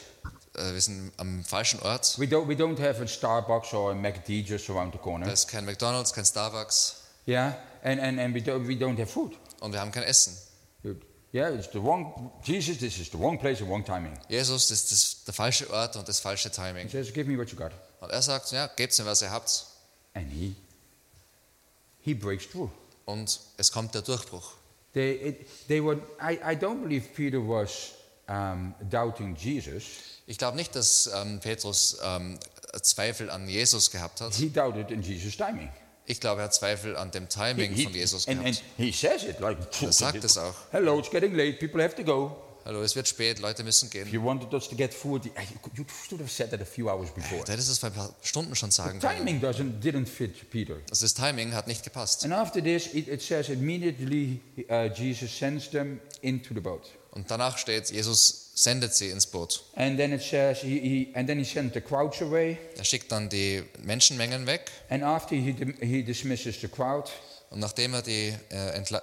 Äh, 0.57 0.73
Wir 0.73 0.81
sind 0.81 1.13
am 1.19 1.45
falschen 1.45 1.81
Ort. 1.83 2.19
We 2.19 2.25
don't, 2.27 2.49
we 2.49 2.55
don't 2.55 2.79
have 2.81 3.01
a 3.03 3.07
Starbucks 3.07 3.75
or 3.75 3.91
a 3.93 3.95
McD 3.95 4.43
just 4.47 4.71
around 4.71 4.93
the 4.93 4.99
Da 4.99 5.03
corner. 5.05 5.33
ist 5.33 5.49
kein 5.49 5.65
McDonald's, 5.65 6.13
kein 6.15 6.25
Starbucks. 6.25 7.03
Yeah? 7.27 7.57
And, 7.83 8.01
and, 8.01 8.19
and 8.19 8.35
we, 8.35 8.41
don't, 8.41 8.67
we 8.67 8.77
don't 8.77 8.99
have 8.99 9.11
food. 9.11 9.33
Und 9.61 9.73
wir 9.73 9.81
haben 9.81 9.93
kein 9.93 10.03
Essen. 10.05 10.37
Yeah, 11.33 11.51
it's 11.51 11.69
the 11.73 11.79
wrong, 11.83 12.31
Jesus, 12.45 12.79
this 12.79 12.99
is 12.99 13.11
the 13.11 13.19
wrong 13.19 13.39
place, 13.39 13.59
the 13.59 13.67
wrong 13.67 13.85
timing. 13.85 14.17
Jesus, 14.29 14.69
das 14.69 14.91
ist 14.91 15.27
der 15.27 15.35
falsche 15.35 15.69
Ort 15.71 15.97
und 15.97 16.09
das 16.09 16.21
falsche 16.21 16.49
He 16.49 16.55
Timing. 16.55 16.89
says, 16.89 17.13
give 17.13 17.29
me 17.29 17.37
what 17.37 17.51
you 17.51 17.57
got. 17.59 17.73
Und 18.01 18.11
er 18.11 18.23
sagt, 18.23 18.53
ja, 18.53 18.69
gebt 18.69 18.99
mir, 18.99 19.05
was 19.05 19.21
ihr 19.23 19.31
habt. 19.31 19.67
And 20.15 20.31
he, 20.31 20.55
he 22.01 22.15
breaks 22.15 22.49
through. 22.49 22.71
Und 23.05 23.41
es 23.59 23.71
kommt 23.71 23.95
der 23.95 24.03
Durchbruch. 24.03 24.53
They, 24.95 25.13
it, 25.29 25.47
they 25.69 25.85
were, 25.85 25.99
I, 26.21 26.39
I 26.43 26.57
don't 26.57 26.81
believe 26.83 27.09
Peter 27.15 27.39
was 27.39 27.91
um, 28.29 28.75
doubting 28.89 29.37
Jesus. 29.37 29.83
Ich 30.27 30.39
glaube 30.39 30.57
nicht, 30.57 30.75
dass 30.75 31.11
ähm, 31.15 31.41
Petrus 31.41 31.99
ähm, 32.03 32.39
Zweifel 32.81 33.31
an 33.31 33.47
Jesus 33.49 33.91
gehabt 33.91 34.21
hat. 34.21 34.35
He 34.35 34.49
doubted 34.49 34.91
in 34.91 35.03
Jesus' 35.03 35.37
timing. 35.37 35.69
Ich 36.07 36.21
glaube, 36.21 36.41
er 36.41 36.45
hat 36.45 36.55
Zweifel 36.55 36.97
an 36.97 37.11
dem 37.11 37.29
Timing 37.29 37.73
He- 37.73 37.85
von 37.85 37.93
Jesus 37.93 38.29
and, 38.29 38.41
gehabt. 38.43 38.63
and 38.79 38.87
he 38.87 38.93
says 38.93 39.25
it 39.25 39.41
like, 39.41 39.59
Er 39.83 39.93
sagt 39.93 40.23
es 40.25 40.39
auch. 40.39 40.55
hello, 40.73 40.99
it's 40.99 41.11
getting 41.11 41.35
late, 41.35 41.59
people 41.59 41.83
have 41.83 41.95
to 41.97 42.05
go. 42.05 42.37
Hallo, 42.65 42.83
es 42.83 42.97
wird 42.97 43.07
spät, 43.07 43.39
Leute 43.39 43.63
müssen 43.63 43.91
gehen. 43.91 44.09
you 44.13 44.21
wanted 44.25 44.53
us 44.53 44.69
to 44.69 44.75
get 44.75 44.93
food, 44.93 45.25
you 45.27 45.85
should 46.09 46.21
have 46.21 46.29
said 46.31 46.51
that 46.51 46.61
a 46.61 46.65
few 46.65 46.89
hours 46.89 47.11
before. 47.13 47.45
Du 47.45 47.53
hättest 47.53 47.71
es 47.71 47.79
vor 47.79 47.91
ein 47.91 47.95
paar 47.95 48.13
Stunden 48.23 48.57
schon 48.57 48.73
sagen 48.73 48.99
können. 48.99 49.17
Timing 49.19 49.41
doesn't, 49.41 49.81
didn't 49.81 50.07
fit 50.07 50.51
Peter. 50.51 50.75
Also 50.91 51.05
das 51.05 51.15
Timing 51.15 51.55
hat 51.55 51.69
nicht 51.69 51.85
gepasst. 51.85 52.25
And 52.25 52.33
after 52.33 52.61
this, 52.63 52.87
it, 52.93 53.07
it 53.07 53.23
says 53.23 53.49
immediately 53.49 54.41
uh, 54.69 54.87
Jesus 54.93 55.31
sends 55.37 55.71
them 55.71 56.01
into 56.23 56.55
the 56.55 56.61
boat. 56.61 56.83
Und 57.13 57.31
danach 57.31 57.57
steht, 57.57 57.91
Jesus 57.91 58.46
sendet 58.59 58.95
sie 58.95 59.11
ins 59.11 59.27
Boot. 59.27 59.63
And 59.77 59.97
then 59.99 60.13
it 60.13 60.23
says, 60.23 60.61
he, 60.63 60.81
he, 60.81 61.09
and 61.15 61.29
then 61.29 61.39
he 61.39 61.45
sent 61.45 61.75
the 61.75 61.81
crowds 61.81 62.21
away. 62.23 62.57
Er 62.77 62.85
schickt 62.85 63.13
dann 63.13 63.29
die 63.29 63.63
Menschenmengen 63.83 64.47
weg. 64.47 64.71
And 64.89 65.03
after 65.05 65.37
he, 65.37 65.55
he 65.81 66.03
dismisses 66.03 66.61
the 66.61 66.69
crowd, 66.69 67.11
Und 67.51 67.61
nachdem 67.61 67.95
er 67.95 68.03
die 68.03 68.35
äh, 68.51 68.71
entla 68.75 68.99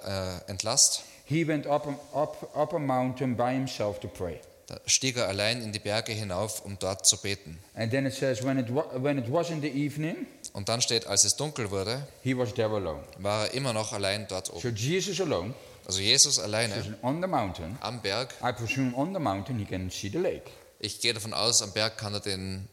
äh, 0.46 0.50
entlasst, 0.50 1.02
he 1.24 1.46
went 1.46 1.66
up, 1.66 1.86
a- 1.86 2.20
up, 2.22 2.50
up 2.54 2.74
a 2.74 2.78
mountain 2.78 3.36
by 3.36 3.52
himself 3.52 4.00
to 4.00 4.08
pray. 4.08 4.40
da 4.66 4.76
stieg 4.86 5.16
er 5.16 5.28
allein 5.28 5.62
in 5.62 5.72
die 5.72 5.78
Berge 5.78 6.12
hinauf, 6.12 6.64
um 6.64 6.78
dort 6.78 7.06
zu 7.06 7.16
beten. 7.18 7.58
And 7.74 7.90
then 7.90 8.06
it 8.06 8.14
says, 8.14 8.42
when 8.42 8.58
it, 8.58 8.66
when 8.70 9.18
it 9.18 9.30
was 9.30 9.50
in 9.50 9.60
the 9.62 9.68
evening, 9.68 10.26
Und 10.52 10.68
dann 10.68 10.80
steht, 10.80 11.06
als 11.06 11.24
es 11.24 11.36
dunkel 11.36 11.70
wurde, 11.70 12.06
he 12.22 12.36
was 12.36 12.52
there 12.54 12.70
alone. 12.74 13.00
war 13.18 13.46
er 13.46 13.54
immer 13.54 13.72
noch 13.72 13.92
allein 13.92 14.26
dort 14.28 14.46
So 14.48 14.54
oben. 14.54 14.74
Jesus 14.76 15.20
alone, 15.20 15.52
Also 15.86 16.00
Jesus 16.00 16.38
alleine 16.38 16.96
on 17.02 17.20
the 17.20 17.28
mountain. 17.28 17.76
am 17.80 18.00
Berg. 18.00 18.30
I 18.42 18.52
presume 18.52 18.94
on 18.94 19.12
the 19.12 19.20
mountain 19.20 19.58
he 19.58 19.64
can 19.64 19.90
see 19.90 20.08
the 20.08 20.18
lake. 20.18 20.50
Ich 20.80 21.00
gehe 21.00 21.12
davon 21.14 21.32
aus, 21.34 21.62
am 21.62 21.72
Berg 21.72 21.96
kann 21.98 22.14
er 22.14 22.20
den, 22.20 22.68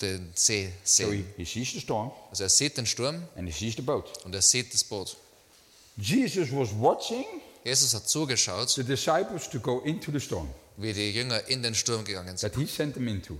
den 0.00 0.32
See 0.34 0.72
So 0.84 1.04
he, 1.10 1.10
sehen. 1.10 1.26
he 1.36 1.44
sees 1.44 1.72
the 1.72 1.80
storm 1.80 2.10
Also 2.30 2.44
er 2.44 2.48
sieht 2.50 2.76
den 2.76 2.86
Sturm 2.86 3.22
and 3.36 3.48
he 3.48 3.52
sees 3.52 3.76
the 3.76 3.82
boat. 3.82 4.24
und 4.24 4.34
er 4.34 4.42
sieht 4.42 4.72
das 4.72 4.84
Boot. 4.84 5.16
Jesus 5.96 6.50
was 6.52 6.70
watching 6.78 7.24
Jesus 7.64 7.94
hat 7.94 8.08
zugeschaut, 8.08 8.68
the 8.70 8.84
disciples 8.84 9.48
to 9.48 9.58
go 9.60 9.80
into 9.80 10.10
the 10.12 10.20
storm 10.20 10.48
wie 10.76 10.92
die 10.92 11.10
Jünger 11.12 11.46
in 11.48 11.62
den 11.62 11.74
Sturm 11.74 12.04
gegangen 12.04 12.36
sind, 12.36 12.52
that 12.52 12.60
he 12.60 12.66
sent 12.66 12.94
them 12.94 13.06
into. 13.08 13.38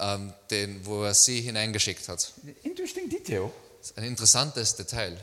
ähm, 0.00 0.32
den, 0.50 0.84
wo 0.86 1.04
er 1.04 1.12
sie 1.14 1.40
hineingeschickt 1.42 2.08
hat. 2.08 2.32
Interesting 2.62 3.08
detail. 3.10 3.50
Das 3.78 3.90
ist 3.90 3.98
ein 3.98 4.04
interessantes 4.04 4.74
Detail. 4.76 5.18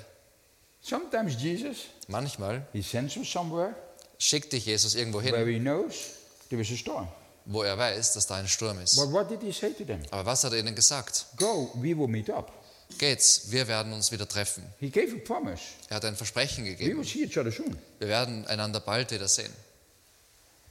Sometimes 0.81 1.35
Jesus, 1.41 1.85
Manchmal 2.07 2.65
he 2.73 2.81
sends 2.81 3.13
them 3.13 3.25
somewhere 3.25 3.75
schickt 4.17 4.51
dich 4.53 4.65
Jesus 4.65 4.95
irgendwo 4.95 5.21
where 5.23 5.45
hin, 5.45 5.53
he 5.53 5.59
knows 5.59 5.93
there 6.49 6.61
is 6.61 6.71
a 6.71 6.75
storm. 6.77 7.07
wo 7.45 7.63
er 7.63 7.77
weiß, 7.77 8.13
dass 8.13 8.27
da 8.27 8.35
ein 8.35 8.47
Sturm 8.47 8.79
ist. 8.81 8.95
But 8.95 9.11
what 9.11 9.29
did 9.29 9.41
he 9.41 9.51
say 9.51 9.71
to 9.73 9.83
them? 9.83 10.01
Aber 10.11 10.25
was 10.25 10.43
hat 10.43 10.53
er 10.53 10.59
ihnen 10.59 10.75
gesagt? 10.75 11.25
Go, 11.37 11.71
we 11.75 11.97
will 11.97 12.07
meet 12.07 12.29
up. 12.29 12.51
Geht's, 12.97 13.51
wir 13.51 13.67
werden 13.67 13.93
uns 13.93 14.11
wieder 14.11 14.27
treffen. 14.27 14.63
He 14.79 14.89
gave 14.89 15.15
a 15.15 15.19
promise. 15.23 15.61
Er 15.89 15.97
hat 15.97 16.05
ein 16.05 16.15
Versprechen 16.15 16.63
We 16.65 16.69
will 16.69 16.75
gegeben. 16.77 17.03
see 17.03 17.23
each 17.23 17.37
other 17.37 17.51
soon. 17.51 17.77
Wir 17.99 18.07
werden 18.07 18.45
einander 18.47 18.79
bald 18.79 19.11
wiedersehen. 19.11 19.53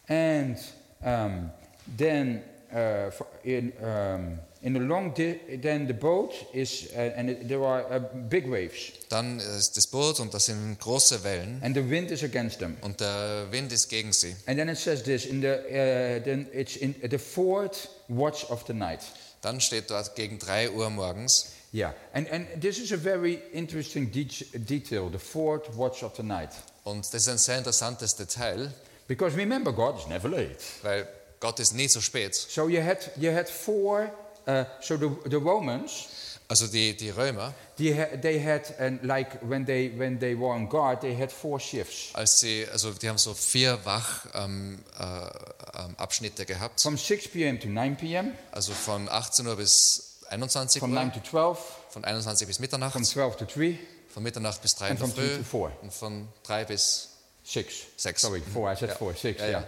And 0.08 0.58
um, 1.02 1.50
then 1.96 2.42
uh, 2.72 3.10
in, 3.44 3.72
um, 3.80 4.38
in 4.60 4.74
the 4.74 4.80
long 4.80 5.14
then 5.14 5.86
the 5.86 5.92
boat 5.94 6.32
is 6.52 6.88
uh, 6.94 6.98
and 7.16 7.30
it, 7.30 7.46
there 7.48 7.60
are 7.64 7.84
uh, 7.94 8.00
big 8.28 8.50
waves 8.50 8.92
Dann 9.08 9.38
ist 9.38 9.76
das 9.76 9.86
Boot 9.86 10.18
und 10.20 10.34
das 10.34 10.46
sind 10.46 10.78
große 10.80 11.22
Wellen 11.24 11.60
and 11.62 11.76
the 11.76 11.88
wind 11.88 12.10
is 12.10 12.22
against 12.24 12.58
them. 12.58 12.76
und 12.82 13.00
der 13.00 13.46
Wind 13.50 13.72
ist 13.72 13.88
gegen 13.88 14.12
sie. 14.12 14.34
And 14.46 14.58
then 14.58 14.68
it 14.68 14.76
says 14.78 15.02
this 15.02 15.26
in 15.26 15.40
the 15.40 15.48
uh, 15.48 16.22
then 16.24 16.48
it's 16.52 16.76
in 16.76 16.94
the 17.08 17.18
fourth 17.18 17.88
watch 18.08 18.44
of 18.50 18.64
the 18.66 18.72
night. 18.74 19.00
Dann 19.42 19.60
steht 19.60 19.90
dort 19.90 20.16
gegen 20.16 20.38
3 20.40 20.70
Uhr 20.70 20.90
morgens. 20.90 21.52
Yeah, 21.72 21.94
and 22.12 22.28
and 22.32 22.46
this 22.60 22.78
is 22.78 22.92
a 22.92 22.96
very 22.96 23.40
interesting 23.52 24.10
de- 24.10 24.26
detail. 24.58 25.08
The 25.12 25.18
fourth 25.18 25.76
watch 25.76 26.02
of 26.02 26.16
the 26.16 26.22
night, 26.22 26.50
Und 26.84 27.04
das 27.12 27.22
ist 27.22 27.28
ein 27.28 27.38
sehr 27.38 27.58
interessantes 27.58 28.16
Detail, 28.16 28.72
because 29.06 29.36
remember 29.36 29.72
God 29.72 29.98
is 29.98 30.06
never 30.08 30.28
late. 30.28 30.56
weil 30.82 31.06
Gott 31.40 31.60
ist 31.60 31.74
nie 31.74 31.86
so 31.86 32.00
spät. 32.00 32.34
So 32.34 32.68
you 32.68 32.82
had 32.82 32.98
you 33.16 33.30
had 33.32 33.48
four. 33.48 34.10
Uh, 34.48 34.64
so 34.80 34.96
the 34.96 35.10
the 35.28 35.36
Romans 35.36 36.08
Also 36.50 36.66
die, 36.66 36.94
die 36.98 37.10
Römer, 37.10 37.52
they 37.76 37.92
had, 37.94 38.22
they 38.22 38.42
had 38.42 38.62
and 38.80 39.02
like 39.04 39.38
when 39.42 39.66
they 39.66 39.90
when 39.98 40.18
they 40.18 40.34
were 40.34 40.54
on 40.54 40.66
guard 40.66 41.02
they 41.02 41.14
had 41.14 41.30
four 41.30 41.60
shifts 41.60 42.08
als 42.14 42.40
sie, 42.40 42.66
also 42.72 42.90
die 42.92 43.06
haben 43.10 43.18
so 43.18 43.34
vier 43.34 43.78
Wachabschnitte 43.84 44.32
ähm, 44.38 44.78
äh, 44.98 46.42
ähm, 46.42 46.46
gehabt. 46.46 46.80
from 46.80 46.96
6 46.96 47.28
p.m. 47.28 47.60
to 47.60 47.68
9 47.68 47.96
p.m. 47.98 48.32
Also 48.50 48.72
von 48.72 49.10
18 49.10 49.46
Uhr 49.46 49.56
bis 49.56 50.20
21 50.30 50.80
from 50.80 50.94
9 50.94 51.08
Uhr, 51.08 51.12
to 51.12 51.20
12 51.20 51.58
von 51.90 52.04
21 52.06 52.46
bis 52.46 52.58
Mitternacht, 52.60 52.92
from 52.92 53.04
12 53.04 53.36
to 53.36 53.44
3 53.44 53.78
von 54.14 54.22
Mitternacht 54.22 54.62
bis 54.62 54.74
3 54.76 54.88
And 54.88 55.00
Uhr 55.02 55.08
from 55.08 55.14
früh 55.50 55.68
und 55.82 55.92
von 55.92 56.28
3 56.44 56.64
bis 56.64 57.10
6 57.44 57.74
Six. 57.98 58.22
sorry 58.22 58.40
four 58.40 58.72
I 58.72 58.74
said 58.74 58.88
Yeah. 58.88 58.96
four 58.96 59.14
six 59.14 59.38
Yeah, 59.42 59.50
yeah, 59.50 59.64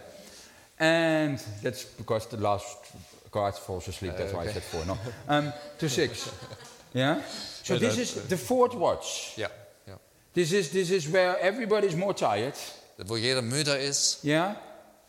and 0.78 1.38
that's 1.62 1.84
because 1.84 2.26
the 2.30 2.38
last 2.38 2.64
guard 3.30 3.56
falls 3.58 3.88
asleep 3.88 4.16
that's 4.16 4.32
why 4.32 4.46
I 4.48 4.52
said 4.52 4.62
four 4.62 4.84
no. 4.84 4.98
Um, 5.28 5.52
to 5.78 5.88
6 5.88 6.30
yeah? 6.94 7.20
So 7.62 7.74
Yeah, 7.74 7.88
this 7.88 7.98
is 7.98 8.28
the 8.28 8.36
fourth 8.36 8.74
watch. 8.74 9.36
Ja, 9.36 9.48
ja. 9.86 9.98
this 10.34 10.52
is 10.52 10.70
this 10.70 10.90
is 10.90 11.06
where 11.12 11.38
everybody's 11.40 11.94
more 11.94 12.14
tired. 12.14 12.54
Wo 13.06 13.16
jeder 13.16 13.42
müder 13.42 13.78
ist, 13.78 14.24
yeah? 14.24 14.56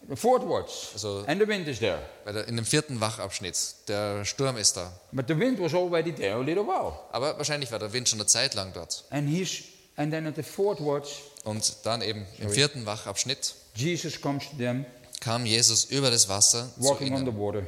The 0.09 0.15
fourth 0.15 0.43
watch. 0.43 0.71
So- 0.95 1.23
and 1.27 1.39
the 1.39 1.47
wind 1.47 1.67
is 1.67 1.79
there. 1.79 1.99
der- 2.25 2.47
in 2.47 2.55
dem 2.55 2.65
vierten 2.65 2.99
Wachabschnitt, 2.99 3.57
der 3.87 4.25
Sturm 4.25 4.57
ist 4.57 4.75
da. 4.77 4.91
but 5.11 5.27
the 5.27 5.37
wind 5.37 5.59
was 5.59 5.73
already 5.73 6.11
there 6.13 6.35
a 6.35 6.41
little 6.41 6.65
while. 6.65 6.93
Aber 7.11 7.37
wahrscheinlich 7.37 7.71
war 7.71 7.79
der 7.79 7.93
Wind 7.93 8.09
schon 8.09 8.19
eine 8.19 8.27
Zeit 8.27 8.53
lang 8.55 8.73
dort. 8.73 9.03
and 9.11 9.29
he's 9.29 9.63
and 9.95 10.11
then 10.11 10.27
at 10.27 10.35
the 10.35 10.43
fourth 10.43 10.79
watch 10.79 11.21
Und 11.43 11.73
dann 11.83 12.01
eben 12.01 12.25
im 12.39 12.49
vierten 12.49 12.85
Wachabschnitt 12.85 13.55
Jesus 13.75 14.19
comes 14.19 14.43
to 14.49 14.57
them 14.57 14.85
kam 15.21 15.45
Jesus 15.45 15.85
über 15.85 16.09
das 16.11 16.27
Wasser 16.29 16.69
zu 16.79 16.83
walking 16.83 17.13
on 17.13 17.25
the 17.25 17.35
water. 17.35 17.63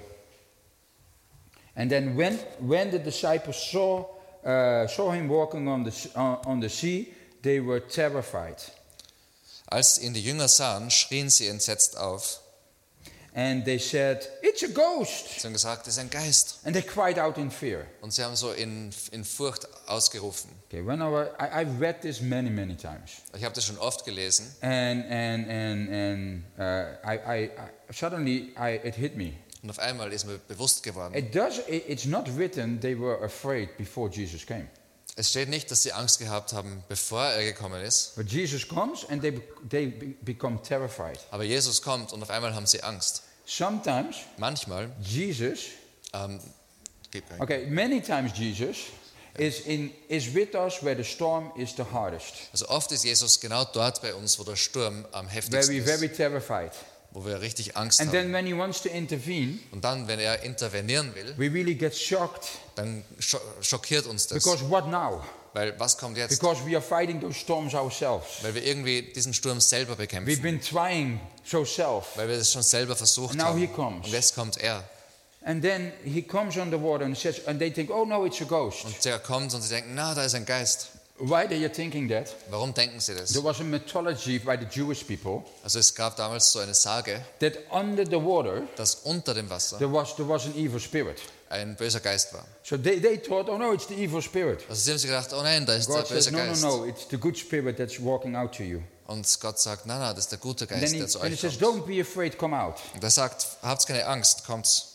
And 1.75 1.89
then 1.89 2.15
when, 2.15 2.37
when 2.59 2.91
the 2.91 2.99
disciples 2.99 3.57
saw, 3.57 4.05
uh, 4.45 4.87
saw 4.87 5.11
him 5.11 5.27
walking 5.27 5.67
on 5.67 5.83
the, 5.83 6.09
uh, 6.15 6.37
on 6.45 6.59
the 6.59 6.69
sea, 6.69 7.13
they 7.41 7.59
were 7.59 7.79
terrified. 7.79 8.57
Als 9.67 9.97
ihn 9.97 10.13
die 10.13 10.21
Jünger 10.21 10.47
sahen, 10.47 10.91
schrien 10.91 11.29
sie 11.29 11.47
entsetzt 11.47 11.97
auf. 11.97 12.39
And 13.35 13.65
they 13.65 13.79
said, 13.79 14.27
It's 14.43 14.61
a 14.61 14.67
ghost! 14.67 15.39
Sie 15.39 15.47
haben 15.47 15.53
gesagt, 15.53 15.87
es 15.87 15.95
ist 15.95 15.99
ein 15.99 16.11
Geist. 16.11 16.59
And 16.65 16.75
they 16.75 16.83
cried 16.83 17.17
out 17.17 17.39
in 17.39 17.49
fear. 17.49 17.87
Und 18.01 18.13
sie 18.13 18.23
haben 18.23 18.35
so 18.35 18.51
in, 18.51 18.91
in 19.11 19.23
Furcht 19.23 19.67
ausgerufen. 19.87 20.51
Okay, 20.67 20.85
when 20.85 21.01
I, 21.01 21.29
I, 21.39 21.61
I've 21.61 21.79
read 21.81 22.01
this 22.01 22.21
many, 22.21 22.51
many 22.51 22.75
times. 22.75 23.23
Ich 23.35 23.43
habe 23.43 23.55
das 23.55 23.65
schon 23.65 23.79
oft 23.79 24.05
gelesen. 24.05 24.45
And, 24.61 25.03
and, 25.09 25.49
and, 25.49 25.89
and 25.89 26.43
uh, 26.59 26.95
I, 27.03 27.17
I, 27.25 27.43
I, 27.45 27.91
suddenly 27.91 28.53
I, 28.55 28.79
it 28.83 28.93
hit 28.93 29.17
me. 29.17 29.33
Und 29.63 29.69
auf 29.69 29.79
einmal 29.79 30.11
ist 30.11 30.25
mir 30.25 30.37
bewusst 30.37 30.83
geworden, 30.83 31.13
It 31.15 31.33
does, 31.33 31.59
it, 31.67 31.85
it's 31.87 32.05
not 32.05 32.27
written 32.37 32.79
they 32.81 32.99
were 32.99 33.23
afraid 33.23 33.75
before 33.77 34.09
Jesus 34.11 34.45
came. 34.45 34.67
es 35.15 35.29
steht 35.29 35.47
nicht, 35.49 35.71
dass 35.71 35.83
sie 35.83 35.93
Angst 35.93 36.19
gehabt 36.19 36.53
haben, 36.53 36.83
bevor 36.89 37.23
er 37.25 37.43
gekommen 37.43 37.81
ist. 37.81 38.15
But 38.15 38.27
Jesus 38.29 38.67
comes 38.67 39.05
and 39.09 39.21
they, 39.21 39.39
they 39.69 39.87
be- 39.87 40.15
become 40.21 40.61
terrified. 40.61 41.19
Aber 41.31 41.43
Jesus 41.43 41.81
kommt 41.81 42.11
und 42.13 42.21
auf 42.21 42.29
einmal 42.29 42.53
haben 42.53 42.65
sie 42.65 42.81
Angst. 42.83 43.23
Sometimes 43.45 44.17
Manchmal, 44.37 44.89
Jesus 45.01 45.59
ähm, 46.13 46.39
Okay, 47.39 47.67
many 47.67 48.01
times 48.01 48.31
Jesus 48.35 48.77
is 49.37 49.61
in 49.67 49.91
is 50.09 50.33
with 50.33 50.55
us 50.55 50.81
where 50.81 50.95
the 50.95 51.03
storm 51.03 51.51
is 51.55 51.75
the 51.75 51.83
hardest, 51.83 52.33
also 52.51 52.67
oft 52.69 52.91
ist 52.91 53.03
Jesus 53.03 53.39
genau 53.39 53.65
dort 53.65 54.01
bei 54.01 54.13
uns, 54.15 54.39
wo 54.39 54.43
der 54.43 54.55
Sturm 54.55 55.05
am 55.11 55.27
heftigsten 55.27 55.75
we're 55.75 55.79
ist, 55.79 55.85
very 55.99 56.09
terrified. 56.09 56.71
Wo 57.13 57.25
wir 57.25 57.41
richtig 57.41 57.77
Angst 57.77 57.99
And 58.01 58.09
haben. 58.09 58.13
then 58.13 58.33
when 58.33 58.45
he 58.45 58.57
wants 58.57 58.81
to 58.81 58.89
intervene, 58.89 59.59
Und 59.71 59.83
dann, 59.83 60.07
wenn 60.07 60.19
er 60.19 60.41
intervenieren 60.43 61.13
will, 61.15 61.33
we 61.37 61.45
really 61.53 61.75
get 61.75 61.95
shocked 61.95 62.47
dann 62.75 63.03
scho 63.19 63.37
schockiert 63.61 64.05
uns 64.07 64.27
das. 64.27 64.43
because 64.43 64.67
what 64.69 64.87
now? 64.87 65.23
Weil 65.53 65.79
was 65.79 65.95
kommt 65.97 66.17
jetzt? 66.17 66.39
Because 66.39 66.65
we 66.65 66.75
are 66.75 66.81
fighting 66.81 67.21
those 67.21 67.37
storms 67.39 67.75
ourselves. 67.75 68.25
Weil 68.41 68.55
wir 68.55 68.63
irgendwie 68.65 69.03
diesen 69.13 69.33
Sturm 69.35 69.61
selber 69.61 69.93
We've 69.93 69.97
bekämpfen. 69.97 70.41
been 70.41 70.59
trying 70.59 71.19
so 71.45 71.63
self. 71.63 72.07
Weil 72.15 72.27
wir 72.29 72.37
das 72.37 72.51
schon 72.51 72.63
selber 72.63 72.95
versucht 72.95 73.35
now 73.35 73.45
haben. 73.45 73.59
he 73.59 73.67
comes. 73.67 74.07
Und 74.07 74.11
jetzt 74.11 74.33
kommt 74.33 74.57
er. 74.57 74.83
And 75.45 75.61
then 75.61 75.91
he 76.05 76.23
comes 76.23 76.57
on 76.57 76.71
the 76.71 76.81
water 76.81 77.05
and 77.05 77.15
says, 77.17 77.45
and 77.45 77.59
they 77.59 77.69
think, 77.71 77.91
oh 77.91 78.05
no, 78.05 78.25
it's 78.25 78.41
a 78.41 78.45
ghost. 78.45 78.85
Und 78.85 79.05
der 79.05 79.19
kommt 79.19 79.53
und 79.53 79.61
sie 79.61 79.69
denken, 79.75 79.91
na, 79.93 80.15
da 80.15 80.23
ist 80.23 80.33
ein 80.33 80.45
Geist. 80.45 80.87
Why 81.19 81.45
are 81.45 81.53
you 81.53 81.69
thinking 81.69 82.09
that? 82.09 82.35
Warum 82.49 82.73
denken 82.73 82.99
sie 82.99 83.13
das? 83.13 83.31
There 83.31 83.43
was 83.43 83.59
a 83.59 83.63
mythology 83.63 84.39
by 84.39 84.57
the 84.57 84.65
Jewish 84.65 85.05
people 85.05 85.43
Also 85.63 85.79
es 85.79 85.93
gab 85.93 86.15
damals 86.15 86.51
so 86.51 86.59
eine 86.59 86.73
Sage, 86.73 87.23
that 87.39 87.53
under 87.71 88.03
the 88.03 88.21
water 88.21 88.63
dass 88.75 88.95
unter 88.95 89.33
dem 89.35 89.49
Wasser 89.49 89.77
there 89.77 89.93
was 89.93 90.15
there 90.15 90.27
was 90.27 90.45
an 90.45 90.55
evil 90.55 90.79
spirit. 90.79 91.21
ein 91.49 91.75
böser 91.75 91.99
Geist 91.99 92.33
war. 92.33 92.43
So 92.63 92.77
they, 92.77 92.99
they 92.99 93.17
thought, 93.17 93.47
oh 93.47 93.57
no, 93.57 93.73
it's 93.73 93.87
the 93.87 93.93
evil 93.93 94.21
spirit. 94.21 94.65
Also 94.67 94.81
sie 94.81 94.91
haben 94.91 94.97
sich 94.97 95.09
gedacht, 95.09 95.31
oh 95.33 95.43
nein, 95.43 95.65
da 95.65 95.75
ist 95.75 95.87
der 95.87 95.97
God 95.97 96.07
says, 96.07 96.25
böse 96.25 96.31
no, 96.31 96.39
no, 96.39 96.45
Geist. 96.45 96.63
no, 96.63 96.85
it's 96.85 97.07
the 97.09 97.17
good 97.17 97.37
spirit 97.37 97.77
that's 97.77 97.99
walking 98.01 98.35
out 98.35 98.51
to 98.55 98.63
you. 98.63 98.81
Und 99.05 99.27
Gott 99.39 99.59
sagt, 99.59 99.85
nein, 99.85 99.99
nein, 99.99 100.15
das 100.15 100.25
ist 100.25 100.31
der 100.31 100.39
gute 100.39 100.65
Geist, 100.65 100.93
he, 100.93 100.97
der 100.97 101.07
zu 101.07 101.21
euch 101.21 101.39
says, 101.39 101.59
kommt. 101.59 101.83
Don't 101.83 101.85
be 101.85 102.01
afraid, 102.01 102.37
come 102.39 102.59
out. 102.59 102.77
Und 102.95 103.03
er 103.03 103.11
sagt, 103.11 103.45
habt 103.61 103.85
keine 103.85 104.05
Angst, 104.07 104.45
kommt. 104.45 104.87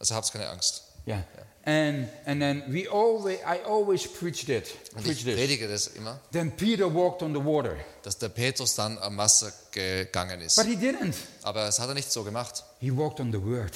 Also 0.00 0.14
habt 0.14 0.32
keine 0.32 0.48
Angst. 0.48 0.82
Yeah. 1.06 1.22
And 1.68 2.08
and 2.26 2.40
then 2.40 2.62
we 2.68 2.88
always 2.88 3.38
I 3.40 3.60
always 3.66 4.06
preach 4.06 4.46
that. 4.46 4.64
Und 4.94 5.02
Preach 5.02 5.26
ich 5.26 5.34
predige 5.34 5.66
das 5.66 5.88
immer, 5.88 6.20
Then 6.30 6.52
Peter 6.52 6.92
walked 6.94 7.22
on 7.22 7.34
the 7.34 7.44
water. 7.44 7.76
dass 8.02 8.16
der 8.18 8.28
Petrus 8.28 8.76
dann 8.76 8.96
am 8.98 9.16
Wasser 9.18 9.52
gegangen 9.72 10.40
ist. 10.42 10.54
But 10.56 10.66
he 10.66 10.76
didn't. 10.76 11.14
Aber 11.42 11.64
das 11.64 11.80
hat 11.80 11.88
er 11.88 11.94
nicht 11.94 12.12
so 12.12 12.22
gemacht. 12.22 12.62
He 12.78 12.96
walked 12.96 13.18
on 13.18 13.32
the 13.32 13.42
word. 13.42 13.72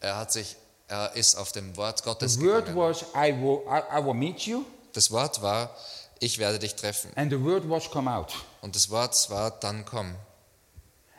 Er 0.00 0.16
hat 0.16 0.32
sich, 0.32 0.56
er 0.88 1.14
ist 1.14 1.34
auf 1.36 1.52
dem 1.52 1.76
Wort 1.76 1.98
The 1.98 2.04
Gottes 2.04 2.40
word 2.40 2.66
gegangen. 2.66 2.78
was 2.78 3.02
I 3.14 3.32
will 3.32 3.60
I, 3.68 3.82
I 4.00 4.02
will 4.02 4.14
meet 4.14 4.40
you. 4.46 4.64
Das 4.94 5.10
Wort 5.10 5.42
war, 5.42 5.76
ich 6.20 6.38
werde 6.38 6.58
dich 6.58 6.74
treffen. 6.74 7.10
And 7.16 7.30
the 7.30 7.38
word 7.44 7.68
was 7.68 7.90
come 7.90 8.10
out. 8.10 8.32
Und 8.62 8.74
das 8.76 8.88
Wort 8.88 9.28
war, 9.28 9.50
dann 9.50 9.84
komm. 9.84 10.14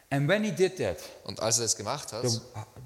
And 0.09 0.28
when 0.28 0.43
he 0.43 0.51
did 0.51 0.78
that, 0.78 0.97
Und 1.26 1.39
als 1.41 1.59
er 1.59 1.63
das 1.65 1.76
gemacht 1.76 2.11
hat, 2.11 2.24
the, 2.28 2.39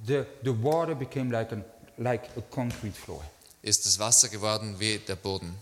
the, 0.06 0.24
the 0.44 0.64
water 0.64 0.96
became 0.96 1.32
like, 1.32 1.52
an, 1.54 1.64
like 2.02 2.24
a 2.38 2.42
concrete 2.50 2.94
floor. 2.96 3.24
ist 3.62 3.86
das 3.86 4.00
Wasser 4.00 4.30
geworden 4.30 4.76
wie 4.80 4.98
der 5.00 5.16
Boden. 5.16 5.54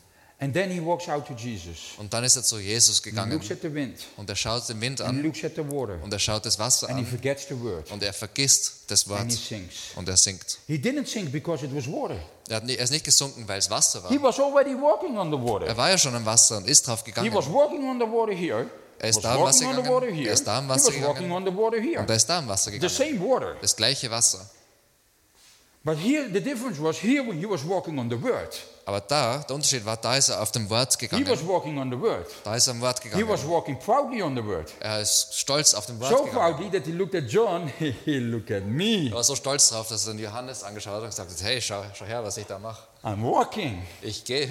And 0.41 0.53
then 0.53 0.71
he 0.71 0.79
walks 0.79 1.09
out 1.09 1.27
to 1.27 1.33
Jesus. 1.33 1.95
Und 1.97 2.13
dann 2.13 2.23
ist 2.23 2.37
er 2.37 2.43
zu 2.43 2.59
Jesus 2.59 3.03
He 3.03 3.09
gegangen 3.09 3.33
looks 3.33 3.51
at 3.51 3.57
the 3.61 3.73
wind 3.73 3.97
und 4.15 4.29
er 4.29 4.37
schaut 4.37 4.69
den 4.69 4.79
Wind 4.79 5.01
and 5.01 5.11
he 5.11 5.17
an 5.19 5.23
looks 5.25 5.43
at 5.43 5.51
the 5.55 5.69
water 5.69 5.99
und 6.01 6.13
er 6.13 6.19
schaut 6.19 6.45
das 6.45 6.57
Wasser 6.57 6.87
and 6.87 6.97
he 6.99 7.03
an 7.03 7.11
forgets 7.11 7.45
the 7.49 7.59
word 7.59 7.91
und 7.91 8.01
er 8.03 8.13
vergisst 8.13 8.83
das 8.87 9.05
and 9.09 9.29
he 9.29 9.35
Wort 9.37 9.45
sinks. 9.45 9.75
und 9.97 10.07
er 10.07 10.15
singt. 10.15 10.59
He 10.67 10.75
didn't 10.77 11.07
sink 11.07 11.29
because 11.33 11.65
it 11.65 11.75
was 11.75 11.87
water. 11.87 12.15
Er, 12.47 12.63
er 12.63 12.79
ist 12.79 12.91
nicht 12.91 13.03
gesunken, 13.03 13.45
weil 13.49 13.59
es 13.59 13.69
Wasser 13.69 14.07
He 14.07 14.15
war. 14.15 14.29
was 14.29 14.39
already 14.39 14.73
walking 14.75 15.17
on 15.17 15.29
the 15.29 15.37
water. 15.37 15.65
Er 15.67 15.75
war 15.75 15.89
ja 15.89 15.97
schon 15.97 16.15
am 16.15 16.25
Wasser 16.25 16.55
und 16.55 16.69
ist 16.69 16.87
drauf 16.87 17.01
He 17.03 17.11
gegangen. 17.11 17.33
was 17.33 17.49
walking 17.51 17.83
on 17.83 17.99
the 17.99 18.05
water 18.05 18.31
here. 18.33 18.69
Er 18.97 19.09
ist 19.09 19.21
da 19.21 19.35
am 19.35 19.41
Wasser 19.41 19.65
gegangen. 19.73 20.25
Er 20.25 20.33
ist 20.33 20.47
da 20.47 20.57
am 20.57 20.63
he 20.65 20.69
Wasser 20.69 20.87
was 20.87 20.93
gegangen. 20.93 21.31
Und 21.33 22.09
er 22.09 22.15
ist 22.15 22.29
da 22.29 22.37
am 22.39 22.47
Wasser 22.47 22.71
The 22.71 22.79
gegangen. 22.79 22.95
same 22.95 23.19
water. 23.19 23.55
Das 23.61 23.75
gleiche 23.75 24.09
Wasser. 24.09 24.49
But 25.83 25.97
here 25.97 26.27
the 26.31 26.41
difference 26.41 26.77
was 26.79 26.97
here 27.01 27.21
when 27.25 27.37
he 27.39 27.45
was 27.45 27.63
walking 27.65 27.97
on 27.99 28.09
the 28.09 28.21
word. 28.21 28.49
Aber 28.85 28.99
da, 29.01 29.37
der 29.47 29.55
Unterschied 29.55 29.85
war, 29.85 29.95
da 29.97 30.17
ist 30.17 30.27
er 30.29 30.41
auf 30.41 30.51
dem 30.51 30.69
Wort 30.69 30.93
He 30.99 31.07
gegangen. 31.07 31.29
was 31.29 31.45
walking 31.47 31.77
on 31.77 31.89
the 31.89 31.97
word. 31.99 32.25
Da 32.43 32.55
ist 32.55 32.67
er 32.67 32.71
am 32.73 32.81
Wort 32.81 32.99
He 33.01 33.09
gegangen. 33.09 33.29
was 33.29 33.47
walking 33.47 33.77
proudly 33.79 34.21
on 34.21 34.35
the 34.35 34.43
word. 34.43 34.69
Er 34.81 34.99
ist 35.01 35.33
stolz 35.37 35.73
auf 35.73 35.85
dem 35.85 35.99
Wort 36.01 36.09
So 36.09 36.25
gegangen. 36.25 36.33
proudly 36.57 36.69
that 36.71 36.85
he 36.85 36.91
looked 36.91 37.15
at 37.15 37.29
John. 37.29 37.71
He 38.05 38.19
look 38.19 38.51
at 38.51 38.65
me. 38.65 39.07
Er 39.09 39.13
war 39.15 39.23
so 39.23 39.35
stolz 39.35 39.69
drauf, 39.69 39.87
dass 39.87 40.05
er 40.07 40.13
den 40.13 40.19
Johannes 40.23 40.63
angeschaut 40.63 40.95
hat 40.95 41.03
und 41.03 41.09
gesagt 41.11 41.29
hat, 41.31 41.43
hey, 41.43 41.61
schau, 41.61 41.83
schau 41.93 42.05
her, 42.05 42.23
was 42.23 42.35
ich 42.37 42.45
da 42.45 42.59
mache. 42.59 42.81
I'm 43.03 43.23
walking. 43.23 43.81
Ich 44.01 44.25
gehe, 44.25 44.49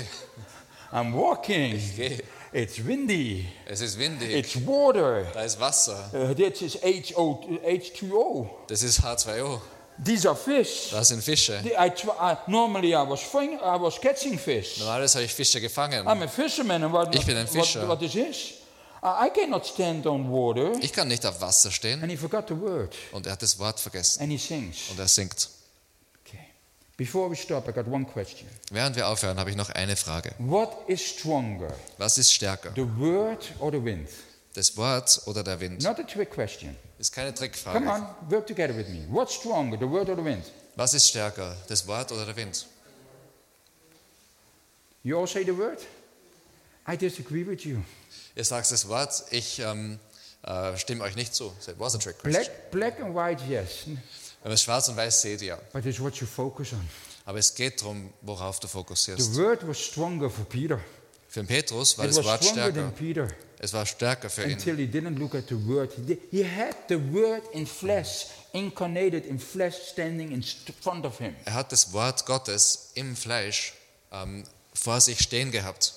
I'm 0.92 1.12
walking. 1.14 1.74
ich 1.74 1.94
gehe. 1.96 2.22
It's 2.52 2.82
windy. 2.86 3.46
Es 3.66 3.82
ist 3.82 3.98
windig, 3.98 4.30
It's 4.34 4.66
water. 4.66 5.24
da 5.34 5.42
ist 5.42 5.60
Wasser, 5.60 6.08
Uh, 6.14 6.32
this 6.32 6.62
is 6.62 6.76
H-O, 6.82 7.40
H2O. 7.66 8.48
das 8.68 8.82
ist 8.82 9.00
H2O, 9.02 9.60
These 10.04 10.28
are 10.28 10.36
fish. 10.36 10.90
da 10.90 11.02
sind 11.02 11.22
Fische. 11.22 11.60
The- 11.62 11.72
I, 11.76 11.88
I, 12.20 12.36
normally 12.46 12.90
I 12.94 13.04
was, 13.08 13.20
fing, 13.20 13.54
I 13.58 13.76
was 13.80 14.00
catching 14.00 14.38
fish. 14.38 14.78
Normalerweise 14.78 15.14
habe 15.18 15.24
ich 15.24 15.34
Fische 15.34 15.60
gefangen. 15.60 16.06
I'm 16.06 16.22
a 16.22 16.28
fisherman 16.28 16.84
and 16.84 16.92
what, 16.92 17.14
Ich 17.14 17.26
bin 17.26 17.36
ein 17.36 17.46
what, 17.46 17.52
Fischer. 17.66 17.88
what 17.88 18.00
is 18.02 18.12
this? 18.12 18.54
I, 19.02 19.26
I 19.26 19.30
cannot 19.30 19.66
stand 19.66 20.06
on 20.06 20.30
water. 20.30 20.72
Ich 20.80 20.92
kann 20.92 21.08
nicht 21.08 21.24
auf 21.26 21.40
Wasser 21.40 21.70
stehen 21.70 22.00
And 22.02 22.10
he 22.10 22.16
forgot 22.16 22.46
the 22.48 22.54
word. 22.60 22.94
und 23.12 23.26
er 23.26 23.32
hat 23.32 23.42
das 23.42 23.58
Wort 23.58 23.80
vergessen 23.80 24.22
And 24.22 24.30
he 24.30 24.38
sings. 24.38 24.88
und 24.90 24.98
er 25.00 25.08
singt. 25.08 25.48
Okay. 26.24 26.38
Before 26.96 27.28
we 27.30 27.34
stop, 27.36 27.68
I 27.68 27.72
got 27.72 27.86
one 27.88 28.04
question. 28.04 28.48
Während 28.70 28.94
wir 28.96 29.08
aufhören, 29.08 29.38
habe 29.38 29.50
ich 29.50 29.56
noch 29.56 29.70
eine 29.70 29.96
Frage. 29.96 30.32
What 30.38 30.70
is 30.88 31.00
stronger, 31.02 31.72
Was 31.96 32.18
ist 32.18 32.32
stärker, 32.32 32.70
the 32.76 32.86
word 32.98 33.44
or 33.58 33.72
the 33.72 33.82
wind? 33.84 34.08
das 34.54 34.76
Wort 34.76 35.22
oder 35.26 35.42
der 35.42 35.58
Wind? 35.60 35.82
Not 35.82 35.98
a 35.98 36.02
trick 36.04 36.30
question. 36.32 36.76
Ist 36.98 37.12
keine 37.12 37.32
Come 37.32 37.38
Trickfrage. 37.38 37.86
on, 37.86 38.06
work 38.30 38.46
together 38.46 38.76
with 38.76 38.88
me. 38.88 39.06
What's 39.08 39.34
stronger, 39.34 39.78
the 39.78 39.88
word 39.88 40.08
or 40.08 40.16
the 40.16 40.24
wind? 40.24 40.44
Was 40.76 40.94
ist 40.94 41.08
stärker, 41.08 41.56
das 41.68 41.86
Wort 41.86 42.10
oder 42.12 42.24
der 42.26 42.36
Wind? 42.36 42.66
You 45.02 45.18
all 45.18 45.26
say 45.26 45.44
the 45.44 45.56
word? 45.56 45.78
I 46.86 46.96
disagree 46.96 47.44
with 47.46 47.64
you. 47.64 47.78
Ihr 48.34 48.44
sagt 48.44 48.70
das 48.70 48.88
Wort, 48.88 49.24
ich 49.30 49.58
ähm, 49.60 49.98
äh, 50.42 50.76
stimme 50.76 51.04
euch 51.04 51.16
nicht 51.16 51.34
zu. 51.34 51.52
It 51.66 51.78
was 51.78 51.94
a 51.94 51.98
trick 51.98 52.18
question. 52.18 52.44
Black, 52.44 52.70
black 52.70 53.00
and 53.00 53.14
white, 53.14 53.42
yes, 53.48 53.84
Wenn 53.86 53.96
man 54.44 54.52
es 54.52 54.62
schwarz 54.62 54.88
und 54.88 54.96
weiß 54.96 55.20
seht, 55.22 55.42
ja. 55.42 55.58
but 55.72 55.84
it's 55.84 56.00
what 56.00 56.14
you 56.16 56.26
focus 56.26 56.72
on. 56.72 56.88
Aber 57.24 57.38
es 57.38 57.54
geht 57.54 57.80
darum, 57.80 58.12
worauf 58.22 58.58
du 58.60 58.66
The 58.66 58.72
fokussierst. 58.72 59.36
word 59.36 59.66
was 59.68 59.78
stronger 59.78 60.30
for 60.30 60.44
Peter. 60.46 60.80
Für 61.28 61.44
Petrus 61.44 61.98
war 61.98 62.06
das 62.06 62.24
Wort 62.24 62.44
stärker. 62.44 62.92
Es 63.60 63.72
war 63.72 63.84
stärker 63.84 64.30
für 64.30 64.44
ihn. 64.44 64.58
the 64.58 64.86
the. 71.10 71.34
Er 71.44 71.54
hat 71.54 71.72
das 71.72 71.92
Wort 71.92 72.24
Gottes 72.24 72.92
im 72.94 73.16
Fleisch 73.16 73.74
ähm, 74.10 74.44
vor 74.72 75.00
sich 75.00 75.20
stehen 75.20 75.50
gehabt. 75.50 75.92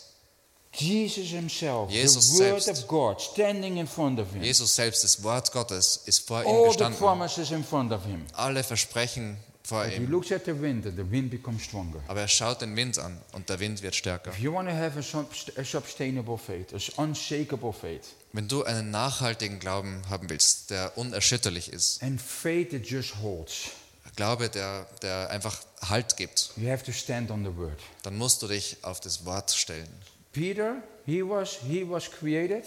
Jesus 0.73 1.27
himself, 1.27 1.91
Jesus 1.91 2.37
the 2.37 2.43
word 2.43 2.63
selbst. 2.63 2.83
of 2.83 2.87
God, 2.87 3.21
standing 3.21 3.77
in 3.77 3.87
front 3.87 4.19
of 4.19 4.31
him. 4.31 4.41
Jesus 4.41 4.75
selbst, 4.75 5.03
das 5.03 5.21
Wort 5.21 5.51
Gottes, 5.51 6.03
ist 6.05 6.27
vor 6.27 6.43
ihm 6.43 6.47
All 6.47 6.63
the 6.63 6.67
gestanden. 6.77 6.99
promises 6.99 7.51
in 7.51 7.63
front 7.63 7.91
of 7.91 8.05
him. 8.05 8.25
Alle 8.33 8.63
Versprechen 8.63 9.37
vor 9.71 9.85
ihm. 9.85 10.09
looks 10.11 10.31
at 10.31 10.45
the 10.45 10.59
wind 10.59 10.85
and 10.85 10.95
the 10.97 11.09
wind 11.09 11.29
becomes 11.31 11.63
stronger. 11.63 11.99
Aber 12.07 12.21
er 12.21 12.27
schaut 12.27 12.61
den 12.61 12.75
Wind 12.75 12.97
an 12.99 13.17
und 13.31 13.49
der 13.49 13.59
Wind 13.59 13.81
wird 13.81 13.95
stärker. 13.95 14.31
If 14.31 14.39
you 14.39 14.53
want 14.53 14.67
to 14.69 14.75
have 14.75 14.97
a, 14.97 15.01
sub- 15.01 15.29
a 15.57 15.63
sustainable 15.63 16.37
faith, 16.37 16.73
a 16.73 17.01
unshakable 17.01 17.73
faith, 17.73 18.07
Wenn 18.33 18.47
du 18.47 18.63
einen 18.63 18.91
nachhaltigen 18.91 19.59
Glauben 19.59 20.01
haben 20.09 20.29
willst, 20.29 20.69
der 20.69 20.97
unerschütterlich 20.97 21.71
ist, 21.73 22.01
and 22.03 22.21
faith 22.21 22.71
that 22.71 22.85
just 22.85 23.15
holds, 23.21 23.71
Glaube, 24.15 24.49
der, 24.49 24.87
der 25.01 25.29
einfach 25.29 25.57
Halt 25.87 26.17
gibt, 26.17 26.51
you 26.57 26.69
have 26.69 26.83
to 26.83 26.91
stand 26.91 27.31
on 27.31 27.43
the 27.45 27.55
word. 27.57 27.79
dann 28.03 28.17
musst 28.17 28.41
du 28.41 28.47
dich 28.47 28.77
auf 28.83 28.99
das 28.99 29.25
Wort 29.25 29.51
stellen. 29.51 29.87
Peter, 30.33 30.75
he 31.05 31.21
was, 31.23 31.57
he 31.67 31.83
was 31.89 32.09
created 32.11 32.63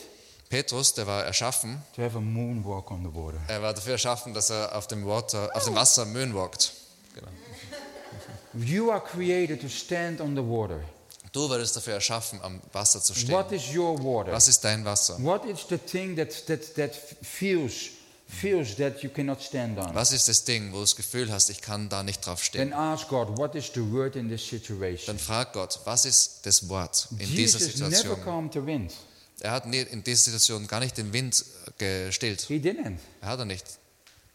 Petrus, 0.50 0.92
der 0.94 1.07
war 1.07 1.24
erschaffen, 1.24 1.82
to 1.96 2.02
have 2.02 2.16
a 2.16 2.20
moonwalk 2.20 2.90
on 2.90 3.02
the 3.02 3.14
water. 3.14 3.38
er 3.48 3.62
war 3.62 3.72
dafür 3.74 3.92
erschaffen, 3.92 4.34
dass 4.34 4.50
er 4.50 4.74
auf 4.76 4.86
dem, 4.86 5.07
Water, 5.07 5.50
auf 5.55 5.64
dem 5.64 5.74
Wasser 5.74 6.05
moonwalkt. 6.05 6.72
Genau. 7.14 7.28
You 8.54 8.90
are 8.92 9.00
created 9.00 9.60
to 9.62 9.68
stand 9.68 10.20
on 10.20 10.34
the 10.36 10.42
water. 10.42 10.80
Du 11.32 11.48
wurdest 11.48 11.74
dafür 11.74 11.94
erschaffen, 11.94 12.40
am 12.42 12.60
Wasser 12.72 13.02
zu 13.02 13.12
stehen. 13.14 13.32
What 13.34 13.50
is 13.50 13.74
your 13.74 13.98
water? 14.02 14.32
Was 14.32 14.46
ist 14.46 14.60
dein 14.62 14.84
Wasser? 14.84 15.16
What 15.18 15.44
is 15.44 15.66
the 15.68 15.78
thing 15.78 16.14
that, 16.16 16.46
that, 16.46 16.74
that 16.76 16.94
feels, 17.22 17.88
feels 18.28 18.76
that 18.76 19.02
you 19.02 19.10
cannot 19.10 19.42
stand 19.42 19.76
on? 19.78 19.92
Was 19.94 20.12
ist 20.12 20.28
das 20.28 20.44
Ding, 20.44 20.70
wo 20.70 20.76
du 20.76 20.82
das 20.82 20.94
Gefühl 20.94 21.32
hast, 21.32 21.50
ich 21.50 21.60
kann 21.60 21.88
da 21.88 22.04
nicht 22.04 22.24
drauf 22.24 22.38
Then 22.50 22.68
stehen? 22.68 22.72
ask 22.72 23.08
God, 23.08 23.36
what 23.36 23.56
is 23.56 23.72
the 23.74 23.80
word 23.80 24.14
in 24.14 24.28
this 24.28 24.46
situation? 24.48 25.06
Dann 25.06 25.18
frag 25.18 25.52
Gott, 25.52 25.80
was 25.84 26.04
ist 26.04 26.40
das 26.46 26.68
Wort 26.68 27.08
in 27.18 27.18
dieser 27.18 27.58
Jesus 27.58 27.80
never 27.80 27.90
Situation? 27.90 28.24
calmed 28.24 28.52
the 28.52 28.64
wind. 28.64 28.92
Er 29.40 29.50
hat 29.50 29.66
in 29.66 30.04
dieser 30.04 30.20
Situation 30.22 30.68
gar 30.68 30.78
nicht 30.78 30.96
den 30.96 31.12
Wind 31.12 31.44
äh, 31.80 32.06
gestillt. 32.06 32.42
He 32.42 32.58
didn't. 32.60 32.98
Er 33.20 33.28
hat 33.30 33.40
er 33.40 33.44
nicht. 33.44 33.64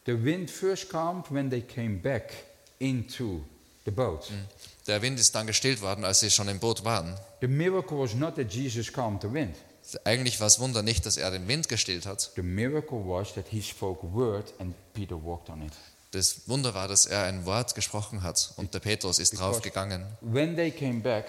The 0.05 0.21
wind 0.21 0.51
first 0.51 0.89
calmed 0.89 1.31
when 1.31 1.49
they 1.49 1.61
came 1.61 1.99
back 1.99 2.33
into 2.79 3.41
the 3.85 3.91
boat. 3.91 4.31
Der 4.87 5.01
Wind 5.01 5.19
ist 5.19 5.35
dann 5.35 5.47
gestillt 5.47 5.81
worden, 5.81 6.03
als 6.03 6.21
sie 6.21 6.31
schon 6.31 6.47
im 6.47 6.59
Boot 6.59 6.83
waren. 6.83 7.15
The 7.41 7.47
miracle 7.47 7.99
was 7.99 8.15
not 8.15 8.35
that 8.35 8.51
Jesus 8.51 8.91
calmed 8.91 9.21
the 9.21 9.31
wind. 9.31 9.55
Eigentlich 10.03 10.39
war 10.39 10.47
es 10.47 10.59
Wunder 10.59 10.83
nicht, 10.83 11.05
dass 11.05 11.17
er 11.17 11.31
den 11.31 11.47
Wind 11.47 11.67
gestillt 11.67 12.05
hat. 12.05 12.31
The 12.35 12.41
miracle 12.43 12.99
was 13.05 13.33
that 13.33 13.45
he 13.49 13.61
spoke 13.61 14.05
a 14.05 14.13
word 14.13 14.53
and 14.59 14.73
Peter 14.93 15.15
walked 15.15 15.49
on 15.49 15.61
it. 15.61 15.73
Das 16.11 16.47
Wunder 16.47 16.73
war, 16.73 16.87
dass 16.87 17.05
er 17.05 17.23
ein 17.23 17.45
Wort 17.45 17.75
gesprochen 17.75 18.23
hat 18.23 18.53
und 18.57 18.73
der 18.73 18.79
Petrus 18.79 19.19
ist 19.19 19.39
drauf 19.39 19.61
gegangen. 19.61 20.05
When 20.21 20.55
they 20.55 20.71
came 20.71 21.01
back, 21.01 21.25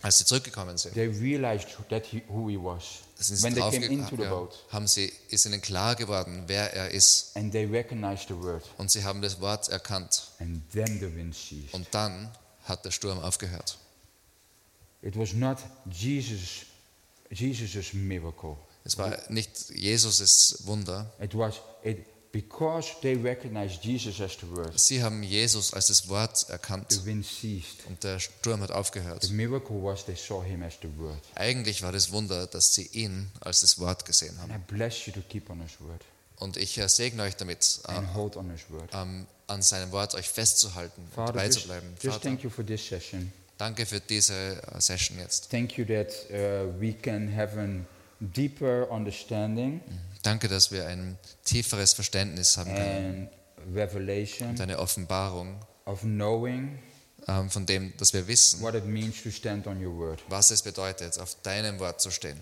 Als 0.00 0.18
sie 0.18 0.24
zurückgekommen 0.24 0.78
sind, 0.78 0.94
they 0.94 1.08
realized 1.08 1.68
that 1.90 2.06
he, 2.06 2.22
who 2.28 2.48
he 2.48 2.56
was. 2.56 2.82
sind 3.18 3.42
When 3.42 3.54
sie 3.54 3.60
they 3.60 3.62
drauf 3.62 3.72
came 3.74 3.86
into 3.86 4.16
the 4.16 4.22
ja, 4.22 4.30
boat 4.30 4.54
haben 4.70 4.86
sie, 4.86 5.12
ist 5.28 5.44
ihnen 5.46 5.60
klar 5.60 5.96
geworden, 5.96 6.44
wer 6.46 6.72
er 6.72 6.90
ist. 6.92 7.36
and 7.36 7.50
they 7.52 7.64
recognized 7.64 8.28
the 8.28 8.36
word, 8.36 8.62
Und 8.78 8.90
sie 8.90 9.02
haben 9.02 9.20
das 9.22 9.40
Wort 9.40 9.68
erkannt. 9.68 10.28
and 10.38 10.62
then 10.72 11.00
the 11.00 11.12
wind 11.14 11.34
ceased. 11.34 11.74
Und 11.74 11.88
dann 11.90 12.30
hat 12.64 12.84
der 12.84 12.90
Sturm 12.92 13.18
aufgehört. 13.18 13.76
It 15.02 15.16
was 15.16 15.32
not 15.32 15.58
Jesus, 15.90 16.66
Jesus's 17.30 17.92
miracle. 17.92 18.56
Es 18.84 18.96
war 18.98 19.16
nicht 19.28 19.70
Jesus' 19.74 20.58
Wunder. 20.64 21.12
It 21.20 21.34
was 21.36 21.56
it 21.82 22.06
because 22.32 22.88
they 23.02 23.14
recognized 23.16 23.82
Jesus 23.84 24.20
as 24.20 24.36
the 24.40 24.46
word. 24.50 24.78
Sie 24.78 25.02
haben 25.02 25.22
Jesus 25.22 25.72
als 25.72 25.86
das 25.88 26.08
Wort 26.08 26.36
The 26.38 26.52
erkannt 26.52 27.04
wind 27.04 27.24
ceased. 27.24 27.86
und 27.88 28.02
der 28.04 28.20
Sturm 28.20 28.60
hat 28.60 28.70
aufgehört. 28.70 29.24
The 29.24 29.32
miracle 29.32 29.82
was 29.82 30.04
they 30.04 30.16
saw 30.16 30.42
him 30.44 30.62
as 30.62 30.74
the 30.82 30.88
word. 30.98 31.18
Eigentlich 31.34 31.82
war 31.82 31.92
das 31.92 32.12
Wunder, 32.12 32.46
dass 32.46 32.74
sie 32.74 32.86
ihn 32.92 33.30
als 33.40 33.60
das 33.60 33.78
Wort 33.78 34.04
gesehen 34.04 34.38
And 34.40 34.52
haben. 34.52 34.62
I 34.62 34.72
bless 34.76 35.06
you 35.06 35.12
to 35.12 35.20
keep 35.28 35.48
on 35.50 35.60
his 35.62 35.80
word 35.80 36.02
Und 36.36 36.56
ich 36.56 36.78
äh, 36.78 36.88
segne 36.88 37.22
euch 37.24 37.34
damit, 37.36 37.80
äh, 37.88 37.92
and 37.92 38.14
hold 38.14 38.36
on 38.36 38.50
his 38.50 38.60
word. 38.70 38.88
ähm, 38.92 39.26
an 39.46 39.62
seinem 39.62 39.90
Wort 39.92 40.14
euch 40.14 40.28
festzuhalten 40.28 41.00
und 41.02 41.12
Father, 41.14 41.32
dabei 41.32 41.48
zu 41.48 41.62
bleiben. 41.66 41.88
just 42.02 42.16
Vater, 42.16 42.20
thank 42.20 42.42
you 42.44 42.50
for 42.50 42.64
this 42.64 42.86
session. 42.86 43.32
danke 43.56 43.86
für 43.86 44.00
diese 44.00 44.34
äh, 44.34 44.80
Session 44.80 45.18
jetzt. 45.18 45.50
Thank 45.50 45.78
you 45.78 45.84
that 45.86 46.08
uh, 46.30 46.70
we 46.80 46.92
can 46.92 47.34
have 47.34 47.58
an 47.58 47.86
deeper 48.20 48.86
understanding 48.90 49.80
Danke, 50.22 50.48
dass 50.48 50.72
wir 50.72 50.86
ein 50.86 51.18
tieferes 51.44 51.92
Verständnis 51.92 52.56
haben 52.56 52.74
können 52.74 53.28
und 54.40 54.60
eine 54.60 54.78
Offenbarung 54.78 55.60
ähm, 57.26 57.50
von 57.50 57.66
dem, 57.66 57.96
dass 57.96 58.12
wir 58.12 58.26
wissen, 58.26 58.62
was 60.28 60.50
es 60.50 60.62
bedeutet, 60.62 61.18
auf 61.18 61.36
deinem 61.42 61.78
Wort 61.78 62.00
zu 62.00 62.10
stehen. 62.10 62.38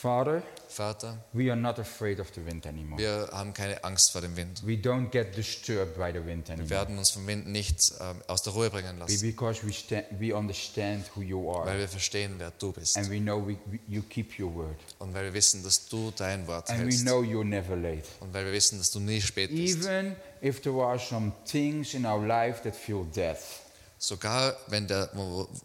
Father, 0.00 0.42
Vater, 0.68 1.18
we 1.32 1.50
are 1.50 1.56
not 1.60 1.80
afraid 1.80 2.20
of 2.20 2.28
the 2.32 2.44
wind 2.46 2.66
anymore. 2.66 2.98
wir 3.00 3.28
haben 3.32 3.52
keine 3.52 3.82
Angst 3.82 4.12
vor 4.12 4.20
dem 4.20 4.36
Wind. 4.36 4.62
We 4.64 4.74
don't 4.74 5.10
get 5.10 5.36
disturbed 5.36 5.96
by 5.96 6.12
the 6.12 6.24
wind 6.24 6.46
Wir 6.46 6.52
anymore. 6.54 6.70
werden 6.70 6.98
uns 6.98 7.10
vom 7.10 7.26
Wind 7.26 7.48
nicht 7.48 7.92
ähm, 8.00 8.22
aus 8.28 8.42
der 8.42 8.52
Ruhe 8.52 8.70
bringen 8.70 8.94
Be- 8.94 9.00
lassen, 9.00 9.20
Because 9.22 9.66
we, 9.66 9.72
sta- 9.72 10.04
we 10.20 10.32
understand 10.32 11.04
who 11.16 11.22
you 11.22 11.44
weil 11.46 11.68
are 11.70 11.78
wir 11.80 11.88
verstehen, 11.88 12.34
wer 12.38 12.52
du 12.52 12.70
bist. 12.72 12.96
and 12.96 13.10
we 13.10 13.18
know 13.18 13.44
we, 13.44 13.56
we, 13.66 13.80
you 13.88 14.02
keep 14.02 14.38
your 14.38 14.54
word. 14.54 14.76
Und 15.00 15.12
weil 15.14 15.24
wir 15.24 15.34
wissen, 15.34 15.64
dass 15.64 15.88
du 15.88 16.12
dein 16.16 16.46
Wort 16.46 16.70
And 16.70 16.78
we 16.78 16.82
hältst. 16.84 17.02
know 17.02 17.22
you're 17.22 17.42
never 17.44 17.74
late. 17.74 18.04
Und 18.20 18.32
weil 18.32 18.44
wir 18.44 18.52
wissen, 18.52 18.78
dass 18.78 18.92
du 18.92 19.00
nie 19.00 19.20
spät 19.20 19.50
bist. 19.50 19.84
Even 19.84 20.14
if 20.40 20.60
there 20.60 20.80
are 20.80 20.98
some 21.00 21.32
things 21.50 21.94
in 21.94 22.06
our 22.06 22.24
life 22.24 22.62
that 22.62 22.76
feel 22.76 23.04
death, 23.16 23.62
Sogar 23.98 24.56
wenn 24.68 24.86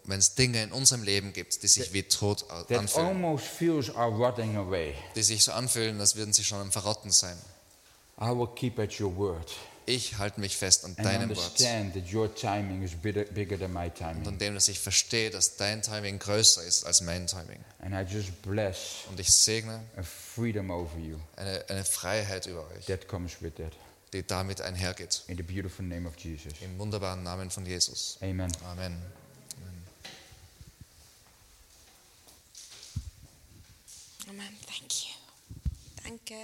es 0.08 0.34
Dinge 0.34 0.62
in 0.62 0.72
unserem 0.72 1.02
Leben 1.04 1.32
gibt, 1.32 1.62
die 1.62 1.68
sich 1.68 1.92
wie 1.92 2.02
tot 2.02 2.44
anfühlen, 2.50 3.38
die 5.14 5.22
sich 5.22 5.44
so 5.44 5.52
anfühlen, 5.52 6.00
als 6.00 6.16
würden 6.16 6.32
sie 6.32 6.44
schon 6.44 6.60
am 6.60 6.72
Verrotten 6.72 7.10
sein. 7.10 7.38
I 8.20 8.26
will 8.26 8.48
keep 8.54 8.78
at 8.78 9.00
your 9.00 9.16
word 9.16 9.50
Ich 9.86 10.16
halte 10.16 10.40
mich 10.40 10.56
fest 10.56 10.84
an 10.84 10.96
deinem 10.96 11.30
Wort. 11.30 11.38
understand 11.38 11.94
that 11.94 12.12
your 12.12 12.32
timing 12.34 12.82
is 12.82 12.92
bigger, 12.92 13.24
bigger 13.24 13.58
than 13.58 13.72
my 13.72 13.90
Und 14.00 14.26
an 14.26 14.38
dem, 14.38 14.54
dass 14.54 14.68
ich 14.68 14.78
verstehe, 14.78 15.30
dass 15.30 15.56
dein 15.56 15.82
Timing 15.82 16.18
größer 16.18 16.62
ist 16.62 16.84
als 16.84 17.02
mein 17.02 17.26
Timing. 17.26 17.62
And 17.80 17.92
I 17.92 18.10
just 18.10 18.40
bless 18.42 19.04
Und 19.10 19.20
ich 19.20 19.30
segne 19.30 19.82
a 19.96 20.02
freedom 20.02 20.70
over 20.70 20.98
you 20.98 21.18
eine, 21.36 21.64
eine 21.68 21.84
Freiheit 21.84 22.46
über 22.46 22.66
euch, 22.70 22.86
die 24.14 24.26
damit 24.26 24.60
einhergeht. 24.60 25.24
In 25.26 25.36
the 25.36 25.42
beautiful 25.42 25.84
name 25.84 26.08
of 26.08 26.16
Jesus. 26.16 26.54
Im 26.62 26.78
wunderbaren 26.78 27.22
Namen 27.22 27.50
von 27.50 27.66
Jesus. 27.66 28.16
Amen. 28.22 28.50
Amen. 28.64 29.02
Amen. 34.28 34.58
Thank 34.66 35.04
you. 35.04 35.14
Danke. 36.02 36.34